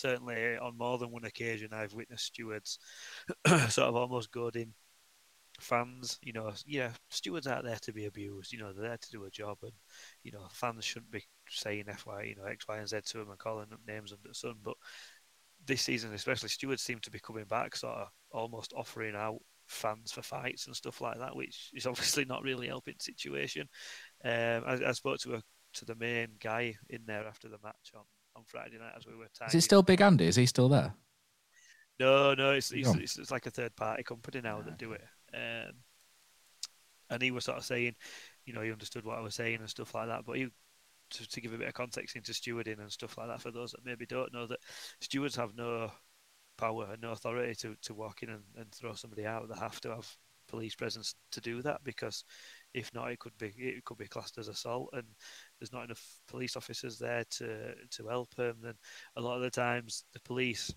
Certainly, 0.00 0.58
on 0.58 0.76
more 0.76 0.98
than 0.98 1.10
one 1.10 1.24
occasion, 1.24 1.70
I've 1.72 1.94
witnessed 1.94 2.26
stewards 2.26 2.78
sort 3.46 3.88
of 3.88 3.96
almost 3.96 4.30
goading 4.30 4.74
fans. 5.60 6.18
You 6.22 6.32
know, 6.32 6.52
yeah, 6.66 6.90
stewards 7.10 7.46
aren't 7.46 7.64
there 7.64 7.78
to 7.82 7.92
be 7.92 8.06
abused. 8.06 8.52
You 8.52 8.60
know, 8.60 8.72
they're 8.72 8.88
there 8.88 8.98
to 8.98 9.10
do 9.10 9.24
a 9.24 9.30
job, 9.30 9.58
and 9.62 9.72
you 10.22 10.32
know, 10.32 10.46
fans 10.52 10.84
shouldn't 10.84 11.10
be 11.10 11.24
saying 11.48 11.84
FY, 11.86 12.22
you 12.22 12.36
know, 12.36 12.44
X, 12.44 12.66
Y, 12.68 12.78
and 12.78 12.88
Z 12.88 13.00
to 13.06 13.18
them 13.18 13.30
and 13.30 13.38
calling 13.38 13.68
them 13.70 13.80
names 13.86 14.12
under 14.12 14.28
the 14.28 14.34
sun, 14.34 14.56
but 14.62 14.76
this 15.66 15.82
season, 15.82 16.12
especially, 16.14 16.48
stewards 16.48 16.82
seem 16.82 16.98
to 17.00 17.10
be 17.10 17.18
coming 17.20 17.44
back, 17.44 17.76
sort 17.76 17.94
of 17.94 18.08
almost 18.32 18.72
offering 18.76 19.14
out 19.14 19.38
fans 19.66 20.12
for 20.12 20.22
fights 20.22 20.66
and 20.66 20.74
stuff 20.74 21.00
like 21.00 21.18
that, 21.18 21.36
which 21.36 21.70
is 21.74 21.86
obviously 21.86 22.24
not 22.24 22.42
really 22.42 22.68
helping 22.68 22.94
the 22.98 23.04
situation. 23.04 23.68
Um, 24.24 24.64
I, 24.66 24.78
I, 24.88 24.92
spoke 24.92 25.18
to 25.20 25.34
a 25.34 25.42
to 25.74 25.84
the 25.84 25.94
main 25.94 26.28
guy 26.40 26.74
in 26.88 27.02
there 27.06 27.26
after 27.26 27.48
the 27.48 27.58
match 27.62 27.92
on, 27.94 28.02
on 28.38 28.44
Friday 28.46 28.78
night 28.78 28.94
as 28.96 29.06
we 29.06 29.14
were. 29.14 29.26
Is 29.46 29.54
it 29.54 29.60
still 29.62 29.82
Big 29.82 30.00
Andy? 30.00 30.26
Is 30.26 30.36
he 30.36 30.46
still 30.46 30.68
there? 30.68 30.94
No, 32.00 32.32
no, 32.34 32.52
it's 32.52 32.70
it's, 32.70 32.94
it's, 32.94 33.18
it's 33.18 33.30
like 33.30 33.46
a 33.46 33.50
third 33.50 33.74
party 33.74 34.04
company 34.04 34.40
now 34.40 34.62
that 34.62 34.78
do 34.78 34.92
it. 34.92 35.04
Um, 35.34 35.72
and 37.10 37.22
he 37.22 37.30
was 37.30 37.44
sort 37.44 37.58
of 37.58 37.64
saying, 37.64 37.96
you 38.46 38.52
know, 38.52 38.60
he 38.60 38.70
understood 38.70 39.04
what 39.04 39.18
I 39.18 39.20
was 39.20 39.34
saying 39.34 39.58
and 39.58 39.68
stuff 39.68 39.94
like 39.94 40.06
that, 40.06 40.24
but 40.24 40.36
he 40.36 40.48
to, 41.10 41.28
to 41.28 41.40
give 41.40 41.52
a 41.54 41.58
bit 41.58 41.68
of 41.68 41.74
context 41.74 42.16
into 42.16 42.32
stewarding 42.32 42.80
and 42.80 42.92
stuff 42.92 43.16
like 43.18 43.28
that 43.28 43.40
for 43.40 43.50
those 43.50 43.72
that 43.72 43.84
maybe 43.84 44.06
don't 44.06 44.32
know 44.32 44.46
that 44.46 44.60
stewards 45.00 45.36
have 45.36 45.56
no 45.56 45.90
power 46.58 46.88
and 46.92 47.00
no 47.00 47.12
authority 47.12 47.54
to, 47.54 47.74
to 47.82 47.94
walk 47.94 48.22
in 48.22 48.28
and, 48.30 48.42
and 48.56 48.70
throw 48.72 48.92
somebody 48.92 49.26
out. 49.26 49.48
They 49.48 49.58
have 49.58 49.80
to 49.80 49.90
have 49.90 50.16
police 50.48 50.74
presence 50.74 51.14
to 51.32 51.40
do 51.40 51.62
that 51.62 51.82
because 51.84 52.24
if 52.74 52.92
not, 52.94 53.10
it 53.10 53.18
could 53.18 53.36
be 53.38 53.52
it 53.56 53.84
could 53.84 53.98
be 53.98 54.06
classed 54.06 54.38
as 54.38 54.48
assault, 54.48 54.90
and 54.92 55.04
there's 55.58 55.72
not 55.72 55.84
enough 55.84 56.20
police 56.28 56.56
officers 56.56 56.98
there 56.98 57.24
to 57.30 57.74
to 57.74 58.08
help 58.08 58.34
them. 58.34 58.56
Then 58.62 58.74
a 59.16 59.20
lot 59.20 59.36
of 59.36 59.42
the 59.42 59.50
times 59.50 60.04
the 60.12 60.20
police 60.20 60.72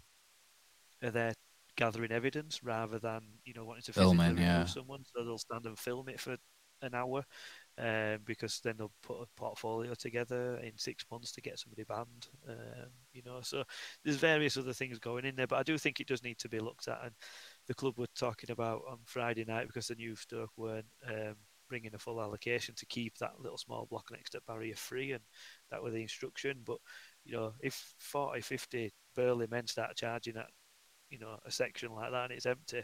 are 1.04 1.12
there 1.12 1.34
gathering 1.78 2.12
evidence 2.12 2.63
rather 2.63 3.00
than 3.00 3.22
you 3.46 3.54
know 3.54 3.65
wanting 3.65 3.84
to 3.84 3.94
film 3.94 4.20
yeah. 4.38 4.65
someone, 4.65 5.04
so 5.04 5.24
they'll 5.24 5.38
stand 5.38 5.65
and 5.65 5.78
film 5.78 6.10
it 6.10 6.20
for 6.20 6.38
an 6.84 6.96
hour 6.96 7.24
um, 7.78 8.17
because 8.26 8.60
then 8.63 8.76
they'll 8.78 8.91
put 9.04 9.22
a 9.22 9.28
portfolio 9.38 9.94
together 9.94 10.58
in 10.63 10.78
six 10.78 11.06
months 11.12 11.32
to 11.32 11.41
get 11.41 11.60
somebody 11.60 11.84
banned. 11.84 12.28
Um, 12.47 12.89
you 13.14 13.22
know, 13.26 13.39
so 13.41 13.64
there's 14.03 14.18
various 14.18 14.58
other 14.58 14.74
things 14.74 14.99
going 14.99 15.26
in 15.26 15.36
there, 15.36 15.47
but 15.47 15.60
I 15.60 15.64
do 15.64 15.78
think 15.78 15.99
it 15.99 16.08
does 16.08 16.24
need 16.24 16.39
to 16.39 16.49
be 16.49 16.60
looked 16.60 16.88
at. 16.88 16.99
And 17.03 17.12
the 17.68 17.74
club 17.74 17.97
were 17.97 18.08
talking 18.16 18.51
about 18.51 18.82
on 18.89 18.99
Friday 19.05 19.45
night 19.45 19.68
because 19.68 19.88
the 19.88 19.95
new 19.95 20.16
Stoke 20.16 20.51
weren't 20.58 20.86
um, 21.08 21.36
bringing 21.72 21.95
a 21.95 21.97
full 21.97 22.22
allocation 22.22 22.76
to 22.76 22.86
keep 22.86 23.17
that 23.17 23.39
little 23.39 23.57
small 23.57 23.88
block 23.89 24.09
next 24.11 24.32
to 24.32 24.41
barrier 24.45 24.76
free, 24.76 25.13
and 25.13 25.24
that 25.72 25.82
was 25.82 25.93
the 25.93 26.01
instruction. 26.01 26.57
But 26.65 26.80
you 27.24 27.32
know, 27.34 27.53
if 27.61 27.93
40, 27.99 28.41
50 28.41 28.91
burly 29.15 29.47
men 29.49 29.67
start 29.67 29.95
charging 29.95 30.36
at 30.36 30.49
you 31.09 31.17
know 31.17 31.38
a 31.45 31.51
section 31.51 31.93
like 31.93 32.11
that 32.11 32.26
and 32.26 32.34
it's 32.34 32.45
empty, 32.45 32.84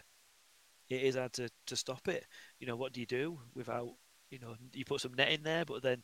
it 0.90 1.02
is 1.02 1.18
hard 1.18 1.34
to, 1.34 1.50
to 1.66 1.76
stop 1.76 2.08
it. 2.08 2.26
You 2.62 2.68
know, 2.68 2.78
what 2.78 2.94
do 2.94 3.02
you 3.02 3.06
do 3.06 3.40
without 3.54 3.90
you 4.30 4.40
know, 4.40 4.56
you 4.74 4.86
put 4.86 5.02
some 5.02 5.14
net 5.14 5.32
in 5.32 5.44
there, 5.44 5.66
but 5.66 5.84
then 5.84 6.02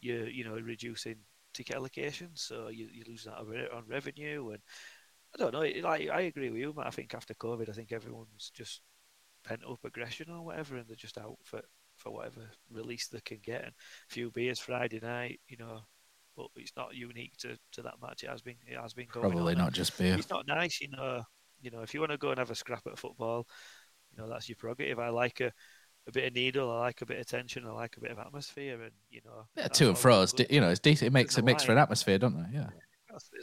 you 0.00 0.24
you 0.24 0.44
know 0.44 0.54
reducing 0.54 1.18
ticket 1.52 1.76
allocation, 1.76 2.30
so 2.34 2.66
you 2.68 2.88
you 2.92 3.04
lose 3.06 3.24
that 3.24 3.38
on 3.38 3.84
revenue. 3.88 4.50
And 4.50 4.60
I 5.36 5.38
don't 5.38 5.52
know, 5.52 5.60
like 5.88 6.08
I 6.10 6.22
agree 6.22 6.50
with 6.50 6.60
you, 6.60 6.74
Matt. 6.76 6.88
I 6.88 6.90
think 6.90 7.14
after 7.14 7.34
COVID, 7.34 7.68
I 7.68 7.72
think 7.72 7.92
everyone's 7.92 8.50
just 8.52 8.82
pent 9.44 9.62
up 9.68 9.84
aggression 9.84 10.30
or 10.30 10.42
whatever, 10.44 10.76
and 10.76 10.88
they're 10.88 10.96
just 10.96 11.18
out 11.18 11.38
for 11.44 11.62
for 12.04 12.12
whatever 12.12 12.50
release 12.70 13.08
they 13.08 13.20
can 13.20 13.38
get. 13.42 13.64
And 13.64 13.72
a 13.72 14.12
few 14.12 14.30
beers 14.30 14.60
Friday 14.60 15.00
night, 15.00 15.40
you 15.48 15.56
know, 15.56 15.80
but 16.36 16.46
it's 16.56 16.76
not 16.76 16.94
unique 16.94 17.36
to, 17.38 17.58
to 17.72 17.82
that 17.82 17.94
match. 18.00 18.22
It 18.22 18.30
has 18.30 18.42
been 18.42 18.56
it 18.66 18.78
has 18.78 18.94
been 18.94 19.08
going 19.10 19.30
Probably 19.30 19.54
on. 19.54 19.58
not 19.58 19.72
just 19.72 19.98
beer. 19.98 20.14
It's 20.14 20.30
not 20.30 20.46
nice, 20.46 20.80
you 20.80 20.88
know. 20.90 21.22
You 21.60 21.70
know, 21.70 21.80
if 21.80 21.94
you 21.94 22.00
want 22.00 22.12
to 22.12 22.18
go 22.18 22.30
and 22.30 22.38
have 22.38 22.50
a 22.50 22.54
scrap 22.54 22.86
at 22.86 22.98
football, 22.98 23.48
you 24.12 24.22
know 24.22 24.28
that's 24.28 24.48
your 24.48 24.56
prerogative. 24.56 24.98
I 24.98 25.08
like 25.08 25.40
a 25.40 25.50
a 26.06 26.12
bit 26.12 26.26
of 26.26 26.34
needle. 26.34 26.70
I 26.70 26.80
like 26.80 27.00
a 27.00 27.06
bit 27.06 27.18
of 27.18 27.26
tension. 27.26 27.66
I 27.66 27.70
like 27.70 27.96
a 27.96 28.00
bit 28.00 28.10
of 28.10 28.18
atmosphere, 28.18 28.82
and 28.82 28.92
you 29.10 29.22
know. 29.24 29.46
Yeah, 29.56 29.68
to 29.68 29.88
and 29.88 29.98
fro. 29.98 30.26
You 30.50 30.60
know, 30.60 30.68
it's 30.68 30.80
decent. 30.80 31.06
It 31.08 31.12
makes 31.12 31.38
it 31.38 31.44
makes 31.44 31.64
for 31.64 31.72
an 31.72 31.78
atmosphere, 31.78 32.18
don't 32.18 32.38
it? 32.38 32.46
Yeah. 32.52 32.68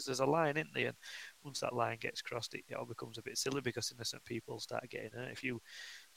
There's, 0.05 0.20
a 0.20 0.26
line, 0.26 0.57
isn't 0.57 0.74
there? 0.74 0.88
And 0.88 0.95
once 1.43 1.62
that 1.62 1.74
line 1.74 1.97
gets 1.99 2.22
crossed, 2.22 2.53
it, 2.55 2.66
it 2.68 2.76
all 2.76 2.86
becomes 2.86 3.18
a 3.18 3.22
bit 3.22 3.38
silly 3.38 3.62
because 3.62 3.91
innocent 3.95 4.26
people 4.26 4.59
start 4.59 4.89
getting 4.89 5.12
hurt. 5.12 5.32
If 5.32 5.45
you 5.45 5.62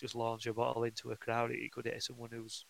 just 0.00 0.14
launch 0.14 0.46
a 0.46 0.54
bottle 0.54 0.84
into 0.84 1.10
a 1.10 1.16
crowd, 1.16 1.50
it, 1.50 1.72
could 1.72 1.86
hit 1.86 2.02
someone 2.02 2.30
who's 2.32 2.66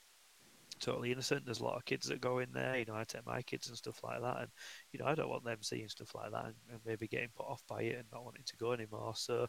totally 0.80 1.12
innocent. 1.12 1.44
There's 1.44 1.60
a 1.60 1.64
lot 1.64 1.76
of 1.76 1.84
kids 1.84 2.08
that 2.08 2.20
go 2.20 2.38
in 2.38 2.52
there. 2.52 2.78
You 2.78 2.84
know, 2.86 2.94
I 2.94 3.04
take 3.04 3.26
my 3.26 3.42
kids 3.42 3.68
and 3.68 3.76
stuff 3.76 4.02
like 4.02 4.20
that, 4.20 4.40
and 4.40 4.48
you 4.92 4.98
know, 4.98 5.06
I 5.06 5.14
don't 5.14 5.30
want 5.30 5.44
them 5.44 5.58
seeing 5.62 5.88
stuff 5.88 6.14
like 6.14 6.30
that 6.32 6.46
and, 6.46 6.54
and 6.70 6.80
maybe 6.84 7.08
getting 7.08 7.30
put 7.34 7.46
off 7.46 7.62
by 7.68 7.82
it 7.82 7.96
and 7.98 8.06
not 8.12 8.24
wanting 8.24 8.44
to 8.46 8.56
go 8.56 8.72
anymore. 8.72 9.14
So, 9.16 9.46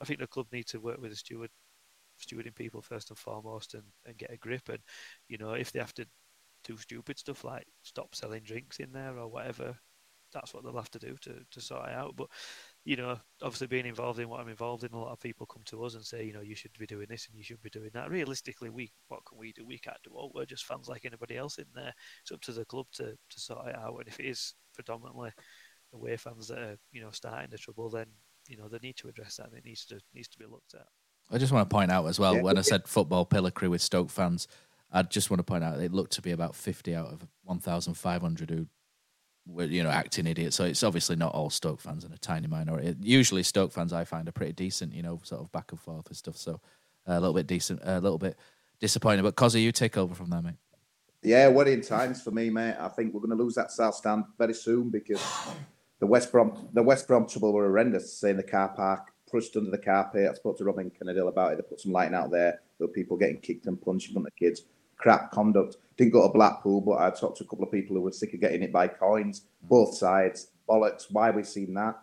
I 0.00 0.04
think 0.04 0.20
the 0.20 0.26
club 0.26 0.46
need 0.52 0.66
to 0.68 0.80
work 0.80 1.00
with 1.00 1.10
the 1.10 1.16
steward 1.16 1.50
stewarding 2.20 2.54
people 2.54 2.82
first 2.82 3.10
and 3.10 3.18
foremost 3.18 3.74
and, 3.74 3.82
and 4.06 4.16
get 4.16 4.32
a 4.32 4.36
grip. 4.36 4.68
And, 4.68 4.78
you 5.28 5.38
know, 5.38 5.52
if 5.52 5.72
they 5.72 5.78
have 5.78 5.94
to 5.94 6.06
do 6.64 6.76
stupid 6.76 7.18
stuff 7.18 7.44
like 7.44 7.66
stop 7.82 8.14
selling 8.14 8.42
drinks 8.42 8.78
in 8.78 8.92
there 8.92 9.18
or 9.18 9.28
whatever, 9.28 9.76
that's 10.32 10.52
what 10.52 10.64
they'll 10.64 10.76
have 10.76 10.90
to 10.90 10.98
do 10.98 11.16
to, 11.22 11.34
to 11.50 11.60
sort 11.60 11.88
it 11.88 11.94
out. 11.94 12.16
But, 12.16 12.28
you 12.86 12.94
know, 12.94 13.18
obviously 13.42 13.66
being 13.66 13.84
involved 13.84 14.20
in 14.20 14.28
what 14.28 14.38
I'm 14.38 14.48
involved 14.48 14.84
in, 14.84 14.92
a 14.92 14.98
lot 14.98 15.10
of 15.10 15.18
people 15.18 15.44
come 15.44 15.64
to 15.64 15.82
us 15.82 15.96
and 15.96 16.04
say, 16.04 16.24
you 16.24 16.32
know, 16.32 16.40
you 16.40 16.54
should 16.54 16.70
be 16.78 16.86
doing 16.86 17.08
this 17.10 17.26
and 17.26 17.36
you 17.36 17.42
should 17.42 17.60
be 17.60 17.68
doing 17.68 17.90
that. 17.94 18.08
Realistically, 18.08 18.70
we 18.70 18.92
what 19.08 19.24
can 19.28 19.38
we 19.38 19.52
do? 19.52 19.66
We 19.66 19.76
can't 19.76 19.96
do 20.04 20.12
all. 20.14 20.30
We're 20.32 20.44
just 20.46 20.66
fans 20.66 20.88
like 20.88 21.04
anybody 21.04 21.36
else 21.36 21.58
in 21.58 21.64
there. 21.74 21.92
It's 22.22 22.30
up 22.30 22.40
to 22.42 22.52
the 22.52 22.64
club 22.64 22.86
to, 22.92 23.06
to 23.06 23.40
sort 23.40 23.66
it 23.66 23.76
out. 23.76 23.96
And 23.98 24.06
if 24.06 24.20
it 24.20 24.26
is 24.26 24.54
predominantly 24.72 25.32
away 25.92 26.16
fans 26.16 26.46
that 26.46 26.58
are, 26.58 26.76
you 26.92 27.00
know, 27.00 27.10
starting 27.10 27.50
the 27.50 27.58
trouble, 27.58 27.90
then, 27.90 28.06
you 28.46 28.56
know, 28.56 28.68
they 28.68 28.78
need 28.80 28.96
to 28.98 29.08
address 29.08 29.38
that 29.38 29.48
and 29.48 29.58
it 29.58 29.64
needs 29.64 29.84
to 29.86 29.98
needs 30.14 30.28
to 30.28 30.38
be 30.38 30.46
looked 30.46 30.74
at. 30.74 30.86
I 31.28 31.38
just 31.38 31.52
want 31.52 31.68
to 31.68 31.74
point 31.74 31.90
out 31.90 32.06
as 32.06 32.20
well, 32.20 32.36
yeah. 32.36 32.42
when 32.42 32.56
I 32.56 32.62
said 32.62 32.86
football 32.86 33.24
pillar 33.24 33.50
crew 33.50 33.70
with 33.70 33.82
Stoke 33.82 34.10
fans, 34.10 34.46
I 34.92 35.02
just 35.02 35.28
want 35.28 35.40
to 35.40 35.44
point 35.44 35.64
out 35.64 35.80
it 35.80 35.92
looked 35.92 36.12
to 36.12 36.22
be 36.22 36.30
about 36.30 36.54
50 36.54 36.94
out 36.94 37.08
of 37.08 37.26
1,500 37.42 38.50
who 38.50 38.68
were, 39.46 39.64
you 39.64 39.82
know, 39.82 39.90
acting 39.90 40.26
idiots. 40.26 40.56
So 40.56 40.64
it's 40.64 40.82
obviously 40.82 41.16
not 41.16 41.34
all 41.34 41.50
Stoke 41.50 41.80
fans 41.80 42.04
and 42.04 42.12
a 42.12 42.18
tiny 42.18 42.46
minority. 42.46 42.96
Usually 43.00 43.42
Stoke 43.42 43.72
fans 43.72 43.92
I 43.92 44.04
find 44.04 44.28
are 44.28 44.32
pretty 44.32 44.52
decent, 44.52 44.92
you 44.92 45.02
know, 45.02 45.20
sort 45.22 45.40
of 45.40 45.52
back 45.52 45.72
and 45.72 45.80
forth 45.80 46.06
and 46.08 46.16
stuff. 46.16 46.36
So 46.36 46.60
uh, 47.08 47.12
a 47.12 47.20
little 47.20 47.34
bit 47.34 47.46
decent, 47.46 47.80
a 47.82 48.00
little 48.00 48.18
bit 48.18 48.36
disappointed. 48.80 49.22
But 49.22 49.36
Cozzy, 49.36 49.62
you 49.62 49.72
take 49.72 49.96
over 49.96 50.14
from 50.14 50.30
there, 50.30 50.42
mate. 50.42 50.54
Yeah, 51.22 51.48
worrying 51.48 51.80
times 51.80 52.22
for 52.22 52.30
me, 52.30 52.50
mate. 52.50 52.76
I 52.78 52.88
think 52.88 53.12
we're 53.12 53.20
going 53.20 53.36
to 53.36 53.42
lose 53.42 53.54
that 53.54 53.70
South 53.70 53.94
Stand 53.94 54.24
very 54.38 54.54
soon 54.54 54.90
because 54.90 55.22
the 55.98 56.06
West 56.06 56.30
Brom, 56.30 56.68
the 56.72 56.82
West 56.82 57.08
Brom 57.08 57.26
trouble 57.26 57.52
were 57.52 57.64
horrendous. 57.64 58.12
Say 58.12 58.30
in 58.30 58.36
the 58.36 58.42
car 58.42 58.68
park, 58.68 59.12
pushed 59.30 59.56
under 59.56 59.70
the 59.70 59.78
carpet. 59.78 60.28
I 60.30 60.34
spoke 60.34 60.58
to 60.58 60.64
Robin 60.64 60.90
Kennedy 60.90 61.20
about 61.20 61.52
it. 61.52 61.56
They 61.56 61.62
put 61.62 61.80
some 61.80 61.92
lighting 61.92 62.14
out 62.14 62.30
there. 62.30 62.60
There 62.78 62.86
were 62.86 62.92
people 62.92 63.16
getting 63.16 63.40
kicked 63.40 63.66
and 63.66 63.80
punched 63.80 64.08
in 64.08 64.14
front 64.14 64.28
of 64.28 64.36
kids. 64.36 64.62
Crap 64.96 65.30
conduct. 65.30 65.76
Didn't 65.96 66.12
go 66.12 66.26
to 66.26 66.32
Blackpool, 66.32 66.80
but 66.80 66.98
I 67.00 67.10
talked 67.10 67.38
to 67.38 67.44
a 67.44 67.46
couple 67.46 67.64
of 67.64 67.72
people 67.72 67.96
who 67.96 68.02
were 68.02 68.12
sick 68.12 68.34
of 68.34 68.40
getting 68.40 68.62
it 68.62 68.72
by 68.72 68.88
coins. 68.88 69.40
Mm. 69.40 69.68
Both 69.68 69.96
sides. 69.96 70.48
Bollocks. 70.68 71.06
Why 71.10 71.30
we 71.30 71.42
seen 71.42 71.74
that? 71.74 71.96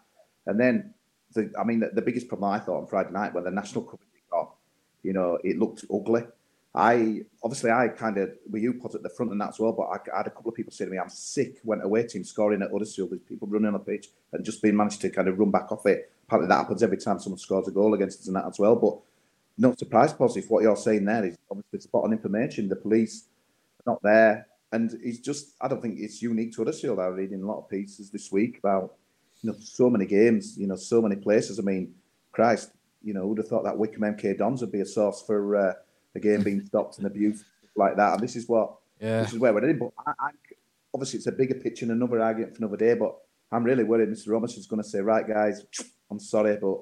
And 0.46 0.60
then, 0.60 0.94
the, 1.34 1.52
I 1.60 1.64
mean, 1.64 1.80
the, 1.80 1.90
the 1.94 2.02
biggest 2.02 2.28
problem 2.28 2.52
I 2.52 2.60
thought 2.60 2.82
on 2.82 2.88
Friday 2.88 3.12
night 3.12 3.34
when 3.34 3.44
the 3.44 3.52
national 3.52 3.84
coverage 3.84 4.10
got, 4.32 4.56
you 5.04 5.14
know, 5.14 5.38
it 5.44 5.58
looked 5.58 5.86
ugly. 5.94 6.24
I 6.76 7.22
obviously 7.44 7.70
I 7.70 7.88
kind 7.90 8.18
of 8.18 8.32
were 8.50 8.58
you 8.58 8.74
put 8.74 8.96
at 8.96 9.04
the 9.04 9.10
front 9.10 9.32
and 9.32 9.40
that 9.42 9.50
as 9.50 9.60
well, 9.60 9.74
but 9.74 9.84
I, 9.84 9.98
I, 10.12 10.18
had 10.18 10.28
a 10.28 10.32
couple 10.32 10.50
of 10.50 10.56
people 10.56 10.72
say 10.72 10.86
to 10.86 10.92
me, 10.92 10.98
"I'm 10.98 11.10
sick." 11.10 11.60
Went 11.64 11.84
away 11.84 12.04
team 12.08 12.24
scoring 12.24 12.64
at 12.64 12.72
Huddersfield. 12.72 13.12
There's 13.12 13.22
people 13.22 13.48
running 13.48 13.68
on 13.68 13.74
the 13.74 13.80
pitch 13.80 14.08
and 14.32 14.44
just 14.44 14.62
being 14.62 14.76
managed 14.76 15.02
to 15.02 15.12
kind 15.12 15.28
of 15.28 15.38
run 15.38 15.52
back 15.52 15.72
off 15.72 15.86
it. 15.86 16.12
Apparently 16.28 16.50
that 16.50 16.62
happens 16.62 16.82
every 16.82 16.98
time 16.98 17.20
someone 17.20 17.38
scores 17.38 17.68
a 17.68 17.72
goal 17.72 17.94
against 17.94 18.22
us 18.22 18.28
and 18.28 18.36
that 18.36 18.46
as 18.48 18.58
well. 18.58 18.76
But 18.76 18.98
no 19.58 19.76
surprise, 19.76 20.14
positive. 20.14 20.50
What 20.50 20.64
you're 20.64 20.76
saying 20.76 21.06
there 21.06 21.26
is 21.26 21.38
obviously 21.50 21.80
spot 21.82 22.06
on 22.06 22.14
information. 22.14 22.70
The 22.70 22.76
police 22.76 23.28
are 23.80 23.94
not 23.94 24.02
there, 24.04 24.48
and 24.72 24.92
it's 25.04 25.20
just 25.20 25.56
I 25.62 25.68
don't 25.68 25.82
think 25.82 26.00
it's 26.00 26.22
unique 26.22 26.54
to 26.54 26.62
Huddersfield. 26.62 27.00
I've 27.00 27.16
read 27.16 27.32
in 27.32 27.44
a 27.44 27.46
lot 27.46 27.60
of 27.60 27.70
pieces 27.70 28.10
this 28.10 28.32
week 28.32 28.60
about 28.60 28.96
you 29.42 29.52
know 29.52 29.58
so 29.60 29.90
many 29.90 30.06
games, 30.06 30.58
you 30.58 30.68
know 30.68 30.76
so 30.76 31.02
many 31.02 31.16
places. 31.16 31.60
I 31.60 31.62
mean, 31.62 31.94
Christ, 32.32 32.72
you 33.04 33.14
know 33.14 33.28
who'd 33.28 33.40
have 33.40 33.48
thought 33.48 33.64
that 33.64 33.78
Wycombe 33.78 34.16
MK 34.16 34.38
Dons 34.38 34.62
would 34.62 34.72
be 34.72 34.82
a 34.82 34.86
source 34.86 35.22
for. 35.22 35.56
Uh, 35.56 35.74
the 36.14 36.20
game 36.20 36.44
being 36.44 36.66
stopped 36.66 36.98
and 36.98 37.08
abused 37.08 37.46
like 37.76 37.98
that. 37.98 38.14
And 38.14 38.22
this 38.22 38.36
is 38.36 38.48
what 38.48 38.76
yeah. 39.00 39.22
this 39.22 39.34
is 39.34 39.40
where 39.40 39.54
we're 39.54 39.62
heading. 39.62 39.80
But 39.80 39.92
I, 40.06 40.12
I, 40.28 40.30
obviously, 40.94 41.18
it's 41.18 41.28
a 41.28 41.32
bigger 41.32 41.56
picture 41.56 41.86
and 41.86 41.92
another 41.92 42.22
argument 42.22 42.56
for 42.56 42.64
another 42.64 42.78
day. 42.78 42.94
But 42.94 43.18
I'm 43.52 43.64
really 43.64 43.84
worried 43.84 44.10
Mr. 44.10 44.30
Romerson's 44.30 44.68
going 44.68 44.82
to 44.82 44.88
say, 44.88 45.00
right, 45.00 45.28
guys, 45.28 45.66
I'm 46.12 46.20
sorry, 46.20 46.58
but 46.62 46.80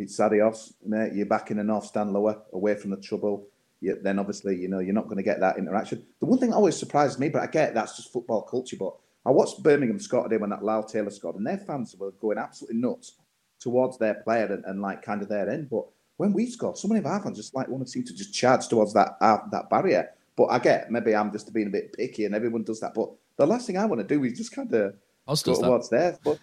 it's 0.00 0.18
adios, 0.18 0.72
mate. 0.84 1.12
You're 1.12 1.26
back 1.26 1.50
in 1.50 1.58
the 1.58 1.64
North 1.64 1.84
Stand 1.84 2.12
lower, 2.12 2.40
away 2.52 2.74
from 2.74 2.90
the 2.90 2.96
trouble. 2.96 3.46
You, 3.80 3.98
then 4.02 4.18
obviously, 4.18 4.56
you 4.56 4.68
know, 4.68 4.78
you're 4.78 4.94
not 4.94 5.04
going 5.04 5.18
to 5.18 5.22
get 5.22 5.40
that 5.40 5.58
interaction. 5.58 6.04
The 6.20 6.26
one 6.26 6.38
thing 6.38 6.50
that 6.50 6.56
always 6.56 6.76
surprised 6.76 7.18
me, 7.20 7.28
but 7.28 7.42
I 7.42 7.46
get 7.46 7.74
that's 7.74 7.96
just 7.96 8.12
football 8.12 8.42
culture. 8.42 8.76
But 8.78 8.94
I 9.26 9.30
watched 9.30 9.62
Birmingham 9.62 10.00
Scott 10.00 10.24
today 10.24 10.38
when 10.38 10.50
that 10.50 10.64
Lyle 10.64 10.82
Taylor 10.82 11.10
scored, 11.10 11.36
and 11.36 11.46
their 11.46 11.58
fans 11.58 11.94
were 11.98 12.12
going 12.12 12.38
absolutely 12.38 12.80
nuts 12.80 13.12
towards 13.58 13.98
their 13.98 14.14
player 14.14 14.46
and, 14.46 14.64
and 14.64 14.80
like 14.80 15.02
kind 15.02 15.20
of 15.20 15.28
their 15.28 15.48
end. 15.50 15.68
But 15.68 15.84
when 16.16 16.32
we 16.32 16.46
score, 16.46 16.74
so 16.74 16.88
many 16.88 17.00
of 17.00 17.06
our 17.06 17.22
fans 17.22 17.36
just 17.36 17.54
like 17.54 17.68
want 17.68 17.84
to 17.84 17.90
seem 17.90 18.04
to 18.04 18.14
just 18.14 18.32
charge 18.32 18.68
towards 18.68 18.94
that 18.94 19.16
uh, 19.20 19.38
that 19.52 19.68
barrier. 19.68 20.10
But 20.34 20.46
I 20.46 20.58
get 20.58 20.90
maybe 20.90 21.14
I'm 21.14 21.30
just 21.30 21.52
being 21.52 21.66
a 21.66 21.70
bit 21.70 21.92
picky, 21.92 22.24
and 22.24 22.34
everyone 22.34 22.62
does 22.64 22.80
that. 22.80 22.94
But 22.94 23.10
the 23.36 23.46
last 23.46 23.66
thing 23.66 23.76
I 23.76 23.84
want 23.84 24.00
to 24.00 24.06
do 24.06 24.24
is 24.24 24.38
just 24.38 24.54
kind 24.54 24.72
of 24.72 24.94
go 25.26 25.54
towards 25.54 25.90
there. 25.90 26.18
But 26.24 26.38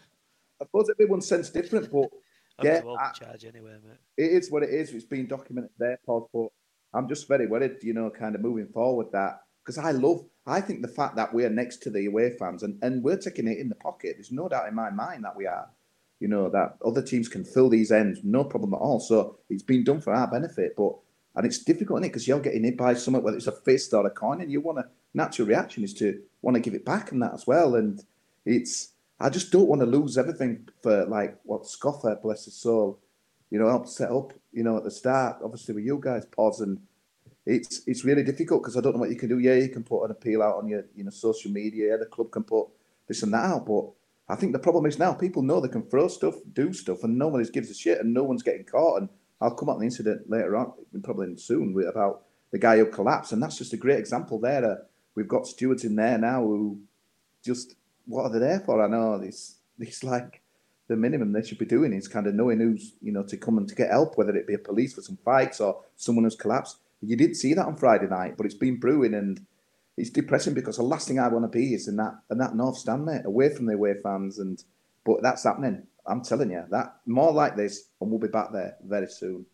I 0.61 0.65
suppose 0.65 0.89
everyone's 0.91 1.27
sense 1.27 1.49
different. 1.49 1.91
But 1.91 2.09
yeah, 2.63 2.81
I, 2.99 3.11
charge 3.11 3.45
anyway, 3.45 3.77
mate. 3.83 3.97
It 4.17 4.31
is 4.31 4.51
what 4.51 4.63
it 4.63 4.69
is. 4.69 4.91
It's 4.91 5.05
been 5.05 5.27
documented 5.27 5.71
there, 5.77 5.99
Paul. 6.05 6.29
But 6.33 6.47
I'm 6.97 7.07
just 7.07 7.27
very 7.27 7.47
worried, 7.47 7.77
you 7.81 7.93
know, 7.93 8.09
kind 8.09 8.35
of 8.35 8.41
moving 8.41 8.67
forward 8.67 9.07
that 9.13 9.41
because 9.63 9.77
I 9.77 9.91
love. 9.91 10.25
I 10.45 10.61
think 10.61 10.81
the 10.81 10.87
fact 10.87 11.17
that 11.17 11.33
we're 11.33 11.49
next 11.49 11.83
to 11.83 11.89
the 11.89 12.05
away 12.05 12.31
fans 12.39 12.63
and, 12.63 12.79
and 12.81 13.03
we're 13.03 13.17
taking 13.17 13.49
it 13.49 13.57
in 13.57 13.67
the 13.67 13.75
pocket. 13.75 14.15
There's 14.15 14.31
no 14.31 14.47
doubt 14.47 14.69
in 14.69 14.75
my 14.75 14.89
mind 14.89 15.25
that 15.25 15.35
we 15.35 15.45
are 15.45 15.67
you 16.19 16.27
know, 16.27 16.49
that 16.49 16.77
other 16.85 17.01
teams 17.01 17.27
can 17.27 17.43
fill 17.43 17.69
these 17.69 17.91
ends, 17.91 18.21
no 18.23 18.43
problem 18.43 18.73
at 18.73 18.77
all. 18.77 18.99
So 18.99 19.37
it's 19.49 19.63
been 19.63 19.83
done 19.83 20.01
for 20.01 20.13
our 20.13 20.27
benefit, 20.27 20.73
but 20.75 20.93
and 21.35 21.45
it's 21.45 21.63
difficult, 21.63 21.99
is 21.99 22.05
it? 22.05 22.09
Because 22.09 22.27
you're 22.27 22.39
getting 22.39 22.63
hit 22.63 22.77
by 22.77 22.95
something, 22.95 23.21
whether 23.21 23.37
it's 23.37 23.45
a 23.45 23.51
fist 23.51 23.93
or 23.93 24.05
a 24.07 24.09
coin, 24.09 24.41
and 24.41 24.51
you 24.51 24.59
want 24.59 24.79
to 24.79 24.85
natural 25.13 25.47
reaction 25.47 25.83
is 25.83 25.93
to 25.95 26.19
want 26.41 26.55
to 26.55 26.61
give 26.61 26.73
it 26.73 26.85
back 26.85 27.11
and 27.11 27.21
that 27.21 27.33
as 27.33 27.45
well. 27.45 27.75
And 27.75 28.03
it's 28.45 28.93
I 29.19 29.29
just 29.29 29.51
don't 29.51 29.67
want 29.67 29.81
to 29.81 29.87
lose 29.87 30.17
everything 30.17 30.67
for 30.81 31.05
like 31.05 31.37
what 31.43 31.65
Scoffer, 31.65 32.19
bless 32.21 32.45
his 32.45 32.55
soul, 32.55 32.99
you 33.49 33.59
know, 33.59 33.67
helped 33.67 33.89
set 33.89 34.11
up, 34.11 34.33
you 34.51 34.63
know, 34.63 34.77
at 34.77 34.83
the 34.83 34.91
start, 34.91 35.37
obviously 35.43 35.73
with 35.73 35.85
you 35.85 35.99
guys, 36.01 36.25
pause 36.25 36.61
and 36.61 36.79
it's 37.47 37.81
it's 37.87 38.03
really 38.03 38.23
difficult 38.23 38.61
because 38.61 38.75
I 38.75 38.81
don't 38.81 38.93
know 38.93 38.99
what 38.99 39.09
you 39.09 39.15
can 39.15 39.29
do. 39.29 39.39
Yeah, 39.39 39.55
you 39.55 39.69
can 39.69 39.83
put 39.83 40.03
an 40.03 40.11
appeal 40.11 40.43
out 40.43 40.57
on 40.57 40.67
your 40.67 40.85
you 40.95 41.05
know 41.05 41.09
social 41.09 41.49
media. 41.49 41.91
Yeah, 41.91 41.97
the 41.97 42.05
club 42.05 42.29
can 42.29 42.43
put 42.43 42.67
this 43.07 43.23
and 43.23 43.33
that 43.33 43.45
out, 43.45 43.65
but 43.65 43.85
I 44.27 44.35
think 44.35 44.51
the 44.51 44.59
problem 44.59 44.85
is 44.85 44.99
now 44.99 45.13
people 45.13 45.41
know 45.41 45.61
they 45.61 45.69
can 45.69 45.83
throw 45.83 46.09
stuff, 46.09 46.35
do 46.51 46.73
stuff, 46.73 47.03
and 47.03 47.17
no 47.17 47.29
one 47.29 47.41
gives 47.53 47.71
a 47.71 47.73
shit, 47.73 47.99
and 47.99 48.13
no 48.13 48.23
one's 48.23 48.43
getting 48.43 48.65
caught. 48.65 48.99
And 48.99 49.09
I'll 49.39 49.55
come 49.55 49.69
up 49.69 49.75
on 49.75 49.79
the 49.79 49.85
incident 49.85 50.29
later 50.29 50.57
on, 50.57 50.73
probably 51.03 51.37
soon, 51.37 51.73
about 51.87 52.23
the 52.51 52.59
guy 52.59 52.77
who 52.77 52.85
collapsed, 52.87 53.31
and 53.31 53.41
that's 53.41 53.57
just 53.57 53.73
a 53.73 53.77
great 53.77 53.99
example 53.99 54.39
there. 54.39 54.65
Uh, 54.65 54.75
we've 55.15 55.27
got 55.27 55.47
stewards 55.47 55.85
in 55.85 55.95
there 55.95 56.17
now 56.17 56.41
who 56.41 56.81
just 57.43 57.75
what 58.07 58.23
are 58.23 58.31
they 58.31 58.39
there 58.39 58.59
for? 58.61 58.83
I 58.83 58.87
know 58.87 59.15
it's 59.15 59.57
it's 59.79 60.03
like 60.03 60.41
the 60.87 60.95
minimum 60.95 61.33
they 61.33 61.43
should 61.43 61.57
be 61.57 61.65
doing 61.65 61.93
is 61.93 62.07
kind 62.07 62.27
of 62.27 62.33
knowing 62.33 62.59
who's 62.59 62.93
you 63.01 63.11
know 63.11 63.23
to 63.23 63.37
come 63.37 63.57
and 63.57 63.67
to 63.67 63.75
get 63.75 63.91
help, 63.91 64.17
whether 64.17 64.35
it 64.35 64.47
be 64.47 64.55
a 64.55 64.59
police 64.59 64.93
for 64.93 65.01
some 65.01 65.17
fights 65.17 65.59
or 65.59 65.83
someone 65.95 66.23
who's 66.23 66.35
collapsed. 66.35 66.77
You 67.01 67.15
did 67.15 67.35
see 67.35 67.53
that 67.53 67.65
on 67.65 67.75
Friday 67.75 68.07
night, 68.07 68.35
but 68.37 68.45
it's 68.45 68.55
been 68.55 68.79
brewing 68.79 69.13
and 69.13 69.45
it's 69.97 70.09
depressing 70.09 70.53
because 70.53 70.77
the 70.77 70.83
last 70.83 71.07
thing 71.07 71.19
I 71.19 71.27
want 71.27 71.43
to 71.45 71.49
be 71.49 71.73
is 71.73 71.87
in 71.87 71.97
that 71.97 72.15
in 72.31 72.37
that 72.39 72.55
North 72.55 72.77
Stand, 72.77 73.05
mate, 73.05 73.25
away 73.25 73.49
from 73.49 73.65
the 73.65 73.73
away 73.73 73.95
fans. 74.01 74.39
And 74.39 74.63
but 75.05 75.21
that's 75.21 75.43
happening. 75.43 75.83
I'm 76.05 76.23
telling 76.23 76.51
you 76.51 76.63
that 76.69 76.95
more 77.05 77.33
like 77.33 77.55
this, 77.55 77.89
and 77.99 78.09
we'll 78.09 78.19
be 78.19 78.27
back 78.27 78.51
there 78.53 78.77
very 78.83 79.07
soon. 79.07 79.45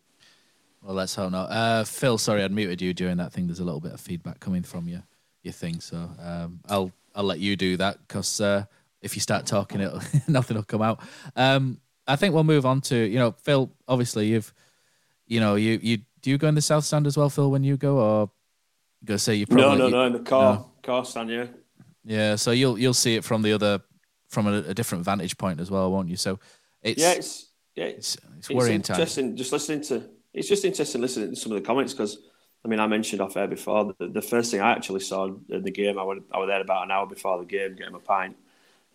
Well, 0.82 0.94
let's 0.94 1.14
hope 1.14 1.32
not. 1.32 1.50
Uh, 1.50 1.84
Phil, 1.84 2.18
sorry, 2.18 2.42
I'd 2.42 2.52
muted 2.52 2.82
you 2.82 2.92
during 2.92 3.16
that 3.16 3.32
thing. 3.32 3.46
There's 3.46 3.60
a 3.60 3.64
little 3.64 3.80
bit 3.80 3.92
of 3.92 4.00
feedback 4.00 4.38
coming 4.38 4.62
from 4.62 4.86
you, 4.86 5.02
your 5.42 5.52
thing. 5.52 5.80
So 5.80 5.96
um, 6.20 6.60
I'll 6.68 6.92
I'll 7.14 7.24
let 7.24 7.38
you 7.38 7.56
do 7.56 7.76
that 7.76 7.98
because 8.06 8.40
uh, 8.40 8.64
if 9.00 9.14
you 9.14 9.20
start 9.20 9.46
talking, 9.46 9.80
it 9.80 9.92
nothing 10.28 10.56
will 10.56 10.64
come 10.64 10.82
out. 10.82 11.00
Um, 11.36 11.80
I 12.06 12.16
think 12.16 12.34
we'll 12.34 12.44
move 12.44 12.66
on 12.66 12.80
to 12.82 12.96
you 12.96 13.18
know, 13.18 13.32
Phil. 13.32 13.70
Obviously, 13.88 14.26
you've 14.28 14.52
you 15.26 15.40
know 15.40 15.54
you 15.54 15.78
you 15.82 15.98
do 16.22 16.30
you 16.30 16.38
go 16.38 16.48
in 16.48 16.54
the 16.54 16.62
South 16.62 16.84
Stand 16.84 17.06
as 17.06 17.16
well, 17.16 17.30
Phil, 17.30 17.50
when 17.50 17.64
you 17.64 17.76
go, 17.76 17.98
or 17.98 18.30
Go 19.04 19.16
say 19.18 19.34
you 19.34 19.44
No, 19.50 19.56
probably 19.56 19.78
no, 19.78 19.84
you- 19.86 19.92
no, 19.92 20.06
in 20.06 20.12
the 20.14 20.18
car, 20.20 20.54
no. 20.54 20.70
car 20.82 21.04
stand, 21.04 21.28
yeah. 21.30 21.46
Yeah, 22.06 22.36
so 22.36 22.50
you'll 22.52 22.78
you'll 22.78 22.94
see 22.94 23.16
it 23.16 23.24
from 23.24 23.42
the 23.42 23.52
other 23.52 23.80
from 24.28 24.46
a, 24.46 24.58
a 24.68 24.74
different 24.74 25.04
vantage 25.04 25.36
point 25.38 25.60
as 25.60 25.70
well, 25.70 25.90
won't 25.92 26.08
you? 26.08 26.16
So 26.16 26.38
it's 26.82 27.00
yeah, 27.00 27.12
it's 27.12 27.46
yeah, 27.76 27.84
it's, 27.84 28.16
it's 28.38 28.50
worrying 28.50 28.82
times. 28.82 28.98
interesting. 28.98 29.36
Just 29.36 29.52
listening 29.52 29.82
to 29.82 30.08
it's 30.32 30.48
just 30.48 30.64
interesting 30.64 31.00
listening 31.00 31.30
to 31.30 31.36
some 31.36 31.52
of 31.52 31.56
the 31.62 31.66
comments 31.66 31.92
because 31.92 32.18
I 32.64 32.68
mean 32.68 32.80
I 32.80 32.86
mentioned 32.86 33.20
off 33.20 33.36
air 33.36 33.46
before 33.46 33.94
the, 33.98 34.08
the 34.08 34.22
first 34.22 34.50
thing 34.50 34.60
I 34.60 34.72
actually 34.72 35.00
saw 35.00 35.26
in 35.26 35.62
the 35.62 35.70
game 35.70 35.98
I 35.98 36.02
was 36.02 36.20
I 36.32 36.38
was 36.38 36.48
there 36.48 36.60
about 36.60 36.84
an 36.84 36.90
hour 36.90 37.06
before 37.06 37.38
the 37.38 37.44
game 37.44 37.76
getting 37.76 37.92
my 37.92 37.98
pint, 37.98 38.36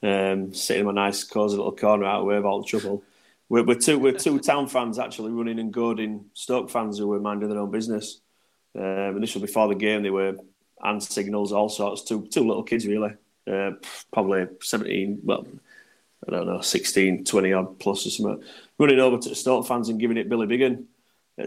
um, 0.01 0.53
sitting 0.53 0.81
in 0.81 0.85
my 0.87 0.91
nice 0.91 1.23
cosy 1.23 1.57
little 1.57 1.75
corner 1.75 2.05
out 2.05 2.21
of 2.21 2.25
way 2.25 2.37
of 2.37 2.45
all 2.45 2.61
the 2.61 2.67
trouble. 2.67 3.03
We're, 3.47 3.63
we're 3.63 3.75
two 3.75 3.99
we're 3.99 4.13
two 4.13 4.39
town 4.39 4.67
fans 4.67 4.99
actually 4.99 5.31
running 5.31 5.59
and 5.59 5.73
goading 5.73 6.25
Stoke 6.33 6.69
fans 6.69 6.97
who 6.97 7.07
were 7.07 7.19
minding 7.19 7.49
their 7.49 7.59
own 7.59 7.71
business. 7.71 8.21
Um, 8.77 9.19
was 9.19 9.33
before 9.33 9.67
the 9.67 9.75
game. 9.75 10.03
They 10.03 10.11
were 10.11 10.37
hand 10.81 11.03
signals, 11.03 11.51
all 11.51 11.69
sorts. 11.69 12.03
Two 12.03 12.27
two 12.27 12.47
little 12.47 12.63
kids 12.63 12.85
really, 12.85 13.13
uh, 13.51 13.71
probably 14.11 14.47
seventeen. 14.61 15.19
Well, 15.23 15.47
I 16.27 16.31
don't 16.31 16.47
know, 16.47 16.61
16, 16.61 17.23
20 17.23 17.53
odd 17.53 17.79
plus 17.79 18.05
or 18.05 18.09
something, 18.09 18.43
running 18.77 18.99
over 18.99 19.17
to 19.17 19.29
the 19.29 19.35
Stoke 19.35 19.65
fans 19.65 19.89
and 19.89 19.99
giving 19.99 20.17
it 20.17 20.29
Billy 20.29 20.47
Biggin. 20.47 20.87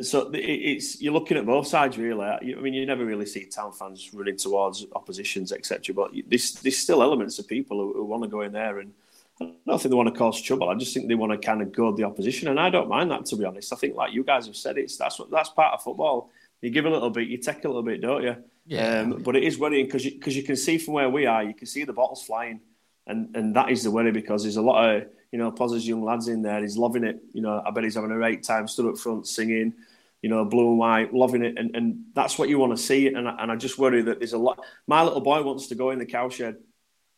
So 0.00 0.30
it's 0.32 1.02
you're 1.02 1.12
looking 1.12 1.36
at 1.36 1.44
both 1.44 1.66
sides 1.66 1.98
really. 1.98 2.24
I 2.24 2.40
mean, 2.40 2.72
you 2.72 2.86
never 2.86 3.04
really 3.04 3.26
see 3.26 3.44
town 3.44 3.72
fans 3.72 4.10
running 4.14 4.36
towards 4.36 4.86
oppositions, 4.94 5.52
etc. 5.52 5.94
But 5.94 6.12
there's 6.26 6.52
there's 6.54 6.78
still 6.78 7.02
elements 7.02 7.38
of 7.38 7.46
people 7.46 7.78
who, 7.78 7.92
who 7.92 8.04
want 8.04 8.22
to 8.22 8.28
go 8.28 8.40
in 8.40 8.52
there, 8.52 8.78
and 8.78 8.92
I 9.40 9.52
don't 9.66 9.82
think 9.82 9.90
they 9.90 9.96
want 9.96 10.08
to 10.08 10.18
cause 10.18 10.40
trouble. 10.40 10.70
I 10.70 10.74
just 10.76 10.94
think 10.94 11.08
they 11.08 11.14
want 11.14 11.32
to 11.32 11.38
kind 11.38 11.60
of 11.60 11.72
goad 11.72 11.96
the 11.96 12.04
opposition, 12.04 12.48
and 12.48 12.58
I 12.58 12.70
don't 12.70 12.88
mind 12.88 13.10
that 13.10 13.26
to 13.26 13.36
be 13.36 13.44
honest. 13.44 13.72
I 13.72 13.76
think, 13.76 13.94
like 13.94 14.14
you 14.14 14.24
guys 14.24 14.46
have 14.46 14.56
said, 14.56 14.78
it's 14.78 14.96
that's 14.96 15.18
what 15.18 15.30
that's 15.30 15.50
part 15.50 15.74
of 15.74 15.82
football. 15.82 16.30
You 16.62 16.70
give 16.70 16.86
a 16.86 16.90
little 16.90 17.10
bit, 17.10 17.28
you 17.28 17.38
take 17.38 17.64
a 17.64 17.68
little 17.68 17.82
bit, 17.82 18.00
don't 18.00 18.22
you? 18.22 18.36
Yeah. 18.66 19.00
Um, 19.00 19.22
but 19.22 19.36
it 19.36 19.42
is 19.42 19.58
worrying 19.58 19.86
because 19.86 20.04
you, 20.04 20.18
cause 20.20 20.36
you 20.36 20.44
can 20.44 20.56
see 20.56 20.78
from 20.78 20.94
where 20.94 21.10
we 21.10 21.26
are, 21.26 21.42
you 21.42 21.54
can 21.54 21.66
see 21.66 21.84
the 21.84 21.92
bottles 21.92 22.22
flying, 22.22 22.60
and 23.06 23.36
and 23.36 23.56
that 23.56 23.70
is 23.70 23.82
the 23.82 23.90
worry 23.90 24.12
because 24.12 24.44
there's 24.44 24.56
a 24.56 24.62
lot 24.62 24.88
of 24.88 25.04
you 25.32 25.38
know 25.38 25.50
Poz's 25.50 25.86
young 25.88 26.04
lads 26.04 26.28
in 26.28 26.42
there. 26.42 26.60
He's 26.60 26.76
loving 26.76 27.04
it. 27.04 27.20
You 27.32 27.42
know, 27.42 27.62
I 27.66 27.70
bet 27.70 27.84
he's 27.84 27.94
having 27.94 28.12
a 28.12 28.16
great 28.16 28.44
time, 28.44 28.68
stood 28.68 28.86
up 28.86 28.98
front 28.98 29.26
singing. 29.26 29.74
You 30.20 30.28
know, 30.28 30.44
blue 30.44 30.68
and 30.68 30.78
white, 30.78 31.12
loving 31.12 31.44
it, 31.44 31.58
and, 31.58 31.74
and 31.74 32.04
that's 32.14 32.38
what 32.38 32.48
you 32.48 32.56
want 32.56 32.76
to 32.76 32.80
see. 32.80 33.08
And 33.08 33.28
I, 33.28 33.34
and 33.40 33.50
I 33.50 33.56
just 33.56 33.76
worry 33.76 34.02
that 34.02 34.20
there's 34.20 34.34
a 34.34 34.38
lot. 34.38 34.64
My 34.86 35.02
little 35.02 35.20
boy 35.20 35.42
wants 35.42 35.66
to 35.66 35.74
go 35.74 35.90
in 35.90 35.98
the 35.98 36.06
cowshed, 36.06 36.58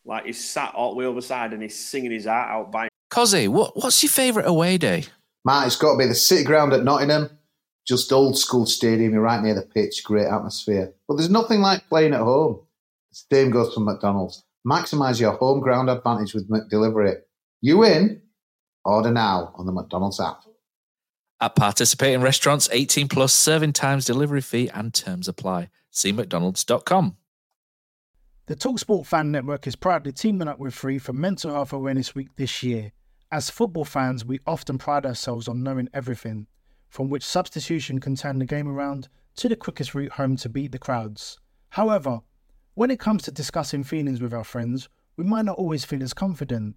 like 0.06 0.24
he's 0.24 0.42
sat 0.42 0.74
all 0.74 0.92
the 0.92 0.96
way 0.96 1.04
over 1.04 1.20
side 1.20 1.52
and 1.52 1.62
he's 1.62 1.78
singing 1.78 2.12
his 2.12 2.24
heart 2.24 2.50
out. 2.50 2.72
By 2.72 2.88
Cozzy, 3.10 3.46
what 3.48 3.76
what's 3.76 4.02
your 4.02 4.10
favourite 4.10 4.48
away 4.48 4.78
day? 4.78 5.04
Matt, 5.44 5.66
it's 5.66 5.76
got 5.76 5.92
to 5.92 5.98
be 5.98 6.06
the 6.06 6.14
City 6.14 6.44
Ground 6.44 6.72
at 6.72 6.84
Nottingham. 6.84 7.28
Just 7.86 8.10
old 8.10 8.38
school 8.38 8.64
stadium. 8.64 9.12
You're 9.12 9.20
right 9.20 9.42
near 9.42 9.54
the 9.54 9.62
pitch. 9.62 10.02
Great 10.02 10.26
atmosphere. 10.26 10.94
But 11.06 11.16
there's 11.16 11.28
nothing 11.28 11.60
like 11.60 11.86
playing 11.90 12.14
at 12.14 12.20
home. 12.20 12.60
The 13.10 13.36
same 13.36 13.50
goes 13.50 13.74
for 13.74 13.80
McDonald's. 13.80 14.42
Maximise 14.66 15.20
your 15.20 15.32
home 15.32 15.60
ground 15.60 15.90
advantage 15.90 16.32
with 16.32 16.48
McDelivery. 16.48 17.20
You 17.64 17.82
in? 17.82 18.20
Order 18.84 19.10
now 19.10 19.54
on 19.56 19.64
the 19.64 19.72
McDonald's 19.72 20.20
app. 20.20 20.42
At 21.40 21.56
participating 21.56 22.20
restaurants, 22.20 22.68
18 22.70 23.08
plus 23.08 23.32
serving 23.32 23.72
times, 23.72 24.04
delivery 24.04 24.42
fee, 24.42 24.68
and 24.68 24.92
terms 24.92 25.28
apply. 25.28 25.70
See 25.90 26.12
McDonald's.com. 26.12 27.16
The 28.44 28.54
Talksport 28.54 29.06
Fan 29.06 29.32
Network 29.32 29.66
is 29.66 29.76
proudly 29.76 30.12
teaming 30.12 30.46
up 30.46 30.58
with 30.58 30.74
Free 30.74 30.98
for 30.98 31.14
Mental 31.14 31.54
Health 31.54 31.72
Awareness 31.72 32.14
Week 32.14 32.28
this 32.36 32.62
year. 32.62 32.92
As 33.32 33.48
football 33.48 33.86
fans, 33.86 34.26
we 34.26 34.40
often 34.46 34.76
pride 34.76 35.06
ourselves 35.06 35.48
on 35.48 35.62
knowing 35.62 35.88
everything, 35.94 36.46
from 36.90 37.08
which 37.08 37.24
substitution 37.24 37.98
can 37.98 38.14
turn 38.14 38.40
the 38.40 38.44
game 38.44 38.68
around 38.68 39.08
to 39.36 39.48
the 39.48 39.56
quickest 39.56 39.94
route 39.94 40.12
home 40.12 40.36
to 40.36 40.50
beat 40.50 40.72
the 40.72 40.78
crowds. 40.78 41.38
However, 41.70 42.20
when 42.74 42.90
it 42.90 43.00
comes 43.00 43.22
to 43.22 43.30
discussing 43.32 43.84
feelings 43.84 44.20
with 44.20 44.34
our 44.34 44.44
friends, 44.44 44.90
we 45.16 45.24
might 45.24 45.46
not 45.46 45.56
always 45.56 45.86
feel 45.86 46.02
as 46.02 46.12
confident. 46.12 46.76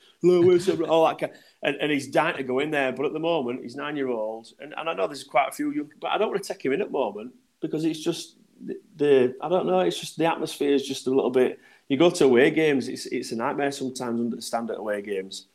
Lewis 0.23 0.69
all 0.69 1.07
that 1.07 1.19
kind 1.19 1.31
and, 1.63 1.75
and 1.77 1.91
he's 1.91 2.07
dying 2.07 2.37
to 2.37 2.43
go 2.43 2.59
in 2.59 2.71
there 2.71 2.91
but 2.91 3.05
at 3.05 3.13
the 3.13 3.19
moment 3.19 3.61
he's 3.63 3.75
nine 3.75 3.95
year 3.95 4.07
old 4.07 4.47
and, 4.59 4.73
and 4.77 4.89
I 4.89 4.93
know 4.93 5.07
there's 5.07 5.23
quite 5.23 5.49
a 5.49 5.51
few 5.51 5.71
young 5.71 5.89
but 5.99 6.11
I 6.11 6.17
don't 6.17 6.29
want 6.29 6.43
to 6.43 6.53
take 6.53 6.63
him 6.63 6.73
in 6.73 6.81
at 6.81 6.87
the 6.87 6.93
moment 6.93 7.33
because 7.59 7.85
it's 7.85 7.99
just 7.99 8.37
the, 8.63 8.79
the 8.95 9.35
I 9.41 9.49
don't 9.49 9.65
know 9.65 9.79
it's 9.79 9.99
just 9.99 10.17
the 10.17 10.25
atmosphere 10.25 10.73
is 10.73 10.87
just 10.87 11.07
a 11.07 11.09
little 11.09 11.31
bit 11.31 11.59
you 11.87 11.97
go 11.97 12.09
to 12.09 12.25
away 12.25 12.51
games 12.51 12.87
it's 12.87 13.05
it's 13.07 13.31
a 13.31 13.35
nightmare 13.35 13.71
sometimes 13.71 14.19
understand 14.19 14.69
at 14.71 14.79
away 14.79 15.01
games. 15.01 15.47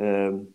Um, 0.00 0.48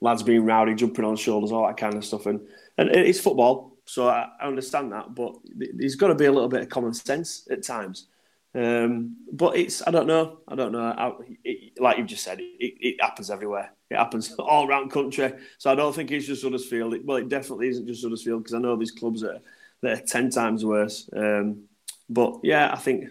lads 0.00 0.22
being 0.22 0.44
rowdy 0.44 0.74
jumping 0.74 1.04
on 1.04 1.16
shoulders 1.16 1.50
all 1.50 1.66
that 1.66 1.76
kind 1.76 1.94
of 1.94 2.04
stuff 2.04 2.26
and 2.26 2.40
and 2.76 2.90
it's 2.90 3.18
football 3.18 3.76
so 3.84 4.08
I, 4.08 4.28
I 4.40 4.46
understand 4.46 4.92
that 4.92 5.14
but 5.14 5.34
there's 5.44 5.96
got 5.96 6.08
to 6.08 6.14
be 6.14 6.26
a 6.26 6.32
little 6.32 6.48
bit 6.48 6.62
of 6.62 6.68
common 6.68 6.94
sense 6.94 7.48
at 7.50 7.64
times 7.64 8.06
um, 8.54 9.16
but 9.32 9.56
it's 9.56 9.86
I 9.86 9.90
don't 9.90 10.06
know. 10.06 10.38
I 10.48 10.54
don't 10.54 10.72
know. 10.72 10.80
I, 10.80 11.12
it, 11.44 11.80
like 11.80 11.98
you've 11.98 12.06
just 12.06 12.24
said 12.24 12.40
it, 12.40 12.46
it 12.58 12.96
happens 13.00 13.30
everywhere. 13.30 13.72
It 13.90 13.96
happens 13.96 14.32
all 14.38 14.66
around 14.66 14.90
country. 14.90 15.32
So 15.58 15.70
I 15.70 15.74
don't 15.74 15.94
think 15.94 16.10
it's 16.10 16.26
just 16.26 16.42
Huddersfield. 16.42 16.94
It, 16.94 17.04
well 17.04 17.18
it 17.18 17.28
definitely 17.28 17.68
isn't 17.68 17.86
just 17.86 18.02
Huddersfield 18.02 18.42
because 18.42 18.54
I 18.54 18.58
know 18.58 18.76
these 18.76 18.90
clubs 18.90 19.20
that 19.20 19.34
are, 19.36 19.40
that 19.82 19.98
are 19.98 20.06
ten 20.06 20.30
times 20.30 20.64
worse. 20.64 21.08
Um, 21.14 21.64
but 22.08 22.40
yeah 22.42 22.72
I 22.72 22.76
think 22.76 23.10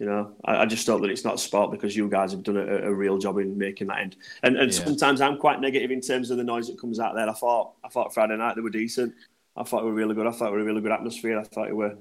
you 0.00 0.06
know 0.06 0.34
I, 0.44 0.56
I 0.58 0.66
just 0.66 0.86
hope 0.86 1.00
that 1.02 1.10
it's 1.10 1.24
not 1.24 1.40
sport 1.40 1.70
because 1.70 1.96
you 1.96 2.08
guys 2.08 2.32
have 2.32 2.42
done 2.42 2.56
a, 2.56 2.88
a 2.88 2.92
real 2.92 3.18
job 3.18 3.38
in 3.38 3.56
making 3.56 3.86
that 3.86 4.00
end. 4.00 4.16
And 4.42 4.56
and 4.56 4.72
Yeah. 4.72 4.84
sometimes 4.84 5.20
I'm 5.20 5.38
quite 5.38 5.60
negative 5.60 5.92
in 5.92 6.00
terms 6.00 6.30
of 6.30 6.38
the 6.38 6.44
noise 6.44 6.66
that 6.66 6.80
comes 6.80 6.98
out 6.98 7.14
there. 7.14 7.28
I 7.30 7.32
thought 7.32 7.74
I 7.84 7.88
thought 7.88 8.12
Friday 8.12 8.36
night 8.36 8.56
they 8.56 8.62
were 8.62 8.70
decent. 8.70 9.14
I 9.56 9.62
thought 9.62 9.80
they 9.82 9.86
were 9.86 9.94
really 9.94 10.14
good. 10.14 10.26
I 10.26 10.32
thought 10.32 10.48
it 10.48 10.52
were 10.52 10.60
a 10.60 10.64
really 10.64 10.82
good 10.82 10.92
atmosphere. 10.92 11.38
I 11.38 11.44
thought 11.44 11.68
it 11.68 11.76
were 11.76 11.96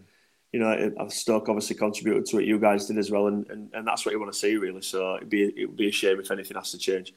you 0.56 0.62
know, 0.62 0.72
it- 0.72 1.12
Stoke 1.12 1.49
obviously 1.49 1.76
contributed 1.76 2.26
to 2.28 2.39
it. 2.39 2.45
You 2.45 2.58
guys 2.58 2.88
did 2.88 2.97
as 2.97 3.12
well, 3.12 3.28
and, 3.28 3.45
and, 3.49 3.70
and 3.74 3.86
that's 3.86 4.06
what 4.06 4.14
you 4.14 4.20
want 4.22 4.32
to 4.32 4.39
see, 4.39 4.56
really. 4.56 4.82
So 4.82 5.18
it'd 5.18 5.28
be 5.30 5.43
it 5.62 5.66
would 5.68 5.76
be 5.76 5.89
a 5.89 5.91
shame 5.91 6.18
if 6.22 6.32
anything 6.32 6.56
has 6.56 6.72
to 6.72 6.78
change. 6.78 7.14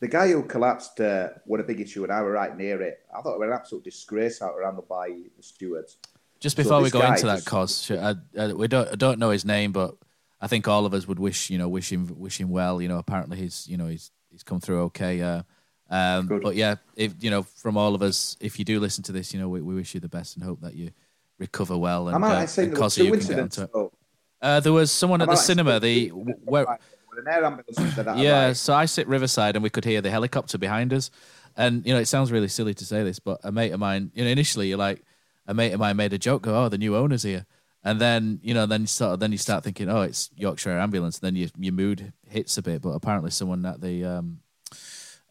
The 0.00 0.08
guy 0.08 0.28
who 0.28 0.42
collapsed 0.42 1.00
uh, 1.00 1.28
what 1.46 1.60
a 1.60 1.62
big 1.64 1.80
issue, 1.80 2.02
and 2.04 2.12
I 2.12 2.20
were 2.20 2.32
right 2.32 2.54
near 2.54 2.82
it. 2.82 2.96
I 3.16 3.22
thought 3.22 3.36
it 3.36 3.38
was 3.38 3.48
an 3.48 3.54
absolute 3.54 3.84
disgrace 3.84 4.40
how 4.40 4.48
it 4.50 4.56
was 4.56 4.64
handled 4.66 4.86
by 4.86 5.08
the 5.08 5.42
stewards. 5.42 5.96
Just 6.40 6.56
So 6.56 6.62
before 6.62 6.82
we 6.82 6.90
go 6.90 7.00
guy 7.00 7.14
into 7.14 7.26
that, 7.26 7.36
just- 7.36 7.46
cause 7.46 7.90
I, 7.90 8.16
I, 8.38 8.52
we 8.52 8.68
don't 8.68 8.88
I 8.92 8.96
don't 8.96 9.18
know 9.18 9.30
his 9.30 9.46
name, 9.46 9.72
but 9.72 9.94
I 10.42 10.46
think 10.46 10.68
all 10.68 10.84
of 10.84 10.92
us 10.92 11.08
would 11.08 11.18
wish 11.18 11.48
you 11.48 11.56
know 11.56 11.70
wish 11.70 11.90
him 11.90 12.14
wish 12.18 12.38
him 12.38 12.50
well. 12.50 12.82
You 12.82 12.88
know, 12.88 12.98
apparently 12.98 13.38
he's 13.38 13.66
you 13.66 13.78
know 13.78 13.86
he's 13.86 14.10
he's 14.30 14.42
come 14.42 14.60
through 14.60 14.82
okay. 14.90 15.22
Uh, 15.22 15.42
um, 15.88 16.26
but 16.26 16.54
yeah, 16.54 16.74
if 16.96 17.14
you 17.24 17.30
know 17.30 17.44
from 17.44 17.78
all 17.78 17.94
of 17.94 18.02
us, 18.02 18.36
if 18.40 18.58
you 18.58 18.64
do 18.66 18.78
listen 18.78 19.02
to 19.04 19.12
this, 19.12 19.32
you 19.32 19.40
know 19.40 19.48
we, 19.48 19.62
we 19.62 19.74
wish 19.74 19.94
you 19.94 20.00
the 20.00 20.08
best 20.18 20.36
and 20.36 20.44
hope 20.44 20.60
that 20.60 20.74
you 20.74 20.90
recover 21.38 21.76
well. 21.76 22.08
And, 22.08 22.24
uh, 22.24 22.28
and 22.28 22.48
there 22.48 22.66
Cozzy, 22.68 22.96
two 22.96 23.04
you 23.04 23.12
can 23.12 23.26
get 23.26 23.38
onto 23.40 23.62
it. 23.62 23.70
Uh, 24.40 24.60
there 24.60 24.72
was 24.72 24.90
someone 24.90 25.22
at 25.22 25.28
the 25.28 25.36
cinema. 25.36 25.80
The 25.80 26.08
where, 26.08 26.66
With 27.08 27.26
an 27.26 27.32
air 27.32 27.44
ambulance 27.44 27.78
and 27.78 27.92
that. 27.92 28.18
yeah, 28.18 28.52
so 28.52 28.74
I 28.74 28.84
sit 28.84 29.08
riverside 29.08 29.56
and 29.56 29.62
we 29.62 29.70
could 29.70 29.84
hear 29.84 30.00
the 30.00 30.10
helicopter 30.10 30.58
behind 30.58 30.92
us. 30.92 31.10
And 31.56 31.86
you 31.86 31.94
know, 31.94 32.00
it 32.00 32.06
sounds 32.06 32.32
really 32.32 32.48
silly 32.48 32.74
to 32.74 32.84
say 32.84 33.02
this, 33.04 33.18
but 33.18 33.40
a 33.44 33.52
mate 33.52 33.72
of 33.72 33.80
mine, 33.80 34.10
you 34.14 34.24
know, 34.24 34.30
initially 34.30 34.68
you're 34.68 34.78
like 34.78 35.02
a 35.46 35.54
mate 35.54 35.72
of 35.72 35.80
mine 35.80 35.96
made 35.96 36.12
a 36.12 36.18
joke, 36.18 36.42
go, 36.42 36.64
"Oh, 36.64 36.68
the 36.68 36.78
new 36.78 36.96
owner's 36.96 37.22
here," 37.22 37.46
and 37.84 38.00
then 38.00 38.40
you 38.42 38.54
know, 38.54 38.66
then 38.66 38.82
you 38.82 38.86
sort 38.88 39.12
of 39.12 39.20
then 39.20 39.30
you 39.30 39.38
start 39.38 39.62
thinking, 39.62 39.88
"Oh, 39.88 40.02
it's 40.02 40.30
Yorkshire 40.36 40.78
Ambulance." 40.78 41.20
And 41.20 41.26
then 41.28 41.36
your 41.36 41.50
your 41.58 41.72
mood 41.72 42.12
hits 42.28 42.58
a 42.58 42.62
bit. 42.62 42.82
But 42.82 42.90
apparently, 42.90 43.30
someone 43.30 43.64
at 43.64 43.80
the 43.80 44.04
um, 44.04 44.40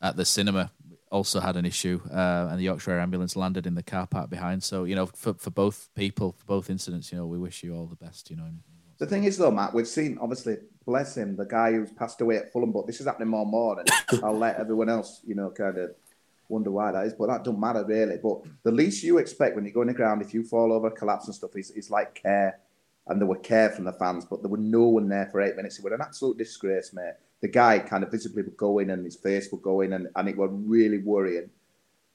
at 0.01 0.15
the 0.15 0.23
cinema 0.25 0.71
also 1.13 1.39
had 1.39 1.55
an 1.55 1.65
issue, 1.65 2.01
uh, 2.11 2.47
and 2.49 2.59
the 2.59 2.63
Yorkshire 2.63 2.99
Ambulance 2.99 3.35
landed 3.35 3.67
in 3.67 3.75
the 3.75 3.83
car 3.83 4.07
park 4.07 4.29
behind. 4.29 4.63
So 4.63 4.83
you 4.83 4.95
know, 4.95 5.05
for 5.05 5.33
for 5.35 5.51
both 5.51 5.89
people, 5.95 6.33
for 6.33 6.45
both 6.45 6.69
incidents, 6.69 7.11
you 7.11 7.17
know, 7.17 7.27
we 7.27 7.37
wish 7.37 7.63
you 7.63 7.75
all 7.75 7.85
the 7.85 7.95
best. 7.95 8.29
You 8.29 8.37
know. 8.37 8.49
The 8.97 9.05
thing 9.05 9.23
is, 9.23 9.37
though, 9.37 9.51
Matt, 9.51 9.73
we've 9.73 9.87
seen 9.87 10.17
obviously, 10.19 10.57
bless 10.85 11.15
him, 11.15 11.35
the 11.35 11.45
guy 11.45 11.71
who's 11.71 11.91
passed 11.91 12.21
away 12.21 12.37
at 12.37 12.51
Fulham, 12.51 12.71
but 12.71 12.87
this 12.87 12.99
is 12.99 13.05
happening 13.05 13.29
more 13.29 13.43
and 13.43 13.51
more, 13.51 13.79
and 13.79 13.89
I'll 14.23 14.37
let 14.37 14.57
everyone 14.57 14.89
else, 14.89 15.21
you 15.25 15.35
know, 15.35 15.49
kind 15.51 15.77
of 15.77 15.91
wonder 16.49 16.71
why 16.71 16.91
that 16.91 17.05
is. 17.05 17.13
But 17.13 17.27
that 17.27 17.43
don't 17.43 17.59
matter 17.59 17.85
really. 17.85 18.17
But 18.21 18.41
the 18.63 18.71
least 18.71 19.03
you 19.03 19.17
expect 19.19 19.55
when 19.55 19.65
you 19.65 19.71
go 19.71 19.81
in 19.81 19.87
the 19.87 19.93
ground, 19.93 20.21
if 20.21 20.33
you 20.33 20.43
fall 20.43 20.73
over, 20.73 20.89
collapse 20.89 21.25
and 21.25 21.35
stuff, 21.35 21.55
is, 21.55 21.71
is 21.71 21.89
like 21.89 22.15
care, 22.15 22.59
and 23.07 23.19
there 23.19 23.27
were 23.27 23.37
care 23.37 23.69
from 23.69 23.85
the 23.85 23.93
fans, 23.93 24.25
but 24.25 24.41
there 24.41 24.49
were 24.49 24.57
no 24.57 24.83
one 24.83 25.09
there 25.09 25.27
for 25.31 25.41
eight 25.41 25.55
minutes. 25.55 25.77
It 25.77 25.83
was 25.83 25.93
an 25.93 26.01
absolute 26.01 26.37
disgrace, 26.37 26.93
mate. 26.93 27.13
The 27.41 27.49
guy 27.49 27.79
kind 27.79 28.03
of 28.03 28.11
visibly 28.11 28.43
would 28.43 28.57
go 28.57 28.79
in, 28.79 28.89
and 28.91 29.03
his 29.03 29.17
face 29.17 29.49
would 29.51 29.61
go 29.61 29.81
in, 29.81 29.93
and, 29.93 30.07
and 30.15 30.29
it 30.29 30.37
was 30.37 30.49
really 30.53 30.99
worrying. 30.99 31.49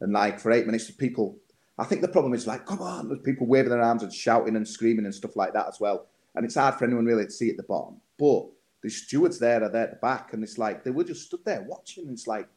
And 0.01 0.13
like 0.13 0.41
for 0.41 0.53
eight 0.53 0.67
minutes, 0.67 0.91
people. 0.91 1.37
I 1.81 1.85
think 1.85 2.01
the 2.01 2.09
problem 2.09 2.35
is 2.35 2.47
like, 2.47 2.67
come 2.67 2.81
on, 2.81 3.09
there's 3.09 3.21
people 3.21 3.47
waving 3.47 3.71
their 3.71 3.83
arms 3.83 4.03
and 4.03 4.13
shouting 4.13 4.57
and 4.57 4.67
screaming 4.67 5.05
and 5.05 5.15
stuff 5.15 5.37
like 5.37 5.53
that 5.53 5.69
as 5.69 5.79
well. 5.79 6.07
And 6.35 6.45
it's 6.45 6.57
hard 6.57 6.75
for 6.75 6.85
anyone 6.85 7.05
really 7.05 7.27
to 7.27 7.31
see 7.31 7.51
at 7.51 7.57
the 7.57 7.63
bottom. 7.63 8.01
But 8.19 8.47
the 8.83 8.91
stewards 8.91 9.39
there 9.39 9.63
are 9.63 9.69
there 9.69 9.85
at 9.85 9.91
the 9.91 9.97
back, 9.97 10.33
and 10.33 10.43
it's 10.43 10.59
like 10.59 10.83
they 10.83 10.91
were 10.91 11.05
just 11.05 11.27
stood 11.27 11.45
there 11.45 11.63
watching. 11.63 12.05
And 12.05 12.15
it's 12.15 12.27
like 12.27 12.49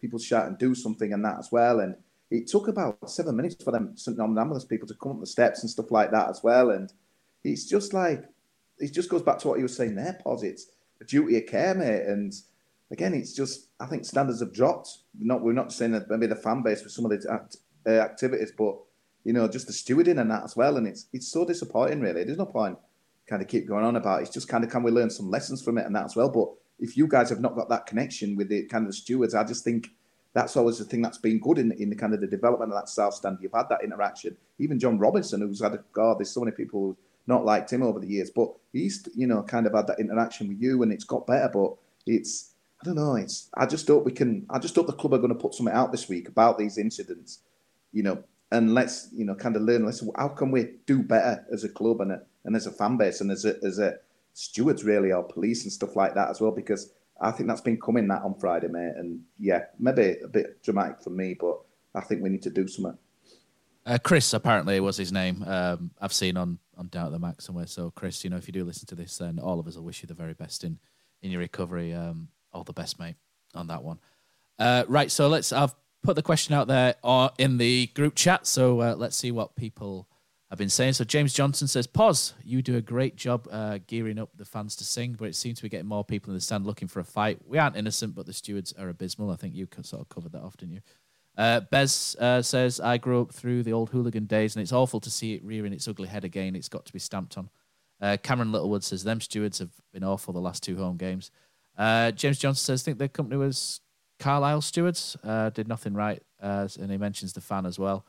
people 0.00 0.18
shouting, 0.18 0.56
"Do 0.58 0.74
something," 0.74 1.12
and 1.12 1.24
that 1.24 1.38
as 1.38 1.52
well. 1.52 1.80
And 1.80 1.96
it 2.30 2.46
took 2.46 2.68
about 2.68 3.10
seven 3.10 3.36
minutes 3.36 3.62
for 3.62 3.70
them 3.70 3.96
St. 3.96 4.18
Ambulance 4.18 4.64
people 4.64 4.88
to 4.88 4.94
come 4.94 5.12
up 5.12 5.20
the 5.20 5.26
steps 5.26 5.62
and 5.62 5.70
stuff 5.70 5.90
like 5.90 6.10
that 6.10 6.30
as 6.30 6.42
well. 6.42 6.70
And 6.70 6.92
it's 7.44 7.66
just 7.66 7.92
like 7.92 8.24
it 8.78 8.92
just 8.92 9.10
goes 9.10 9.22
back 9.22 9.38
to 9.38 9.48
what 9.48 9.58
you 9.58 9.64
were 9.64 9.68
saying 9.68 9.94
there, 9.94 10.18
Pos. 10.22 10.42
It's 10.42 10.66
a 11.00 11.04
duty 11.04 11.36
of 11.36 11.46
care, 11.46 11.74
mate. 11.74 12.02
And 12.06 12.32
again, 12.90 13.14
it's 13.14 13.34
just 13.34 13.68
I 13.78 13.86
think 13.86 14.04
standards 14.04 14.40
have 14.40 14.52
dropped. 14.52 14.98
We're 15.18 15.26
not 15.26 15.42
we're 15.42 15.52
not 15.52 15.72
saying 15.72 15.92
that 15.92 16.10
maybe 16.10 16.26
the 16.26 16.36
fan 16.36 16.62
base 16.62 16.82
for 16.82 16.88
some 16.88 17.04
of 17.04 17.10
the 17.10 17.32
act, 17.32 17.58
uh, 17.86 17.90
activities, 17.90 18.52
but 18.56 18.76
you 19.24 19.32
know, 19.32 19.48
just 19.48 19.66
the 19.66 19.72
stewarding 19.72 20.20
and 20.20 20.30
that 20.30 20.44
as 20.44 20.56
well. 20.56 20.76
And 20.76 20.86
it's 20.86 21.06
it's 21.12 21.28
so 21.28 21.44
disappointing, 21.44 22.00
really. 22.00 22.24
There's 22.24 22.38
no 22.38 22.46
point 22.46 22.78
kind 23.26 23.40
of 23.40 23.48
keep 23.48 23.66
going 23.66 23.84
on 23.84 23.96
about. 23.96 24.20
It. 24.20 24.22
It's 24.24 24.34
just 24.34 24.48
kind 24.48 24.64
of 24.64 24.70
can 24.70 24.82
we 24.82 24.90
learn 24.90 25.10
some 25.10 25.30
lessons 25.30 25.62
from 25.62 25.78
it 25.78 25.86
and 25.86 25.94
that 25.96 26.04
as 26.04 26.16
well. 26.16 26.28
But 26.28 26.48
if 26.78 26.96
you 26.96 27.06
guys 27.06 27.30
have 27.30 27.40
not 27.40 27.54
got 27.54 27.68
that 27.68 27.86
connection 27.86 28.36
with 28.36 28.48
the 28.48 28.64
kind 28.66 28.84
of 28.84 28.88
the 28.88 28.96
stewards, 28.96 29.34
I 29.34 29.44
just 29.44 29.64
think 29.64 29.90
that's 30.34 30.56
always 30.56 30.78
the 30.78 30.84
thing 30.84 31.00
that's 31.00 31.18
been 31.18 31.38
good 31.38 31.58
in, 31.58 31.72
in 31.72 31.90
the 31.90 31.96
kind 31.96 32.12
of 32.12 32.20
the 32.20 32.26
development 32.26 32.72
of 32.72 32.78
that 32.78 32.88
South 32.88 33.14
Stand. 33.14 33.38
You've 33.40 33.52
had 33.52 33.68
that 33.70 33.84
interaction. 33.84 34.36
Even 34.58 34.78
John 34.78 34.98
Robinson, 34.98 35.40
who's 35.40 35.62
had 35.62 35.74
a 35.74 35.84
God, 35.92 36.18
there's 36.18 36.30
so 36.30 36.40
many 36.40 36.52
people 36.52 36.80
who 36.80 36.96
not 37.26 37.44
liked 37.44 37.72
him 37.72 37.82
over 37.82 38.00
the 38.00 38.06
years, 38.06 38.30
but 38.30 38.52
he's 38.72 39.08
you 39.14 39.26
know 39.26 39.42
kind 39.42 39.66
of 39.66 39.74
had 39.74 39.86
that 39.86 40.00
interaction 40.00 40.48
with 40.48 40.60
you, 40.60 40.82
and 40.82 40.92
it's 40.92 41.04
got 41.04 41.26
better. 41.26 41.50
But 41.52 41.74
it's 42.06 42.52
I 42.82 42.86
don't 42.86 42.96
know. 42.96 43.16
It's 43.16 43.48
I 43.54 43.66
just 43.66 43.88
hope 43.88 44.04
we 44.04 44.12
can. 44.12 44.46
I 44.50 44.58
just 44.58 44.74
hope 44.74 44.86
the 44.86 44.92
club 44.92 45.14
are 45.14 45.18
going 45.18 45.34
to 45.34 45.40
put 45.40 45.54
something 45.54 45.74
out 45.74 45.92
this 45.92 46.08
week 46.08 46.28
about 46.28 46.58
these 46.58 46.78
incidents. 46.78 47.40
You 47.92 48.02
know, 48.02 48.24
and 48.50 48.74
let's 48.74 49.08
you 49.12 49.24
know 49.24 49.34
kind 49.34 49.56
of 49.56 49.62
learn. 49.62 49.84
Let's 49.84 50.02
how 50.16 50.28
can 50.28 50.50
we 50.50 50.76
do 50.86 51.02
better 51.02 51.44
as 51.52 51.64
a 51.64 51.68
club 51.68 52.00
and 52.00 52.12
a, 52.12 52.22
and 52.44 52.56
as 52.56 52.66
a 52.66 52.72
fan 52.72 52.96
base 52.96 53.20
and 53.20 53.30
as 53.30 53.44
a 53.44 53.56
as 53.64 53.78
a 53.78 53.96
stewards 54.34 54.84
really 54.84 55.12
or 55.12 55.22
police 55.22 55.62
and 55.62 55.72
stuff 55.72 55.94
like 55.94 56.14
that 56.14 56.28
as 56.28 56.40
well 56.40 56.50
because 56.50 56.90
I 57.20 57.30
think 57.30 57.48
that's 57.48 57.60
been 57.60 57.80
coming 57.80 58.08
that 58.08 58.22
on 58.22 58.34
Friday, 58.34 58.68
mate. 58.68 58.94
And 58.96 59.20
yeah, 59.38 59.66
maybe 59.78 60.16
a 60.22 60.28
bit 60.28 60.62
dramatic 60.62 61.00
for 61.02 61.10
me, 61.10 61.34
but 61.38 61.60
I 61.94 62.00
think 62.00 62.22
we 62.22 62.28
need 62.28 62.42
to 62.42 62.50
do 62.50 62.66
something. 62.66 62.98
Uh, 63.86 63.98
Chris 64.02 64.32
apparently 64.32 64.80
was 64.80 64.96
his 64.96 65.12
name. 65.12 65.44
Um, 65.46 65.90
I've 66.00 66.12
seen 66.12 66.36
on 66.36 66.58
on 66.76 66.88
Down 66.88 67.06
at 67.06 67.12
the 67.12 67.18
Max 67.18 67.44
somewhere. 67.44 67.66
So 67.66 67.90
Chris, 67.90 68.24
you 68.24 68.30
know, 68.30 68.36
if 68.36 68.46
you 68.46 68.52
do 68.52 68.64
listen 68.64 68.86
to 68.86 68.94
this, 68.94 69.18
then 69.18 69.38
all 69.38 69.58
of 69.60 69.66
us 69.66 69.76
will 69.76 69.84
wish 69.84 70.02
you 70.02 70.06
the 70.06 70.14
very 70.14 70.34
best 70.34 70.64
in 70.64 70.78
in 71.22 71.30
your 71.30 71.40
recovery. 71.40 71.92
Um, 71.92 72.28
all 72.52 72.64
the 72.64 72.72
best, 72.72 72.98
mate, 72.98 73.16
on 73.54 73.66
that 73.68 73.82
one. 73.82 73.98
Uh, 74.58 74.84
right, 74.88 75.10
so 75.10 75.28
let's. 75.28 75.52
I've 75.52 75.74
put 76.02 76.16
the 76.16 76.22
question 76.22 76.54
out 76.54 76.68
there 76.68 76.94
uh, 77.02 77.30
in 77.38 77.58
the 77.58 77.88
group 77.88 78.14
chat. 78.14 78.46
So 78.46 78.80
uh, 78.80 78.94
let's 78.96 79.16
see 79.16 79.32
what 79.32 79.56
people 79.56 80.08
have 80.50 80.58
been 80.58 80.68
saying. 80.68 80.92
So 80.92 81.04
James 81.04 81.32
Johnson 81.32 81.66
says, 81.66 81.86
"Pos, 81.86 82.34
you 82.44 82.62
do 82.62 82.76
a 82.76 82.80
great 82.80 83.16
job 83.16 83.48
uh, 83.50 83.78
gearing 83.86 84.18
up 84.18 84.30
the 84.36 84.44
fans 84.44 84.76
to 84.76 84.84
sing, 84.84 85.14
but 85.18 85.26
it 85.26 85.34
seems 85.34 85.58
to 85.58 85.62
be 85.64 85.68
getting 85.68 85.88
more 85.88 86.04
people 86.04 86.30
in 86.30 86.36
the 86.36 86.40
stand 86.40 86.66
looking 86.66 86.88
for 86.88 87.00
a 87.00 87.04
fight. 87.04 87.40
We 87.44 87.58
aren't 87.58 87.76
innocent, 87.76 88.14
but 88.14 88.26
the 88.26 88.32
stewards 88.32 88.72
are 88.78 88.88
abysmal. 88.88 89.30
I 89.30 89.36
think 89.36 89.54
you 89.54 89.66
sort 89.82 90.02
of 90.02 90.08
covered 90.08 90.32
that 90.32 90.42
off, 90.42 90.56
didn't 90.56 90.74
you?" 90.74 90.80
Uh, 91.36 91.60
Bez 91.60 92.16
uh, 92.20 92.42
says, 92.42 92.80
I 92.80 92.98
grew 92.98 93.22
up 93.22 93.32
through 93.32 93.64
the 93.64 93.72
old 93.72 93.90
hooligan 93.90 94.26
days 94.26 94.54
and 94.54 94.62
it's 94.62 94.72
awful 94.72 95.00
to 95.00 95.10
see 95.10 95.34
it 95.34 95.44
rearing 95.44 95.72
its 95.72 95.88
ugly 95.88 96.08
head 96.08 96.24
again. 96.24 96.54
It's 96.54 96.68
got 96.68 96.84
to 96.86 96.92
be 96.92 96.98
stamped 96.98 97.36
on. 97.36 97.50
Uh, 98.00 98.16
Cameron 98.22 98.52
Littlewood 98.52 98.84
says, 98.84 99.02
Them 99.02 99.20
stewards 99.20 99.58
have 99.58 99.70
been 99.92 100.04
awful 100.04 100.32
the 100.32 100.40
last 100.40 100.62
two 100.62 100.76
home 100.76 100.96
games. 100.96 101.30
Uh, 101.76 102.12
James 102.12 102.38
Johnson 102.38 102.62
says, 102.62 102.82
think 102.82 102.98
the 102.98 103.08
company 103.08 103.36
was 103.36 103.80
Carlisle 104.20 104.62
stewards, 104.62 105.16
uh, 105.24 105.50
did 105.50 105.66
nothing 105.66 105.94
right. 105.94 106.22
Uh, 106.40 106.68
and 106.78 106.90
he 106.90 106.98
mentions 106.98 107.32
the 107.32 107.40
fan 107.40 107.66
as 107.66 107.78
well. 107.78 108.04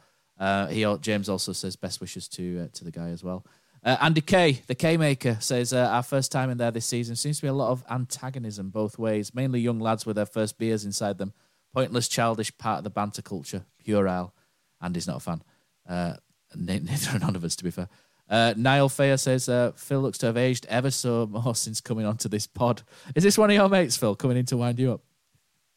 he 0.70 0.86
James 1.02 1.30
also 1.30 1.52
says, 1.52 1.76
Best 1.76 2.02
wishes 2.02 2.28
to, 2.30 2.68
to 2.74 2.84
the 2.84 2.92
guy 2.92 3.10
as 3.10 3.24
well. 3.24 3.46
Andy 3.84 4.22
K, 4.22 4.62
the 4.66 4.76
K 4.76 4.98
maker, 4.98 5.38
says, 5.40 5.72
Our 5.72 6.04
first 6.04 6.32
time 6.32 6.50
in 6.50 6.58
there 6.58 6.72
this 6.72 6.86
season 6.86 7.16
seems 7.16 7.38
to 7.38 7.44
be 7.44 7.48
a 7.48 7.54
lot 7.54 7.72
of 7.72 7.84
antagonism 7.90 8.70
both 8.70 9.00
ways, 9.00 9.34
mainly 9.34 9.60
young 9.62 9.80
lads 9.80 10.06
with 10.06 10.16
their 10.16 10.26
first 10.26 10.58
beers 10.58 10.86
inside 10.86 11.18
them 11.18 11.34
pointless, 11.76 12.08
childish 12.08 12.58
part 12.58 12.80
of 12.80 12.84
the 12.86 12.90
banter 12.90 13.22
culture, 13.22 13.66
puerile. 13.84 14.34
Andy's 14.82 15.08
not 15.08 15.18
a 15.18 15.20
fan. 15.20 15.42
Uh, 15.88 16.14
neither 16.56 17.16
are 17.16 17.20
none 17.20 17.36
of 17.36 17.44
us, 17.44 17.56
to 17.58 17.64
be 17.64 17.72
fair. 17.72 17.90
Uh, 18.30 18.54
Niall 18.58 18.90
Fayer 18.90 19.20
says 19.20 19.48
uh, 19.50 19.72
Phil 19.76 20.00
looks 20.00 20.18
to 20.20 20.26
have 20.28 20.38
aged 20.38 20.66
ever 20.68 20.90
so 20.90 21.28
more 21.28 21.54
since 21.64 21.82
coming 21.82 22.06
onto 22.06 22.30
this 22.30 22.48
pod. 22.48 22.82
Is 23.14 23.24
this 23.24 23.38
one 23.38 23.50
of 23.50 23.56
your 23.56 23.70
mates, 23.70 23.98
Phil, 23.98 24.16
coming 24.16 24.38
in 24.38 24.46
to 24.48 24.58
wind 24.58 24.80
you 24.80 24.94
up? 24.94 25.02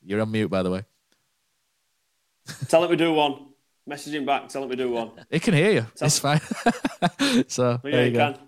You're 0.03 0.21
on 0.21 0.31
mute, 0.31 0.49
by 0.49 0.63
the 0.63 0.71
way. 0.71 0.83
Tell 2.69 2.85
him 2.85 2.91
we 2.91 2.97
do 2.97 3.13
one. 3.13 3.47
Message 3.87 4.15
him 4.15 4.25
back. 4.25 4.49
Tell 4.49 4.63
him 4.63 4.69
we 4.69 4.77
do 4.77 4.91
one. 4.91 5.11
He 5.31 5.41
can 5.41 5.55
hear 5.55 5.73
you. 5.73 5.87
Tell 5.97 6.07
it's 6.07 6.19
fine. 6.19 6.41
so 7.49 7.81
yeah, 7.85 7.91
there 7.91 8.07
you 8.07 8.13
go. 8.13 8.33
Can. 8.33 8.39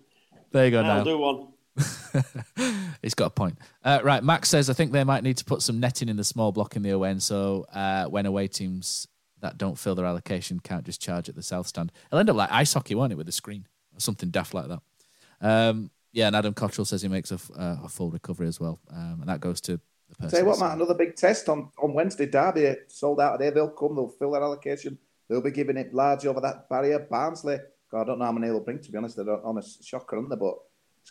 There 0.53 0.65
you 0.67 0.71
go. 0.71 0.83
I'll 0.83 1.05
do 1.05 1.19
one. 1.19 1.49
He's 3.03 3.15
got 3.15 3.27
a 3.27 3.31
point. 3.31 3.59
Uh, 3.85 4.01
right, 4.03 4.23
Max 4.23 4.49
says 4.49 4.69
I 4.69 4.73
think 4.73 4.93
they 4.93 5.05
might 5.05 5.23
need 5.23 5.37
to 5.39 5.45
put 5.45 5.63
some 5.63 5.81
netting 5.81 6.09
in 6.09 6.17
the 6.17 6.25
small 6.25 6.53
block 6.53 6.77
in 6.77 6.83
the 6.83 6.93
ON, 6.93 7.21
so 7.21 7.67
uh, 7.73 8.07
when 8.07 8.27
away 8.27 8.49
teams 8.49 9.07
that 9.41 9.59
don't 9.59 9.79
fill 9.79 9.95
their 9.95 10.07
allocation 10.07 10.61
can't 10.61 10.85
just 10.85 11.01
charge 11.01 11.29
at 11.29 11.35
the 11.35 11.43
south 11.43 11.67
stand. 11.67 11.93
It'll 12.09 12.19
end 12.19 12.31
up 12.31 12.37
like 12.37 12.53
ice 12.53 12.75
hockey, 12.75 12.95
won't 12.95 13.13
it, 13.13 13.17
with 13.17 13.29
a 13.29 13.33
screen 13.33 13.67
or 13.95 14.01
something 14.01 14.31
daft 14.31 14.53
like 14.55 14.67
that. 14.69 14.81
Um, 15.41 15.91
yeah, 16.13 16.27
and 16.27 16.37
Adam 16.37 16.55
Cottrell 16.55 16.85
says 16.85 17.03
he 17.03 17.09
makes 17.09 17.31
a, 17.31 17.39
uh, 17.57 17.79
a 17.85 17.89
full 17.89 18.11
recovery 18.11 18.49
as 18.49 18.61
well, 18.61 18.81
um, 18.91 19.19
and 19.21 19.29
that 19.29 19.41
goes 19.41 19.61
to 19.63 19.81
the 20.09 20.17
person. 20.17 20.41
You 20.41 20.47
what, 20.47 20.61
Matt, 20.61 20.73
another 20.73 20.95
big 20.95 21.17
test 21.17 21.49
on, 21.49 21.71
on 21.81 21.95
Wednesday. 21.95 22.27
Derby 22.27 22.75
sold 22.89 23.21
out 23.21 23.39
there. 23.39 23.51
They'll 23.51 23.71
come. 23.71 23.95
They'll 23.95 24.09
fill 24.09 24.33
their 24.33 24.43
allocation. 24.43 24.99
They'll 25.29 25.41
be 25.41 25.53
giving 25.53 25.77
it 25.77 25.95
large 25.95 26.27
over 26.27 26.41
that 26.41 26.69
barrier. 26.69 26.99
Barnsley. 26.99 27.59
God, 27.91 28.03
I 28.03 28.05
don't 28.05 28.19
know 28.19 28.25
how 28.25 28.33
many 28.33 28.49
they'll 28.49 28.61
bring. 28.61 28.81
To 28.81 28.93
be 28.93 28.99
honest, 28.99 29.17
they're 29.17 29.47
on 29.47 29.59
a 29.59 29.63
shocker, 29.63 30.17
aren't 30.17 30.31
they? 30.31 30.37
But 30.37 30.55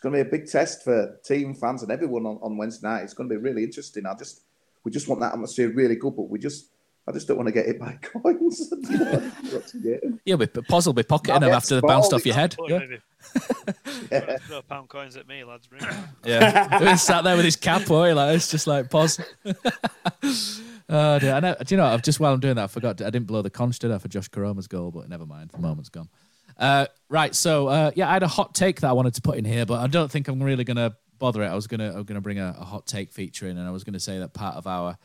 it's 0.00 0.04
going 0.04 0.14
to 0.14 0.24
be 0.24 0.26
a 0.26 0.38
big 0.40 0.50
test 0.50 0.82
for 0.82 1.20
team 1.26 1.54
fans 1.54 1.82
and 1.82 1.92
everyone 1.92 2.24
on, 2.24 2.38
on 2.40 2.56
Wednesday 2.56 2.88
night. 2.88 3.02
It's 3.02 3.12
going 3.12 3.28
to 3.28 3.34
be 3.34 3.38
really 3.38 3.62
interesting. 3.64 4.06
I 4.06 4.14
just 4.14 4.40
we 4.82 4.90
just 4.90 5.08
want 5.08 5.20
that 5.20 5.34
atmosphere 5.34 5.68
really 5.68 5.94
good, 5.94 6.16
but 6.16 6.30
we 6.30 6.38
just 6.38 6.70
I 7.06 7.12
just 7.12 7.28
don't 7.28 7.36
want 7.36 7.48
to 7.48 7.52
get 7.52 7.66
hit 7.66 7.78
by 7.78 7.98
coins. 8.00 8.72
yeah, 10.24 10.36
but 10.36 10.66
Pos 10.68 10.86
will 10.86 10.94
be 10.94 11.02
pocketing 11.02 11.42
them 11.42 11.50
after 11.50 11.78
they 11.78 11.86
bounced 11.86 12.14
off 12.14 12.24
your 12.24 12.34
head. 12.34 12.56
Yeah. 12.66 12.80
yeah. 14.10 14.38
Throw 14.38 14.62
pound 14.62 14.88
coins 14.88 15.18
at 15.18 15.28
me, 15.28 15.44
lads. 15.44 15.66
Bring 15.66 15.82
yeah, 16.24 16.78
he 16.78 16.96
sat 16.96 17.22
there 17.22 17.36
with 17.36 17.44
his 17.44 17.56
cap, 17.56 17.90
on, 17.90 18.14
like 18.14 18.36
it's 18.36 18.50
just 18.50 18.66
like 18.66 18.88
Pos. 18.88 19.20
oh 20.88 21.18
dear, 21.18 21.34
I 21.34 21.40
know. 21.40 21.56
Do 21.62 21.74
you 21.74 21.76
know? 21.76 21.84
I've 21.84 22.00
just 22.00 22.20
while 22.20 22.32
I'm 22.32 22.40
doing 22.40 22.54
that, 22.54 22.64
I 22.64 22.68
forgot. 22.68 23.02
I 23.02 23.10
didn't 23.10 23.26
blow 23.26 23.42
the 23.42 23.50
conch, 23.50 23.78
did 23.80 23.92
I, 23.92 23.98
for 23.98 24.08
Josh 24.08 24.28
Koroma's 24.28 24.66
goal? 24.66 24.92
But 24.92 25.10
never 25.10 25.26
mind. 25.26 25.50
The 25.50 25.58
moment's 25.58 25.90
gone. 25.90 26.08
Uh, 26.60 26.86
right, 27.08 27.34
so 27.34 27.68
uh, 27.68 27.90
yeah, 27.96 28.08
I 28.08 28.12
had 28.12 28.22
a 28.22 28.28
hot 28.28 28.54
take 28.54 28.82
that 28.82 28.88
I 28.88 28.92
wanted 28.92 29.14
to 29.14 29.22
put 29.22 29.38
in 29.38 29.46
here, 29.46 29.64
but 29.64 29.80
I 29.80 29.86
don't 29.86 30.10
think 30.10 30.28
I'm 30.28 30.42
really 30.42 30.64
to 30.64 30.94
bother 31.18 31.42
it. 31.42 31.48
I 31.48 31.54
was 31.54 31.66
gonna 31.66 31.92
I'm 31.96 32.04
gonna 32.04 32.20
bring 32.20 32.38
a, 32.38 32.54
a, 32.58 32.64
hot 32.64 32.86
take 32.86 33.10
feature 33.10 33.48
in, 33.48 33.56
and 33.56 33.66
I 33.66 33.70
was 33.70 33.82
gonna 33.82 33.98
say 34.00 34.18
that 34.18 34.34
part 34.34 34.56
of 34.56 34.66
our 34.66 34.98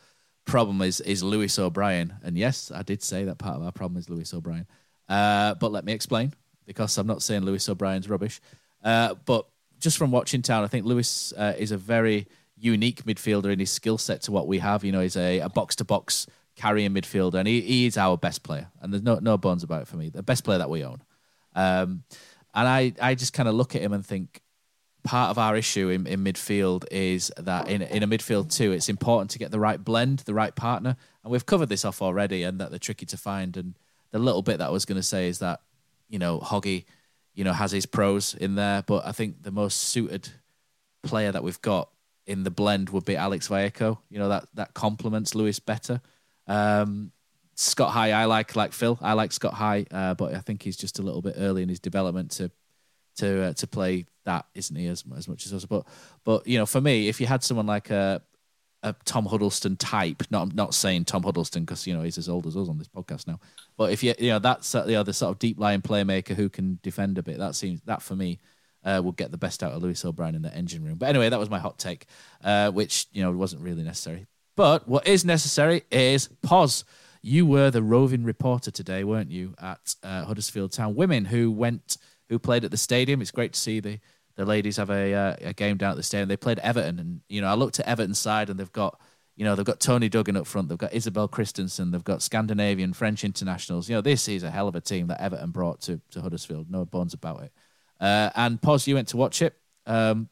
problem 0.44 0.82
is 0.82 1.00
is 1.00 1.22
Lewis 1.22 1.58
O'Brien, 1.58 2.14
and 2.22 2.36
yes, 2.36 2.70
I 2.70 2.82
did 2.82 3.02
say 3.02 3.24
that 3.24 3.38
part 3.38 3.56
of 3.56 3.62
our 3.62 3.72
problem 3.72 3.98
is 3.98 4.10
Lewis 4.10 4.34
O'Brien. 4.34 4.66
Uh, 5.08 5.54
but 5.54 5.72
let 5.72 5.84
me 5.84 5.94
explain, 5.94 6.34
because 6.66 6.98
I'm 6.98 7.06
not 7.06 7.22
saying 7.22 7.42
Lewis 7.42 7.68
O'Brien's 7.68 8.08
rubbish. 8.08 8.40
Uh, 8.84 9.14
but 9.24 9.46
just 9.78 9.96
from 9.96 10.10
watching 10.10 10.42
Town, 10.42 10.62
I 10.62 10.66
think 10.66 10.84
Lewis 10.84 11.32
uh, 11.38 11.54
is 11.56 11.70
a 11.72 11.78
very 11.78 12.26
unique 12.58 13.04
midfielder 13.04 13.52
in 13.52 13.58
his 13.58 13.70
skill 13.70 13.98
set 13.98 14.22
to 14.22 14.32
what 14.32 14.46
we 14.46 14.58
have. 14.58 14.84
You 14.84 14.92
know, 14.92 15.00
he's 15.00 15.16
a 15.16 15.48
box 15.54 15.76
to 15.76 15.84
box 15.84 16.26
carrying 16.54 16.92
midfielder, 16.92 17.34
and 17.34 17.48
he, 17.48 17.62
he 17.62 17.86
is 17.86 17.96
our 17.96 18.18
best 18.18 18.42
player, 18.42 18.68
and 18.82 18.92
there's 18.92 19.02
no 19.02 19.18
no 19.20 19.38
bones 19.38 19.62
about 19.62 19.82
it 19.82 19.88
for 19.88 19.96
me. 19.96 20.10
The 20.10 20.22
best 20.22 20.44
player 20.44 20.58
that 20.58 20.68
we 20.68 20.84
own. 20.84 21.02
Um, 21.56 22.04
and 22.54 22.68
I, 22.68 22.92
I 23.02 23.14
just 23.16 23.32
kind 23.32 23.48
of 23.48 23.56
look 23.56 23.74
at 23.74 23.82
him 23.82 23.92
and 23.92 24.06
think 24.06 24.40
part 25.02 25.30
of 25.30 25.38
our 25.38 25.56
issue 25.56 25.88
in, 25.88 26.06
in 26.06 26.22
midfield 26.22 26.84
is 26.90 27.32
that 27.38 27.68
in, 27.68 27.82
in 27.82 28.02
a 28.02 28.08
midfield 28.08 28.52
too, 28.54 28.72
it's 28.72 28.88
important 28.88 29.30
to 29.30 29.38
get 29.38 29.50
the 29.50 29.60
right 29.60 29.82
blend, 29.82 30.20
the 30.20 30.34
right 30.34 30.54
partner. 30.54 30.96
And 31.24 31.32
we've 31.32 31.46
covered 31.46 31.68
this 31.68 31.84
off 31.84 32.02
already 32.02 32.42
and 32.42 32.60
that 32.60 32.70
they're 32.70 32.78
tricky 32.78 33.06
to 33.06 33.16
find. 33.16 33.56
And 33.56 33.78
the 34.10 34.18
little 34.18 34.42
bit 34.42 34.58
that 34.58 34.68
I 34.68 34.70
was 34.70 34.84
going 34.84 34.96
to 34.96 35.02
say 35.02 35.28
is 35.28 35.38
that, 35.38 35.60
you 36.08 36.18
know, 36.18 36.40
Hoggy, 36.40 36.84
you 37.34 37.44
know, 37.44 37.52
has 37.52 37.72
his 37.72 37.86
pros 37.86 38.34
in 38.34 38.54
there, 38.54 38.82
but 38.82 39.06
I 39.06 39.12
think 39.12 39.42
the 39.42 39.50
most 39.50 39.76
suited 39.76 40.28
player 41.02 41.32
that 41.32 41.44
we've 41.44 41.60
got 41.62 41.90
in 42.26 42.42
the 42.42 42.50
blend 42.50 42.90
would 42.90 43.04
be 43.04 43.16
Alex 43.16 43.48
Vallejo. 43.48 44.00
You 44.10 44.18
know, 44.18 44.28
that, 44.28 44.48
that 44.54 44.74
complements 44.74 45.34
Lewis 45.34 45.60
better. 45.60 46.00
Um, 46.46 47.12
Scott 47.56 47.90
High, 47.90 48.12
I 48.12 48.26
like 48.26 48.54
like 48.54 48.72
Phil. 48.72 48.98
I 49.00 49.14
like 49.14 49.32
Scott 49.32 49.54
High, 49.54 49.86
uh, 49.90 50.14
but 50.14 50.34
I 50.34 50.40
think 50.40 50.62
he's 50.62 50.76
just 50.76 50.98
a 50.98 51.02
little 51.02 51.22
bit 51.22 51.34
early 51.38 51.62
in 51.62 51.68
his 51.68 51.80
development 51.80 52.30
to 52.32 52.50
to 53.16 53.44
uh, 53.44 53.52
to 53.54 53.66
play 53.66 54.06
that, 54.26 54.44
isn't 54.54 54.76
he? 54.76 54.86
As 54.86 55.04
as 55.16 55.26
much 55.26 55.46
as 55.46 55.54
us, 55.54 55.64
but 55.64 55.86
but 56.24 56.46
you 56.46 56.58
know, 56.58 56.66
for 56.66 56.82
me, 56.82 57.08
if 57.08 57.18
you 57.18 57.26
had 57.26 57.42
someone 57.42 57.66
like 57.66 57.90
a 57.90 58.22
a 58.82 58.94
Tom 59.06 59.24
Huddlestone 59.24 59.76
type, 59.76 60.22
not 60.30 60.54
not 60.54 60.74
saying 60.74 61.06
Tom 61.06 61.22
Huddlestone 61.22 61.64
because 61.64 61.86
you 61.86 61.96
know 61.96 62.02
he's 62.02 62.18
as 62.18 62.28
old 62.28 62.46
as 62.46 62.58
us 62.58 62.68
on 62.68 62.76
this 62.76 62.88
podcast 62.88 63.26
now, 63.26 63.40
but 63.78 63.90
if 63.90 64.02
you 64.02 64.14
you 64.18 64.28
know 64.28 64.38
that's 64.38 64.74
uh, 64.74 64.84
you 64.86 64.92
know 64.92 65.02
the 65.02 65.14
sort 65.14 65.32
of 65.32 65.38
deep 65.38 65.58
lying 65.58 65.80
playmaker 65.80 66.34
who 66.34 66.50
can 66.50 66.78
defend 66.82 67.16
a 67.16 67.22
bit, 67.22 67.38
that 67.38 67.54
seems 67.54 67.80
that 67.86 68.02
for 68.02 68.14
me. 68.14 68.38
Uh, 68.84 69.02
will 69.02 69.10
get 69.10 69.32
the 69.32 69.36
best 69.36 69.64
out 69.64 69.72
of 69.72 69.82
Lewis 69.82 70.04
O'Brien 70.04 70.36
in 70.36 70.42
the 70.42 70.54
engine 70.54 70.84
room. 70.84 70.96
But 70.96 71.08
anyway, 71.08 71.28
that 71.28 71.40
was 71.40 71.50
my 71.50 71.58
hot 71.58 71.76
take, 71.76 72.06
uh, 72.44 72.70
which 72.70 73.08
you 73.10 73.20
know 73.20 73.32
wasn't 73.32 73.62
really 73.62 73.82
necessary. 73.82 74.26
But 74.54 74.86
what 74.86 75.08
is 75.08 75.24
necessary 75.24 75.82
is 75.90 76.28
Pos 76.40 76.84
you 77.26 77.44
were 77.44 77.72
the 77.72 77.82
roving 77.82 78.22
reporter 78.22 78.70
today, 78.70 79.02
weren't 79.02 79.32
you, 79.32 79.52
at 79.60 79.96
uh, 80.04 80.24
Huddersfield 80.24 80.70
Town 80.70 80.94
Women, 80.94 81.24
who 81.24 81.50
went, 81.50 81.96
who 82.28 82.38
played 82.38 82.64
at 82.64 82.70
the 82.70 82.76
stadium. 82.76 83.20
It's 83.20 83.32
great 83.32 83.52
to 83.54 83.60
see 83.60 83.80
the 83.80 83.98
the 84.36 84.44
ladies 84.44 84.76
have 84.76 84.90
a 84.90 85.12
uh, 85.12 85.36
a 85.40 85.52
game 85.52 85.76
down 85.76 85.90
at 85.90 85.96
the 85.96 86.04
stadium. 86.04 86.28
They 86.28 86.36
played 86.36 86.60
Everton, 86.60 87.00
and 87.00 87.20
you 87.28 87.40
know 87.40 87.48
I 87.48 87.54
looked 87.54 87.80
at 87.80 87.86
Everton's 87.86 88.20
side, 88.20 88.48
and 88.48 88.60
they've 88.60 88.72
got 88.72 89.00
you 89.34 89.44
know 89.44 89.56
they've 89.56 89.66
got 89.66 89.80
Toni 89.80 90.08
Duggan 90.08 90.36
up 90.36 90.46
front, 90.46 90.68
they've 90.68 90.78
got 90.78 90.92
Isobel 90.92 91.28
Christiansen, 91.28 91.90
they've 91.90 92.04
got 92.04 92.22
Scandinavian 92.22 92.92
French 92.92 93.24
internationals. 93.24 93.88
You 93.88 93.96
know 93.96 94.02
this 94.02 94.28
is 94.28 94.44
a 94.44 94.50
hell 94.50 94.68
of 94.68 94.76
a 94.76 94.80
team 94.80 95.08
that 95.08 95.20
Everton 95.20 95.50
brought 95.50 95.80
to 95.82 96.00
to 96.12 96.20
Huddersfield. 96.20 96.70
No 96.70 96.84
bones 96.84 97.12
about 97.12 97.42
it. 97.42 97.52
Uh, 97.98 98.30
and 98.36 98.62
Pos, 98.62 98.86
you 98.86 98.94
went 98.94 99.08
to 99.08 99.16
watch 99.16 99.42
it. 99.42 99.56
Um, 99.84 100.28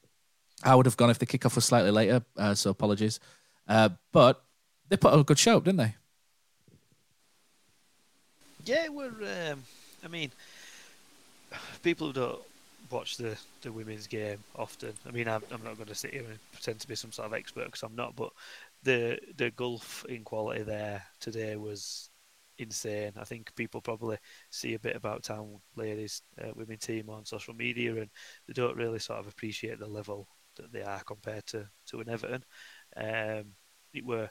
I 0.62 0.76
would 0.76 0.86
have 0.86 0.96
gone 0.96 1.10
if 1.10 1.18
the 1.18 1.26
kickoff 1.26 1.56
was 1.56 1.64
slightly 1.64 1.90
later, 1.90 2.24
uh, 2.36 2.54
so 2.54 2.70
apologies. 2.70 3.18
Uh, 3.66 3.88
but 4.12 4.44
they 4.88 4.96
put 4.96 5.18
a 5.18 5.24
good 5.24 5.38
show 5.38 5.58
didn't 5.58 5.78
they? 5.78 5.96
Yeah, 8.64 8.88
we're. 8.88 9.52
Um, 9.52 9.64
I 10.04 10.08
mean, 10.08 10.32
people 11.82 12.08
who 12.08 12.12
don't 12.12 12.42
watch 12.90 13.16
the, 13.16 13.36
the 13.62 13.72
women's 13.72 14.06
game 14.06 14.38
often. 14.54 14.92
I 15.06 15.10
mean, 15.10 15.28
I'm, 15.28 15.42
I'm 15.50 15.62
not 15.62 15.76
going 15.76 15.88
to 15.88 15.94
sit 15.94 16.12
here 16.12 16.24
and 16.28 16.38
pretend 16.52 16.80
to 16.80 16.88
be 16.88 16.94
some 16.94 17.12
sort 17.12 17.26
of 17.26 17.34
expert 17.34 17.66
because 17.66 17.82
I'm 17.82 17.96
not. 17.96 18.16
But 18.16 18.30
the 18.82 19.18
the 19.36 19.50
gulf 19.50 20.04
in 20.08 20.24
quality 20.24 20.62
there 20.62 21.02
today 21.20 21.56
was 21.56 22.10
insane. 22.58 23.12
I 23.16 23.24
think 23.24 23.54
people 23.56 23.80
probably 23.80 24.18
see 24.50 24.74
a 24.74 24.78
bit 24.78 24.96
about 24.96 25.24
Town 25.24 25.60
Ladies 25.76 26.22
uh, 26.40 26.52
women 26.54 26.78
team 26.78 27.08
on 27.10 27.24
social 27.24 27.54
media, 27.54 27.96
and 27.96 28.10
they 28.46 28.52
don't 28.54 28.76
really 28.76 28.98
sort 28.98 29.20
of 29.20 29.26
appreciate 29.28 29.78
the 29.78 29.86
level 29.86 30.28
that 30.56 30.72
they 30.72 30.82
are 30.82 31.02
compared 31.04 31.46
to 31.46 31.68
to 31.86 32.00
an 32.00 32.08
Everton. 32.08 32.44
Um, 32.96 33.52
it 33.92 34.04
were 34.04 34.28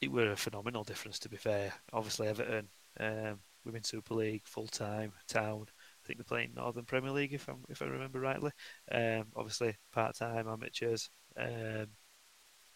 it 0.00 0.10
were 0.10 0.30
a 0.32 0.36
phenomenal 0.36 0.84
difference 0.84 1.18
to 1.20 1.28
be 1.28 1.36
fair. 1.36 1.72
Obviously, 1.92 2.28
Everton, 2.28 2.68
um, 2.98 3.40
Women's 3.64 3.88
Super 3.88 4.14
League, 4.14 4.42
full 4.46 4.66
time, 4.66 5.12
Town. 5.28 5.66
I 5.68 6.06
think 6.06 6.18
they're 6.18 6.24
playing 6.24 6.52
Northern 6.54 6.84
Premier 6.84 7.10
League 7.12 7.34
if 7.34 7.48
I 7.48 7.54
if 7.68 7.82
I 7.82 7.86
remember 7.86 8.20
rightly. 8.20 8.52
Um, 8.90 9.26
obviously, 9.36 9.76
part 9.92 10.16
time 10.16 10.48
amateurs. 10.48 11.10
Um, 11.36 11.88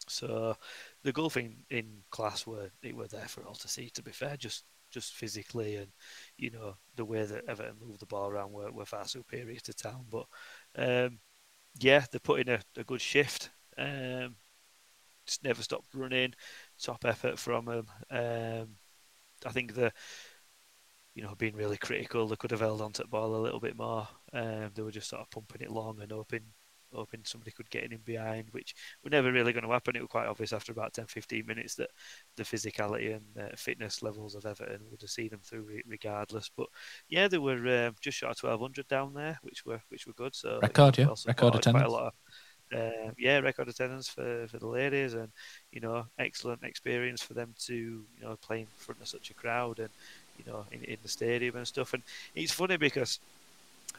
so 0.07 0.55
the 1.03 1.11
gulf 1.11 1.37
in, 1.37 1.55
in 1.69 2.03
class 2.11 2.45
were 2.45 2.69
it 2.83 2.95
were 2.95 3.07
there 3.07 3.27
for 3.27 3.43
all 3.45 3.55
to 3.55 3.67
see. 3.67 3.89
To 3.91 4.03
be 4.03 4.11
fair, 4.11 4.37
just 4.37 4.65
just 4.91 5.13
physically 5.15 5.75
and 5.77 5.87
you 6.37 6.51
know 6.51 6.75
the 6.95 7.05
way 7.05 7.25
that 7.25 7.45
Everton 7.47 7.75
moved 7.81 7.99
the 7.99 8.05
ball 8.05 8.29
around 8.29 8.51
were, 8.51 8.71
were 8.71 8.85
far 8.85 9.05
superior 9.05 9.59
to 9.61 9.73
Town. 9.73 10.05
But 10.09 10.25
um, 10.77 11.19
yeah, 11.79 12.05
they're 12.11 12.19
putting 12.19 12.49
a, 12.49 12.61
a 12.77 12.83
good 12.83 13.01
shift. 13.01 13.51
Um, 13.77 14.35
just 15.27 15.43
never 15.43 15.63
stopped 15.63 15.93
running. 15.93 16.33
Top 16.85 17.03
effort 17.03 17.39
from 17.39 17.65
them. 17.65 17.87
Um, 18.11 18.67
I 19.43 19.51
think 19.51 19.73
the 19.73 19.91
you 21.15 21.23
know 21.23 21.33
being 21.35 21.55
really 21.55 21.77
critical. 21.77 22.27
They 22.27 22.35
could 22.35 22.51
have 22.51 22.59
held 22.59 22.81
onto 22.81 23.01
the 23.01 23.09
ball 23.09 23.35
a 23.35 23.41
little 23.41 23.59
bit 23.59 23.75
more. 23.75 24.07
Um, 24.31 24.69
they 24.75 24.83
were 24.83 24.91
just 24.91 25.09
sort 25.09 25.23
of 25.23 25.31
pumping 25.31 25.61
it 25.61 25.71
long 25.71 25.99
and 25.99 26.11
hoping 26.11 26.43
hoping 26.93 27.21
somebody 27.23 27.51
could 27.51 27.69
get 27.71 27.91
in 27.91 27.97
behind, 28.05 28.49
which 28.51 28.75
were 29.03 29.09
never 29.09 29.31
really 29.31 29.51
going 29.51 29.65
to 29.65 29.71
happen. 29.71 29.95
It 29.95 30.01
was 30.01 30.11
quite 30.11 30.27
obvious 30.27 30.53
after 30.53 30.71
about 30.71 30.93
10, 30.93 31.07
15 31.07 31.45
minutes 31.45 31.75
that 31.75 31.89
the 32.37 32.43
physicality 32.43 33.15
and 33.15 33.25
uh, 33.37 33.55
fitness 33.55 34.01
levels 34.01 34.35
of 34.35 34.45
Everton 34.45 34.81
would 34.91 35.01
have 35.01 35.09
seen 35.09 35.29
them 35.29 35.41
through 35.43 35.81
regardless. 35.87 36.51
But 36.55 36.67
yeah, 37.09 37.27
they 37.27 37.39
were 37.39 37.87
um, 37.87 37.95
just 37.99 38.19
short 38.19 38.37
of 38.37 38.43
1200 38.43 38.87
down 38.87 39.13
there, 39.13 39.39
which 39.41 39.65
were 39.65 39.81
which 39.89 40.05
were 40.05 40.13
good. 40.13 40.35
So 40.35 40.59
record, 40.61 40.97
yeah, 40.97 41.07
record 41.25 41.55
attendance. 41.55 41.65
Quite 41.65 41.85
a 41.85 41.91
lot 41.91 42.07
of, 42.07 42.13
uh, 42.73 43.11
yeah, 43.17 43.39
record 43.39 43.67
attendance 43.67 44.07
for, 44.09 44.47
for 44.47 44.57
the 44.57 44.67
ladies, 44.67 45.13
and 45.13 45.29
you 45.71 45.81
know, 45.81 46.05
excellent 46.17 46.63
experience 46.63 47.21
for 47.21 47.33
them 47.33 47.53
to 47.65 47.73
you 47.73 48.21
know 48.21 48.35
play 48.37 48.61
in 48.61 48.67
front 48.77 49.01
of 49.01 49.07
such 49.07 49.29
a 49.29 49.33
crowd 49.33 49.79
and 49.79 49.89
you 50.37 50.51
know 50.51 50.65
in, 50.71 50.83
in 50.83 50.97
the 51.03 51.09
stadium 51.09 51.55
and 51.55 51.67
stuff. 51.67 51.93
And 51.93 52.03
it's 52.33 52.53
funny 52.53 52.77
because 52.77 53.19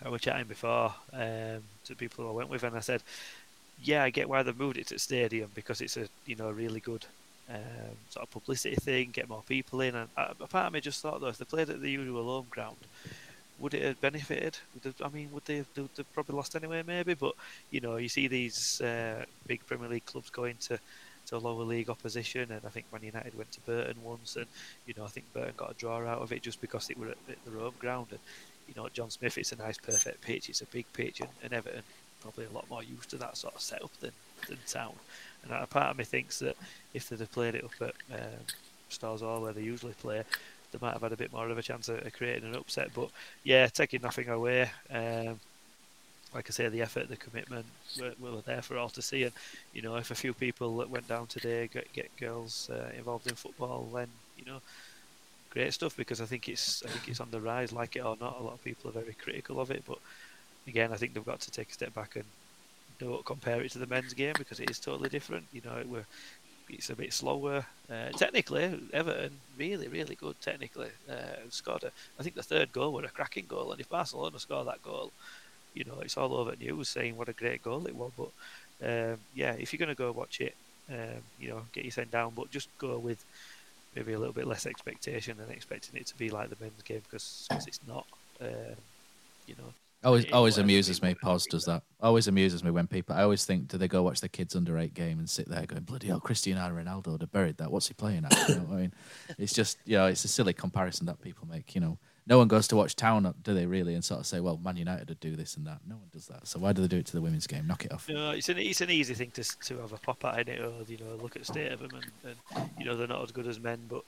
I 0.04 0.08
was 0.08 0.20
chatting 0.20 0.46
before 0.46 0.94
um, 1.12 1.62
to 1.84 1.94
people 1.96 2.28
I 2.28 2.32
went 2.32 2.50
with, 2.50 2.62
and 2.64 2.76
I 2.76 2.80
said, 2.80 3.02
"Yeah, 3.82 4.04
I 4.04 4.10
get 4.10 4.28
why 4.28 4.42
they've 4.42 4.56
moved 4.58 4.78
it 4.78 4.88
to 4.88 4.94
the 4.94 5.00
stadium 5.00 5.50
because 5.54 5.80
it's 5.80 5.96
a 5.96 6.08
you 6.26 6.36
know 6.36 6.48
a 6.48 6.52
really 6.52 6.80
good 6.80 7.06
um, 7.50 7.96
sort 8.10 8.24
of 8.24 8.30
publicity 8.30 8.76
thing, 8.76 9.10
get 9.12 9.28
more 9.28 9.42
people 9.48 9.80
in." 9.80 9.94
And 9.94 10.10
uh, 10.16 10.34
a 10.40 10.46
part 10.46 10.66
of 10.68 10.72
me 10.72 10.80
just 10.80 11.00
thought 11.02 11.20
though, 11.20 11.28
if 11.28 11.38
they 11.38 11.44
played 11.44 11.70
at 11.70 11.80
the 11.80 11.90
usual 11.90 12.24
home 12.24 12.46
ground, 12.50 12.76
would 13.58 13.74
it 13.74 13.82
have 13.82 14.00
benefited? 14.00 14.58
Would 14.74 14.94
I 15.02 15.08
mean, 15.08 15.30
would 15.32 15.44
they 15.44 15.58
have, 15.58 15.66
they've 15.74 16.12
probably 16.14 16.36
lost 16.36 16.56
anyway, 16.56 16.82
maybe? 16.86 17.14
But 17.14 17.34
you 17.70 17.80
know, 17.80 17.96
you 17.96 18.08
see 18.08 18.28
these 18.28 18.80
uh, 18.80 19.24
big 19.46 19.66
Premier 19.66 19.88
League 19.88 20.06
clubs 20.06 20.30
going 20.30 20.56
to 20.68 20.78
to 21.26 21.38
lower 21.38 21.64
league 21.64 21.90
opposition, 21.90 22.52
and 22.52 22.60
I 22.64 22.68
think 22.68 22.86
Man 22.92 23.02
United 23.02 23.36
went 23.36 23.50
to 23.52 23.60
Burton 23.60 23.96
once, 24.04 24.36
and 24.36 24.46
you 24.86 24.94
know, 24.96 25.04
I 25.04 25.08
think 25.08 25.32
Burton 25.32 25.54
got 25.56 25.72
a 25.72 25.74
draw 25.74 25.98
out 26.06 26.22
of 26.22 26.32
it 26.32 26.42
just 26.42 26.60
because 26.60 26.88
it 26.88 26.98
were 26.98 27.08
at, 27.08 27.18
at 27.28 27.44
their 27.44 27.58
home 27.58 27.74
ground. 27.78 28.08
And 28.10 28.20
you 28.68 28.74
know, 28.76 28.88
John 28.92 29.10
Smith, 29.10 29.36
it's 29.38 29.52
a 29.52 29.56
nice, 29.56 29.78
perfect 29.78 30.20
pitch. 30.20 30.48
It's 30.48 30.60
a 30.60 30.66
big 30.66 30.86
pitch, 30.92 31.20
and, 31.20 31.30
and 31.42 31.52
Everton 31.52 31.82
probably 32.22 32.46
a 32.46 32.50
lot 32.50 32.68
more 32.70 32.82
used 32.82 33.10
to 33.10 33.16
that 33.16 33.36
sort 33.36 33.54
of 33.54 33.60
setup 33.60 33.92
than 34.00 34.12
than 34.48 34.58
Town. 34.66 34.92
And 35.42 35.52
a 35.52 35.66
part 35.66 35.90
of 35.90 35.98
me 35.98 36.04
thinks 36.04 36.38
that 36.40 36.56
if 36.94 37.08
they'd 37.08 37.20
have 37.20 37.32
played 37.32 37.54
it 37.54 37.64
up 37.64 37.72
at 37.80 37.94
um, 38.14 38.40
Storthes 38.90 39.20
Hall 39.20 39.42
where 39.42 39.52
they 39.52 39.62
usually 39.62 39.94
play, 39.94 40.22
they 40.72 40.78
might 40.80 40.92
have 40.92 41.02
had 41.02 41.12
a 41.12 41.16
bit 41.16 41.32
more 41.32 41.48
of 41.48 41.58
a 41.58 41.62
chance 41.62 41.88
of, 41.88 42.04
of 42.04 42.12
creating 42.12 42.48
an 42.48 42.56
upset. 42.56 42.90
But 42.94 43.10
yeah, 43.44 43.66
taking 43.68 44.02
nothing 44.02 44.28
away. 44.28 44.70
Um, 44.90 45.40
like 46.34 46.46
I 46.48 46.50
say, 46.50 46.68
the 46.68 46.82
effort, 46.82 47.08
the 47.08 47.16
commitment 47.16 47.64
were, 47.98 48.12
were, 48.20 48.40
there 48.42 48.62
for 48.62 48.76
all 48.76 48.90
to 48.90 49.02
see. 49.02 49.22
And 49.24 49.32
you 49.72 49.82
know, 49.82 49.96
if 49.96 50.10
a 50.10 50.14
few 50.14 50.34
people 50.34 50.76
that 50.78 50.90
went 50.90 51.08
down 51.08 51.26
today 51.28 51.68
get, 51.72 51.92
get 51.92 52.14
girls 52.18 52.68
uh, 52.70 52.90
involved 52.96 53.26
in 53.26 53.34
football, 53.34 53.88
then 53.94 54.08
you 54.36 54.44
know, 54.44 54.60
great 55.50 55.72
stuff. 55.72 55.96
Because 55.96 56.20
I 56.20 56.26
think 56.26 56.48
it's 56.48 56.82
I 56.84 56.88
think 56.88 57.08
it's 57.08 57.20
on 57.20 57.30
the 57.30 57.40
rise, 57.40 57.72
like 57.72 57.96
it 57.96 58.04
or 58.04 58.16
not. 58.20 58.38
A 58.40 58.42
lot 58.42 58.54
of 58.54 58.64
people 58.64 58.90
are 58.90 59.00
very 59.00 59.14
critical 59.14 59.60
of 59.60 59.70
it, 59.70 59.84
but 59.86 59.98
again, 60.66 60.92
I 60.92 60.96
think 60.96 61.14
they've 61.14 61.24
got 61.24 61.40
to 61.40 61.50
take 61.50 61.70
a 61.70 61.72
step 61.72 61.94
back 61.94 62.16
and 62.16 62.24
don't 62.98 63.24
compare 63.24 63.62
it 63.62 63.70
to 63.72 63.78
the 63.78 63.86
men's 63.86 64.14
game 64.14 64.34
because 64.36 64.60
it 64.60 64.70
is 64.70 64.78
totally 64.78 65.08
different. 65.08 65.46
You 65.52 65.62
know, 65.64 65.82
we're 65.86 66.06
it's 66.68 66.90
a 66.90 66.96
bit 66.96 67.12
slower. 67.12 67.66
Uh, 67.90 68.10
technically, 68.10 68.88
Everton 68.92 69.32
really, 69.58 69.88
really 69.88 70.14
good. 70.14 70.40
Technically, 70.40 70.90
uh, 71.08 71.48
scored. 71.50 71.84
A, 71.84 71.92
I 72.18 72.22
think 72.22 72.34
the 72.34 72.42
third 72.42 72.72
goal 72.72 72.92
was 72.92 73.04
a 73.04 73.08
cracking 73.08 73.46
goal, 73.48 73.72
and 73.72 73.80
if 73.80 73.88
Barcelona 73.88 74.38
score 74.38 74.64
that 74.64 74.82
goal, 74.82 75.12
you 75.74 75.84
know 75.84 76.00
it's 76.00 76.16
all 76.16 76.34
over 76.34 76.54
news 76.56 76.88
saying 76.88 77.16
what 77.16 77.28
a 77.28 77.32
great 77.32 77.62
goal 77.62 77.86
it 77.86 77.94
was. 77.94 78.12
But 78.16 78.30
um, 78.88 79.18
yeah, 79.34 79.52
if 79.52 79.72
you're 79.72 79.78
going 79.78 79.88
to 79.88 79.94
go 79.94 80.12
watch 80.12 80.40
it, 80.40 80.54
um, 80.90 81.22
you 81.38 81.48
know, 81.48 81.62
get 81.72 81.84
your 81.84 81.92
sent 81.92 82.10
down, 82.10 82.32
but 82.34 82.50
just 82.50 82.68
go 82.78 82.98
with 82.98 83.24
maybe 83.94 84.12
a 84.12 84.18
little 84.18 84.34
bit 84.34 84.46
less 84.46 84.66
expectation 84.66 85.36
than 85.38 85.50
expecting 85.50 85.98
it 85.98 86.06
to 86.06 86.16
be 86.16 86.30
like 86.30 86.50
the 86.50 86.56
men's 86.60 86.82
game 86.82 87.02
because 87.08 87.48
it's 87.66 87.80
not. 87.86 88.06
Um, 88.40 88.76
you 89.46 89.54
know, 89.56 89.72
Always, 90.04 90.30
always 90.32 90.58
amuses 90.58 91.02
me. 91.02 91.14
Pos 91.14 91.46
does 91.46 91.64
that. 91.64 91.82
Always 92.00 92.28
amuses 92.28 92.62
me 92.62 92.70
when 92.70 92.86
people. 92.86 93.16
I 93.16 93.22
always 93.22 93.44
think, 93.44 93.68
do 93.68 93.78
they 93.78 93.88
go 93.88 94.02
watch 94.02 94.20
the 94.20 94.28
kids 94.28 94.54
under 94.54 94.78
eight 94.78 94.94
game 94.94 95.18
and 95.18 95.28
sit 95.28 95.48
there 95.48 95.66
going, 95.66 95.82
bloody 95.82 96.06
hell, 96.06 96.20
Cristiano 96.20 96.74
Ronaldo, 96.74 97.18
they 97.18 97.26
buried 97.26 97.56
that. 97.56 97.72
What's 97.72 97.88
he 97.88 97.94
playing 97.94 98.24
at? 98.24 98.48
You 98.48 98.54
know 98.56 98.68
I 98.70 98.76
mean, 98.76 98.94
it's 99.38 99.52
just, 99.52 99.78
you 99.84 99.96
know, 99.96 100.06
it's 100.06 100.24
a 100.24 100.28
silly 100.28 100.52
comparison 100.52 101.06
that 101.06 101.20
people 101.20 101.48
make. 101.48 101.74
You 101.74 101.80
know, 101.80 101.98
no 102.26 102.38
one 102.38 102.46
goes 102.46 102.68
to 102.68 102.76
watch 102.76 102.94
Town, 102.94 103.34
do 103.42 103.54
they 103.54 103.66
really, 103.66 103.94
and 103.94 104.04
sort 104.04 104.20
of 104.20 104.26
say, 104.26 104.40
well, 104.40 104.58
Man 104.58 104.76
United 104.76 105.08
would 105.08 105.20
do 105.20 105.34
this 105.34 105.56
and 105.56 105.66
that. 105.66 105.78
No 105.88 105.96
one 105.96 106.08
does 106.12 106.26
that. 106.26 106.46
So 106.46 106.58
why 106.58 106.72
do 106.72 106.82
they 106.82 106.88
do 106.88 106.98
it 106.98 107.06
to 107.06 107.12
the 107.12 107.22
women's 107.22 107.46
game? 107.46 107.66
Knock 107.66 107.84
it 107.84 107.92
off. 107.92 108.08
No, 108.08 108.30
it's 108.30 108.48
an 108.48 108.58
it's 108.58 108.80
an 108.80 108.90
easy 108.90 109.14
thing 109.14 109.30
to 109.32 109.42
to 109.42 109.78
have 109.78 109.92
a 109.92 109.98
pop 109.98 110.24
at 110.24 110.40
in 110.40 110.54
it, 110.54 110.60
or 110.60 110.72
you 110.86 110.98
know, 110.98 111.16
look 111.20 111.36
at 111.36 111.42
the 111.42 111.46
state 111.46 111.72
of 111.72 111.80
them, 111.80 111.90
and, 111.94 112.36
and 112.54 112.70
you 112.78 112.84
know 112.84 112.96
they're 112.96 113.06
not 113.06 113.22
as 113.22 113.32
good 113.32 113.46
as 113.46 113.58
men, 113.58 113.86
but 113.88 114.02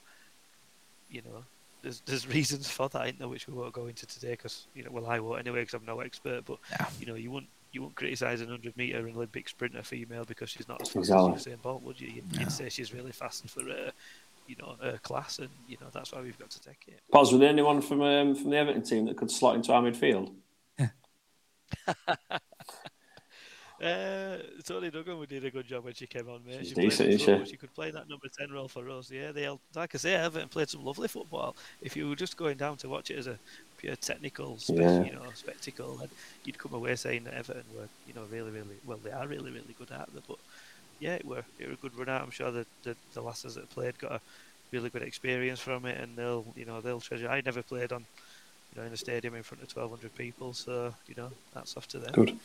you 1.08 1.22
know 1.22 1.44
there's 1.82 2.00
there's 2.06 2.26
reasons 2.34 2.68
for 2.70 2.88
that, 2.90 3.06
isn't 3.06 3.18
there, 3.18 3.28
which 3.28 3.46
we 3.48 3.54
won't 3.54 3.72
go 3.72 3.86
into 3.86 4.06
today 4.06 4.32
because 4.32 4.66
you 4.74 4.84
know, 4.84 4.90
well, 4.90 5.06
I 5.06 5.20
won't 5.20 5.40
anyway 5.40 5.60
because 5.60 5.74
I'm 5.74 5.84
no 5.84 6.00
expert. 6.00 6.44
But 6.44 6.58
you 7.00 7.06
know, 7.06 7.14
you 7.14 7.30
wouldn't 7.30 7.50
you 7.72 7.82
wouldn't 7.82 7.96
criticise 7.96 8.40
an 8.40 8.46
100 8.48 8.76
meter 8.76 8.98
Olympic 8.98 9.48
sprinter 9.48 9.82
female 9.82 10.24
because 10.24 10.50
she's 10.50 10.68
not 10.68 10.80
as 10.80 10.88
fast 10.88 10.96
exactly. 10.96 11.32
as 11.34 11.46
Usain 11.46 11.62
Bolt, 11.62 11.82
would 11.82 12.00
you? 12.00 12.08
You'd, 12.08 12.24
you'd, 12.38 12.52
say 12.52 12.68
she's 12.68 12.94
really 12.94 13.12
fast 13.12 13.48
for 13.48 13.62
her, 13.62 13.92
you 14.46 14.56
know, 14.58 14.76
her 14.80 14.98
class, 14.98 15.38
and 15.38 15.50
you 15.68 15.76
know 15.80 15.88
that's 15.92 16.12
why 16.12 16.20
we've 16.20 16.38
got 16.38 16.50
to 16.50 16.60
take 16.60 16.84
it. 16.88 17.00
Pos, 17.12 17.32
were 17.32 17.38
there 17.38 17.48
anyone 17.48 17.80
from 17.80 18.02
um, 18.02 18.34
from 18.34 18.50
the 18.50 18.56
Everton 18.56 18.82
team 18.82 19.06
that 19.06 19.16
could 19.16 19.30
slot 19.30 19.56
into 19.56 19.72
our 19.72 19.82
midfield? 19.82 20.32
Uh, 23.82 24.38
Toni 24.64 24.90
Duggan 24.90 25.24
did 25.28 25.44
a 25.44 25.50
good 25.50 25.66
job 25.66 25.84
when 25.84 25.94
she 25.94 26.06
came 26.06 26.28
on, 26.28 26.40
mate. 26.44 26.58
She's 26.60 26.68
she 26.68 26.74
decent, 26.74 27.10
isn't 27.10 27.44
she? 27.44 27.50
She 27.52 27.56
could 27.56 27.72
play 27.74 27.92
that 27.92 28.08
number 28.08 28.26
10 28.36 28.50
role 28.50 28.66
for 28.66 28.88
us. 28.90 29.10
Yeah, 29.10 29.30
they 29.30 29.48
like 29.74 29.94
I 29.94 29.98
say, 29.98 30.14
Everton 30.14 30.48
played 30.48 30.68
some 30.68 30.84
lovely 30.84 31.06
football. 31.06 31.54
If 31.80 31.96
you 31.96 32.08
were 32.08 32.16
just 32.16 32.36
going 32.36 32.56
down 32.56 32.76
to 32.78 32.88
watch 32.88 33.10
it 33.10 33.18
as 33.18 33.28
a 33.28 33.38
pure 33.76 33.94
technical 33.94 34.58
spe- 34.58 34.70
yeah. 34.70 35.04
you 35.04 35.12
know, 35.12 35.22
spectacle, 35.34 35.98
and 36.00 36.10
you'd 36.44 36.58
come 36.58 36.74
away 36.74 36.96
saying 36.96 37.24
that 37.24 37.34
Everton 37.34 37.64
were, 37.76 37.88
you 38.08 38.14
know, 38.14 38.26
really, 38.32 38.50
really, 38.50 38.66
well, 38.84 38.98
they 39.02 39.12
are 39.12 39.28
really, 39.28 39.52
really 39.52 39.76
good 39.78 39.92
at 39.92 40.08
it. 40.14 40.22
But 40.26 40.38
yeah, 40.98 41.14
it 41.14 41.24
were, 41.24 41.44
it 41.60 41.68
were 41.68 41.74
a 41.74 41.76
good 41.76 41.96
run 41.96 42.08
out. 42.08 42.22
I'm 42.22 42.30
sure 42.32 42.50
the, 42.50 42.66
the, 42.82 42.96
the 43.14 43.22
lasses 43.22 43.54
that 43.54 43.70
played 43.70 43.96
got 44.00 44.12
a 44.12 44.20
really 44.72 44.90
good 44.90 45.02
experience 45.02 45.60
from 45.60 45.86
it, 45.86 46.00
and 46.00 46.16
they'll, 46.16 46.44
you 46.56 46.64
know, 46.64 46.80
they'll 46.80 47.00
treasure. 47.00 47.28
I 47.28 47.42
never 47.42 47.62
played 47.62 47.92
on 47.92 48.06
know, 48.78 48.86
in 48.86 48.92
a 48.92 48.96
stadium 48.96 49.34
in 49.34 49.42
front 49.42 49.62
of 49.62 49.74
1,200 49.74 50.14
people. 50.16 50.52
So, 50.52 50.94
you 51.06 51.14
know, 51.16 51.30
that's 51.54 51.76
off 51.76 51.88
to 51.88 51.98
them. 51.98 52.12
Good. 52.12 52.36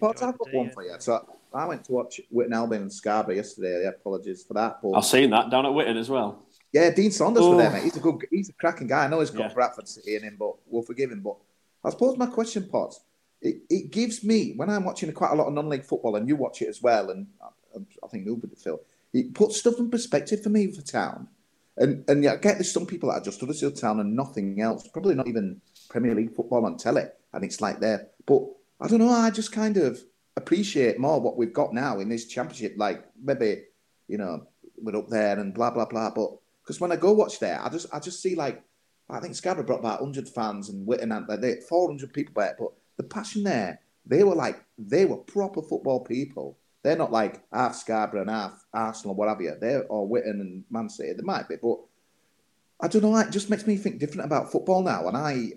Well, 0.00 0.12
I've 0.20 0.38
got 0.38 0.52
one 0.52 0.70
for 0.70 0.82
you. 0.82 0.94
So 0.98 1.24
I 1.54 1.66
went 1.66 1.84
to 1.84 1.92
watch 1.92 2.20
Witton 2.30 2.52
Albion 2.52 2.82
and 2.82 2.92
Scarborough 2.92 3.36
yesterday. 3.36 3.86
Apologies 3.86 4.42
for 4.42 4.54
that. 4.54 4.80
But... 4.82 4.92
I've 4.92 5.04
seen 5.04 5.30
that 5.30 5.50
down 5.50 5.66
at 5.66 5.74
Witton 5.74 5.96
as 5.96 6.08
well. 6.08 6.42
Yeah, 6.72 6.90
Dean 6.90 7.10
Saunders 7.10 7.44
oh. 7.44 7.50
was 7.50 7.58
there, 7.58 7.70
mate. 7.70 7.84
He's 7.84 7.96
a 7.96 8.00
good, 8.00 8.26
he's 8.30 8.48
a 8.48 8.54
cracking 8.54 8.86
guy. 8.86 9.04
I 9.04 9.08
know 9.08 9.20
he's 9.20 9.30
got 9.30 9.48
yeah. 9.48 9.54
Bradford 9.54 9.86
City 9.86 10.16
in 10.16 10.22
him, 10.22 10.36
but 10.38 10.54
we'll 10.66 10.82
forgive 10.82 11.10
him. 11.10 11.20
But 11.20 11.36
I 11.84 11.90
suppose 11.90 12.16
my 12.16 12.26
question, 12.26 12.66
Potts, 12.68 13.00
it, 13.42 13.62
it 13.68 13.90
gives 13.90 14.24
me 14.24 14.54
when 14.56 14.70
I'm 14.70 14.84
watching 14.84 15.12
quite 15.12 15.32
a 15.32 15.34
lot 15.34 15.48
of 15.48 15.52
non-league 15.52 15.84
football, 15.84 16.16
and 16.16 16.26
you 16.26 16.36
watch 16.36 16.62
it 16.62 16.68
as 16.68 16.80
well, 16.80 17.10
and 17.10 17.26
I, 17.42 17.78
I 18.02 18.08
think 18.08 18.24
you'll 18.24 18.40
Phil. 18.56 18.80
It 19.12 19.34
puts 19.34 19.58
stuff 19.58 19.78
in 19.78 19.90
perspective 19.90 20.42
for 20.42 20.48
me 20.48 20.72
for 20.72 20.80
town, 20.80 21.28
and 21.76 22.04
and 22.08 22.22
yeah, 22.22 22.34
I 22.34 22.36
get 22.36 22.54
there's 22.54 22.72
some 22.72 22.86
people 22.86 23.08
that 23.08 23.22
are 23.22 23.24
just 23.24 23.40
Huddersfield 23.40 23.76
Town 23.76 24.00
and 24.00 24.14
nothing 24.14 24.60
else. 24.60 24.86
Probably 24.88 25.14
not 25.14 25.28
even 25.28 25.60
Premier 25.88 26.14
League 26.14 26.34
football 26.34 26.66
on 26.66 26.76
telly, 26.76 27.04
and 27.32 27.44
it's 27.44 27.60
like 27.60 27.80
there. 27.80 28.08
But 28.26 28.42
I 28.80 28.88
don't 28.88 28.98
know. 28.98 29.08
I 29.08 29.30
just 29.30 29.52
kind 29.52 29.76
of 29.76 30.00
appreciate 30.36 30.98
more 30.98 31.20
what 31.20 31.36
we've 31.36 31.52
got 31.52 31.72
now 31.72 32.00
in 32.00 32.08
this 32.08 32.26
championship. 32.26 32.74
Like 32.76 33.04
maybe 33.22 33.64
you 34.08 34.18
know 34.18 34.46
we're 34.76 34.96
up 34.96 35.08
there 35.08 35.38
and 35.38 35.54
blah 35.54 35.70
blah 35.70 35.86
blah. 35.86 36.10
But 36.10 36.30
because 36.62 36.80
when 36.80 36.92
I 36.92 36.96
go 36.96 37.12
watch 37.12 37.38
there, 37.38 37.60
I 37.62 37.68
just 37.68 37.86
I 37.92 38.00
just 38.00 38.20
see 38.20 38.34
like 38.34 38.62
I 39.08 39.20
think 39.20 39.34
Scarborough 39.34 39.66
brought 39.66 39.80
about 39.80 40.00
100 40.00 40.28
fans 40.28 40.68
and 40.68 40.86
Witton 40.86 41.12
and 41.12 41.26
they 41.42 41.56
400 41.68 42.12
people 42.12 42.34
there, 42.36 42.56
but 42.58 42.72
the 42.96 43.02
passion 43.02 43.44
there, 43.44 43.80
they 44.06 44.24
were 44.24 44.34
like 44.34 44.64
they 44.78 45.04
were 45.04 45.18
proper 45.18 45.62
football 45.62 46.00
people. 46.00 46.58
They're 46.82 46.96
not 46.96 47.12
like 47.12 47.42
half 47.52 47.76
Scarborough 47.76 48.22
and 48.22 48.30
half 48.30 48.64
Arsenal 48.72 49.14
or 49.14 49.16
whatever. 49.16 49.42
You. 49.42 49.54
They're 49.60 49.84
or 49.84 50.06
Witton 50.06 50.40
and 50.40 50.64
Man 50.70 50.88
City. 50.88 51.12
They 51.12 51.22
might 51.22 51.48
be, 51.48 51.56
but 51.62 51.78
I 52.80 52.88
don't 52.88 53.02
know. 53.02 53.16
It 53.18 53.30
just 53.30 53.50
makes 53.50 53.66
me 53.66 53.76
think 53.76 54.00
different 54.00 54.26
about 54.26 54.50
football 54.50 54.82
now. 54.82 55.06
And 55.06 55.16
I, 55.16 55.52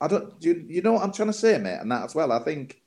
I 0.00 0.08
don't. 0.08 0.38
Do 0.38 0.48
you, 0.48 0.64
you 0.68 0.82
know 0.82 0.92
what 0.92 1.02
I'm 1.02 1.12
trying 1.12 1.28
to 1.28 1.32
say, 1.32 1.58
mate? 1.58 1.78
And 1.80 1.90
that 1.90 2.04
as 2.04 2.14
well. 2.14 2.32
I 2.32 2.40
think 2.40 2.82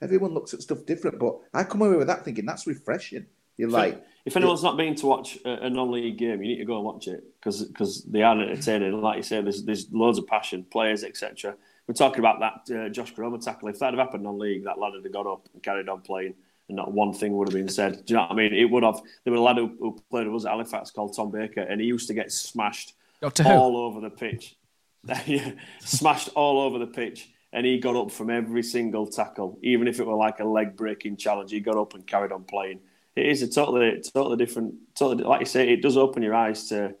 everyone 0.00 0.32
looks 0.32 0.54
at 0.54 0.62
stuff 0.62 0.86
different, 0.86 1.18
but 1.18 1.36
I 1.52 1.64
come 1.64 1.82
away 1.82 1.96
with 1.96 2.06
that 2.06 2.24
thinking 2.24 2.46
that's 2.46 2.66
refreshing. 2.66 3.26
You're 3.56 3.70
like, 3.70 4.04
if 4.26 4.36
anyone's 4.36 4.62
not 4.62 4.76
been 4.76 4.94
to 4.96 5.06
watch 5.06 5.38
a, 5.44 5.70
non-league 5.70 6.18
game, 6.18 6.42
you 6.42 6.48
need 6.48 6.58
to 6.58 6.66
go 6.66 6.76
and 6.76 6.84
watch 6.84 7.08
it 7.08 7.24
because 7.40 7.64
because 7.64 8.02
they 8.04 8.22
are 8.22 8.38
entertaining. 8.38 9.00
Like 9.00 9.16
you 9.16 9.22
say, 9.22 9.40
there's 9.40 9.64
there's 9.64 9.90
loads 9.92 10.18
of 10.18 10.26
passion, 10.26 10.66
players, 10.70 11.04
etc. 11.04 11.54
We're 11.86 11.94
talking 11.94 12.18
about 12.18 12.40
that 12.40 12.76
uh, 12.76 12.88
Josh 12.90 13.14
Koroma 13.14 13.42
tackle. 13.42 13.68
If 13.68 13.78
that 13.78 13.94
had 13.94 13.98
happened 13.98 14.24
non-league, 14.24 14.64
that 14.64 14.78
lad 14.78 14.92
would 14.94 15.04
have 15.04 15.12
got 15.12 15.26
up 15.26 15.48
and 15.54 15.62
carried 15.62 15.88
on 15.88 16.00
playing, 16.02 16.34
and 16.68 16.76
not 16.76 16.92
one 16.92 17.12
thing 17.12 17.36
would 17.36 17.48
have 17.48 17.54
been 17.54 17.68
said. 17.68 18.04
Do 18.04 18.14
you 18.14 18.16
know 18.16 18.22
what 18.22 18.32
I 18.32 18.34
mean? 18.34 18.54
It 18.54 18.70
would 18.70 18.82
have. 18.82 19.00
There 19.24 19.32
was 19.32 19.40
a 19.40 19.42
lad 19.42 19.56
who, 19.56 19.74
who 19.78 19.98
played 20.10 20.26
with 20.26 20.42
us 20.42 20.46
at 20.46 20.52
Halifax 20.52 20.90
called 20.90 21.14
Tom 21.16 21.30
Baker, 21.30 21.60
and 21.60 21.80
he 21.80 21.86
used 21.86 22.08
to 22.08 22.14
get 22.14 22.32
smashed 22.32 22.94
Doctor 23.20 23.44
all 23.46 23.72
Who? 23.72 23.78
over 23.78 24.00
the 24.00 24.10
pitch. 24.10 24.56
yeah, 25.26 25.52
smashed 25.80 26.30
all 26.34 26.60
over 26.60 26.78
the 26.78 26.86
pitch. 26.86 27.28
And 27.52 27.64
he 27.64 27.78
got 27.78 27.96
up 27.96 28.10
from 28.10 28.28
every 28.28 28.62
single 28.62 29.06
tackle, 29.06 29.58
even 29.62 29.88
if 29.88 30.00
it 30.00 30.06
were 30.06 30.16
like 30.16 30.40
a 30.40 30.44
leg 30.44 30.76
breaking 30.76 31.16
challenge. 31.16 31.52
He 31.52 31.60
got 31.60 31.76
up 31.76 31.94
and 31.94 32.06
carried 32.06 32.32
on 32.32 32.44
playing 32.44 32.80
it 33.16 33.26
is 33.26 33.42
a 33.42 33.48
totally, 33.48 34.02
totally 34.02 34.36
different. 34.36 34.74
Totally, 34.94 35.24
like 35.24 35.40
you 35.40 35.46
say, 35.46 35.72
it 35.72 35.82
does 35.82 35.96
open 35.96 36.22
your 36.22 36.34
eyes 36.34 36.68
to, 36.68 36.94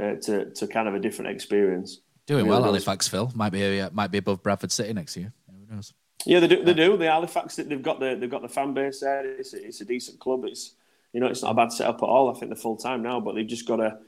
uh, 0.00 0.14
to, 0.22 0.50
to 0.50 0.66
kind 0.66 0.86
of 0.86 0.94
a 0.94 0.98
different 1.00 1.30
experience. 1.30 2.00
Doing 2.26 2.46
well, 2.46 2.58
really. 2.58 2.72
Halifax, 2.72 3.08
Phil. 3.08 3.32
Might 3.34 3.50
be 3.50 3.80
uh, 3.80 3.90
might 3.92 4.10
be 4.10 4.18
above 4.18 4.42
Bradford 4.42 4.72
City 4.72 4.92
next 4.92 5.16
year. 5.16 5.32
Who 5.50 5.74
knows? 5.74 5.92
Yeah, 6.26 6.40
they 6.40 6.48
do. 6.48 6.64
They 6.64 6.74
do. 6.74 6.96
The 6.96 7.06
Halifax, 7.06 7.56
they've 7.56 7.82
got 7.82 8.00
the 8.00 8.16
they've 8.18 8.30
got 8.30 8.42
the 8.42 8.48
fan 8.48 8.72
base 8.74 9.00
there. 9.00 9.24
It's 9.26 9.52
a, 9.52 9.66
it's 9.66 9.80
a 9.80 9.84
decent 9.84 10.18
club. 10.20 10.44
It's 10.44 10.74
you 11.12 11.20
know, 11.20 11.26
it's 11.26 11.42
not 11.42 11.52
a 11.52 11.54
bad 11.54 11.72
setup 11.72 12.02
at 12.02 12.06
all. 12.06 12.30
I 12.30 12.38
think 12.38 12.50
they're 12.50 12.56
full 12.56 12.76
time 12.76 13.02
now, 13.02 13.20
but 13.20 13.34
they've 13.34 13.46
just 13.46 13.66
got 13.68 13.76
to. 13.76 13.98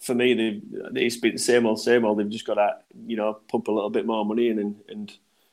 For 0.00 0.14
me, 0.14 0.34
they 0.34 0.60
they 0.92 1.02
used 1.02 1.18
to 1.18 1.22
be 1.22 1.30
the 1.30 1.38
same 1.38 1.66
old, 1.66 1.80
same 1.80 2.04
old. 2.04 2.18
They've 2.18 2.28
just 2.28 2.46
got 2.46 2.54
to 2.54 2.76
you 3.06 3.16
know 3.16 3.38
pump 3.50 3.68
a 3.68 3.72
little 3.72 3.90
bit 3.90 4.06
more 4.06 4.24
money 4.24 4.48
in 4.48 4.58
and 4.58 4.76
and, 4.88 5.12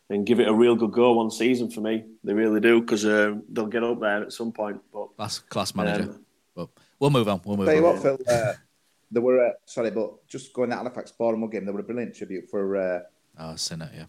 and 0.09 0.25
give 0.25 0.39
it 0.39 0.47
a 0.47 0.53
real 0.53 0.75
good 0.75 0.91
go 0.91 1.13
one 1.13 1.31
season. 1.31 1.71
For 1.71 1.81
me, 1.81 2.05
they 2.23 2.33
really 2.33 2.59
do 2.59 2.81
because 2.81 3.05
uh, 3.05 3.35
they'll 3.49 3.65
get 3.67 3.83
up 3.83 3.99
there 3.99 4.23
at 4.23 4.33
some 4.33 4.51
point. 4.51 4.79
But 4.93 5.15
Class 5.17 5.39
class 5.39 5.73
manager. 5.73 6.03
Um, 6.11 6.25
but 6.55 6.69
we'll 6.99 7.09
move 7.09 7.27
on. 7.29 7.41
We'll 7.45 7.57
move 7.57 7.67
Tell 7.67 7.75
you 7.75 7.87
on. 7.87 7.93
what, 7.93 8.03
Phil. 8.03 8.19
Uh, 8.27 8.53
there 9.09 9.21
were 9.21 9.47
uh, 9.47 9.51
sorry, 9.65 9.91
but 9.91 10.27
just 10.27 10.53
going 10.53 10.69
to 10.69 10.75
Halifax 10.75 11.11
Bournemouth 11.11 11.51
game, 11.51 11.65
there 11.65 11.73
were 11.73 11.79
a 11.79 11.83
brilliant 11.83 12.15
tribute 12.15 12.49
for 12.49 12.77
uh, 12.77 12.99
Oh, 13.39 13.55
Sinner, 13.55 13.89
yeah. 13.95 14.05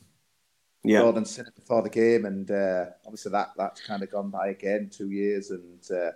Yeah. 0.85 1.01
Jordan 1.01 1.25
Sinnott 1.25 1.55
before 1.55 1.83
the 1.83 1.91
game, 1.91 2.25
and 2.25 2.51
uh, 2.51 2.87
obviously 3.07 3.31
that 3.33 3.51
that's 3.57 3.81
kind 3.87 4.03
of 4.03 4.11
gone 4.11 4.31
by 4.31 4.49
again, 4.49 4.91
two 4.93 5.11
years, 5.11 5.51
and 5.51 5.81
uh, 5.91 6.11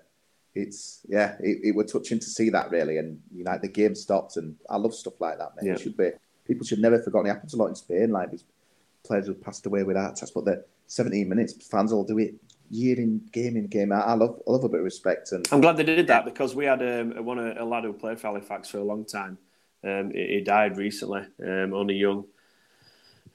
it's 0.55 1.01
yeah, 1.09 1.37
it, 1.41 1.59
it 1.63 1.75
was 1.75 1.93
touching 1.93 2.19
to 2.19 2.27
see 2.27 2.51
that 2.51 2.71
really, 2.71 2.99
and 2.99 3.21
you 3.33 3.45
know 3.45 3.59
the 3.61 3.69
game 3.69 3.95
stopped, 3.95 4.37
and 4.37 4.57
I 4.69 4.77
love 4.77 4.95
stuff 4.95 5.21
like 5.21 5.39
that, 5.39 5.55
man. 5.57 5.67
Yeah. 5.67 5.73
It 5.75 5.81
should 5.81 5.97
be 5.97 6.11
people 6.47 6.67
should 6.67 6.81
never 6.81 7.01
forget. 7.01 7.27
It 7.27 7.29
happens 7.29 7.55
a 7.55 7.59
lot 7.59 7.69
in 7.69 7.75
Spain, 7.77 8.11
like 8.11 8.31
these 8.31 8.45
players 9.05 9.27
who 9.27 9.35
passed 9.35 9.67
away 9.67 9.83
with 9.85 9.97
heart 9.97 10.17
attacks, 10.17 10.33
but 10.33 10.45
the 10.45 10.65
17 10.89 11.29
minutes 11.29 11.67
fans 11.69 11.93
all 11.93 12.05
do 12.05 12.19
it 12.19 12.35
year 12.71 12.99
in, 12.99 13.21
game 13.33 13.57
in, 13.57 13.67
game 13.67 13.93
out. 13.93 14.07
I 14.09 14.15
love 14.15 14.41
I 14.47 14.51
love 14.51 14.65
a 14.65 14.69
bit 14.69 14.81
of 14.81 14.85
respect, 14.85 15.33
and 15.33 15.47
I'm 15.53 15.61
glad 15.61 15.77
they 15.77 15.85
did 15.85 16.07
that 16.09 16.25
because 16.25 16.55
we 16.55 16.65
had 16.65 16.83
um, 16.83 17.25
one 17.25 17.39
a, 17.39 17.63
a 17.63 17.65
lad 17.65 17.85
who 17.85 17.93
played 17.93 18.19
for 18.19 18.29
Halifax 18.29 18.69
for 18.69 18.79
a 18.79 18.85
long 18.85 19.05
time. 19.05 19.39
Um, 19.85 20.11
he, 20.11 20.27
he 20.27 20.41
died 20.41 20.77
recently, 20.77 21.23
um, 21.45 21.73
only 21.75 21.95
young, 21.95 22.25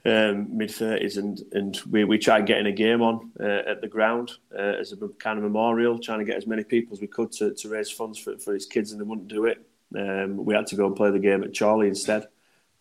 um, 0.05 0.57
mid 0.57 0.71
thirties, 0.71 1.17
and 1.17 1.39
and 1.51 1.79
we, 1.89 2.03
we 2.03 2.17
tried 2.17 2.45
getting 2.47 2.65
a 2.65 2.71
game 2.71 3.01
on 3.01 3.31
uh, 3.39 3.61
at 3.67 3.81
the 3.81 3.87
ground 3.87 4.31
uh, 4.53 4.75
as 4.79 4.91
a 4.91 4.97
kind 5.19 5.37
of 5.37 5.43
memorial, 5.43 5.99
trying 5.99 6.19
to 6.19 6.25
get 6.25 6.37
as 6.37 6.47
many 6.47 6.63
people 6.63 6.93
as 6.93 7.01
we 7.01 7.07
could 7.07 7.31
to, 7.33 7.53
to 7.53 7.69
raise 7.69 7.91
funds 7.91 8.17
for, 8.17 8.37
for 8.37 8.53
his 8.53 8.65
kids, 8.65 8.91
and 8.91 8.99
they 8.99 9.05
wouldn't 9.05 9.27
do 9.27 9.45
it. 9.45 9.65
Um, 9.95 10.43
we 10.43 10.55
had 10.55 10.67
to 10.67 10.75
go 10.75 10.87
and 10.87 10.95
play 10.95 11.11
the 11.11 11.19
game 11.19 11.43
at 11.43 11.53
Charlie 11.53 11.87
instead. 11.87 12.27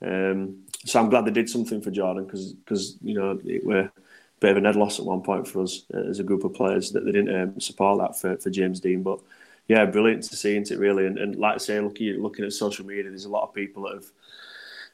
Um, 0.03 0.65
so 0.85 0.99
I'm 0.99 1.11
glad 1.11 1.27
they 1.27 1.31
did 1.31 1.51
something 1.51 1.83
for 1.83 1.91
Jordan 1.91 2.25
because 2.25 2.97
you 3.03 3.15
know 3.15 3.39
it 3.45 3.65
were 3.65 3.81
a 3.81 3.93
bit 4.41 4.57
of 4.57 4.63
a 4.63 4.67
head 4.67 4.77
loss 4.77 4.99
at 4.99 5.05
one 5.05 5.21
point 5.21 5.47
for 5.47 5.63
us 5.63 5.85
uh, 5.93 6.09
as 6.09 6.21
a 6.21 6.25
group 6.25 6.45
of 6.45 6.55
players 6.55 6.93
that 6.93 7.05
they 7.05 7.13
didn't 7.13 7.35
um, 7.35 7.61
support 7.61 7.99
that 7.99 8.19
for, 8.19 8.39
for 8.39 8.49
James 8.49 8.81
Dean. 8.81 9.03
But 9.03 9.21
yeah, 9.69 9.85
brilliant 9.85 10.23
to 10.25 10.37
see, 10.37 10.57
isn't 10.57 10.75
it 10.75 10.81
really? 10.81 11.07
And, 11.07 11.19
and 11.19 11.37
like 11.37 11.57
I 11.57 11.59
say, 11.59 11.81
looking 11.81 12.23
looking 12.23 12.47
at 12.47 12.53
social 12.55 12.87
media, 12.87 13.11
there's 13.11 13.27
a 13.27 13.31
lot 13.31 13.43
of 13.43 13.55
people 13.55 13.83
that 13.83 13.95
have 13.95 14.11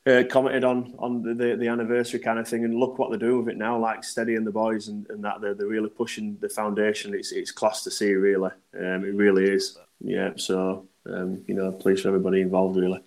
uh, 0.07 0.23
commented 0.31 0.65
on 0.65 0.95
on 0.99 1.23
the, 1.23 1.57
the, 1.57 1.69
anniversary 1.69 2.21
kind 2.21 2.39
of 2.39 2.47
thing, 2.47 2.65
and 2.65 2.75
look 2.75 2.99
what 2.99 3.11
they're 3.11 3.19
doing 3.19 3.45
with 3.45 3.55
it 3.55 3.59
now, 3.59 3.79
like 3.79 4.05
Steady 4.05 4.37
and 4.37 4.47
the 4.47 4.53
boys, 4.53 4.89
and, 4.89 5.09
and 5.11 5.25
that 5.25 5.41
they're, 5.41 5.55
they're 5.55 5.67
really 5.67 5.89
pushing 5.89 6.37
the 6.41 6.49
foundation. 6.49 7.15
It's 7.15 7.33
it's 7.33 7.51
class 7.51 7.83
to 7.85 7.91
see, 7.91 8.13
really. 8.13 8.51
Um, 8.79 9.05
it 9.05 9.15
really 9.15 9.45
is. 9.45 9.77
Yeah. 10.01 10.31
So 10.37 10.87
um, 11.07 11.43
you 11.47 11.55
know, 11.55 11.73
pleased 11.73 12.03
for 12.03 12.09
everybody 12.09 12.41
involved, 12.41 12.77
really. 12.77 13.03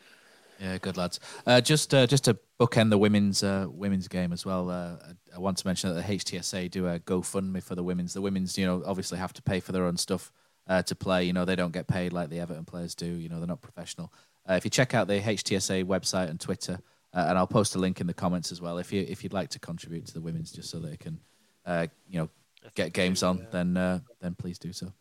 Yeah, 0.60 0.78
good 0.78 0.97
lads. 0.97 1.22
Uh, 1.45 1.62
just 1.62 1.93
uh, 1.93 2.06
just 2.06 2.26
to 2.26 2.38
bookend 2.60 2.89
the 2.89 2.97
women's 2.97 3.43
uh, 3.43 3.68
women's 3.70 4.10
game 4.10 4.34
as 4.34 4.45
well. 4.45 4.70
Uh, 4.70 4.97
I, 5.02 5.36
I 5.36 5.39
want 5.39 5.58
to 5.58 5.68
mention 5.68 5.93
that 5.93 6.06
the 6.06 6.18
HTSA 6.18 6.70
do 6.70 6.88
a 6.88 7.00
GoFundMe 7.00 7.64
for 7.64 7.76
the 7.76 7.84
women's. 7.84 8.14
The 8.14 8.22
women's, 8.22 8.58
you 8.58 8.66
know, 8.66 8.84
obviously 8.86 9.20
have 9.20 9.34
to 9.34 9.41
pay 9.41 9.62
for 9.62 9.72
their 9.72 9.86
own 9.86 9.95
stuff 9.95 10.34
uh, 10.68 10.82
to 10.84 10.95
play. 10.95 11.24
You 11.24 11.34
know, 11.34 11.45
they 11.45 11.56
don't 11.56 11.72
get 11.72 11.88
paid 11.88 12.12
like 12.12 12.30
the 12.30 12.41
Everton 12.41 12.66
players 12.66 12.93
do. 12.93 13.06
You 13.06 13.30
know, 13.30 13.38
they're 13.39 13.47
not 13.47 13.62
professional. 13.62 14.12
Uh, 14.48 14.54
if 14.54 14.66
you 14.66 14.72
check 14.72 14.94
out 14.94 15.08
the 15.08 15.20
HTSA 15.20 15.84
website 15.86 16.30
and 16.30 16.40
Twitter, 16.40 16.80
uh, 17.14 17.26
and 17.30 17.38
I'll 17.38 17.48
post 17.48 17.76
a 17.76 17.80
link 17.80 18.02
in 18.02 18.08
the 18.08 18.14
comments 18.14 18.52
as 18.52 18.62
well. 18.62 18.78
If 18.78 18.94
you 18.94 19.06
if 19.08 19.24
you'd 19.24 19.34
like 19.34 19.50
to 19.50 19.60
contribute 19.60 20.06
to 20.08 20.14
the 20.14 20.22
women's, 20.22 20.52
just 20.52 20.70
so 20.70 20.80
they 20.80 20.98
can, 20.98 21.20
uh, 21.66 21.88
you 22.10 22.20
know, 22.20 22.30
get 22.76 22.94
games 22.94 23.24
on, 23.24 23.48
then 23.52 23.78
uh, 23.78 24.00
then 24.22 24.36
please 24.36 24.60
do 24.60 24.74
so. 24.74 24.92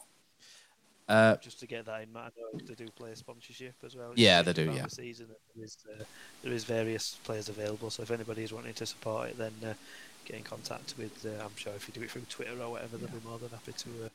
Uh, 1.08 1.36
Just 1.36 1.58
to 1.60 1.66
get 1.66 1.86
that 1.86 2.02
in 2.02 2.12
mind, 2.12 2.32
they 2.66 2.74
do 2.74 2.86
play 2.90 3.14
sponsorship 3.14 3.74
as 3.82 3.96
well. 3.96 4.12
Yeah, 4.14 4.42
they 4.42 4.52
do, 4.52 4.70
yeah. 4.70 4.82
The 4.82 4.90
season, 4.90 5.28
there 5.56 5.64
is, 5.64 5.78
uh, 5.90 6.04
there 6.42 6.52
is 6.52 6.64
various 6.64 7.16
players 7.24 7.48
available, 7.48 7.88
so 7.88 8.02
if 8.02 8.10
anybody 8.10 8.42
is 8.42 8.52
wanting 8.52 8.74
to 8.74 8.84
support 8.84 9.30
it, 9.30 9.38
then 9.38 9.52
uh, 9.64 9.72
get 10.26 10.36
in 10.36 10.42
contact 10.42 10.94
with. 10.98 11.24
Uh, 11.24 11.42
I'm 11.42 11.56
sure 11.56 11.72
if 11.74 11.88
you 11.88 11.94
do 11.94 12.02
it 12.02 12.10
through 12.10 12.26
Twitter 12.28 12.60
or 12.60 12.72
whatever, 12.72 12.98
they'll 12.98 13.08
be 13.08 13.26
more 13.26 13.38
than 13.38 13.48
happy 13.48 13.72
to. 13.72 14.10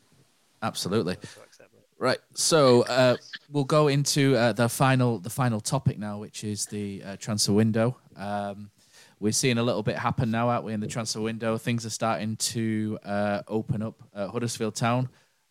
Absolutely. 0.63 1.15
to 1.15 1.21
accept 1.21 1.71
that. 1.73 1.83
Right. 1.99 2.19
So 2.33 2.81
uh, 2.83 3.17
we'll 3.51 3.63
go 3.65 3.87
into 3.87 4.35
uh, 4.35 4.53
the 4.53 4.67
final 4.67 5.19
the 5.19 5.29
final 5.29 5.61
topic 5.61 5.99
now, 5.99 6.17
which 6.17 6.43
is 6.43 6.65
the 6.65 7.03
uh, 7.05 7.15
transfer 7.17 7.53
window. 7.53 7.97
Um, 8.15 8.71
we're 9.19 9.31
seeing 9.31 9.57
a 9.57 9.63
little 9.63 9.83
bit 9.83 9.97
happen 9.97 10.31
now, 10.31 10.49
aren't 10.49 10.65
we? 10.65 10.73
In 10.73 10.79
the 10.79 10.87
transfer 10.87 11.21
window, 11.21 11.57
things 11.57 11.85
are 11.85 11.89
starting 11.91 12.35
to 12.37 12.99
uh, 13.05 13.41
open 13.47 13.81
up. 13.81 14.01
at 14.15 14.29
Huddersfield 14.29 14.75
Town. 14.75 15.07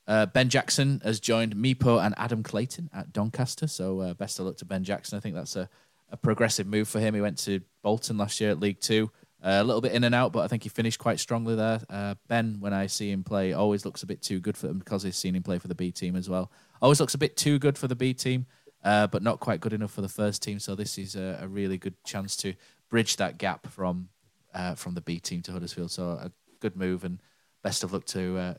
Uh, 0.07 0.27
ben 0.27 0.49
Jackson 0.49 1.01
has 1.05 1.21
joined 1.21 1.55
Mipo 1.55 2.05
and 2.05 2.15
Adam 2.19 2.43
Clayton 2.43 2.91
at 2.93 3.13
Doncaster. 3.13 3.67
So 3.69 4.01
uh, 4.01 4.15
best 4.15 4.39
of 4.39 4.47
luck 4.47 4.57
to 4.59 4.65
Ben 4.65 4.85
Jackson. 4.85 5.17
I 5.17 5.21
think 5.21 5.37
that's 5.37 5.57
a, 5.57 5.69
a 6.11 6.17
progressive 6.17 6.67
move 6.67 6.89
for 6.89 7.01
him. 7.01 7.15
He 7.15 7.21
went 7.21 7.39
to 7.39 7.61
Bolton 7.83 8.19
last 8.19 8.41
year 8.41 8.51
at 8.51 8.61
League 8.61 8.81
Two. 8.81 9.11
Uh, 9.45 9.59
a 9.61 9.65
little 9.65 9.81
bit 9.81 9.93
in 9.93 10.05
and 10.05 10.15
out, 10.15 10.33
but 10.33 10.41
I 10.41 10.47
think 10.47 10.63
he 10.63 10.69
finished 10.69 11.01
quite 11.01 11.19
strongly 11.19 11.57
there. 11.57 11.81
Uh, 11.91 12.15
ben, 12.29 12.59
when 12.61 12.73
I 12.73 12.87
see 12.87 13.11
him 13.11 13.25
play, 13.25 13.53
always 13.53 13.85
looks 13.85 14.05
a 14.05 14.07
bit 14.07 14.23
too 14.23 14.39
good 14.39 14.57
for 14.57 14.69
him 14.69 14.79
because 14.79 15.05
I've 15.05 15.17
seen 15.17 15.35
him 15.35 15.43
play 15.43 15.59
for 15.59 15.67
the 15.67 15.75
B 15.75 15.91
team 15.91 16.15
as 16.15 16.31
well. 16.31 16.53
Always 16.81 17.01
looks 17.01 17.15
a 17.15 17.19
bit 17.19 17.37
too 17.37 17.59
good 17.59 17.77
for 17.77 17.89
the 17.89 17.97
B 17.97 18.15
team, 18.15 18.47
uh, 18.85 19.09
but 19.09 19.21
not 19.21 19.41
quite 19.41 19.61
good 19.61 19.73
enough 19.73 19.91
for 19.91 20.01
the 20.01 20.09
first 20.09 20.45
team. 20.45 20.61
So 20.61 20.77
this 20.77 20.97
is 20.97 21.17
a, 21.17 21.41
a 21.43 21.49
really 21.49 21.77
good 21.77 21.95
chance 22.05 22.37
to 22.37 22.55
bridge 22.89 23.17
that 23.17 23.39
gap 23.39 23.67
from 23.67 24.11
uh, 24.55 24.77
from 24.77 24.95
the 24.95 25.01
B 25.01 25.19
team 25.19 25.43
to 25.43 25.53
Huddersfield. 25.53 25.91
So 25.91 26.11
a 26.11 26.31
good 26.61 26.77
move, 26.77 27.03
and 27.03 27.21
best 27.65 27.83
of 27.83 27.93
luck 27.93 28.05
to 28.07 28.39
uh, 28.39 28.55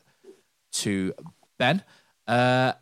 to 0.74 1.14
Ben. 1.58 1.82
Uh, 2.28 2.74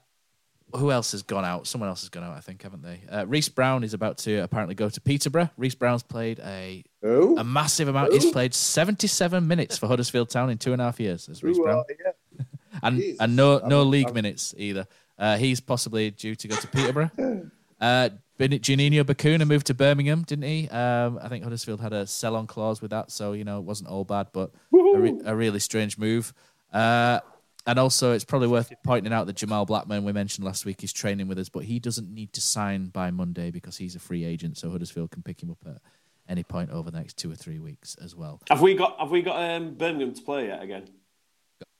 who 0.75 0.91
else 0.91 1.11
has 1.11 1.21
gone 1.23 1.45
out? 1.45 1.67
Someone 1.67 1.89
else 1.89 2.01
has 2.01 2.09
gone 2.09 2.23
out, 2.23 2.35
I 2.35 2.39
think, 2.39 2.61
haven't 2.63 2.81
they? 2.83 3.01
Uh, 3.09 3.25
Reece 3.25 3.49
Brown 3.49 3.83
is 3.83 3.93
about 3.93 4.17
to 4.19 4.37
apparently 4.37 4.75
go 4.75 4.89
to 4.89 5.01
Peterborough. 5.01 5.49
Reece 5.57 5.75
Brown's 5.75 6.03
played 6.03 6.39
a 6.39 6.83
a 7.03 7.43
massive 7.43 7.87
amount. 7.87 8.13
He's 8.13 8.31
played 8.31 8.53
77 8.53 9.47
minutes 9.47 9.77
for 9.77 9.87
Huddersfield 9.87 10.29
Town 10.29 10.49
in 10.49 10.57
two 10.57 10.73
and 10.73 10.81
a 10.81 10.85
half 10.85 10.99
years. 10.99 11.29
As 11.29 11.43
Reece 11.43 11.59
Brown, 11.59 11.83
you? 11.89 12.45
and 12.83 12.97
Jesus. 12.97 13.17
and 13.19 13.35
no 13.35 13.59
no 13.59 13.79
I'm- 13.79 13.89
league 13.89 14.07
I'm- 14.07 14.13
minutes 14.15 14.53
either. 14.57 14.87
Uh, 15.17 15.37
he's 15.37 15.59
possibly 15.59 16.09
due 16.11 16.35
to 16.35 16.47
go 16.47 16.55
to 16.55 16.67
Peterborough. 16.67 17.11
Uh, 17.81 18.09
Juninho 18.39 19.03
Bacuna 19.03 19.47
moved 19.47 19.65
to 19.67 19.73
Birmingham, 19.73 20.21
didn't 20.21 20.43
he? 20.45 20.69
Um, 20.69 21.19
I 21.21 21.27
think 21.29 21.43
Huddersfield 21.43 21.81
had 21.81 21.93
a 21.93 22.05
sell-on 22.05 22.45
clause 22.45 22.79
with 22.79 22.91
that, 22.91 23.09
so 23.11 23.33
you 23.33 23.43
know 23.43 23.57
it 23.57 23.63
wasn't 23.63 23.89
all 23.89 24.03
bad, 24.03 24.27
but 24.31 24.51
a, 24.71 24.99
re- 24.99 25.19
a, 25.25 25.35
really 25.35 25.59
strange 25.59 25.97
move. 25.97 26.31
Uh, 26.71 27.21
and 27.67 27.77
also, 27.77 28.13
it's 28.13 28.23
probably 28.23 28.47
worth 28.47 28.71
pointing 28.83 29.13
out 29.13 29.27
that 29.27 29.35
Jamal 29.35 29.65
Blackman, 29.65 30.03
we 30.03 30.11
mentioned 30.11 30.45
last 30.45 30.65
week, 30.65 30.83
is 30.83 30.91
training 30.91 31.27
with 31.27 31.37
us, 31.37 31.49
but 31.49 31.63
he 31.63 31.79
doesn't 31.79 32.11
need 32.11 32.33
to 32.33 32.41
sign 32.41 32.87
by 32.87 33.11
Monday 33.11 33.51
because 33.51 33.77
he's 33.77 33.95
a 33.95 33.99
free 33.99 34.23
agent, 34.23 34.57
so 34.57 34.69
Huddersfield 34.71 35.11
can 35.11 35.21
pick 35.21 35.41
him 35.41 35.51
up 35.51 35.59
at 35.67 35.81
any 36.27 36.43
point 36.43 36.71
over 36.71 36.89
the 36.89 36.97
next 36.97 37.17
two 37.17 37.31
or 37.31 37.35
three 37.35 37.59
weeks 37.59 37.95
as 38.03 38.15
well. 38.15 38.41
Have 38.49 38.61
we 38.61 38.73
got 38.73 38.99
Have 38.99 39.11
we 39.11 39.21
got 39.21 39.41
um, 39.41 39.75
Birmingham 39.75 40.13
to 40.13 40.21
play 40.21 40.47
yet 40.47 40.63
again? 40.63 40.87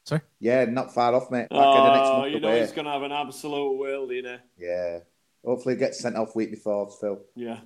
Sorry. 0.05 0.21
Yeah, 0.39 0.65
not 0.65 0.93
far 0.93 1.13
off, 1.13 1.29
mate. 1.31 1.49
Back 1.49 1.59
oh, 1.59 2.25
you 2.25 2.39
know 2.39 2.49
away. 2.49 2.61
he's 2.61 2.71
going 2.71 2.85
to 2.85 2.91
have 2.91 3.03
an 3.03 3.11
absolute 3.11 3.77
world, 3.77 4.11
you 4.11 4.23
know. 4.23 4.37
Yeah. 4.57 4.99
Hopefully, 5.45 5.75
get 5.75 5.95
sent 5.95 6.15
off 6.15 6.35
week 6.35 6.51
before, 6.51 6.89
Phil. 6.99 7.21
Yeah. 7.35 7.59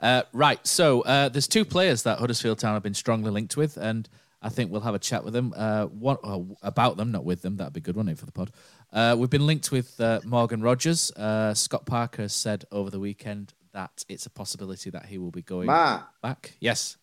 Uh, 0.00 0.22
right. 0.32 0.64
So 0.66 1.02
uh, 1.02 1.28
there's 1.28 1.48
two 1.48 1.64
players 1.64 2.02
that 2.02 2.18
Huddersfield 2.18 2.58
Town 2.58 2.74
have 2.74 2.82
been 2.82 2.94
strongly 2.94 3.30
linked 3.30 3.56
with, 3.56 3.76
and 3.76 4.08
I 4.40 4.48
think 4.48 4.70
we'll 4.70 4.82
have 4.82 4.94
a 4.94 5.00
chat 5.00 5.24
with 5.24 5.32
them. 5.32 5.52
Uh, 5.56 5.86
one 5.86 6.16
oh, 6.22 6.56
about 6.62 6.96
them, 6.96 7.10
not 7.10 7.24
with 7.24 7.42
them. 7.42 7.56
That'd 7.56 7.72
be 7.72 7.80
good 7.80 7.96
one 7.96 8.14
for 8.14 8.26
the 8.26 8.32
pod. 8.32 8.52
Uh, 8.92 9.16
we've 9.18 9.30
been 9.30 9.46
linked 9.46 9.72
with 9.72 10.00
uh, 10.00 10.20
Morgan 10.24 10.62
Rogers. 10.62 11.10
Uh, 11.12 11.54
Scott 11.54 11.86
Parker 11.86 12.28
said 12.28 12.64
over 12.70 12.90
the 12.90 13.00
weekend 13.00 13.54
that 13.72 14.04
it's 14.08 14.26
a 14.26 14.30
possibility 14.30 14.90
that 14.90 15.06
he 15.06 15.18
will 15.18 15.30
be 15.30 15.42
going 15.42 15.66
Matt, 15.66 16.06
back. 16.22 16.54
Yes. 16.60 16.96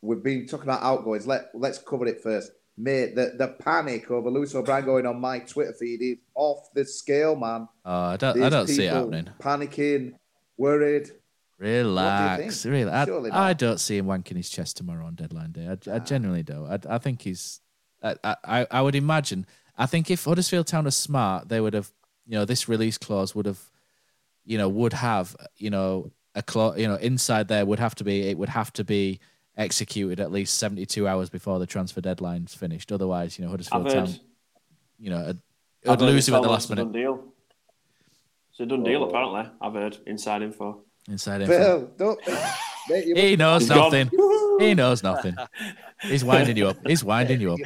We've 0.00 0.22
been 0.22 0.46
talking 0.46 0.64
about 0.64 0.82
outgoings. 0.82 1.26
Let 1.26 1.50
Let's 1.52 1.78
cover 1.78 2.06
it 2.06 2.22
first. 2.22 2.52
Mate, 2.78 3.14
the, 3.14 3.34
the 3.36 3.48
panic 3.48 4.10
over 4.10 4.30
Lewis 4.30 4.54
O'Brien 4.54 4.84
going 4.84 5.04
on 5.04 5.20
my 5.20 5.40
Twitter 5.40 5.74
feed 5.78 6.00
is 6.00 6.18
off 6.34 6.72
the 6.72 6.84
scale, 6.84 7.36
man. 7.36 7.68
Oh, 7.84 7.92
I 7.92 8.16
don't, 8.16 8.42
I 8.42 8.48
don't 8.48 8.68
see 8.68 8.86
it 8.86 8.92
happening. 8.92 9.28
Panicking, 9.38 10.14
worried. 10.56 11.10
Relax, 11.60 12.64
relax. 12.64 13.10
I, 13.10 13.50
I, 13.50 13.52
don't 13.52 13.78
see 13.78 13.98
him 13.98 14.06
wanking 14.06 14.38
his 14.38 14.48
chest 14.48 14.78
tomorrow 14.78 15.04
on 15.04 15.14
deadline 15.14 15.52
day. 15.52 15.68
I, 15.68 15.94
I 15.94 15.98
genuinely 15.98 16.42
don't. 16.42 16.66
I, 16.66 16.94
I 16.94 16.96
think 16.96 17.20
he's. 17.20 17.60
I, 18.02 18.16
I, 18.24 18.66
I 18.70 18.80
would 18.80 18.94
imagine. 18.94 19.44
I 19.76 19.84
think 19.84 20.10
if 20.10 20.24
Huddersfield 20.24 20.68
Town 20.68 20.86
are 20.86 20.90
smart, 20.90 21.50
they 21.50 21.60
would 21.60 21.74
have. 21.74 21.92
You 22.26 22.38
know, 22.38 22.46
this 22.46 22.66
release 22.66 22.96
clause 22.96 23.34
would 23.34 23.44
have. 23.44 23.60
You 24.46 24.56
know, 24.56 24.70
would 24.70 24.94
have. 24.94 25.36
You 25.58 25.68
know, 25.68 26.10
a 26.34 26.42
clause. 26.42 26.78
You 26.78 26.88
know, 26.88 26.94
inside 26.94 27.48
there 27.48 27.66
would 27.66 27.78
have 27.78 27.94
to 27.96 28.04
be. 28.04 28.22
It 28.22 28.38
would 28.38 28.48
have 28.48 28.72
to 28.74 28.84
be 28.84 29.20
executed 29.54 30.18
at 30.18 30.32
least 30.32 30.56
72 30.56 31.06
hours 31.06 31.28
before 31.28 31.58
the 31.58 31.66
transfer 31.66 32.00
deadline's 32.00 32.54
finished. 32.54 32.90
Otherwise, 32.90 33.38
you 33.38 33.44
know, 33.44 33.50
Huddersfield 33.50 33.90
Town, 33.90 34.14
you 34.98 35.10
know, 35.10 35.34
it 35.82 35.88
would 35.90 36.00
lose 36.00 36.26
him 36.26 36.36
at 36.36 36.42
the 36.42 36.48
last 36.48 36.70
minute. 36.70 36.84
Done 36.84 36.92
deal. 36.92 37.24
It's 38.50 38.60
a 38.60 38.64
done 38.64 38.82
deal, 38.82 39.04
apparently. 39.04 39.50
I've 39.60 39.74
heard 39.74 39.98
inside 40.06 40.40
info. 40.40 40.84
Inside 41.08 41.42
info. 41.42 41.54
Phil, 41.58 41.90
don't. 41.96 42.20
he 43.16 43.36
knows 43.36 43.68
nothing. 43.68 44.10
he 44.58 44.74
knows 44.74 45.02
nothing. 45.02 45.36
He's 46.02 46.24
winding 46.24 46.56
you 46.56 46.68
up. 46.68 46.76
He's 46.86 47.04
winding 47.04 47.40
you 47.40 47.52
up. 47.52 47.60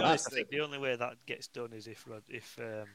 I 0.00 0.16
think 0.16 0.48
the 0.48 0.60
only 0.60 0.78
way 0.78 0.96
that 0.96 1.14
gets 1.26 1.48
done 1.48 1.72
is 1.72 1.86
if 1.86 2.06
if 2.28 2.58
um, 2.58 2.86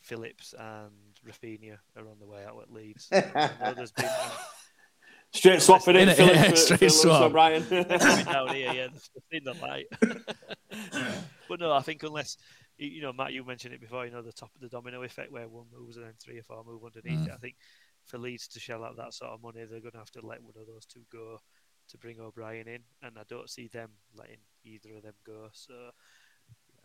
Phillips 0.00 0.54
and 0.58 0.92
Raphinha 1.26 1.78
are 1.96 2.08
on 2.08 2.18
the 2.20 2.26
way 2.26 2.44
out 2.44 2.60
at 2.62 2.72
Leeds. 2.72 3.08
there's 3.10 3.92
been 3.92 4.08
Straight 5.32 5.60
swap 5.60 5.86
it 5.88 5.96
in, 5.96 6.14
Philip, 6.14 6.56
straight 6.56 6.80
for, 6.80 6.88
swap. 6.88 7.22
O'Brien. 7.22 7.62
down 7.68 8.54
here, 8.54 8.72
yeah, 8.72 8.88
in 9.30 9.44
the 9.44 9.54
light. 9.60 9.86
but 11.48 11.60
no, 11.60 11.72
I 11.72 11.80
think 11.80 12.02
unless 12.04 12.38
you 12.78 13.02
know, 13.02 13.12
Matt, 13.12 13.32
you 13.32 13.44
mentioned 13.44 13.74
it 13.74 13.80
before. 13.80 14.06
You 14.06 14.12
know, 14.12 14.22
the 14.22 14.32
top 14.32 14.50
of 14.54 14.60
the 14.60 14.68
domino 14.68 15.02
effect 15.02 15.32
where 15.32 15.48
one 15.48 15.66
moves 15.72 15.96
and 15.96 16.06
then 16.06 16.14
three 16.18 16.38
or 16.38 16.42
four 16.42 16.64
move 16.64 16.84
underneath 16.84 17.20
mm. 17.20 17.28
it. 17.28 17.32
I 17.34 17.38
think 17.38 17.56
for 18.06 18.18
Leeds 18.18 18.48
to 18.48 18.60
shell 18.60 18.84
out 18.84 18.96
that 18.96 19.14
sort 19.14 19.32
of 19.32 19.42
money, 19.42 19.64
they're 19.64 19.80
going 19.80 19.92
to 19.92 19.98
have 19.98 20.10
to 20.12 20.26
let 20.26 20.42
one 20.42 20.54
of 20.60 20.66
those 20.66 20.86
two 20.86 21.02
go 21.12 21.38
to 21.88 21.98
bring 21.98 22.20
O'Brien 22.20 22.68
in, 22.68 22.80
and 23.02 23.18
I 23.18 23.22
don't 23.28 23.50
see 23.50 23.68
them 23.68 23.90
letting 24.14 24.38
either 24.64 24.96
of 24.96 25.02
them 25.02 25.14
go. 25.24 25.48
So. 25.52 25.74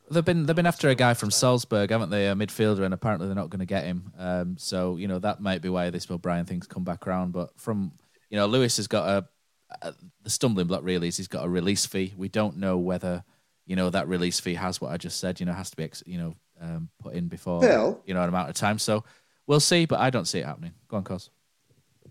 They've 0.10 0.26
been 0.26 0.46
they've 0.46 0.56
been 0.56 0.66
after 0.66 0.90
a 0.90 0.96
guy 0.96 1.14
from 1.14 1.32
Salzburg, 1.32 1.92
haven't 1.92 2.10
they? 2.10 2.28
A 2.28 2.36
midfielder, 2.36 2.84
and 2.84 2.94
apparently 2.94 3.28
they're 3.28 3.36
not 3.36 3.50
going 3.50 3.60
to 3.60 3.66
get 3.66 3.86
him. 3.86 4.12
Um, 4.18 4.58
so 4.58 4.98
you 4.98 5.08
know 5.08 5.20
that 5.20 5.42
might 5.42 5.62
be 5.62 5.70
why 5.70 5.90
this 5.90 6.10
O'Brien 6.10 6.46
thing's 6.46 6.68
come 6.68 6.84
back 6.84 7.08
around. 7.08 7.32
But 7.34 7.58
from 7.60 7.94
you 8.30 8.38
know, 8.38 8.48
Lewis 8.48 8.78
has 8.78 8.88
got 8.88 9.08
a, 9.08 9.88
a, 9.88 9.94
the 10.24 10.30
stumbling 10.30 10.68
block 10.68 10.82
really 10.84 11.08
is 11.08 11.18
he's 11.18 11.28
got 11.28 11.46
a 11.46 11.50
release 11.50 11.86
fee. 11.86 12.14
We 12.18 12.30
don't 12.30 12.58
know 12.58 12.78
whether 12.78 13.24
you 13.66 13.76
know 13.76 13.90
that 13.90 14.08
release 14.08 14.40
fee 14.40 14.56
has 14.56 14.82
what 14.82 14.92
I 14.92 14.98
just 14.98 15.20
said. 15.20 15.40
You 15.40 15.46
know, 15.46 15.54
has 15.54 15.70
to 15.70 15.78
be 15.78 15.90
you 16.06 16.18
know 16.18 16.36
um, 16.60 16.90
put 17.00 17.14
in 17.14 17.28
before 17.28 17.62
Phil, 17.62 18.02
you 18.06 18.14
know 18.14 18.24
an 18.24 18.30
amount 18.30 18.50
of 18.50 18.56
time. 18.56 18.80
So 18.80 19.04
we'll 19.48 19.60
see, 19.60 19.86
but 19.86 20.00
I 20.00 20.10
don't 20.10 20.26
see 20.26 20.40
it 20.40 20.46
happening. 20.46 20.74
Go 20.88 20.98
on, 20.98 21.04
Cos. 21.04 21.30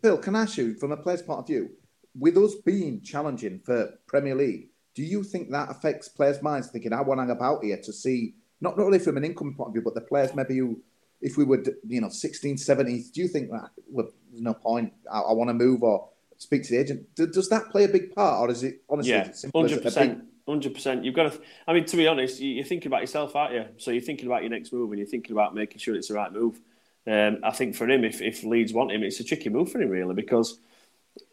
Phil, 0.02 0.18
can 0.18 0.36
I 0.36 0.42
ask 0.42 0.56
you 0.56 0.74
from 0.74 0.92
a 0.92 0.96
player's 0.96 1.22
point 1.22 1.40
of 1.40 1.46
view, 1.46 1.70
with 2.18 2.36
us 2.36 2.54
being 2.64 3.00
challenging 3.02 3.60
for 3.60 3.90
Premier 4.06 4.34
League, 4.34 4.68
do 4.94 5.02
you 5.02 5.22
think 5.22 5.50
that 5.50 5.70
affects 5.70 6.08
players' 6.08 6.42
minds 6.42 6.68
thinking 6.68 6.92
I 6.92 7.00
want 7.02 7.18
to 7.18 7.22
hang 7.22 7.30
about 7.30 7.62
here 7.62 7.80
to 7.82 7.92
see 7.92 8.34
not 8.60 8.76
not 8.76 8.84
only 8.84 8.98
from 8.98 9.16
an 9.16 9.24
income 9.24 9.54
point 9.54 9.68
of 9.68 9.74
view, 9.74 9.82
but 9.82 9.94
the 9.94 10.00
players 10.00 10.34
maybe 10.34 10.58
who 10.58 10.80
if 11.20 11.36
we 11.36 11.44
were, 11.44 11.62
you 11.86 12.00
know, 12.00 12.08
16, 12.08 12.56
17, 12.56 13.04
do 13.12 13.20
you 13.20 13.28
think 13.28 13.50
that 13.50 13.70
well, 13.88 14.08
there's 14.30 14.42
no 14.42 14.54
point? 14.54 14.92
I, 15.12 15.20
I 15.20 15.32
want 15.32 15.48
to 15.50 15.54
move 15.54 15.82
or 15.82 16.08
speak 16.38 16.64
to 16.64 16.70
the 16.70 16.78
agent. 16.78 17.14
does 17.14 17.48
that 17.50 17.70
play 17.70 17.84
a 17.84 17.88
big 17.88 18.14
part, 18.14 18.40
or 18.40 18.50
is 18.50 18.62
it 18.62 18.82
honestly? 18.88 19.12
Yeah, 19.12 19.30
hundred 19.54 19.82
percent. 19.82 20.24
Hundred 20.48 20.74
percent. 20.74 21.04
You've 21.04 21.14
got 21.14 21.32
to. 21.32 21.40
I 21.66 21.74
mean, 21.74 21.84
to 21.84 21.96
be 21.96 22.06
honest, 22.06 22.40
you're 22.40 22.64
thinking 22.64 22.88
about 22.88 23.02
yourself, 23.02 23.36
aren't 23.36 23.54
you? 23.54 23.66
So 23.76 23.90
you're 23.90 24.00
thinking 24.00 24.26
about 24.26 24.42
your 24.42 24.50
next 24.50 24.72
move, 24.72 24.90
and 24.90 24.98
you're 24.98 25.06
thinking 25.06 25.32
about 25.32 25.54
making 25.54 25.78
sure 25.78 25.94
it's 25.94 26.08
the 26.08 26.14
right 26.14 26.32
move. 26.32 26.60
Um, 27.06 27.38
I 27.42 27.50
think 27.50 27.74
for 27.74 27.88
him, 27.88 28.04
if, 28.04 28.20
if 28.20 28.44
Leeds 28.44 28.72
want 28.72 28.92
him, 28.92 29.02
it's 29.02 29.20
a 29.20 29.24
tricky 29.24 29.48
move 29.48 29.72
for 29.72 29.80
him, 29.80 29.88
really, 29.88 30.14
because 30.14 30.58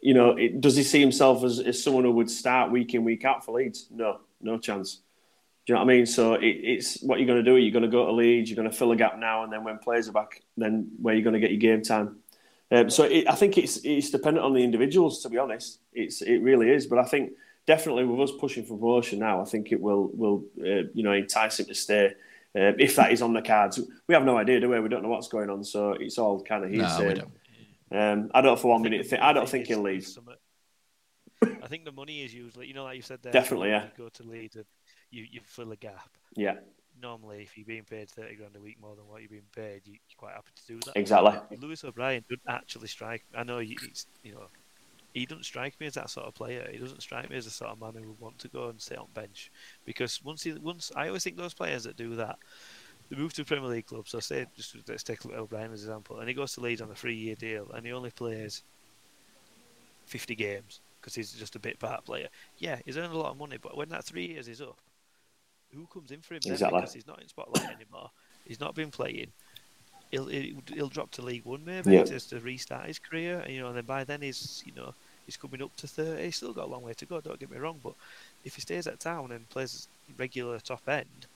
you 0.00 0.14
know, 0.14 0.30
it, 0.30 0.60
does 0.60 0.76
he 0.76 0.82
see 0.82 1.00
himself 1.00 1.44
as, 1.44 1.60
as 1.60 1.82
someone 1.82 2.04
who 2.04 2.12
would 2.12 2.30
start 2.30 2.70
week 2.70 2.94
in, 2.94 3.04
week 3.04 3.24
out 3.24 3.44
for 3.44 3.52
Leeds? 3.52 3.86
No, 3.90 4.20
no 4.40 4.58
chance. 4.58 4.96
Do 5.66 5.72
you 5.72 5.74
know 5.74 5.84
what 5.84 5.92
I 5.92 5.96
mean? 5.96 6.06
So 6.06 6.34
it, 6.34 6.46
it's 6.46 7.02
what 7.02 7.18
you're 7.18 7.26
going 7.26 7.44
to 7.44 7.50
do. 7.50 7.56
You're 7.56 7.72
going 7.72 7.82
to 7.82 7.88
go 7.88 8.06
to 8.06 8.12
Leeds. 8.12 8.50
You're 8.50 8.56
going 8.56 8.70
to 8.70 8.76
fill 8.76 8.92
a 8.92 8.96
gap 8.96 9.18
now, 9.18 9.44
and 9.44 9.52
then 9.52 9.64
when 9.64 9.78
players 9.78 10.08
are 10.08 10.12
back, 10.12 10.42
then 10.56 10.90
where 11.00 11.14
you're 11.14 11.24
going 11.24 11.34
to 11.34 11.40
get 11.40 11.50
your 11.50 11.60
game 11.60 11.82
time. 11.82 12.18
Um, 12.70 12.90
so 12.90 13.04
it, 13.04 13.28
I 13.28 13.34
think 13.34 13.56
it's 13.56 13.78
it's 13.84 14.10
dependent 14.10 14.44
on 14.44 14.52
the 14.54 14.62
individuals. 14.62 15.22
To 15.22 15.28
be 15.28 15.38
honest, 15.38 15.80
it's 15.92 16.22
it 16.22 16.38
really 16.38 16.70
is. 16.70 16.86
But 16.86 16.98
I 16.98 17.04
think 17.04 17.32
definitely 17.66 18.04
with 18.04 18.30
us 18.30 18.36
pushing 18.38 18.64
for 18.64 18.78
promotion 18.78 19.18
now, 19.18 19.40
I 19.40 19.44
think 19.44 19.72
it 19.72 19.80
will 19.80 20.10
will 20.12 20.44
uh, 20.60 20.88
you 20.94 21.02
know 21.02 21.12
entice 21.12 21.60
him 21.60 21.66
to 21.66 21.74
stay. 21.74 22.14
Uh, 22.58 22.72
if 22.78 22.96
that 22.96 23.12
is 23.12 23.22
on 23.22 23.32
the 23.32 23.42
cards, 23.42 23.78
we 24.08 24.14
have 24.14 24.24
no 24.24 24.36
idea, 24.36 24.58
do 24.58 24.70
we? 24.70 24.80
We 24.80 24.88
don't 24.88 25.02
know 25.02 25.08
what's 25.08 25.28
going 25.28 25.48
on, 25.48 25.62
so 25.62 25.92
it's 25.92 26.18
all 26.18 26.42
kind 26.42 26.64
of 26.64 26.70
hearsay. 26.70 27.22
No, 27.90 28.12
um, 28.12 28.30
I 28.34 28.40
don't 28.40 28.58
for 28.58 28.72
one 28.72 28.82
minute. 28.82 29.06
Think, 29.06 29.22
I 29.22 29.32
don't 29.32 29.48
think 29.48 29.66
he'll 29.66 29.82
leave. 29.82 30.08
I 31.62 31.68
think 31.68 31.84
the 31.84 31.92
money 31.92 32.22
is 32.22 32.34
usually, 32.34 32.66
you 32.66 32.74
know, 32.74 32.84
like 32.84 32.96
you 32.96 33.02
said 33.02 33.20
there. 33.22 33.32
Definitely, 33.32 33.68
yeah. 33.68 33.86
go 33.96 34.08
to 34.08 34.22
Leeds 34.24 34.56
and 34.56 34.64
you, 35.10 35.24
you 35.30 35.40
fill 35.44 35.70
a 35.70 35.76
gap. 35.76 36.10
Yeah. 36.34 36.56
Normally, 37.00 37.42
if 37.42 37.56
you're 37.56 37.66
being 37.66 37.84
paid 37.84 38.10
thirty 38.10 38.34
grand 38.34 38.56
a 38.56 38.60
week 38.60 38.80
more 38.80 38.96
than 38.96 39.06
what 39.06 39.20
you're 39.20 39.30
being 39.30 39.42
paid, 39.54 39.82
you, 39.84 39.94
are 39.94 40.16
quite 40.16 40.34
happy 40.34 40.50
to 40.56 40.66
do 40.66 40.80
that. 40.86 40.96
Exactly. 40.96 41.58
Lewis 41.58 41.84
O'Brien 41.84 42.24
doesn't 42.28 42.42
actually 42.48 42.88
strike. 42.88 43.24
I 43.36 43.44
know 43.44 43.58
he's, 43.58 44.06
you 44.24 44.32
know, 44.32 44.46
he 45.14 45.26
doesn't 45.26 45.44
strike 45.44 45.78
me 45.80 45.86
as 45.86 45.94
that 45.94 46.10
sort 46.10 46.26
of 46.26 46.34
player. 46.34 46.68
He 46.70 46.78
doesn't 46.78 47.02
strike 47.02 47.30
me 47.30 47.36
as 47.36 47.44
the 47.44 47.50
sort 47.50 47.70
of 47.70 47.80
man 47.80 47.94
who 47.94 48.10
would 48.10 48.20
want 48.20 48.38
to 48.40 48.48
go 48.48 48.68
and 48.68 48.80
sit 48.80 48.98
on 48.98 49.06
bench. 49.14 49.50
Because 49.84 50.22
once 50.22 50.42
he, 50.42 50.52
once 50.52 50.92
I 50.94 51.08
always 51.08 51.24
think 51.24 51.36
those 51.36 51.54
players 51.54 51.84
that 51.84 51.96
do 51.96 52.16
that, 52.16 52.38
they 53.08 53.16
move 53.16 53.32
to 53.34 53.42
a 53.42 53.44
Premier 53.44 53.68
League 53.68 53.86
club. 53.86 54.08
So 54.08 54.20
say, 54.20 54.46
just 54.56 54.76
let's 54.86 55.02
take 55.02 55.24
O'Brien 55.24 55.72
as 55.72 55.82
an 55.82 55.88
example, 55.88 56.18
and 56.18 56.28
he 56.28 56.34
goes 56.34 56.52
to 56.54 56.60
Leeds 56.60 56.82
on 56.82 56.90
a 56.90 56.94
three-year 56.94 57.36
deal, 57.36 57.70
and 57.74 57.86
he 57.86 57.92
only 57.92 58.10
plays 58.10 58.62
fifty 60.06 60.34
games 60.34 60.80
because 61.00 61.14
he's 61.14 61.32
just 61.32 61.56
a 61.56 61.60
bit 61.60 61.78
part 61.78 62.04
player. 62.04 62.28
Yeah, 62.58 62.80
he's 62.84 62.96
earned 62.96 63.12
a 63.12 63.18
lot 63.18 63.30
of 63.30 63.38
money, 63.38 63.56
but 63.60 63.76
when 63.76 63.88
that 63.90 64.04
three 64.04 64.26
years 64.26 64.48
is 64.48 64.60
up, 64.60 64.78
who 65.74 65.86
comes 65.86 66.10
in 66.10 66.20
for 66.20 66.34
him 66.34 66.40
exactly. 66.44 66.70
then 66.70 66.80
because 66.80 66.94
he's 66.94 67.06
not 67.06 67.22
in 67.22 67.28
spotlight 67.28 67.64
anymore. 67.64 68.10
He's 68.44 68.60
not 68.60 68.74
been 68.74 68.90
playing. 68.90 69.32
He'll 70.10 70.26
he'll 70.26 70.88
drop 70.88 71.10
to 71.12 71.22
League 71.22 71.44
One 71.44 71.64
maybe 71.64 71.92
yeah. 71.92 72.04
just 72.04 72.30
to 72.30 72.40
restart 72.40 72.86
his 72.86 72.98
career, 72.98 73.40
and 73.40 73.52
you 73.52 73.60
know, 73.60 73.68
and 73.68 73.76
then 73.76 73.84
by 73.84 74.04
then 74.04 74.22
he's 74.22 74.62
you 74.64 74.72
know 74.74 74.94
he's 75.26 75.36
coming 75.36 75.62
up 75.62 75.74
to 75.76 75.86
thirty. 75.86 76.24
He's 76.24 76.36
still 76.36 76.54
got 76.54 76.64
a 76.64 76.70
long 76.70 76.82
way 76.82 76.94
to 76.94 77.04
go. 77.04 77.20
Don't 77.20 77.38
get 77.38 77.50
me 77.50 77.58
wrong, 77.58 77.78
but 77.82 77.92
if 78.44 78.54
he 78.54 78.60
stays 78.62 78.86
at 78.86 79.00
town 79.00 79.32
and 79.32 79.48
plays 79.50 79.86
regular 80.16 80.58
top 80.60 80.88
end, 80.88 81.26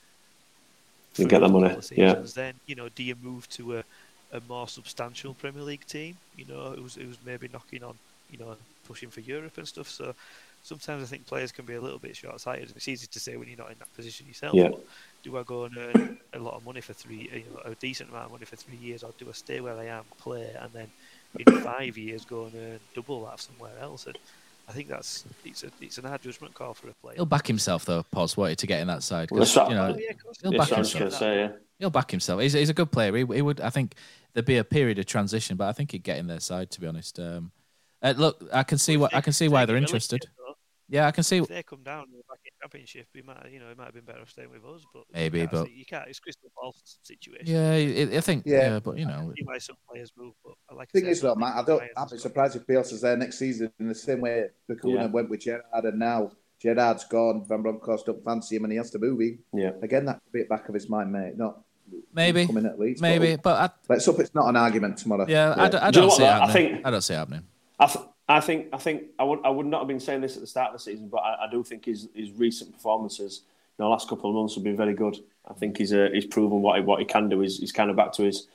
you 1.17 1.27
get 1.27 1.41
that 1.41 1.49
money. 1.49 1.77
Yeah. 1.93 2.15
Then 2.35 2.55
you 2.67 2.75
know, 2.75 2.89
do 2.89 3.03
you 3.03 3.15
move 3.23 3.49
to 3.51 3.79
a, 3.79 3.85
a 4.33 4.41
more 4.49 4.69
substantial 4.69 5.35
Premier 5.35 5.63
League 5.63 5.87
team? 5.87 6.17
You 6.37 6.47
know, 6.47 6.73
it 6.73 6.83
was 6.83 6.97
it 6.97 7.07
was 7.07 7.19
maybe 7.27 7.49
knocking 7.53 7.85
on, 7.85 7.99
you 8.31 8.39
know, 8.39 8.57
pushing 8.87 9.11
for 9.11 9.21
Europe 9.21 9.59
and 9.59 9.69
stuff. 9.69 9.89
So 9.89 10.15
sometimes 10.63 11.03
I 11.03 11.07
think 11.07 11.27
players 11.27 11.53
can 11.53 11.67
be 11.67 11.75
a 11.75 11.81
little 11.81 11.99
bit 11.99 12.17
short-sighted. 12.17 12.73
It's 12.75 12.89
easy 12.89 13.07
to 13.09 13.21
say 13.21 13.37
when 13.37 13.49
you're 13.49 13.59
not 13.59 13.71
in 13.71 13.79
that 13.81 13.95
position 13.95 14.27
yourself. 14.27 14.55
Yeah. 14.55 14.71
Do 15.23 15.39
I 15.39 15.43
go 15.43 15.65
and 15.65 15.77
earn 15.79 16.19
a 16.35 16.39
lot 16.39 16.55
of 16.55 16.65
money 16.65 16.81
for 16.81 16.93
three, 16.93 17.31
you 17.33 17.45
know, 17.55 17.71
a 17.71 17.75
decent 17.77 18.11
amount 18.11 18.27
of 18.27 18.33
money 18.33 18.45
for 18.45 18.57
three 18.57 18.77
years, 18.77 19.03
or 19.03 19.13
do 19.19 19.27
I 19.29 19.33
stay 19.33 19.61
where 19.61 19.77
I 19.77 19.85
am, 19.87 20.05
play, 20.19 20.55
and 20.61 20.73
then 20.73 20.89
in 21.39 21.61
five 21.61 21.97
years 21.97 22.25
go 22.25 22.47
and 22.47 22.55
earn 22.55 22.81
double 22.95 23.25
that 23.27 23.41
somewhere 23.41 23.73
else? 23.81 24.07
And 24.07 24.19
I 24.69 24.73
think 24.73 24.89
that's 24.89 25.25
it's 25.45 25.63
a 25.65 25.71
it's 25.81 25.99
an 25.99 26.05
hard 26.05 26.23
judgment 26.23 26.55
call 26.55 26.75
for 26.75 26.89
a 26.89 26.93
player. 26.95 27.17
He'll 27.17 27.27
back 27.27 27.47
himself 27.47 27.85
though. 27.85 28.05
Pos 28.11 28.37
wanted 28.37 28.59
to 28.59 28.67
get 28.67 28.81
in 28.81 28.89
that 28.89 29.03
side. 29.03 29.31
Well, 29.31 29.41
that's 29.41 29.57
right. 29.57 29.69
you 29.71 29.75
know, 29.77 29.95
Oh, 29.95 29.99
yeah, 29.99 30.11
of 30.11 30.37
he'll 30.43 30.53
back 30.59 30.69
so 30.69 30.77
I 30.77 30.79
was 30.81 30.93
himself. 30.93 30.99
going 30.99 31.11
to 31.11 31.17
say, 31.17 31.39
yeah. 31.41 31.59
He'll 31.79 31.91
back 31.91 32.11
himself. 32.11 32.41
He's, 32.41 32.53
he's 32.53 32.69
a 32.71 32.75
good 32.75 32.93
player. 32.93 33.13
He, 33.17 33.25
he 33.35 33.43
would. 33.43 33.61
I 33.61 33.71
think 33.71 33.95
there'd 34.33 34.47
be 34.47 34.59
a 34.59 34.65
period 34.65 34.99
of 35.01 35.07
transition, 35.07 35.57
but 35.57 35.69
I 35.69 35.73
think 35.73 35.91
he'd 35.93 36.05
get 36.05 36.19
in 36.19 36.29
their 36.29 36.39
side. 36.41 36.71
To 36.73 36.81
be 36.81 36.87
honest, 36.87 37.19
um, 37.19 37.51
uh, 38.03 38.15
look, 38.17 38.43
I 38.53 38.63
can 38.63 38.79
see 38.79 38.97
what 38.97 39.15
I 39.15 39.21
can 39.21 39.33
see 39.33 39.49
why 39.49 39.65
they're 39.67 39.77
interested. 39.77 40.27
Yeah, 40.93 41.07
I 41.07 41.11
can 41.11 41.25
see. 41.25 41.39
If 41.39 41.49
they 41.49 41.63
come 41.63 41.83
down 41.83 42.05
in 42.05 42.19
the 42.19 42.23
championship, 42.61 43.07
we 43.15 43.23
might, 43.23 43.51
you 43.51 43.59
know, 43.61 43.69
it 43.71 43.79
might 43.79 43.87
have 43.87 43.95
been 43.95 44.05
better 44.05 44.21
off 44.21 44.29
staying 44.29 44.51
with 44.51 44.63
us. 44.65 44.83
But 44.93 45.05
Maybe, 45.13 45.39
can't 45.41 45.51
but- 45.51 45.67
say- 45.67 45.73
you 45.75 45.85
can't. 45.87 46.07
It's 46.09 46.21
crystal 46.21 46.51
ball 46.55 46.75
situation. 47.03 47.47
Yeah, 47.47 47.71
I, 47.71 48.17
I 48.19 48.21
think. 48.21 48.43
Yeah. 48.45 48.59
Yeah. 48.75 48.81
but 48.81 48.99
you 48.99 49.07
know, 49.07 49.33
can 49.35 49.47
see 49.55 49.59
some 49.61 49.77
players 49.91 50.13
move, 50.17 50.35
but 50.45 50.51
uh, 50.51 50.73
I 50.73 50.75
like. 50.75 50.91
Thing 50.91 51.07
I 51.07 51.09
is, 51.09 51.23
though, 51.23 51.35
Matt, 51.35 51.57
I 51.57 51.65
don't. 51.65 51.83
I'd 51.97 52.11
be 52.11 52.19
surprised 52.19 52.57
if 52.57 52.67
Bielsa's 52.67 53.01
there 53.01 53.17
next 53.17 53.39
season 53.39 53.73
in 53.81 53.89
the 53.89 53.95
same 53.95 54.21
way 54.21 54.49
Bacuna 54.71 54.95
Yeah. 54.95 55.07
went 55.07 55.31
with 55.31 55.41
Gerrard, 55.41 55.65
and 55.85 55.99
now 55.99 56.31
Gerrard's 56.61 57.05
gone. 57.05 57.45
Van 57.49 57.63
Bronckhorst 57.63 58.05
don't 58.07 58.23
fancy 58.23 58.57
him, 58.57 58.65
and 58.65 58.73
he 58.73 58.77
has 58.77 58.91
to 58.91 58.99
move 58.99 59.19
him. 59.21 59.39
Yeah. 59.55 59.71
Again, 59.83 60.05
that 60.05 60.21
could 60.25 60.33
be 60.33 60.41
at 60.43 60.49
back 60.51 60.69
of 60.69 60.75
his 60.75 60.91
mind, 60.91 61.11
mate. 61.11 61.39
Not 61.39 61.59
maybe, 62.13 62.47
coming 62.47 62.67
at 62.67 62.79
least. 62.79 63.01
maybe, 63.01 63.37
but 63.37 63.57
I, 63.59 63.71
let's 63.89 64.05
hope 64.05 64.21
it's 64.21 64.35
not 64.35 64.47
an 64.49 64.57
argument 64.57 64.99
tomorrow. 64.99 65.25
yeah, 65.27 65.55
I, 65.57 65.69
d- 65.71 65.79
I 65.79 65.91
Do 65.91 66.01
you 66.01 66.07
know 66.07 66.09
don't 66.09 66.09
what, 66.09 66.17
see 66.19 66.23
it 66.23 66.27
though? 66.27 66.33
I 66.33 66.47
happening. 66.47 66.83
I, 66.85 66.91
don't 66.91 67.01
see 67.01 67.15
it 67.15 67.17
happening. 67.17 67.43
I, 67.81 67.87
th- 67.87 68.05
I 68.33 68.41
think 68.41 68.69
I 68.73 68.79
think 68.79 69.05
I 69.19 69.25
would 69.25 69.41
I 69.45 69.51
would 69.51 69.67
not 69.67 69.81
have 69.81 69.89
been 69.89 70.01
saying 70.01 70.21
this 70.21 70.35
at 70.37 70.41
the 70.41 70.47
start 70.47 70.69
of 70.69 70.73
the 70.75 70.79
season, 70.79 71.09
but 71.09 71.19
I, 71.19 71.47
I 71.47 71.51
do 71.51 71.63
think 71.63 71.85
his 71.85 72.09
his 72.15 72.31
recent 72.33 72.73
performances, 72.73 73.43
you 73.79 73.85
know, 73.85 73.91
last 73.91 74.09
couple 74.09 74.31
of 74.31 74.37
months 74.37 74.55
have 74.55 74.65
been 74.65 74.77
very 74.77 74.95
good. 74.95 75.17
I 75.49 75.55
think 75.55 75.77
he's 75.79 75.93
uh, 75.93 76.09
he's 76.13 76.27
proven 76.27 76.63
what 76.63 76.79
he, 76.79 76.85
what 76.85 76.99
he 77.01 77.05
can 77.05 77.29
do. 77.29 77.41
He's, 77.41 77.59
he's 77.59 77.73
kind 77.73 77.91
of 77.91 77.97
back 77.97 78.13
to 78.15 78.23
his 78.23 78.47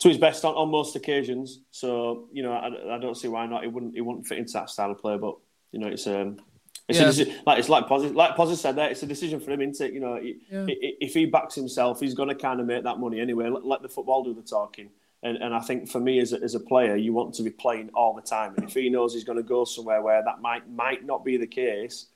to 0.00 0.08
his 0.08 0.18
best 0.18 0.44
on, 0.44 0.54
on 0.54 0.70
most 0.70 0.96
occasions. 0.96 1.60
So 1.70 2.28
you 2.32 2.42
know, 2.42 2.52
I, 2.52 2.96
I 2.96 2.98
don't 2.98 3.16
see 3.16 3.28
why 3.28 3.46
not. 3.46 3.62
He 3.62 3.68
wouldn't 3.68 3.94
he 3.94 4.00
wouldn't 4.02 4.26
fit 4.26 4.38
into 4.38 4.52
that 4.54 4.70
style 4.70 4.90
of 4.90 4.98
play. 4.98 5.16
But 5.16 5.36
you 5.72 5.78
know, 5.78 5.88
it's 5.88 6.06
um. 6.06 6.38
It's 6.88 7.00
Yeah. 7.18 7.24
a 7.24 7.42
like 7.46 7.58
it's 7.58 7.68
like 7.68 7.88
Pozzi, 7.88 8.14
like 8.14 8.36
Pozzi 8.36 8.54
said 8.54 8.76
there. 8.76 8.88
It's 8.88 9.02
a 9.02 9.06
decision 9.06 9.40
for 9.40 9.50
him, 9.50 9.60
isn't 9.60 9.84
it? 9.88 9.92
You 9.92 9.98
know, 9.98 10.20
he- 10.20 10.36
Yeah. 10.48 10.66
if 10.68 11.14
he 11.14 11.26
backs 11.26 11.56
himself, 11.56 11.98
he's 11.98 12.14
going 12.14 12.28
to 12.28 12.34
kind 12.36 12.60
of 12.60 12.66
make 12.66 12.84
that 12.84 13.00
money 13.00 13.18
anyway. 13.18 13.48
Let, 13.48 13.64
let 13.66 13.82
the 13.82 13.88
football 13.88 14.22
do 14.22 14.32
the 14.32 14.42
talking. 14.42 14.90
And, 15.22 15.38
and 15.38 15.54
I 15.54 15.60
think 15.60 15.88
for 15.88 15.98
me 15.98 16.20
as 16.20 16.32
a, 16.32 16.42
as 16.42 16.54
a 16.54 16.60
player, 16.60 16.94
you 16.94 17.12
want 17.12 17.34
to 17.34 17.42
be 17.42 17.50
playing 17.50 17.90
all 17.94 18.14
the 18.14 18.22
time. 18.22 18.54
And 18.56 18.64
if 18.68 18.74
he 18.74 18.90
knows 18.90 19.14
he's 19.14 19.24
going 19.24 19.38
to 19.38 19.42
go 19.42 19.64
somewhere 19.64 20.02
where 20.02 20.22
that 20.22 20.40
might 20.40 20.70
might 20.70 21.04
not 21.04 21.24
be 21.24 21.36
the 21.36 21.46
case, 21.46 22.06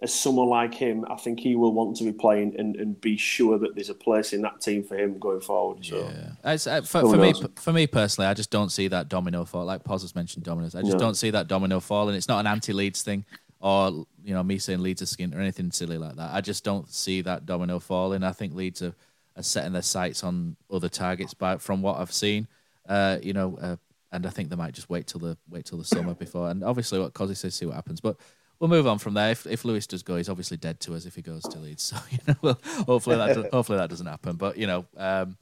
as 0.00 0.14
someone 0.14 0.48
like 0.48 0.72
him, 0.72 1.04
I 1.10 1.16
think 1.16 1.40
he 1.40 1.56
will 1.56 1.72
want 1.72 1.96
to 1.96 2.04
be 2.04 2.12
playing 2.12 2.54
and, 2.56 2.76
and 2.76 3.00
be 3.00 3.16
sure 3.16 3.58
that 3.58 3.74
there's 3.74 3.90
a 3.90 3.94
place 3.94 4.32
in 4.32 4.42
that 4.42 4.60
team 4.60 4.84
for 4.84 4.96
him 4.96 5.18
going 5.18 5.40
forward. 5.40 5.84
So 5.84 6.08
Yeah. 6.44 6.52
Uh, 6.52 6.80
for, 6.82 7.00
for 7.00 7.16
me, 7.16 7.34
for 7.56 7.72
me 7.72 7.86
personally, 7.88 8.28
I 8.28 8.34
just 8.34 8.50
don't 8.50 8.70
see 8.70 8.86
that 8.88 9.08
domino 9.08 9.44
fall. 9.44 9.64
Like 9.64 9.82
Pos 9.82 10.02
has 10.02 10.14
mentioned, 10.14 10.44
dominoes. 10.44 10.76
I 10.76 10.82
just 10.82 10.92
No. 10.92 10.98
don't 10.98 11.16
see 11.16 11.30
that 11.30 11.48
domino 11.48 11.80
fall, 11.80 12.08
and 12.08 12.16
it's 12.16 12.28
not 12.28 12.38
an 12.38 12.46
anti-Leeds 12.46 13.02
thing, 13.02 13.24
or 13.60 14.06
you 14.24 14.34
know 14.34 14.44
me 14.44 14.58
saying 14.58 14.80
Leeds 14.80 15.02
are 15.02 15.06
skint 15.06 15.34
or 15.34 15.40
anything 15.40 15.72
silly 15.72 15.98
like 15.98 16.14
that. 16.14 16.30
I 16.32 16.40
just 16.40 16.62
don't 16.62 16.88
see 16.88 17.20
that 17.22 17.44
domino 17.44 17.80
falling. 17.80 18.22
I 18.22 18.30
think 18.32 18.54
Leeds 18.54 18.82
are, 18.82 18.94
are 19.38 19.42
setting 19.42 19.72
their 19.72 19.82
sights 19.82 20.24
on 20.24 20.56
other 20.70 20.88
targets. 20.88 21.32
But 21.32 21.62
from 21.62 21.80
what 21.80 21.98
I've 21.98 22.12
seen, 22.12 22.48
uh, 22.88 23.18
you 23.22 23.32
know, 23.32 23.56
uh, 23.60 23.76
and 24.10 24.26
I 24.26 24.30
think 24.30 24.50
they 24.50 24.56
might 24.56 24.74
just 24.74 24.90
wait 24.90 25.06
till 25.06 25.20
the 25.20 25.38
wait 25.48 25.64
till 25.66 25.78
the 25.78 25.84
summer 25.84 26.14
before. 26.26 26.50
And 26.50 26.64
obviously, 26.64 26.98
what 26.98 27.14
Cosy 27.14 27.34
says, 27.34 27.54
see 27.54 27.66
what 27.66 27.76
happens. 27.76 28.00
But 28.00 28.16
we'll 28.58 28.70
move 28.70 28.86
on 28.86 28.98
from 28.98 29.14
there. 29.14 29.30
If, 29.30 29.46
if 29.46 29.64
Lewis 29.64 29.86
does 29.86 30.02
go, 30.02 30.16
he's 30.16 30.28
obviously 30.28 30.56
dead 30.56 30.80
to 30.80 30.94
us 30.94 31.06
if 31.06 31.14
he 31.14 31.22
goes 31.22 31.42
to 31.44 31.58
Leeds. 31.58 31.82
So 31.94 31.96
you 32.10 32.18
know, 32.26 32.34
well, 32.42 32.58
hopefully 32.86 33.16
that 33.16 33.34
do- 33.34 33.48
hopefully 33.52 33.78
that 33.78 33.90
doesn't 33.90 34.06
happen. 34.06 34.36
But 34.36 34.58
you 34.58 34.66
know. 34.66 34.84
Um, 34.96 35.36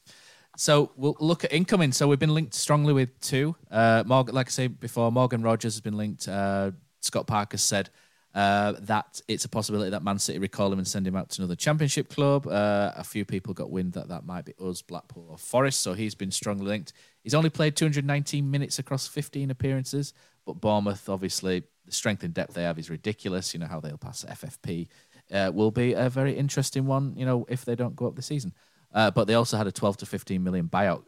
so 0.59 0.91
we'll 0.97 1.17
look 1.21 1.45
at 1.45 1.53
incoming. 1.53 1.93
So 1.93 2.09
we've 2.09 2.19
been 2.19 2.33
linked 2.33 2.55
strongly 2.55 2.95
with 2.95 3.21
two. 3.21 3.55
Uh, 3.71 4.05
Morgan, 4.07 4.35
like 4.35 4.49
I 4.49 4.51
said 4.51 4.81
before, 4.81 5.13
Morgan 5.13 5.43
Rogers 5.43 5.75
has 5.75 5.83
been 5.83 5.99
linked. 5.99 6.27
Uh, 6.27 6.71
Scott 7.03 7.27
Parker 7.27 7.59
said 7.59 7.91
uh, 8.37 8.75
that 8.81 9.19
it's 9.29 9.47
a 9.47 9.49
possibility 9.49 9.91
that 9.91 10.03
Man 10.03 10.19
City 10.19 10.39
recall 10.39 10.71
him 10.71 10.79
and 10.79 10.87
send 10.87 11.07
him 11.07 11.17
out 11.17 11.31
to 11.31 11.41
another 11.41 11.57
Championship 11.57 12.11
club. 12.11 12.47
Uh, 12.47 12.93
a 12.95 13.03
few 13.03 13.25
people 13.25 13.55
got 13.55 13.71
wind 13.71 13.95
that 13.95 14.09
that 14.09 14.27
might 14.27 14.45
be 14.45 14.53
us, 14.61 14.83
Blackpool 14.83 15.27
or 15.31 15.39
Forest. 15.39 15.81
So 15.81 15.95
he's 15.95 16.15
been 16.15 16.31
strongly 16.31 16.67
linked. 16.67 16.93
He's 17.23 17.33
only 17.33 17.49
played 17.49 17.77
219 17.77 18.51
minutes 18.51 18.79
across 18.79 19.09
15 19.09 19.51
appearances, 19.51 20.13
but 20.45 20.61
Bournemouth, 20.61 21.09
obviously, 21.09 21.63
the 21.87 21.93
strength 21.93 22.25
and 22.25 22.35
depth 22.35 22.53
they 22.53 22.65
have 22.65 22.79
is 22.79 22.91
ridiculous. 22.91 23.55
You 23.55 23.61
know 23.61 23.69
how 23.69 23.81
they'll 23.81 23.97
pass 23.97 24.23
FFP. 24.29 24.89
Uh, 25.33 25.51
will 25.55 25.71
be 25.71 25.95
a 25.95 26.11
very 26.11 26.37
interesting 26.37 26.85
one. 26.85 27.15
You 27.17 27.25
know 27.25 27.47
if 27.49 27.65
they 27.65 27.75
don't 27.75 27.97
go 27.97 28.07
up 28.07 28.17
the 28.17 28.23
season. 28.23 28.53
Uh, 28.93 29.11
but 29.11 29.27
they 29.27 29.35
also 29.35 29.57
had 29.57 29.67
a 29.67 29.73
12 29.73 29.97
to 29.99 30.07
15 30.07 30.45
million 30.45 30.69
buyout 30.69 31.05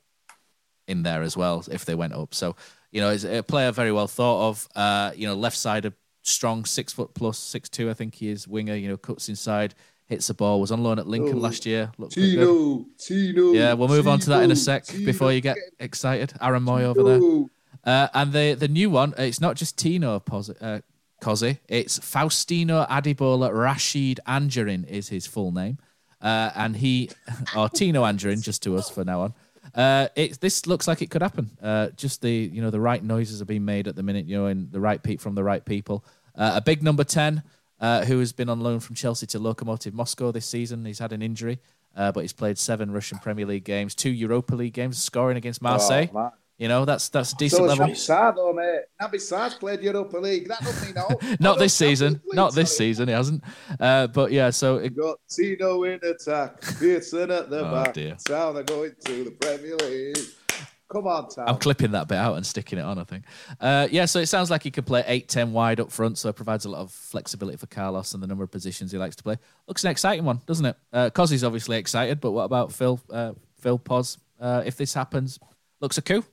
in 0.86 1.02
there 1.02 1.20
as 1.20 1.36
well 1.36 1.62
if 1.70 1.84
they 1.84 1.94
went 1.94 2.14
up. 2.14 2.34
So, 2.34 2.56
you 2.90 3.02
know, 3.02 3.10
it's 3.10 3.24
a 3.24 3.42
player 3.42 3.70
very 3.70 3.92
well 3.92 4.06
thought 4.06 4.48
of. 4.48 4.68
Uh, 4.74 5.12
you 5.14 5.26
know, 5.26 5.34
left 5.34 5.56
side 5.56 5.84
of 5.84 5.94
strong, 6.28 6.64
six 6.64 6.92
foot 6.92 7.14
plus, 7.14 7.38
six 7.38 7.68
two, 7.68 7.90
I 7.90 7.94
think 7.94 8.14
he 8.16 8.28
is. 8.28 8.46
Winger, 8.46 8.74
you 8.74 8.88
know, 8.88 8.96
cuts 8.96 9.28
inside, 9.28 9.74
hits 10.06 10.26
the 10.28 10.34
ball. 10.34 10.60
Was 10.60 10.70
on 10.70 10.82
loan 10.82 10.98
at 10.98 11.06
Lincoln 11.06 11.38
Oh, 11.38 11.40
last 11.40 11.66
year. 11.66 11.90
Looked 11.98 12.14
pretty 12.14 12.36
good. 12.36 12.46
Tino, 12.46 12.86
Tino. 12.98 13.52
Yeah, 13.52 13.72
we'll 13.74 13.88
move 13.88 14.08
on 14.08 14.18
to 14.20 14.30
that 14.30 14.42
in 14.42 14.50
a 14.50 14.56
sec 14.56 14.84
Tino, 14.84 15.04
before 15.06 15.32
you 15.32 15.40
get 15.40 15.56
excited. 15.78 16.32
Aaron 16.40 16.64
Mooy 16.64 16.82
over 16.82 17.02
there. 17.02 17.46
Uh, 17.84 18.08
and 18.14 18.32
the 18.32 18.54
the 18.54 18.68
new 18.68 18.90
one, 18.90 19.14
it's 19.18 19.40
not 19.40 19.56
just 19.56 19.78
Tino 19.78 20.18
Pos- 20.20 20.50
uh, 20.50 20.80
Cozzy, 21.22 21.58
it's 21.68 21.98
Faustino 21.98 22.86
Adebola 22.88 23.50
Rasheed 23.50 24.18
Anjorin 24.26 24.86
is 24.86 25.08
his 25.08 25.26
full 25.26 25.52
name. 25.52 25.78
Uh, 26.20 26.50
and 26.56 26.76
he, 26.76 27.10
or 27.56 27.68
Tino 27.68 28.02
Anjorin, 28.02 28.42
just 28.42 28.62
to 28.64 28.76
us 28.76 28.90
for 28.90 29.04
now 29.04 29.20
on. 29.22 29.34
Uh, 29.74 30.08
it, 30.16 30.40
this 30.40 30.66
looks 30.66 30.88
like 30.88 31.02
it 31.02 31.10
could 31.10 31.22
happen. 31.22 31.50
Uh, 31.62 31.88
just 31.90 32.22
the 32.22 32.32
you 32.32 32.60
know 32.60 32.70
the 32.70 32.80
right 32.80 33.02
noises 33.02 33.40
are 33.40 33.44
being 33.44 33.64
made 33.64 33.86
at 33.86 33.94
the 33.96 34.02
minute, 34.02 34.26
you 34.26 34.36
know, 34.36 34.46
and 34.46 34.72
the 34.72 34.80
right 34.80 35.02
peak 35.02 35.20
from 35.20 35.34
the 35.34 35.44
right 35.44 35.64
people. 35.64 36.04
Uh, 36.38 36.52
a 36.54 36.60
big 36.60 36.82
number 36.82 37.04
ten 37.04 37.42
uh, 37.80 38.04
who 38.04 38.18
has 38.20 38.32
been 38.32 38.48
on 38.48 38.60
loan 38.60 38.80
from 38.80 38.94
Chelsea 38.94 39.26
to 39.26 39.38
Lokomotiv 39.40 39.92
Moscow 39.92 40.30
this 40.32 40.46
season. 40.46 40.84
He's 40.84 41.00
had 41.00 41.12
an 41.12 41.20
injury, 41.20 41.58
uh, 41.96 42.12
but 42.12 42.20
he's 42.20 42.32
played 42.32 42.56
seven 42.58 42.92
Russian 42.92 43.18
Premier 43.18 43.44
League 43.46 43.64
games, 43.64 43.94
two 43.94 44.10
Europa 44.10 44.54
League 44.54 44.72
games, 44.72 44.96
scoring 45.02 45.36
against 45.36 45.60
Marseille. 45.60 46.08
Oh, 46.14 46.30
you 46.58 46.66
know 46.66 46.84
that's 46.84 47.08
that's 47.08 47.32
a 47.32 47.36
decent 47.36 47.60
So 47.60 47.64
level. 47.66 47.86
Naby 47.86 47.92
Sarr, 47.92 48.34
though, 48.34 48.52
mate. 48.52 48.80
Naby 49.00 49.20
Sarr's 49.20 49.54
played 49.54 49.80
Europa 49.80 50.18
League. 50.18 50.48
That 50.48 50.60
doesn't 50.60 50.86
mean 50.86 50.94
no. 50.96 51.36
Not 51.40 51.58
this 51.58 51.72
season. 51.74 52.20
Not 52.32 52.52
this 52.52 52.76
season. 52.76 53.06
He 53.06 53.14
hasn't. 53.14 53.44
Uh, 53.78 54.08
but 54.08 54.32
yeah. 54.32 54.50
So 54.50 54.78
it, 54.78 54.96
Got 54.96 55.18
Tino 55.28 55.84
in 55.84 56.00
attack, 56.02 56.60
Pearson 56.80 57.30
at 57.30 57.48
the 57.48 57.60
Oh, 57.68 57.72
back. 57.84 57.94
dear. 57.94 58.16
Town 58.26 58.56
are 58.56 58.64
going 58.64 58.92
to 59.06 59.24
the 59.24 59.30
Premier 59.30 59.76
League. 59.76 60.18
Come 60.90 61.06
on, 61.06 61.28
Town. 61.28 61.48
I'm 61.48 61.58
clipping 61.58 61.90
that 61.90 62.08
bit 62.08 62.16
out 62.16 62.36
and 62.36 62.46
sticking 62.46 62.78
it 62.78 62.82
on. 62.82 62.98
I 62.98 63.04
think. 63.04 63.24
Uh, 63.60 63.88
yeah. 63.90 64.06
So 64.06 64.20
it 64.20 64.26
sounds 64.26 64.50
like 64.50 64.62
he 64.62 64.70
could 64.70 64.86
play 64.86 65.04
eight, 65.06 65.28
ten 65.28 65.52
wide 65.52 65.80
up 65.80 65.92
front. 65.92 66.16
So 66.16 66.30
it 66.30 66.36
provides 66.36 66.64
a 66.64 66.70
lot 66.70 66.80
of 66.80 66.90
flexibility 66.90 67.58
for 67.58 67.66
Carlos 67.66 68.14
and 68.14 68.22
the 68.22 68.26
number 68.26 68.42
of 68.44 68.50
positions 68.50 68.92
he 68.92 68.98
likes 68.98 69.16
to 69.16 69.22
play. 69.22 69.36
Looks 69.66 69.84
an 69.84 69.90
exciting 69.90 70.24
one, 70.24 70.40
doesn't 70.46 70.64
it? 70.64 70.76
Uh, 70.92 71.10
Cozzy's 71.10 71.44
obviously 71.44 71.76
excited, 71.76 72.20
but 72.20 72.32
what 72.32 72.44
about 72.44 72.72
Phil? 72.72 73.00
Uh, 73.10 73.32
Phil 73.60 73.78
Pos. 73.78 74.16
Uh, 74.40 74.62
if 74.64 74.76
this 74.76 74.94
happens, 74.94 75.38
looks 75.80 75.98
a 75.98 76.02
coup. 76.02 76.24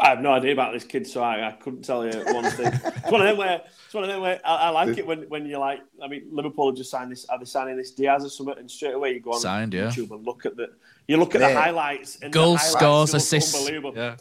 I 0.00 0.08
have 0.08 0.20
no 0.20 0.32
idea 0.32 0.52
about 0.52 0.72
this 0.72 0.84
kid, 0.84 1.06
so 1.06 1.22
I, 1.22 1.48
I 1.48 1.52
couldn't 1.52 1.82
tell 1.82 2.04
you 2.04 2.24
one 2.32 2.44
thing. 2.44 2.66
it's 2.84 3.10
one 3.10 3.20
of 3.20 3.26
them 3.26 3.36
where 3.36 3.60
it's 3.84 3.94
one 3.94 4.04
of 4.04 4.08
them 4.08 4.20
where 4.20 4.40
I, 4.44 4.56
I 4.56 4.68
like 4.70 4.96
it 4.96 5.06
when, 5.06 5.22
when 5.28 5.46
you're 5.46 5.60
like, 5.60 5.80
I 6.02 6.08
mean, 6.08 6.26
Liverpool 6.30 6.68
have 6.70 6.76
just 6.76 6.90
signed 6.90 7.12
this, 7.12 7.26
are 7.26 7.38
they 7.38 7.44
signing 7.44 7.76
this 7.76 7.90
Diaz 7.90 8.24
or 8.24 8.30
something? 8.30 8.56
And 8.58 8.70
straight 8.70 8.94
away 8.94 9.12
you 9.12 9.20
go 9.20 9.32
on 9.32 9.40
Signed, 9.40 9.74
yeah. 9.74 9.88
YouTube 9.88 10.10
and 10.12 10.24
look 10.24 10.46
at 10.46 10.56
the, 10.56 10.70
you 11.06 11.16
look 11.16 11.34
at 11.34 11.40
Mate. 11.40 11.52
the 11.52 11.60
highlights 11.60 12.16
and 12.22 12.32
the 12.32 12.38
Goals, 12.38 12.60
highlights 12.60 12.72
scores, 12.72 13.14
assists. 13.14 13.54
unbelievable. 13.54 13.92
Yeah. 13.94 14.16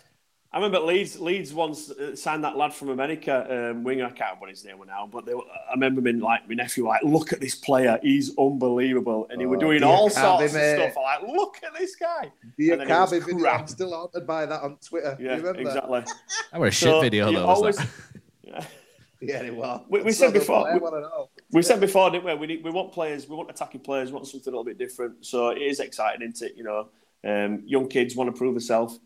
I 0.51 0.57
remember 0.57 0.79
Leeds. 0.79 1.19
Leeds 1.19 1.53
once 1.53 1.91
uh, 1.91 2.15
signed 2.15 2.43
that 2.43 2.57
lad 2.57 2.73
from 2.73 2.89
America, 2.89 3.69
um, 3.71 3.83
winger. 3.83 4.05
I 4.05 4.09
can't 4.09 4.31
remember 4.31 4.47
his 4.47 4.65
name 4.65 4.77
now, 4.87 5.07
but 5.11 5.25
they, 5.25 5.35
were- 5.35 5.43
I 5.69 5.73
remember 5.73 6.07
him 6.07 6.19
like 6.19 6.47
my 6.49 6.55
nephew, 6.55 6.87
like, 6.87 7.03
look 7.03 7.31
at 7.33 7.39
this 7.39 7.53
player, 7.53 7.99
he's 8.01 8.35
unbelievable, 8.38 9.27
and 9.30 9.39
he 9.39 9.45
were 9.45 9.57
Oh, 9.57 9.59
doing 9.59 9.84
all 9.84 10.09
sorts 10.09 10.45
of 10.45 10.53
mate. 10.59 10.76
stuff. 10.76 10.93
I'm 10.97 11.03
like, 11.27 11.35
look 11.35 11.57
at 11.63 11.77
this 11.77 11.95
guy. 11.95 12.31
The 12.57 12.71
And 12.71 12.81
then 12.81 12.88
it 12.89 12.91
was 12.99 13.11
Akabi 13.11 13.26
video, 13.26 13.39
crap. 13.41 13.59
I'm 13.61 13.67
still 13.67 13.91
haunted 13.93 14.26
by 14.26 14.47
that 14.47 14.61
on 14.63 14.77
Twitter. 14.77 15.15
Yeah, 15.19 15.35
you 15.35 15.38
remember? 15.43 15.61
exactly. 15.61 16.03
That 16.51 16.59
were 16.59 16.67
a 16.67 16.71
shit 16.71 16.89
So, 16.89 17.01
video 17.01 17.31
though. 17.31 17.45
was 17.45 17.57
always- 17.57 17.77
that? 17.77 17.88
Yeah. 18.43 18.65
Yeah, 19.21 19.43
it 19.43 19.53
was. 19.53 19.81
We, 19.89 20.01
we 20.01 20.11
said 20.13 20.31
before. 20.34 20.61
player 20.61 20.76
We, 20.76 20.80
wanna 20.80 21.01
know. 21.01 21.30
we 21.51 21.61
said 21.61 21.80
before, 21.81 22.09
didn't 22.09 22.23
we? 22.26 22.34
We, 22.35 22.47
need, 22.47 22.63
we 22.63 22.71
want 22.71 22.93
players. 22.93 23.27
We 23.30 23.35
want 23.35 23.49
attacking 23.51 23.81
players. 23.81 24.09
We 24.09 24.15
want 24.15 24.27
something 24.27 24.47
a 24.51 24.55
little 24.55 24.63
bit 24.63 24.77
different. 24.80 25.26
So 25.26 25.49
it 25.49 25.61
is 25.61 25.80
exciting, 25.81 26.27
isn't 26.27 26.47
it? 26.49 26.55
You 26.57 26.63
know, 26.63 26.88
um, 27.26 27.61
young 27.65 27.88
kids 27.89 28.15
want 28.15 28.34
to 28.34 28.38
prove 28.38 28.53
themselves. 28.53 28.99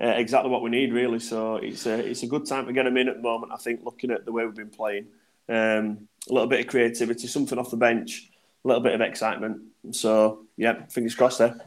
Uh, 0.00 0.08
exactly 0.08 0.50
what 0.50 0.62
we 0.62 0.70
need, 0.70 0.92
really. 0.92 1.20
So 1.20 1.56
it's 1.56 1.86
a 1.86 1.94
it's 1.98 2.24
a 2.24 2.26
good 2.26 2.46
time 2.46 2.66
to 2.66 2.72
get 2.72 2.86
him 2.86 2.96
in 2.96 3.08
at 3.08 3.16
the 3.16 3.22
moment. 3.22 3.52
I 3.52 3.56
think 3.56 3.84
looking 3.84 4.10
at 4.10 4.24
the 4.24 4.32
way 4.32 4.44
we've 4.44 4.54
been 4.54 4.68
playing, 4.70 5.06
um, 5.48 6.08
a 6.28 6.32
little 6.32 6.48
bit 6.48 6.60
of 6.60 6.66
creativity, 6.66 7.28
something 7.28 7.58
off 7.58 7.70
the 7.70 7.76
bench, 7.76 8.30
a 8.64 8.68
little 8.68 8.82
bit 8.82 8.94
of 8.94 9.00
excitement. 9.00 9.62
So 9.92 10.46
yeah, 10.56 10.86
fingers 10.86 11.14
crossed 11.14 11.38
there. 11.38 11.60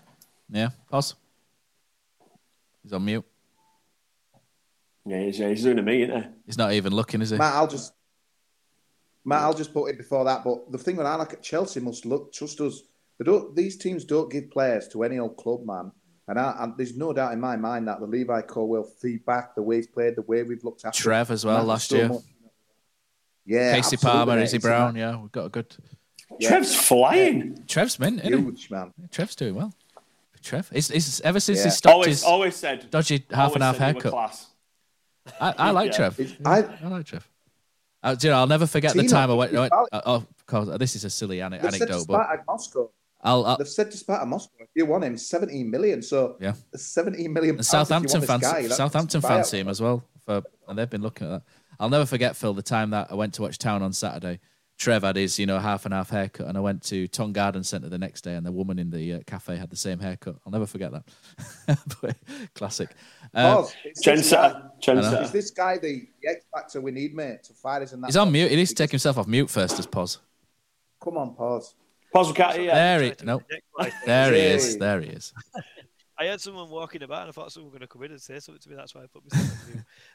Yeah. 0.49 0.69
Pos. 0.89 1.15
He's 2.83 2.93
on 2.93 3.05
mute. 3.05 3.25
Yeah, 5.05 5.21
he's, 5.21 5.39
yeah, 5.39 5.49
he's 5.49 5.63
doing 5.63 5.79
a 5.79 5.81
me, 5.81 6.03
isn't 6.03 6.21
he? 6.21 6.29
He's 6.45 6.57
not 6.57 6.73
even 6.73 6.93
looking, 6.93 7.21
is 7.21 7.29
he? 7.29 7.37
Matt, 7.37 7.53
I'll 7.53 7.67
just 7.67 7.93
Matt, 9.23 9.41
I'll 9.41 9.53
just 9.53 9.73
put 9.73 9.89
it 9.89 9.97
before 9.97 10.23
that. 10.25 10.43
But 10.43 10.71
the 10.71 10.77
thing 10.77 10.95
that 10.97 11.05
I 11.05 11.15
like 11.15 11.33
at 11.33 11.43
Chelsea 11.43 11.79
must 11.79 12.05
look 12.05 12.31
trust 12.33 12.61
us. 12.61 12.81
They 13.17 13.25
don't. 13.25 13.55
These 13.55 13.77
teams 13.77 14.05
don't 14.05 14.31
give 14.31 14.51
players 14.51 14.87
to 14.89 15.03
any 15.03 15.19
old 15.19 15.37
club, 15.37 15.65
man. 15.65 15.91
And, 16.29 16.37
I, 16.39 16.55
and 16.59 16.75
there's 16.77 16.95
no 16.97 17.13
doubt 17.13 17.31
in 17.33 17.39
my 17.39 17.55
mind 17.55 17.87
that 17.87 17.99
the 18.01 18.05
Levi 18.05 18.41
Colwill 18.41 18.83
feedback, 18.83 19.55
the 19.55 19.61
way 19.61 19.77
he's 19.77 19.87
played, 19.87 20.15
the 20.17 20.21
way 20.23 20.43
we've 20.43 20.63
looked 20.63 20.83
after 20.83 21.01
Trev 21.03 21.31
as 21.31 21.45
well 21.45 21.63
last 21.63 21.89
so 21.89 21.95
year. 21.95 22.09
much. 22.09 22.21
Yeah, 23.45 23.75
Casey 23.75 23.95
absolutely, 23.95 24.09
Palmer, 24.19 24.35
mate. 24.35 24.43
Izzy 24.43 24.57
Brown. 24.57 24.95
a- 24.95 24.99
Yeah, 24.99 25.21
we've 25.21 25.31
got 25.31 25.45
a 25.45 25.49
good. 25.49 25.73
Yeah. 26.39 26.49
Trev's 26.49 26.75
flying. 26.75 27.63
Trev's 27.67 27.97
mint, 27.97 28.19
isn't 28.19 28.33
he? 28.33 28.39
Huge 28.43 28.69
man. 28.69 28.93
Trev's 29.09 29.35
doing 29.35 29.55
well. 29.55 29.73
Trev, 30.43 30.69
it's, 30.73 30.89
it's 30.89 31.19
ever 31.21 31.39
since 31.39 31.59
Yeah. 31.59 31.63
he 31.65 31.69
stopped 31.71 31.93
Always, 31.93 32.07
his 32.07 32.23
always 32.23 32.55
said. 32.55 32.89
dodgy 32.91 33.25
half 33.31 33.53
and 33.53 33.63
half 33.63 33.77
said 33.77 33.87
you 33.89 33.95
were 33.95 34.01
haircut. 34.01 34.11
Class. 34.11 34.47
I, 35.41 35.53
I 35.57 35.71
like 35.71 35.91
Yeah. 35.97 36.09
Trev. 36.09 36.37
I, 36.45 36.63
I 36.83 36.87
like 36.89 37.05
Trev. 37.05 37.27
Uh, 38.03 38.15
do 38.15 38.27
you 38.27 38.31
know, 38.31 38.39
I'll 38.39 38.47
never 38.47 38.67
forget 38.67 38.93
the 38.93 39.07
time 39.07 39.31
I 39.31 39.33
went. 39.33 39.55
I 39.55 39.59
went 39.61 39.73
Alex- 39.73 39.89
oh, 40.05 40.15
of 40.15 40.45
course, 40.45 40.69
this 40.77 40.95
is 40.95 41.03
a 41.05 41.09
silly 41.09 41.41
ane- 41.41 41.51
they've 41.51 41.61
said 41.63 41.71
to 41.87 41.93
anecdote, 41.93 42.05
but 42.07 42.19
Spartak 42.27 42.43
Moscow. 42.47 42.91
I'll, 43.21 43.45
I'll 43.45 43.57
They've 43.57 43.67
said 43.67 43.91
to 43.91 43.97
Spartak 43.97 44.27
Moscow, 44.27 44.53
if 44.59 44.69
you 44.75 44.85
want 44.85 45.03
him, 45.03 45.17
17 45.17 45.69
million. 45.69 46.01
So 46.01 46.37
Yeah. 46.39 46.53
17 46.75 47.33
million. 47.33 47.55
And 47.55 47.57
pounds 47.57 47.67
if 47.67 47.73
you 47.73 48.09
Southampton 48.09 48.19
want 48.21 48.41
this 48.41 48.49
fancy 48.51 48.67
guy, 48.69 48.75
Southampton 48.75 49.21
buyout. 49.21 49.27
fancy 49.27 49.59
him 49.59 49.67
as 49.67 49.81
well, 49.81 50.03
for, 50.25 50.43
and 50.67 50.77
they've 50.77 50.89
been 50.89 51.01
looking 51.01 51.27
at 51.27 51.29
that. 51.31 51.43
I'll 51.79 51.89
never 51.89 52.05
forget 52.05 52.35
Phil 52.35 52.53
the 52.53 52.61
time 52.63 52.91
that 52.91 53.07
I 53.11 53.15
went 53.15 53.33
to 53.35 53.41
watch 53.41 53.57
Town 53.57 53.81
on 53.83 53.93
Saturday. 53.93 54.39
Trev 54.79 55.01
had 55.01 55.15
his, 55.15 55.39
you 55.39 55.47
know, 55.47 55.57
half 55.57 55.85
and 55.85 55.93
half 55.93 56.11
haircut, 56.11 56.45
and 56.45 56.55
I 56.55 56.61
went 56.61 56.83
to 56.83 57.07
Tong 57.07 57.33
Garden 57.33 57.63
Centre 57.63 57.89
the 57.89 57.97
next 57.97 58.21
day, 58.21 58.35
and 58.35 58.45
the 58.45 58.51
woman 58.51 58.77
in 58.77 58.91
the 58.91 59.13
uh, 59.13 59.19
cafe 59.25 59.55
had 59.55 59.71
the 59.71 59.75
same 59.75 59.97
haircut. 59.99 60.35
I'll 60.45 60.51
never 60.51 60.67
forget 60.67 60.91
that. 60.91 61.79
But, 61.99 62.15
Classic. 62.53 62.89
Um, 63.33 63.55
Pos. 63.55 63.73
Is 63.83 64.01
this 64.03 64.31
guy- 64.31 64.61
Trendsetter. 64.79 65.23
Is 65.23 65.31
this 65.31 65.49
guy 65.49 65.77
the, 65.79 66.07
the 66.21 66.29
X 66.29 66.45
factor 66.53 66.79
we 66.79 66.91
need, 66.91 67.15
mate, 67.15 67.43
to 67.45 67.53
fight 67.53 67.81
us 67.81 67.93
in 67.93 68.01
that? 68.01 68.07
he's 68.07 68.17
on 68.17 68.31
mute. 68.31 68.51
He 68.51 68.55
needs 68.55 68.69
to 68.69 68.75
take 68.75 68.91
himself 68.91 69.17
off 69.17 69.25
mute 69.27 69.49
first, 69.49 69.79
as 69.79 69.87
Pos. 69.87 70.19
Come 71.03 71.17
on, 71.17 71.33
Pos. 71.33 71.73
Pos, 72.13 72.27
we 72.27 72.33
can't. 72.33 72.55
There 72.55 73.01
he, 73.01 73.13
no, 73.23 73.41
there 74.05 74.33
he 74.33 74.39
is. 74.39 74.77
There 74.77 75.01
he 75.01 75.09
is. 75.09 75.33
I 76.19 76.25
had 76.25 76.41
someone 76.41 76.69
walking 76.69 77.03
about, 77.03 77.21
and 77.21 77.29
I 77.29 77.31
thought 77.31 77.51
someone 77.51 77.71
was 77.71 77.77
going 77.77 77.87
to 77.87 77.93
come 77.93 78.03
in 78.03 78.11
and 78.11 78.21
say 78.21 78.39
something 78.39 78.61
to 78.61 78.69
me. 78.69 78.75
That's 78.75 78.95
why 78.95 79.03
I 79.03 79.07
put 79.07 79.31
myself 79.31 79.69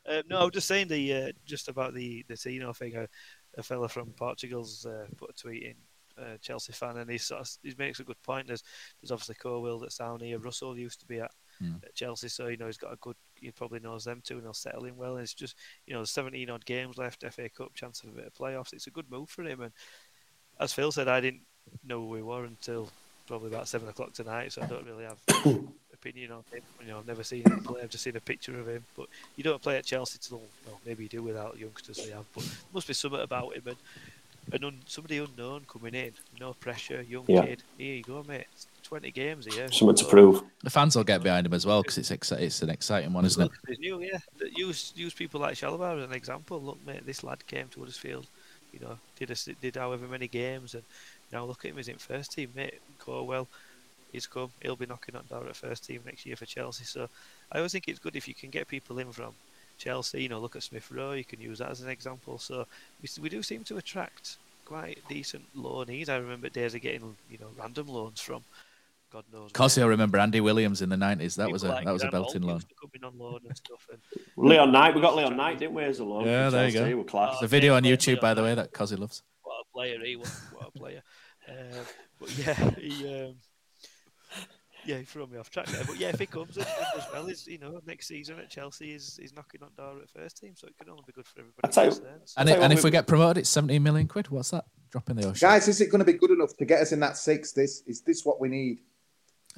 on. 0.08 0.14
Um, 0.16 0.22
no, 0.28 0.38
I 0.38 0.44
was 0.44 0.52
just 0.52 0.66
saying 0.66 0.88
the 0.88 1.14
uh, 1.14 1.32
just 1.44 1.68
about 1.68 1.94
the 1.94 2.24
the 2.28 2.36
Tino 2.36 2.72
thing. 2.72 2.96
A, 2.96 3.08
a 3.56 3.62
fella 3.62 3.88
from 3.88 4.12
Portugal's 4.12 4.84
uh, 4.86 5.06
put 5.16 5.30
a 5.30 5.34
tweet 5.34 5.62
in. 5.62 5.74
Uh, 6.18 6.36
Chelsea 6.42 6.74
fan, 6.74 6.98
and 6.98 7.10
he 7.10 7.16
sort 7.16 7.40
of, 7.40 7.48
he 7.62 7.74
makes 7.78 7.98
a 7.98 8.04
good 8.04 8.22
point. 8.22 8.46
There's 8.46 8.62
there's 9.00 9.10
obviously 9.10 9.34
Colwill 9.36 9.78
that's 9.78 9.96
down 9.96 10.20
here. 10.20 10.38
Russell 10.38 10.76
used 10.76 11.00
to 11.00 11.06
be 11.06 11.20
at, 11.20 11.30
Hmm. 11.58 11.76
at 11.84 11.94
Chelsea, 11.94 12.28
so 12.28 12.48
you 12.48 12.58
know 12.58 12.66
he's 12.66 12.76
got 12.76 12.92
a 12.92 12.96
good. 12.96 13.16
He 13.34 13.50
probably 13.50 13.80
knows 13.80 14.04
them 14.04 14.20
too, 14.22 14.34
and 14.34 14.42
he'll 14.42 14.52
settle 14.52 14.84
in 14.84 14.96
well. 14.96 15.14
And 15.14 15.22
it's 15.22 15.32
just 15.32 15.56
you 15.86 15.94
know 15.94 16.00
there's 16.00 16.10
17 16.10 16.50
odd 16.50 16.66
games 16.66 16.98
left, 16.98 17.24
FA 17.30 17.48
Cup 17.48 17.74
chance 17.74 18.02
of 18.02 18.10
a 18.10 18.12
bit 18.12 18.26
of 18.26 18.34
playoffs. 18.34 18.74
It's 18.74 18.86
a 18.88 18.90
good 18.90 19.10
move 19.10 19.30
for 19.30 19.42
him. 19.42 19.60
And 19.62 19.72
as 20.60 20.72
Phil 20.74 20.92
said, 20.92 21.08
I 21.08 21.20
didn't 21.20 21.42
know 21.86 22.00
who 22.00 22.08
we 22.08 22.22
were 22.22 22.44
until 22.44 22.88
probably 23.26 23.48
about 23.48 23.68
seven 23.68 23.88
o'clock 23.88 24.12
tonight, 24.12 24.52
so 24.52 24.62
I 24.62 24.66
don't 24.66 24.84
really 24.86 25.04
have 25.04 25.18
opinion 25.92 26.32
on 26.32 26.44
him. 26.52 26.62
You 26.80 26.88
know, 26.88 26.98
I've 26.98 27.06
never 27.06 27.22
seen 27.24 27.42
him 27.48 27.60
play. 27.62 27.82
I've 27.82 27.90
just 27.90 28.04
seen 28.04 28.16
a 28.16 28.20
picture 28.20 28.58
of 28.58 28.68
him. 28.68 28.84
But 28.96 29.06
you 29.36 29.44
don't 29.44 29.62
play 29.62 29.76
at 29.76 29.84
Chelsea 29.84 30.18
till 30.20 30.40
well, 30.66 30.80
maybe 30.86 31.04
you 31.04 31.08
do 31.08 31.22
without 31.22 31.58
youngsters 31.58 31.98
they 32.04 32.10
have. 32.12 32.24
But 32.34 32.44
there 32.44 32.52
must 32.74 32.86
be 32.88 32.94
something 32.94 33.20
about 33.20 33.54
him 33.54 33.62
and 33.66 33.76
an 34.52 34.64
un, 34.64 34.78
somebody 34.86 35.18
unknown 35.18 35.62
coming 35.72 35.94
in, 35.94 36.12
no 36.40 36.52
pressure, 36.54 37.00
young 37.02 37.24
Yeah. 37.28 37.46
kid. 37.46 37.62
Here 37.78 37.94
you 37.96 38.02
go, 38.02 38.24
mate. 38.26 38.46
It's 38.52 38.66
Twenty 38.82 39.10
games 39.12 39.46
here. 39.46 39.70
Something 39.72 39.96
to 39.96 40.04
prove. 40.04 40.42
The 40.64 40.68
fans 40.68 40.94
will 40.96 41.04
get 41.04 41.22
behind 41.22 41.46
him 41.46 41.54
as 41.54 41.64
well 41.64 41.80
because 41.80 41.96
it's 41.96 42.10
exci- 42.10 42.40
it's 42.40 42.60
an 42.60 42.68
exciting 42.68 43.14
one, 43.14 43.24
isn't 43.24 43.42
it? 43.42 43.50
It's 43.68 43.80
new, 43.80 44.02
yeah. 44.02 44.18
Use 44.54 44.92
use 44.94 45.14
people 45.14 45.40
like 45.40 45.54
Chalobah 45.54 45.96
as 45.96 46.04
an 46.10 46.12
example. 46.14 46.60
Look, 46.60 46.78
mate, 46.84 47.06
this 47.06 47.24
lad 47.24 47.46
came 47.46 47.68
to 47.68 47.80
Huddersfield, 47.80 48.26
you 48.70 48.80
know, 48.80 48.98
did 49.18 49.30
a, 49.30 49.34
did 49.62 49.76
however 49.76 50.06
many 50.06 50.28
games, 50.28 50.74
and 50.74 50.82
now 51.32 51.44
look 51.44 51.64
at 51.64 51.70
him. 51.70 51.76
He's 51.76 51.88
in 51.88 51.96
first 51.96 52.32
team, 52.32 52.50
mate. 52.54 52.80
Colwill, 52.98 53.48
he's 54.12 54.26
come. 54.26 54.50
He'll 54.60 54.76
be 54.76 54.86
knocking 54.86 55.16
on 55.16 55.24
door 55.28 55.46
at 55.48 55.56
first 55.56 55.86
team 55.86 56.00
next 56.04 56.26
year 56.26 56.36
for 56.36 56.46
Chelsea. 56.46 56.84
So 56.84 57.08
I 57.50 57.58
always 57.58 57.72
think 57.72 57.88
it's 57.88 57.98
good 57.98 58.16
if 58.16 58.28
you 58.28 58.34
can 58.34 58.50
get 58.50 58.68
people 58.68 58.98
in 58.98 59.12
from 59.12 59.34
Chelsea. 59.78 60.22
You 60.22 60.28
know, 60.28 60.40
look 60.40 60.56
at 60.56 60.62
Smith 60.62 60.90
Rowe. 60.90 61.12
You 61.12 61.24
can 61.24 61.40
use 61.40 61.58
that 61.58 61.70
as 61.70 61.80
an 61.80 61.88
example. 61.88 62.38
So 62.38 62.66
we, 63.00 63.22
we 63.22 63.28
do 63.28 63.42
seem 63.42 63.64
to 63.64 63.78
attract 63.78 64.36
quite 64.64 64.98
decent 65.08 65.44
loanees. 65.56 66.08
I 66.08 66.16
remember 66.16 66.48
days 66.48 66.74
of 66.74 66.80
getting 66.80 67.16
you 67.30 67.38
know 67.38 67.48
random 67.58 67.88
loans 67.88 68.20
from. 68.20 68.44
God 69.12 69.24
knows. 69.30 69.46
Of 69.46 69.52
course, 69.52 69.76
where. 69.76 69.82
you'll 69.82 69.90
remember 69.90 70.18
Andy 70.18 70.40
Williams 70.40 70.80
in 70.80 70.88
the 70.88 70.96
nineties. 70.96 71.36
That 71.36 71.50
was 71.50 71.64
a 71.64 71.68
like 71.68 71.84
that 71.84 71.92
was 71.92 72.02
a 72.02 72.06
Dan 72.06 72.12
belting 72.12 72.42
loan. 72.42 72.56
used 72.56 72.68
to 72.70 72.74
come 72.80 72.90
in 72.94 73.04
on 73.04 73.18
loan 73.18 73.40
and 73.46 73.56
stuff. 73.56 73.86
And 73.90 74.00
Leon 74.36 74.72
Knight, 74.72 74.94
we 74.94 75.02
got 75.02 75.14
Leon 75.14 75.36
Knight, 75.36 75.58
didn't 75.58 75.74
we, 75.74 75.84
as 75.84 75.98
a 75.98 76.04
loan? 76.04 76.24
Yeah, 76.24 76.48
there 76.48 76.68
you 76.68 76.72
go. 76.72 76.96
We're 76.96 77.04
class. 77.04 77.34
There's 77.34 77.42
a 77.42 77.46
video 77.48 77.74
oh, 77.74 77.76
on 77.76 77.82
Leon 77.82 77.98
YouTube, 77.98 78.20
by 78.20 78.32
the 78.32 78.42
way, 78.42 78.54
Knight. 78.54 78.72
that 78.72 78.72
Cozzy 78.72 78.98
loves. 78.98 79.22
what 79.42 79.56
a 79.60 79.72
player 79.72 79.98
he 80.02 80.16
was. 80.16 80.40
What 80.54 80.68
a 80.68 80.70
player. 80.70 81.02
Um, 81.48 81.84
but 82.20 82.38
yeah, 82.38 82.70
he 82.78 83.24
um, 83.26 83.34
yeah, 84.84 84.98
he 84.98 85.04
threw 85.04 85.26
me 85.26 85.38
off 85.38 85.50
track 85.50 85.66
there. 85.66 85.84
But 85.84 85.98
yeah, 85.98 86.08
if 86.08 86.18
he 86.18 86.26
comes 86.26 86.56
and, 86.56 86.66
and 86.66 86.86
does 86.94 87.04
well, 87.12 87.26
is 87.26 87.46
you 87.46 87.58
know 87.58 87.80
next 87.86 88.08
season 88.08 88.38
at 88.38 88.50
Chelsea 88.50 88.92
is 88.92 89.18
is 89.22 89.32
knocking 89.34 89.62
on 89.62 89.70
door 89.76 90.00
at 90.02 90.10
first 90.10 90.38
team, 90.38 90.54
so 90.56 90.66
it 90.66 90.76
can 90.78 90.88
only 90.90 91.02
be 91.06 91.12
good 91.12 91.26
for 91.26 91.40
everybody. 91.40 91.72
Tell 91.72 91.84
you- 91.84 91.90
concerned. 91.90 92.20
So- 92.24 92.40
And, 92.40 92.48
it, 92.48 92.58
and 92.60 92.72
if 92.72 92.80
we 92.80 92.88
we- 92.88 92.90
get 92.92 93.06
promoted, 93.06 93.38
it's 93.38 93.50
17 93.50 93.82
million 93.82 94.08
quid. 94.08 94.28
What's 94.28 94.50
that? 94.50 94.64
Drop 94.90 95.08
in 95.10 95.16
the 95.16 95.28
ocean. 95.28 95.48
Guys, 95.48 95.68
is 95.68 95.80
it 95.80 95.90
going 95.90 96.00
to 96.00 96.04
be 96.04 96.18
good 96.18 96.30
enough 96.30 96.54
to 96.58 96.64
get 96.64 96.80
us 96.80 96.92
in 96.92 97.00
that 97.00 97.16
six? 97.16 97.52
This 97.52 97.82
is 97.86 98.02
this 98.02 98.24
what 98.24 98.40
we 98.40 98.48
need? 98.48 98.80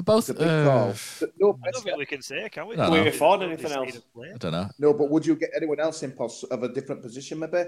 Both. 0.05 0.29
It's 0.31 0.41
a 0.41 0.43
big 0.43 0.49
uh, 0.49 0.65
call. 0.65 0.87
No 0.89 0.91
I 0.91 1.27
don't 1.39 1.61
pressure. 1.63 1.81
think 1.85 1.99
we 1.99 2.07
can 2.07 2.23
say, 2.23 2.49
can 2.51 2.67
we? 2.67 2.75
No, 2.77 2.91
We 2.91 3.07
afford 3.07 3.43
anything 3.43 3.71
else? 3.73 3.99
I 4.19 4.37
don't 4.39 4.53
know. 4.53 4.69
No, 4.79 4.93
but 4.95 5.09
would 5.11 5.25
you 5.25 5.37
get 5.37 5.51
anyone 5.57 5.79
else 5.81 6.03
in 6.03 6.11
pos- 6.13 6.43
of 6.45 6.63
a 6.65 6.69
different 6.69 7.01
position, 7.03 7.39
maybe? 7.39 7.65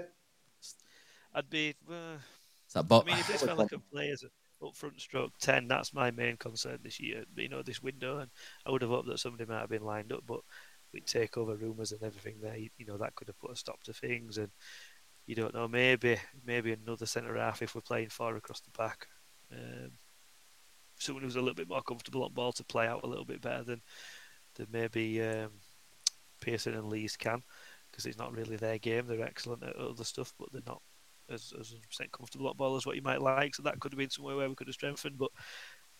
I'd 1.33 1.49
be. 1.49 1.75
Uh, 1.89 2.17
It's 2.79 2.89
that 2.89 3.01
I 3.01 3.05
mean, 3.05 3.19
if 3.19 3.27
this 3.27 3.43
fella 3.43 3.67
can 3.67 3.81
play 3.91 4.09
as 4.09 4.23
a 4.23 4.27
up 4.65 4.75
front 4.75 4.99
stroke 4.99 5.33
ten, 5.39 5.67
that's 5.67 5.93
my 5.93 6.09
main 6.11 6.37
concern 6.37 6.79
this 6.83 6.99
year. 6.99 7.23
You 7.35 7.49
know, 7.49 7.61
this 7.61 7.81
window, 7.81 8.19
and 8.19 8.29
I 8.65 8.71
would 8.71 8.81
have 8.81 8.91
hoped 8.91 9.07
that 9.07 9.19
somebody 9.19 9.45
might 9.45 9.59
have 9.59 9.69
been 9.69 9.85
lined 9.85 10.11
up, 10.11 10.23
but 10.25 10.41
with 10.93 11.05
takeover 11.05 11.59
rumours 11.59 11.91
and 11.91 12.01
everything 12.01 12.37
there, 12.41 12.57
you, 12.57 12.69
you 12.77 12.85
know, 12.85 12.97
that 12.97 13.13
could 13.15 13.27
have 13.27 13.39
put 13.39 13.51
a 13.51 13.55
stop 13.55 13.83
to 13.83 13.93
things. 13.93 14.37
And 14.37 14.49
you 15.25 15.35
don't 15.35 15.53
know, 15.53 15.67
maybe 15.67 16.17
maybe 16.45 16.73
another 16.73 17.05
centre 17.05 17.37
half 17.37 17.61
if 17.61 17.75
we're 17.75 17.81
playing 17.81 18.09
far 18.09 18.35
across 18.35 18.61
the 18.61 18.71
back. 18.77 19.07
Um, 19.51 19.91
someone 20.97 21.23
who's 21.23 21.35
a 21.35 21.39
little 21.41 21.53
bit 21.53 21.69
more 21.69 21.83
comfortable 21.83 22.23
on 22.23 22.33
ball 22.33 22.51
to 22.53 22.63
play 22.63 22.87
out 22.87 23.03
a 23.03 23.07
little 23.07 23.25
bit 23.25 23.41
better 23.41 23.63
than 23.63 23.81
than 24.55 24.67
maybe 24.71 25.21
um, 25.21 25.51
Pearson 26.41 26.73
and 26.73 26.89
Lees 26.89 27.15
can, 27.15 27.43
because 27.91 28.05
it's 28.05 28.17
not 28.17 28.35
really 28.35 28.55
their 28.55 28.79
game. 28.79 29.05
They're 29.05 29.21
excellent 29.21 29.63
at 29.63 29.75
other 29.75 30.03
stuff, 30.03 30.33
but 30.39 30.51
they're 30.51 30.61
not 30.65 30.81
as 31.29 31.53
as 31.59 31.73
100% 31.73 32.11
comfortable 32.11 32.49
at 32.49 32.57
ball 32.57 32.75
as 32.75 32.85
what 32.85 32.95
you 32.95 33.01
might 33.01 33.21
like. 33.21 33.55
So 33.55 33.63
that 33.63 33.79
could 33.79 33.91
have 33.93 33.99
been 33.99 34.09
somewhere 34.09 34.35
where 34.35 34.49
we 34.49 34.55
could 34.55 34.67
have 34.67 34.73
strengthened. 34.75 35.17
But 35.17 35.31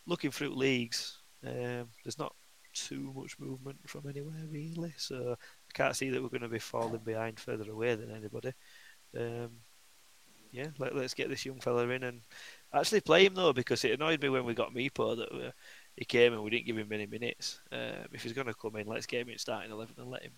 looking 0.06 0.32
through 0.32 0.56
leagues, 0.56 1.18
um, 1.46 1.90
there's 2.04 2.20
not 2.20 2.34
too 2.74 3.12
much 3.16 3.40
movement 3.40 3.78
from 3.88 4.08
anywhere 4.08 4.46
really. 4.50 4.94
So 4.98 5.34
I 5.34 5.74
can't 5.74 5.96
see 5.96 6.10
that 6.10 6.22
we're 6.22 6.30
going 6.30 6.42
to 6.42 6.48
be 6.48 6.60
falling 6.60 7.02
behind 7.04 7.40
further 7.40 7.72
away 7.72 7.96
than 7.96 8.12
anybody. 8.12 8.54
Um, 9.18 9.52
yeah, 10.52 10.68
let, 10.78 10.96
let's 10.96 11.14
get 11.14 11.30
this 11.30 11.46
young 11.46 11.60
fella 11.60 11.88
in 11.90 12.04
and 12.04 12.22
actually 12.74 13.02
play 13.02 13.26
him 13.26 13.36
though, 13.36 13.54
because 13.54 13.84
it 13.84 13.92
annoyed 13.92 14.22
me 14.22 14.30
when 14.30 14.46
we 14.46 14.54
got 14.54 14.74
Mipo 14.74 15.18
that 15.18 15.32
uh, 15.32 15.52
he 15.96 16.06
came 16.06 16.34
and 16.34 16.44
we 16.44 16.50
didn't 16.50 16.66
give 16.66 16.78
him 16.78 16.88
many 16.88 17.06
minutes. 17.06 17.60
Um, 17.72 18.06
if 18.14 18.24
he's 18.24 18.34
going 18.34 18.48
to 18.48 18.54
come 18.54 18.76
in, 18.78 18.88
let's 18.88 19.06
get 19.06 19.22
him 19.22 19.30
in 19.30 19.38
starting 19.38 19.72
eleven 19.72 19.96
and 19.98 20.10
let 20.10 20.24
him. 20.24 20.32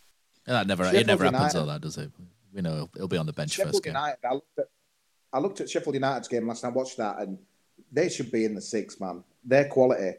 That 0.45 0.67
never. 0.67 0.85
Sheffield 0.85 1.01
it 1.01 1.07
never 1.07 1.25
happens 1.25 1.53
United- 1.53 1.67
like 1.67 1.75
that, 1.75 1.81
does 1.81 1.97
it? 1.97 2.11
We 2.51 2.61
know 2.61 2.75
he'll, 2.75 2.89
he'll 2.95 3.07
be 3.07 3.17
on 3.17 3.27
the 3.27 3.33
bench 3.33 3.51
Sheffield 3.51 3.75
first 3.75 3.83
game. 3.83 3.91
United. 3.91 4.17
I 4.23 4.33
looked 4.33 4.57
at 4.57 4.65
I 5.31 5.39
looked 5.39 5.61
at 5.61 5.69
Sheffield 5.69 5.95
United's 5.95 6.27
game 6.27 6.47
last 6.47 6.63
night. 6.63 6.73
Watched 6.73 6.97
that, 6.97 7.19
and 7.19 7.37
they 7.91 8.09
should 8.09 8.31
be 8.31 8.45
in 8.45 8.55
the 8.55 8.61
six 8.61 8.99
man. 8.99 9.23
Their 9.43 9.67
quality, 9.67 10.17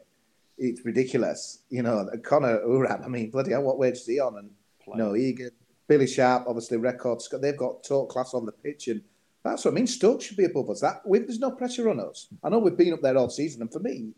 it's 0.57 0.85
ridiculous. 0.85 1.59
You 1.69 1.83
know, 1.83 2.09
Conor 2.23 2.59
Hourihane. 2.59 3.05
I 3.05 3.07
mean, 3.07 3.29
bloody 3.29 3.51
hell, 3.51 3.63
what 3.63 3.77
wage 3.77 3.95
is 3.95 4.05
he 4.05 4.19
on? 4.19 4.37
And 4.37 4.49
no, 4.95 5.15
Egan, 5.15 5.51
Billy 5.87 6.07
Sharp, 6.07 6.45
obviously 6.47 6.77
records. 6.77 7.29
They've 7.29 7.57
got 7.57 7.83
total 7.83 8.05
class 8.05 8.33
on 8.33 8.45
the 8.45 8.51
pitch, 8.51 8.87
and 8.87 9.01
that's 9.43 9.65
what 9.65 9.71
I 9.71 9.75
mean. 9.75 9.87
Stoke 9.87 10.21
should 10.21 10.37
be 10.37 10.45
above 10.45 10.69
us. 10.69 10.81
That 10.81 11.01
we, 11.05 11.19
there's 11.19 11.39
no 11.39 11.51
pressure 11.51 11.89
on 11.89 11.99
us. 11.99 12.27
I 12.43 12.49
know 12.49 12.59
we've 12.59 12.77
been 12.77 12.93
up 12.93 13.01
there 13.01 13.17
all 13.17 13.29
season, 13.29 13.61
and 13.61 13.71
for 13.71 13.79
me, 13.79 14.13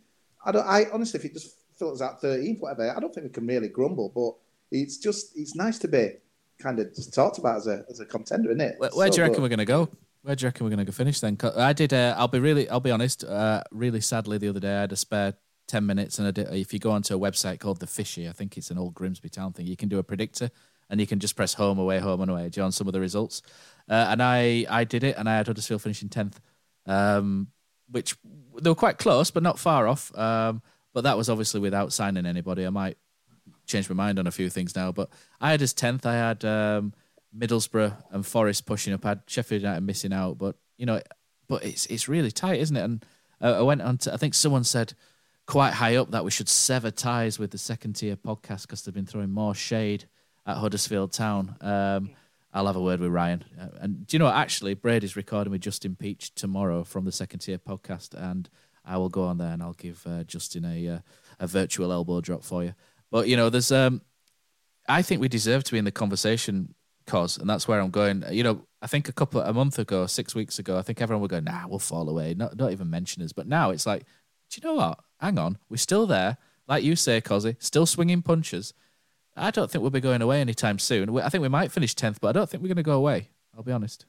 I 0.46 0.52
don't. 0.52 0.66
I 0.66 0.86
honestly, 0.94 1.20
if 1.20 1.26
it 1.26 1.34
just 1.34 1.58
fills 1.78 2.02
out 2.02 2.22
13th, 2.22 2.60
whatever, 2.60 2.96
I 2.96 3.00
don't 3.00 3.14
think 3.14 3.26
we 3.26 3.32
can 3.32 3.48
really 3.48 3.70
grumble. 3.70 4.12
But 4.14 4.78
it's 4.78 4.98
just, 4.98 5.38
it's 5.38 5.56
nice 5.56 5.80
to 5.80 5.88
be 5.88 6.12
kind 6.60 6.80
of 6.80 6.94
just 6.94 7.14
talked 7.14 7.38
about 7.38 7.58
as 7.58 7.68
a 7.68 7.84
as 7.90 8.00
a 8.00 8.06
contender, 8.06 8.50
isn't 8.50 8.62
it? 8.62 8.76
Where, 8.78 8.90
where 8.92 9.10
do 9.10 9.18
you 9.18 9.24
reckon 9.24 9.36
good. 9.36 9.42
we're 9.44 9.50
going 9.50 9.60
to 9.60 9.66
go? 9.66 9.90
Where 10.24 10.36
do 10.36 10.44
you 10.44 10.48
reckon 10.48 10.66
we're 10.66 10.70
going 10.70 10.80
to 10.80 10.86
go 10.86 10.94
finish 10.94 11.20
then? 11.20 11.38
I 11.58 11.74
did. 11.74 11.94
Uh, 11.94 12.16
I'll 12.18 12.30
be 12.30 12.40
really. 12.40 12.70
I'll 12.70 12.80
be 12.80 12.92
honest. 12.92 13.26
Uh, 13.26 13.62
really 13.72 14.00
sadly, 14.00 14.38
the 14.38 14.48
other 14.48 14.62
day 14.62 14.74
I 14.74 14.82
had 14.82 14.92
a 14.94 14.96
spare 14.96 15.34
ten 15.68 15.86
minutes, 15.86 16.18
and 16.18 16.28
I 16.28 16.32
did, 16.32 16.48
if 16.54 16.74
you 16.74 16.80
go 16.80 16.92
onto 16.92 17.16
a 17.16 17.20
website 17.20 17.60
called 17.60 17.82
the 17.82 17.88
Fishy, 17.88 18.28
I 18.30 18.32
think 18.32 18.58
it's 18.58 18.72
an 18.72 18.78
old 18.78 18.94
Grimsby 18.94 19.30
Town 19.30 19.52
thing. 19.52 19.68
You 19.68 19.76
can 19.76 19.90
do 19.90 20.00
a 20.00 20.04
predictor, 20.04 20.50
and 20.90 21.02
you 21.02 21.08
can 21.08 21.20
just 21.20 21.36
press 21.36 21.56
home, 21.56 21.78
away, 21.78 22.00
home, 22.00 22.22
and 22.22 22.32
away. 22.32 22.48
Do 22.48 22.62
you 22.62 22.64
on 22.64 22.72
some 22.72 22.88
of 22.88 22.94
the 22.94 23.02
results? 23.02 23.42
Uh, 23.90 24.08
and 24.10 24.24
I 24.24 24.66
I 24.70 24.86
did 24.86 25.04
it, 25.04 25.18
and 25.18 25.28
I 25.28 25.36
had 25.36 25.48
Huddersfield 25.48 25.82
finishing 25.82 26.08
tenth, 26.08 26.40
um, 26.86 27.48
which 27.92 28.16
they 28.62 28.70
were 28.70 28.76
quite 28.76 29.00
close, 29.00 29.30
but 29.30 29.44
not 29.44 29.60
far 29.60 29.88
off. 29.90 30.18
Um, 30.18 30.62
but 30.94 31.04
that 31.04 31.18
was 31.18 31.30
obviously 31.30 31.60
without 31.60 31.92
signing 31.92 32.26
anybody. 32.26 32.66
I 32.66 32.70
might 32.70 32.98
change 33.66 33.90
my 33.90 33.96
mind 33.96 34.20
on 34.20 34.28
a 34.28 34.32
few 34.32 34.50
things 34.50 34.74
now, 34.74 34.94
but 34.94 35.10
I 35.42 35.52
had 35.52 35.62
as 35.62 35.74
tenth. 35.74 36.06
I 36.06 36.14
had. 36.14 36.46
Um, 36.46 36.94
Middlesbrough 37.38 37.96
and 38.12 38.26
Forest 38.26 38.66
pushing 38.66 38.94
up. 38.94 39.06
I 39.06 39.10
had 39.10 39.22
Sheffield 39.28 39.62
United 39.62 39.82
missing 39.82 40.14
out, 40.14 40.38
but 40.38 40.56
you 40.78 40.86
know, 40.86 41.02
but 41.48 41.64
it's 41.64 41.86
it's 41.88 42.08
really 42.08 42.32
tight, 42.32 42.60
isn't 42.60 42.76
it? 42.76 42.84
And 42.84 43.06
uh, 43.42 43.60
I 43.60 43.62
went 43.62 43.82
on 43.82 43.98
to 44.00 44.14
I 44.14 44.18
think 44.18 44.34
someone 44.34 44.64
said 44.64 44.94
quite 45.46 45.74
high 45.74 45.96
up 45.96 46.12
that 46.12 46.24
we 46.24 46.32
should 46.32 46.50
sever 46.50 46.92
ties 46.92 47.38
with 47.38 47.52
the 47.52 47.58
second 47.58 47.94
tier 47.94 48.16
podcast 48.16 48.64
because 48.64 48.84
they've 48.84 48.94
been 48.94 49.06
throwing 49.06 49.32
more 49.32 49.54
shade 49.54 50.06
at 50.46 50.58
Huddersfield 50.58 51.12
Town. 51.12 51.56
Um, 51.62 52.12
I'll 52.54 52.68
have 52.68 52.76
a 52.76 52.82
word 52.82 53.00
with 53.00 53.12
Ryan. 53.12 53.44
Uh, 53.60 53.68
and 53.82 54.06
do 54.06 54.16
you 54.16 54.20
know 54.20 54.26
what? 54.26 54.36
Actually, 54.36 54.76
Brady's 54.76 55.16
recording 55.16 55.52
with 55.52 55.62
Justin 55.62 55.96
Peach 55.96 56.34
tomorrow 56.36 56.84
from 56.84 57.04
the 57.06 57.12
second 57.12 57.40
tier 57.40 57.58
podcast, 57.58 58.14
and 58.14 58.48
I 58.86 58.98
will 58.98 59.10
go 59.10 59.24
on 59.24 59.38
there 59.38 59.52
and 59.52 59.64
I'll 59.64 59.74
give 59.74 60.06
uh, 60.06 60.24
Justin 60.24 60.66
a 60.66 60.88
uh, 60.88 61.00
a 61.40 61.48
virtual 61.48 61.92
elbow 61.92 62.22
drop 62.22 62.44
for 62.44 62.64
you. 62.64 62.76
But 63.10 63.28
you 63.28 63.36
know, 63.36 63.50
there's 63.50 63.72
um, 63.72 64.02
I 64.88 65.02
think 65.02 65.20
we 65.20 65.28
deserve 65.28 65.64
to 65.66 65.72
be 65.72 65.78
in 65.78 65.86
the 65.86 65.92
conversation, 65.92 66.76
cause, 67.06 67.38
and 67.38 67.50
that's 67.50 67.68
where 67.68 67.80
I'm 67.80 67.92
going. 67.92 68.24
You 68.32 68.44
know, 68.44 68.62
I 68.82 68.88
think 68.88 69.10
a 69.10 69.14
couple 69.14 69.42
a 69.42 69.54
month 69.54 69.80
ago, 69.80 70.06
six 70.08 70.36
weeks 70.36 70.60
ago, 70.60 70.78
I 70.78 70.82
think 70.82 71.02
everyone 71.02 71.22
would 71.22 71.32
go, 71.32 71.40
"Nah, 71.40 71.68
we'll 71.68 71.80
fall 71.80 72.10
away." 72.10 72.34
Not 72.34 72.58
not 72.58 72.72
even 72.72 72.90
mention 72.90 73.24
us. 73.24 73.34
But 73.34 73.48
now 73.48 73.72
it's 73.72 73.86
like, 73.86 74.04
do 74.50 74.62
you 74.62 74.68
know 74.68 74.76
what? 74.76 75.00
Hang 75.20 75.40
on, 75.40 75.58
we're 75.70 75.78
still 75.78 76.06
there, 76.06 76.38
like 76.68 76.84
you 76.84 76.96
say, 76.96 77.22
Cozzy, 77.22 77.56
still 77.60 77.86
swinging 77.86 78.22
punches. 78.22 78.74
I 79.36 79.52
don't 79.52 79.72
think 79.72 79.82
we'll 79.82 79.92
be 79.92 80.00
going 80.00 80.22
away 80.22 80.42
anytime 80.42 80.78
soon. 80.80 81.18
I 81.18 81.30
think 81.30 81.42
we 81.42 81.50
might 81.50 81.72
finish 81.72 81.96
tenth, 81.96 82.22
but 82.22 82.30
I 82.30 82.32
don't 82.34 82.50
think 82.50 82.62
we're 82.62 82.68
going 82.68 82.78
to 82.78 82.84
go 82.84 82.98
away. 82.98 83.30
I'll 83.56 83.64
be 83.64 83.72
honest. 83.72 84.06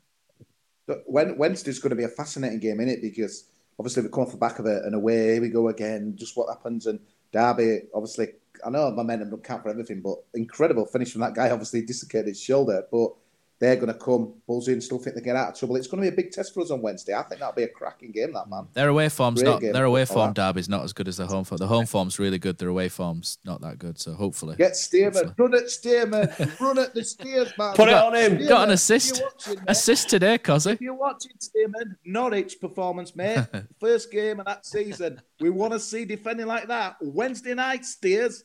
When 1.06 1.38
Wednesday's 1.38 1.78
going 1.78 1.90
to 1.90 1.96
be 1.96 2.04
a 2.04 2.08
fascinating 2.08 2.60
game, 2.60 2.80
in 2.80 2.88
it 2.88 3.00
because 3.00 3.48
obviously 3.78 4.02
we 4.02 4.10
come 4.10 4.24
off 4.24 4.32
the 4.32 4.36
back 4.36 4.58
of 4.58 4.66
it 4.66 4.84
and 4.84 4.94
away 4.94 5.40
we 5.40 5.48
go 5.48 5.68
again. 5.68 6.14
Just 6.16 6.36
what 6.36 6.54
happens 6.54 6.86
and 6.86 7.00
Derby, 7.32 7.82
obviously, 7.92 8.28
I 8.64 8.70
know 8.70 8.90
momentum 8.90 9.30
don't 9.30 9.42
count 9.44 9.62
for 9.62 9.68
everything, 9.68 10.00
but 10.00 10.16
incredible 10.34 10.86
finish 10.86 11.12
from 11.12 11.22
that 11.22 11.34
guy. 11.34 11.50
Obviously, 11.50 11.82
dislocated 11.82 12.28
his 12.28 12.40
shoulder, 12.40 12.84
but 12.90 13.12
they're 13.60 13.76
going 13.76 13.88
to 13.88 13.94
come 13.94 14.34
buzzing, 14.48 14.80
still 14.80 14.98
think 14.98 15.16
they 15.16 15.22
get 15.22 15.36
out 15.36 15.50
of 15.50 15.58
trouble. 15.58 15.76
It's 15.76 15.86
going 15.86 16.02
to 16.02 16.10
be 16.10 16.14
a 16.14 16.16
big 16.16 16.32
test 16.32 16.52
for 16.52 16.60
us 16.60 16.70
on 16.70 16.82
Wednesday. 16.82 17.14
I 17.14 17.22
think 17.22 17.40
that'll 17.40 17.54
be 17.54 17.62
a 17.62 17.68
cracking 17.68 18.10
game, 18.10 18.32
that 18.32 18.48
man. 18.48 18.66
Their 18.72 18.88
away 18.88 19.08
form's 19.08 19.42
Great 19.42 19.50
not 19.50 19.60
game. 19.60 19.72
their 19.72 19.84
away 19.84 20.04
form 20.04 20.32
derby's 20.32 20.68
not 20.68 20.84
as 20.84 20.92
good 20.92 21.08
as 21.08 21.16
the 21.16 21.26
home 21.26 21.44
form. 21.44 21.58
The 21.58 21.66
home 21.66 21.86
form's 21.86 22.18
really 22.18 22.38
good. 22.38 22.58
Their 22.58 22.68
away 22.68 22.88
form's 22.88 23.38
not 23.44 23.60
that 23.60 23.78
good. 23.78 23.98
So 23.98 24.14
hopefully, 24.14 24.56
get 24.56 24.72
Stearman, 24.72 25.38
run 25.38 25.54
at 25.54 25.64
Stearman, 25.64 26.60
run 26.60 26.78
it, 26.78 26.94
the 26.94 27.04
Steers 27.04 27.52
man. 27.56 27.74
Put 27.74 27.88
it 27.88 27.94
on 27.94 28.14
him. 28.14 28.38
Stearman, 28.38 28.48
got 28.48 28.68
an 28.68 28.74
assist, 28.74 29.22
watching, 29.22 29.62
assist 29.66 30.10
today, 30.10 30.38
Cozzy. 30.38 30.72
If 30.72 30.80
you're 30.80 30.94
watching 30.94 31.32
Stearman, 31.38 31.96
Norwich 32.04 32.60
performance, 32.60 33.14
mate, 33.14 33.46
first 33.80 34.10
game 34.10 34.40
of 34.40 34.46
that 34.46 34.66
season. 34.66 35.20
We 35.40 35.50
want 35.50 35.72
to 35.72 35.80
see 35.80 36.04
defending 36.04 36.46
like 36.46 36.68
that 36.68 36.96
Wednesday 37.00 37.54
night, 37.54 37.84
Steers. 37.84 38.44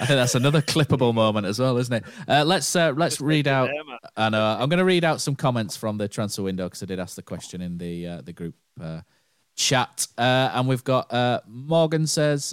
I 0.00 0.06
think 0.06 0.16
that's 0.16 0.34
another 0.34 0.62
clippable 0.62 1.12
moment 1.12 1.46
as 1.46 1.58
well, 1.58 1.76
isn't 1.76 1.92
it? 1.92 2.04
Uh, 2.28 2.44
let's 2.44 2.74
uh, 2.76 2.92
let's 2.96 3.20
read 3.20 3.48
out. 3.48 3.70
I 4.16 4.28
know 4.28 4.42
I'm 4.42 4.68
going 4.68 4.78
to 4.78 4.84
read 4.84 5.04
out 5.04 5.20
some 5.20 5.34
comments 5.34 5.76
from 5.76 5.98
the 5.98 6.06
transfer 6.06 6.42
window 6.42 6.64
because 6.64 6.82
I 6.82 6.86
did 6.86 7.00
ask 7.00 7.16
the 7.16 7.22
question 7.22 7.60
in 7.60 7.78
the 7.78 8.06
uh, 8.06 8.20
the 8.22 8.32
group 8.32 8.54
uh, 8.80 9.00
chat, 9.56 10.06
uh, 10.16 10.50
and 10.54 10.68
we've 10.68 10.84
got 10.84 11.12
uh, 11.12 11.40
Morgan 11.46 12.06
says. 12.06 12.50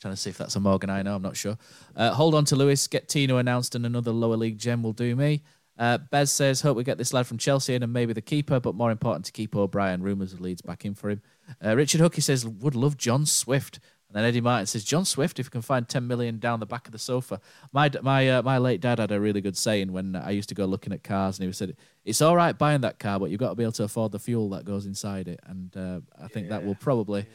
Trying 0.00 0.14
to 0.14 0.16
see 0.16 0.30
if 0.30 0.38
that's 0.38 0.54
a 0.54 0.60
Morgan 0.60 0.90
I 0.90 1.02
know. 1.02 1.16
I'm 1.16 1.22
not 1.22 1.36
sure. 1.36 1.58
hold 1.96 2.36
on 2.36 2.44
to 2.46 2.56
Lewis. 2.56 2.86
Get 2.86 3.08
Tino 3.08 3.38
announced, 3.38 3.74
and 3.74 3.84
another 3.84 4.12
lower 4.12 4.36
league 4.36 4.56
gem 4.56 4.80
will 4.84 4.92
do 4.92 5.16
me. 5.16 5.42
Bez 5.76 6.30
says, 6.30 6.60
"Hope 6.60 6.76
we 6.76 6.84
get 6.84 6.98
this 6.98 7.12
lad 7.12 7.26
from 7.26 7.36
Chelsea 7.36 7.74
in, 7.74 7.82
and 7.82 7.92
maybe 7.92 8.12
the 8.12 8.22
keeper, 8.22 8.60
but 8.60 8.76
more 8.76 8.92
important 8.92 9.24
to 9.24 9.32
keep 9.32 9.56
O'Brien. 9.56 10.00
Rumours 10.00 10.32
of 10.32 10.40
Leeds 10.40 10.62
back 10.62 10.84
in 10.84 10.94
for 10.94 11.10
him." 11.10 11.20
Richard 11.60 12.00
Hookie 12.00 12.22
says, 12.22 12.46
"Would 12.46 12.76
love 12.76 12.96
John 12.96 13.26
Swift." 13.26 13.80
And 14.08 14.16
then 14.16 14.24
Eddie 14.24 14.40
Martin 14.40 14.64
says, 14.64 14.84
John 14.84 15.04
Swift, 15.04 15.38
if 15.38 15.46
you 15.46 15.50
can 15.50 15.60
find 15.60 15.86
10 15.86 16.06
million 16.06 16.38
down 16.38 16.60
the 16.60 16.66
back 16.66 16.86
of 16.86 16.92
the 16.92 16.98
sofa. 16.98 17.40
My 17.72 17.90
my 18.02 18.28
uh, 18.28 18.42
my 18.42 18.56
late 18.56 18.80
dad 18.80 18.98
had 18.98 19.12
a 19.12 19.20
really 19.20 19.42
good 19.42 19.56
saying 19.56 19.92
when 19.92 20.16
I 20.16 20.30
used 20.30 20.48
to 20.48 20.54
go 20.54 20.64
looking 20.64 20.94
at 20.94 21.04
cars, 21.04 21.38
and 21.38 21.46
he 21.46 21.52
said, 21.52 21.76
It's 22.06 22.22
all 22.22 22.34
right 22.34 22.56
buying 22.56 22.80
that 22.80 22.98
car, 22.98 23.20
but 23.20 23.30
you've 23.30 23.40
got 23.40 23.50
to 23.50 23.54
be 23.54 23.64
able 23.64 23.72
to 23.72 23.84
afford 23.84 24.12
the 24.12 24.18
fuel 24.18 24.48
that 24.50 24.64
goes 24.64 24.86
inside 24.86 25.28
it. 25.28 25.40
And 25.46 25.76
uh, 25.76 26.00
I 26.22 26.28
think 26.28 26.46
yeah. 26.46 26.58
that 26.58 26.64
will 26.64 26.74
probably. 26.74 27.26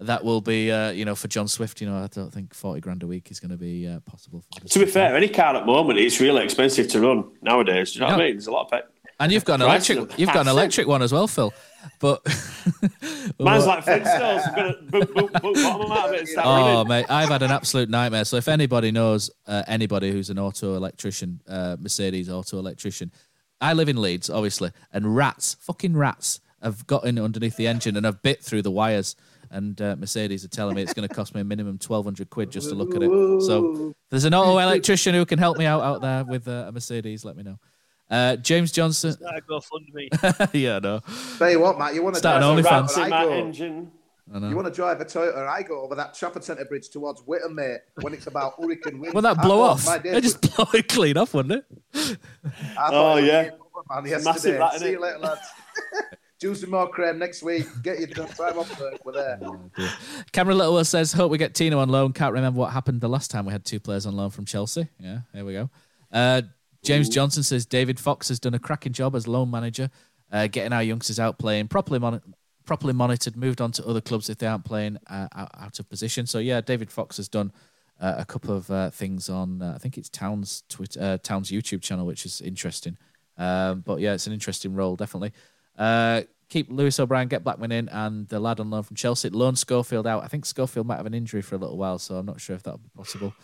that 0.00 0.22
will 0.22 0.42
be, 0.42 0.70
uh, 0.70 0.90
you 0.90 1.06
know, 1.06 1.14
for 1.14 1.26
John 1.26 1.48
Swift. 1.48 1.80
You 1.80 1.88
know, 1.88 1.96
I 1.96 2.06
don't 2.08 2.32
think 2.32 2.54
forty 2.54 2.80
grand 2.80 3.02
a 3.02 3.06
week 3.06 3.30
is 3.30 3.40
going 3.40 3.50
to 3.50 3.56
be 3.56 3.88
uh, 3.88 4.00
possible. 4.00 4.44
to 4.64 4.78
be 4.78 4.86
fair, 4.86 5.16
any 5.16 5.28
car 5.28 5.56
at 5.56 5.60
the 5.60 5.66
moment 5.66 5.98
it's 5.98 6.20
really 6.20 6.44
expensive 6.44 6.86
to 6.88 7.00
run 7.00 7.32
nowadays. 7.42 7.92
Do 7.92 7.98
you 7.98 8.00
know 8.02 8.10
no. 8.10 8.16
what 8.16 8.22
I 8.22 8.26
mean? 8.26 8.36
There's 8.36 8.46
a 8.46 8.52
lot 8.52 8.66
of 8.66 8.70
pet. 8.70 8.90
And 9.18 9.32
you've 9.32 9.44
got 9.44 9.60
an 9.60 9.62
electric. 9.62 10.18
You've 10.18 10.32
got 10.32 10.42
an 10.42 10.48
electric 10.48 10.86
one 10.86 11.02
as 11.02 11.12
well, 11.12 11.26
Phil. 11.26 11.52
But 12.00 12.22
mine's 13.38 13.66
like 13.66 13.84
Flintstones. 13.84 14.90
boot, 14.90 15.14
boot, 15.14 15.32
boot, 15.32 15.54
bottom 15.54 15.92
out 15.92 16.08
of 16.08 16.14
it 16.14 16.28
oh, 16.38 16.84
mate, 16.84 17.06
I've 17.08 17.28
had 17.28 17.42
an 17.42 17.50
absolute 17.50 17.88
nightmare. 17.88 18.24
So 18.24 18.36
if 18.36 18.48
anybody 18.48 18.90
knows 18.90 19.30
uh, 19.46 19.62
anybody 19.66 20.10
who's 20.10 20.28
an 20.28 20.38
auto 20.38 20.74
electrician, 20.74 21.40
uh, 21.48 21.76
Mercedes 21.80 22.28
auto 22.28 22.58
electrician, 22.58 23.12
I 23.60 23.72
live 23.72 23.88
in 23.88 24.00
Leeds, 24.00 24.28
obviously, 24.28 24.70
and 24.92 25.16
rats, 25.16 25.56
fucking 25.60 25.96
rats, 25.96 26.40
have 26.62 26.86
got 26.86 27.04
in 27.04 27.18
underneath 27.18 27.56
the 27.56 27.66
engine 27.66 27.96
and 27.96 28.04
have 28.04 28.20
bit 28.22 28.42
through 28.42 28.62
the 28.62 28.70
wires. 28.70 29.16
And 29.50 29.80
uh, 29.80 29.96
Mercedes 29.96 30.44
are 30.44 30.48
telling 30.48 30.74
me 30.74 30.82
it's 30.82 30.92
going 30.92 31.08
to 31.08 31.14
cost 31.14 31.34
me 31.34 31.40
a 31.40 31.44
minimum 31.44 31.78
twelve 31.78 32.04
hundred 32.04 32.30
quid 32.30 32.50
just 32.50 32.68
to 32.68 32.74
look 32.74 32.96
at 32.96 33.02
it. 33.02 33.08
So, 33.42 33.90
if 33.90 33.94
there's 34.10 34.24
an 34.24 34.34
auto 34.34 34.58
electrician 34.58 35.14
who 35.14 35.24
can 35.24 35.38
help 35.38 35.56
me 35.56 35.64
out 35.64 35.82
out 35.82 36.00
there 36.00 36.24
with 36.24 36.48
uh, 36.48 36.64
a 36.66 36.72
Mercedes, 36.72 37.24
let 37.24 37.36
me 37.36 37.44
know. 37.44 37.60
Uh, 38.10 38.36
James 38.36 38.72
Johnson. 38.72 39.16
GoFundMe. 39.48 40.50
yeah, 40.54 40.78
no. 40.78 41.00
Tell 41.38 41.50
you 41.50 41.60
what, 41.60 41.78
Matt, 41.78 41.94
you 41.94 42.02
want 42.02 42.14
to 42.14 42.18
start 42.20 42.42
an 42.42 42.62
OnlyFans 42.62 43.30
engine. 43.30 43.90
You 44.32 44.56
want 44.56 44.66
to 44.66 44.74
drive 44.74 45.00
a 45.00 45.04
Toyota 45.04 45.46
I 45.46 45.62
go 45.62 45.82
over 45.82 45.94
that 45.94 46.14
Trafford 46.14 46.42
Centre 46.42 46.64
Bridge 46.64 46.88
towards 46.88 47.22
Whittam, 47.22 47.54
mate, 47.54 47.78
when 48.00 48.12
it's 48.12 48.26
about 48.26 48.54
hurricane 48.60 48.98
wind. 48.98 49.14
Will 49.14 49.22
that 49.22 49.40
blow 49.40 49.60
off? 49.60 49.86
It 50.04 50.20
just 50.20 50.40
blow 50.56 50.66
it 50.74 50.88
clean 50.88 51.16
off, 51.16 51.32
wouldn't 51.34 51.64
it? 51.94 52.18
oh, 52.78 53.16
yeah. 53.18 53.50
Man, 53.88 54.04
yesterday. 54.06 54.58
Massive, 54.58 54.80
See 54.80 54.90
you 54.90 55.00
later, 55.00 55.18
lads. 55.18 55.40
Juice 56.40 56.62
and 56.62 56.72
more 56.72 56.88
cream 56.88 57.18
next 57.18 57.42
week. 57.42 57.66
Get 57.82 57.98
your 57.98 58.08
time 58.08 58.58
off 58.58 58.80
work. 58.80 59.04
We're 59.04 59.12
there. 59.12 59.38
Oh, 59.42 59.70
Cameron 60.32 60.58
Littlewell 60.58 60.86
says, 60.86 61.12
Hope 61.12 61.30
we 61.30 61.38
get 61.38 61.54
Tino 61.54 61.78
on 61.78 61.88
loan. 61.88 62.12
Can't 62.12 62.34
remember 62.34 62.58
what 62.60 62.72
happened 62.72 63.00
the 63.00 63.08
last 63.08 63.30
time 63.30 63.46
we 63.46 63.52
had 63.52 63.64
two 63.64 63.80
players 63.80 64.06
on 64.06 64.16
loan 64.16 64.30
from 64.30 64.44
Chelsea. 64.44 64.88
Yeah, 64.98 65.20
here 65.32 65.44
we 65.44 65.52
go. 65.54 65.70
Uh, 66.12 66.42
James 66.86 67.08
Ooh. 67.08 67.12
Johnson 67.12 67.42
says 67.42 67.66
David 67.66 67.98
Fox 67.98 68.28
has 68.28 68.38
done 68.38 68.54
a 68.54 68.60
cracking 68.60 68.92
job 68.92 69.16
as 69.16 69.26
loan 69.26 69.50
manager, 69.50 69.90
uh, 70.30 70.46
getting 70.46 70.72
our 70.72 70.82
youngsters 70.82 71.18
out 71.18 71.36
playing 71.36 71.66
properly, 71.66 71.98
mon- 71.98 72.22
properly 72.64 72.92
monitored, 72.92 73.36
moved 73.36 73.60
on 73.60 73.72
to 73.72 73.86
other 73.86 74.00
clubs 74.00 74.30
if 74.30 74.38
they 74.38 74.46
aren't 74.46 74.64
playing 74.64 74.98
uh, 75.08 75.26
out, 75.34 75.78
of 75.80 75.88
position. 75.90 76.26
So 76.26 76.38
yeah, 76.38 76.60
David 76.60 76.92
Fox 76.92 77.16
has 77.16 77.28
done 77.28 77.52
uh, 78.00 78.14
a 78.18 78.24
couple 78.24 78.54
of 78.54 78.70
uh, 78.70 78.90
things 78.90 79.28
on 79.28 79.62
uh, 79.62 79.72
I 79.74 79.78
think 79.78 79.98
it's 79.98 80.08
Towns 80.08 80.62
Twitter, 80.68 81.00
uh, 81.00 81.18
Towns 81.18 81.50
YouTube 81.50 81.82
channel, 81.82 82.06
which 82.06 82.24
is 82.24 82.40
interesting. 82.40 82.96
Um, 83.36 83.80
but 83.80 83.98
yeah, 83.98 84.14
it's 84.14 84.28
an 84.28 84.32
interesting 84.32 84.74
role 84.74 84.94
definitely. 84.94 85.32
keep 86.48 86.70
Lewis 86.70 87.00
O'Brien, 87.00 87.26
get 87.26 87.42
Blackman 87.42 87.72
in, 87.72 87.88
and 87.88 88.28
the 88.28 88.38
lad 88.38 88.60
on 88.60 88.70
loan 88.70 88.84
from 88.84 88.94
Chelsea. 88.94 89.28
Loan 89.28 89.56
Schofield 89.56 90.06
out. 90.06 90.22
I 90.22 90.28
think 90.28 90.46
Schofield 90.46 90.86
might 90.86 90.98
have 90.98 91.06
an 91.06 91.14
injury 91.14 91.42
for 91.42 91.56
a 91.56 91.58
little 91.58 91.76
while, 91.76 91.98
so 91.98 92.14
I'm 92.14 92.26
not 92.26 92.40
sure 92.40 92.54
if 92.54 92.62
that'll 92.62 92.78
be 92.78 92.90
possible. 92.96 93.34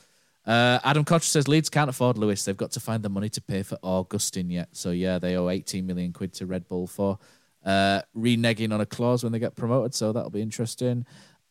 Uh, 0.44 0.80
Adam 0.82 1.04
Koch 1.04 1.22
says 1.22 1.46
Leeds 1.46 1.70
can't 1.70 1.88
afford 1.88 2.18
Lewis. 2.18 2.44
They've 2.44 2.56
got 2.56 2.72
to 2.72 2.80
find 2.80 3.02
the 3.02 3.08
money 3.08 3.28
to 3.30 3.40
pay 3.40 3.62
for 3.62 3.78
Augustin 3.82 4.50
yet. 4.50 4.68
So 4.72 4.90
yeah, 4.90 5.18
they 5.18 5.36
owe 5.36 5.48
18 5.48 5.86
million 5.86 6.12
quid 6.12 6.32
to 6.34 6.46
Red 6.46 6.66
Bull 6.66 6.86
for 6.86 7.18
uh, 7.64 8.02
reneging 8.16 8.72
on 8.72 8.80
a 8.80 8.86
clause 8.86 9.22
when 9.22 9.32
they 9.32 9.38
get 9.38 9.54
promoted. 9.54 9.94
So 9.94 10.12
that'll 10.12 10.30
be 10.30 10.42
interesting. 10.42 11.06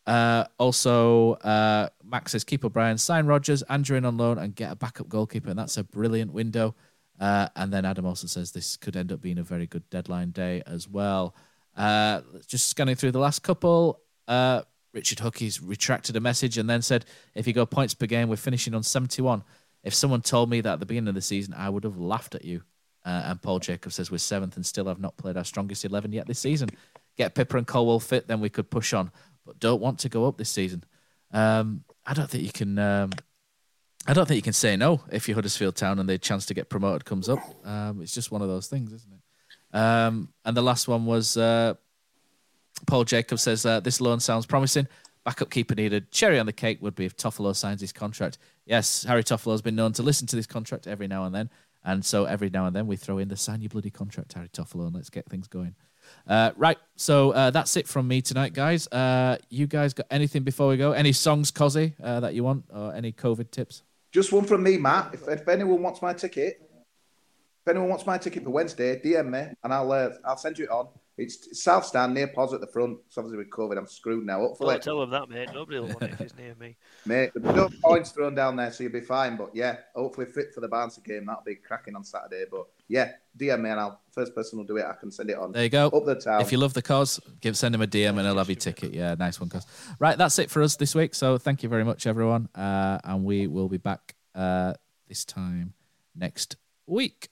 Uh, 0.05 0.45
also, 0.57 1.33
uh, 1.35 1.87
Max 2.03 2.33
says 2.33 2.43
keep 2.43 2.65
O'Brien, 2.65 2.97
sign 2.97 3.27
Rogers, 3.27 3.63
Anjorin 3.69 3.99
in 3.99 4.05
on 4.05 4.17
loan, 4.17 4.37
and 4.37 4.55
get 4.55 4.71
a 4.71 4.75
backup 4.75 5.07
goalkeeper, 5.07 5.49
and 5.49 5.59
that's 5.59 5.77
a 5.77 5.83
brilliant 5.83 6.33
window. 6.33 6.75
Uh, 7.19 7.47
and 7.55 7.71
then 7.71 7.85
Adam 7.85 8.05
also 8.05 8.25
says 8.25 8.51
this 8.51 8.75
could 8.77 8.97
end 8.97 9.11
up 9.11 9.21
being 9.21 9.37
a 9.37 9.43
very 9.43 9.67
good 9.67 9.87
deadline 9.89 10.31
day 10.31 10.63
as 10.65 10.87
well. 10.87 11.35
Uh, 11.77 12.21
just 12.47 12.67
scanning 12.67 12.95
through 12.95 13.11
the 13.11 13.19
last 13.19 13.43
couple. 13.43 14.01
Richard 14.93 15.19
Hookie's 15.19 15.61
retracted 15.61 16.15
a 16.15 16.19
message 16.19 16.57
and 16.57 16.69
then 16.69 16.81
said, 16.81 17.05
if 17.35 17.47
you 17.47 17.53
go 17.53 17.65
points 17.65 17.93
per 17.93 18.05
game, 18.05 18.29
we're 18.29 18.35
finishing 18.35 18.73
on 18.73 18.83
71. 18.83 19.43
If 19.83 19.93
someone 19.93 20.21
told 20.21 20.49
me 20.49 20.61
that 20.61 20.73
at 20.73 20.79
the 20.79 20.85
beginning 20.85 21.09
of 21.09 21.15
the 21.15 21.21
season, 21.21 21.53
I 21.53 21.69
would 21.69 21.83
have 21.83 21.97
laughed 21.97 22.35
at 22.35 22.45
you. 22.45 22.63
Uh, 23.03 23.23
and 23.25 23.41
Paul 23.41 23.59
Jacob 23.59 23.91
says, 23.91 24.11
we're 24.11 24.19
seventh 24.19 24.55
and 24.55 24.65
still 24.65 24.85
have 24.85 24.99
not 24.99 25.17
played 25.17 25.37
our 25.37 25.43
strongest 25.43 25.85
11 25.85 26.11
yet 26.13 26.27
this 26.27 26.39
season. 26.39 26.69
Get 27.17 27.33
Pipa 27.35 27.57
and 27.57 27.65
Colwill 27.65 27.99
fit, 27.99 28.27
then 28.27 28.41
we 28.41 28.49
could 28.49 28.69
push 28.69 28.93
on. 28.93 29.11
But 29.45 29.59
don't 29.59 29.81
want 29.81 29.99
to 29.99 30.09
go 30.09 30.27
up 30.27 30.37
this 30.37 30.49
season. 30.49 30.83
Um, 31.31 31.83
I 32.05 32.13
don't 32.13 32.29
think 32.29 32.43
you 32.43 32.51
can. 32.51 32.77
Um, 32.77 33.11
I 34.07 34.13
don't 34.13 34.27
think 34.27 34.35
you 34.35 34.41
can 34.41 34.53
say 34.53 34.75
no 34.75 35.01
if 35.11 35.27
you're 35.27 35.35
Huddersfield 35.35 35.75
Town 35.75 35.99
and 35.99 36.09
the 36.09 36.17
chance 36.17 36.47
to 36.47 36.55
get 36.55 36.69
promoted 36.69 37.05
comes 37.05 37.29
up. 37.29 37.39
Um, 37.63 38.01
it's 38.01 38.13
just 38.13 38.31
one 38.31 38.41
of 38.41 38.47
those 38.47 38.67
things, 38.67 38.91
isn't 38.91 39.13
it? 39.13 39.77
Um, 39.77 40.29
and 40.43 40.57
the 40.57 40.61
last 40.61 40.87
one 40.87 41.05
was 41.05 41.37
uh, 41.37 41.75
Paul 42.87 43.03
Jacob 43.03 43.39
says 43.39 43.65
uh, 43.65 43.79
this 43.79 44.01
loan 44.01 44.19
sounds 44.19 44.45
promising. 44.45 44.87
Backup 45.23 45.51
keeper 45.51 45.75
needed. 45.75 46.11
Cherry 46.11 46.39
on 46.39 46.47
the 46.47 46.53
cake 46.53 46.81
would 46.81 46.95
be 46.95 47.05
if 47.05 47.15
Toffolo 47.15 47.55
signs 47.55 47.81
his 47.81 47.91
contract. 47.91 48.39
Yes, 48.65 49.03
Harry 49.03 49.23
Toffolo 49.23 49.51
has 49.51 49.61
been 49.61 49.75
known 49.75 49.93
to 49.93 50.03
listen 50.03 50.27
to 50.27 50.35
this 50.35 50.47
contract 50.47 50.87
every 50.87 51.07
now 51.07 51.25
and 51.25 51.35
then, 51.35 51.49
and 51.83 52.03
so 52.03 52.25
every 52.25 52.49
now 52.49 52.65
and 52.65 52.75
then 52.75 52.87
we 52.87 52.95
throw 52.95 53.19
in 53.19 53.27
the 53.27 53.37
sign 53.37 53.61
your 53.61 53.69
bloody 53.69 53.91
contract, 53.91 54.33
Harry 54.33 54.49
Toffolo, 54.49 54.87
and 54.87 54.95
let's 54.95 55.11
get 55.11 55.27
things 55.27 55.47
going. 55.47 55.75
Uh, 56.27 56.51
right, 56.57 56.77
so 56.95 57.31
uh, 57.31 57.51
that's 57.51 57.77
it 57.77 57.87
from 57.87 58.07
me 58.07 58.21
tonight, 58.21 58.53
guys. 58.53 58.87
Uh, 58.87 59.37
you 59.49 59.67
guys 59.67 59.93
got 59.93 60.07
anything 60.09 60.43
before 60.43 60.67
we 60.67 60.77
go? 60.77 60.91
Any 60.91 61.11
songs, 61.11 61.51
Cozzy, 61.51 61.93
uh, 62.03 62.19
that 62.21 62.33
you 62.33 62.43
want, 62.43 62.65
or 62.73 62.93
any 62.93 63.11
COVID 63.11 63.51
tips? 63.51 63.83
Just 64.11 64.31
one 64.31 64.45
from 64.45 64.63
me, 64.63 64.77
Matt. 64.77 65.13
If, 65.13 65.27
if 65.27 65.47
anyone 65.47 65.81
wants 65.83 66.01
my 66.01 66.13
ticket, 66.13 66.61
if 67.63 67.69
anyone 67.69 67.89
wants 67.89 68.05
my 68.07 68.17
ticket 68.17 68.43
for 68.43 68.49
Wednesday, 68.49 68.99
DM 68.99 69.29
me 69.29 69.53
and 69.63 69.73
I'll 69.73 69.91
uh, 69.91 70.09
I'll 70.25 70.37
send 70.37 70.57
you 70.57 70.65
it 70.65 70.71
on. 70.71 70.87
It's 71.17 71.61
South 71.61 71.85
Stand 71.85 72.13
near 72.13 72.27
Pos 72.27 72.53
at 72.53 72.61
the 72.61 72.67
front. 72.67 72.97
It's 73.05 73.17
obviously 73.17 73.37
with 73.37 73.49
COVID. 73.49 73.77
I'm 73.77 73.85
screwed 73.85 74.25
now. 74.25 74.39
Hopefully, 74.39 74.75
Don't 74.75 74.83
tell 74.83 74.99
them 75.01 75.09
that, 75.11 75.29
mate. 75.29 75.49
Nobody 75.53 75.79
will 75.79 75.87
want 75.87 76.03
it 76.03 76.11
if 76.13 76.21
it's 76.21 76.35
near 76.35 76.55
me. 76.55 76.77
mate. 77.05 77.31
There's 77.35 77.55
no 77.55 77.69
points 77.83 78.11
thrown 78.11 78.33
down 78.33 78.55
there, 78.55 78.71
so 78.71 78.83
you'll 78.83 78.93
be 78.93 79.01
fine. 79.01 79.35
But 79.35 79.51
yeah, 79.53 79.77
hopefully 79.93 80.25
fit 80.25 80.53
for 80.53 80.61
the 80.61 80.67
Barnsley 80.67 81.03
game. 81.05 81.25
That'll 81.25 81.43
be 81.43 81.55
cracking 81.55 81.95
on 81.95 82.03
Saturday. 82.03 82.45
But 82.49 82.67
yeah, 82.87 83.11
DM 83.37 83.61
me 83.61 83.69
and 83.69 83.79
I'll 83.79 84.01
first 84.11 84.33
person 84.33 84.57
will 84.57 84.65
do 84.65 84.77
it. 84.77 84.85
I 84.85 84.93
can 84.93 85.11
send 85.11 85.29
it 85.29 85.37
on. 85.37 85.51
There 85.51 85.63
you 85.63 85.69
go. 85.69 85.87
Up 85.87 86.05
the 86.05 86.15
town. 86.15 86.41
If 86.41 86.51
you 86.51 86.57
love 86.57 86.73
the 86.73 86.81
cause, 86.81 87.19
give 87.41 87.57
send 87.57 87.75
him 87.75 87.81
a 87.81 87.87
DM 87.87 88.17
and 88.17 88.21
he'll 88.21 88.37
have 88.37 88.49
your 88.49 88.55
ticket. 88.55 88.93
Yeah, 88.93 89.15
nice 89.15 89.39
one, 89.39 89.49
Cos. 89.49 89.65
Right, 89.99 90.17
that's 90.17 90.39
it 90.39 90.49
for 90.49 90.61
us 90.61 90.75
this 90.75 90.95
week. 90.95 91.13
So 91.13 91.37
thank 91.37 91.61
you 91.61 91.69
very 91.69 91.83
much, 91.83 92.07
everyone, 92.07 92.49
uh, 92.55 92.99
and 93.03 93.23
we 93.23 93.47
will 93.47 93.69
be 93.69 93.77
back 93.77 94.15
uh, 94.33 94.73
this 95.07 95.25
time 95.25 95.73
next 96.15 96.55
week. 96.87 97.29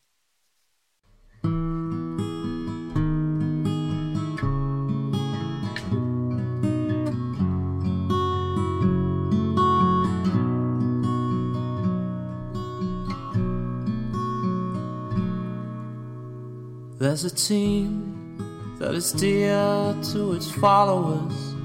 There's 16.99 17.23
a 17.23 17.33
team 17.33 18.75
that 18.77 18.93
is 18.93 19.13
dear 19.13 19.95
to 20.11 20.33
its 20.33 20.51
followers. 20.51 21.55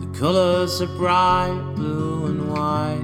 The 0.00 0.18
colors 0.18 0.82
are 0.82 0.94
bright 0.98 1.72
blue 1.74 2.26
and 2.26 2.50
white. 2.52 3.00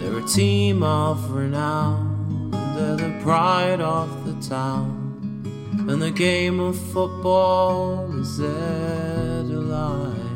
They're 0.00 0.18
a 0.18 0.26
team 0.26 0.82
of 0.82 1.30
renown, 1.30 2.50
they're 2.74 2.96
the 2.96 3.20
pride 3.22 3.80
of 3.80 4.24
the 4.26 4.34
town. 4.44 5.04
And 5.88 6.02
the 6.02 6.10
game 6.10 6.58
of 6.58 6.76
football 6.90 8.12
is 8.18 8.38
their 8.38 9.44
delight. 9.44 10.35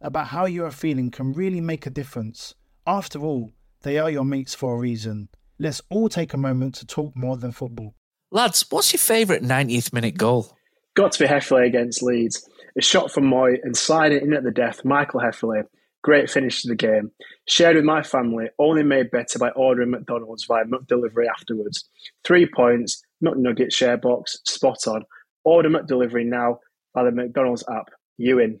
about 0.00 0.28
how 0.28 0.46
you 0.46 0.64
are 0.64 0.70
feeling 0.70 1.10
can 1.10 1.32
really 1.32 1.60
make 1.60 1.86
a 1.86 1.90
difference. 1.90 2.54
After 2.86 3.20
all, 3.20 3.52
they 3.82 3.98
are 3.98 4.10
your 4.10 4.24
mates 4.24 4.54
for 4.54 4.74
a 4.74 4.78
reason. 4.78 5.28
Let's 5.58 5.82
all 5.90 6.08
take 6.08 6.34
a 6.34 6.38
moment 6.38 6.74
to 6.76 6.86
talk 6.86 7.16
more 7.16 7.36
than 7.36 7.52
football. 7.52 7.94
Lads, 8.30 8.66
what's 8.70 8.92
your 8.92 8.98
favourite 8.98 9.42
90th 9.42 9.92
minute 9.92 10.18
goal? 10.18 10.56
Got 10.94 11.12
to 11.12 11.24
be 11.24 11.28
Hefele 11.28 11.66
against 11.66 12.02
Leeds. 12.02 12.48
A 12.76 12.82
shot 12.82 13.10
from 13.10 13.24
Mooy 13.24 13.58
and 13.62 13.76
sliding 13.76 14.22
in 14.22 14.32
at 14.32 14.42
the 14.42 14.50
death, 14.50 14.84
Michael 14.84 15.20
Hefele. 15.20 15.64
Great 16.02 16.28
finish 16.28 16.62
to 16.62 16.68
the 16.68 16.74
game. 16.74 17.10
Shared 17.46 17.76
with 17.76 17.84
my 17.84 18.02
family, 18.02 18.46
only 18.58 18.82
made 18.82 19.10
better 19.10 19.38
by 19.38 19.50
ordering 19.50 19.90
McDonald's 19.90 20.44
via 20.44 20.64
McDelivery 20.64 21.28
afterwards. 21.30 21.88
Three 22.24 22.46
points, 22.46 23.02
McNugget 23.24 23.72
share 23.72 23.96
box, 23.96 24.38
spot 24.44 24.86
on. 24.86 25.04
Order 25.44 25.70
McDelivery 25.70 26.26
now 26.26 26.58
via 26.94 27.04
the 27.06 27.12
McDonald's 27.12 27.64
app. 27.70 27.88
You 28.18 28.38
in. 28.38 28.60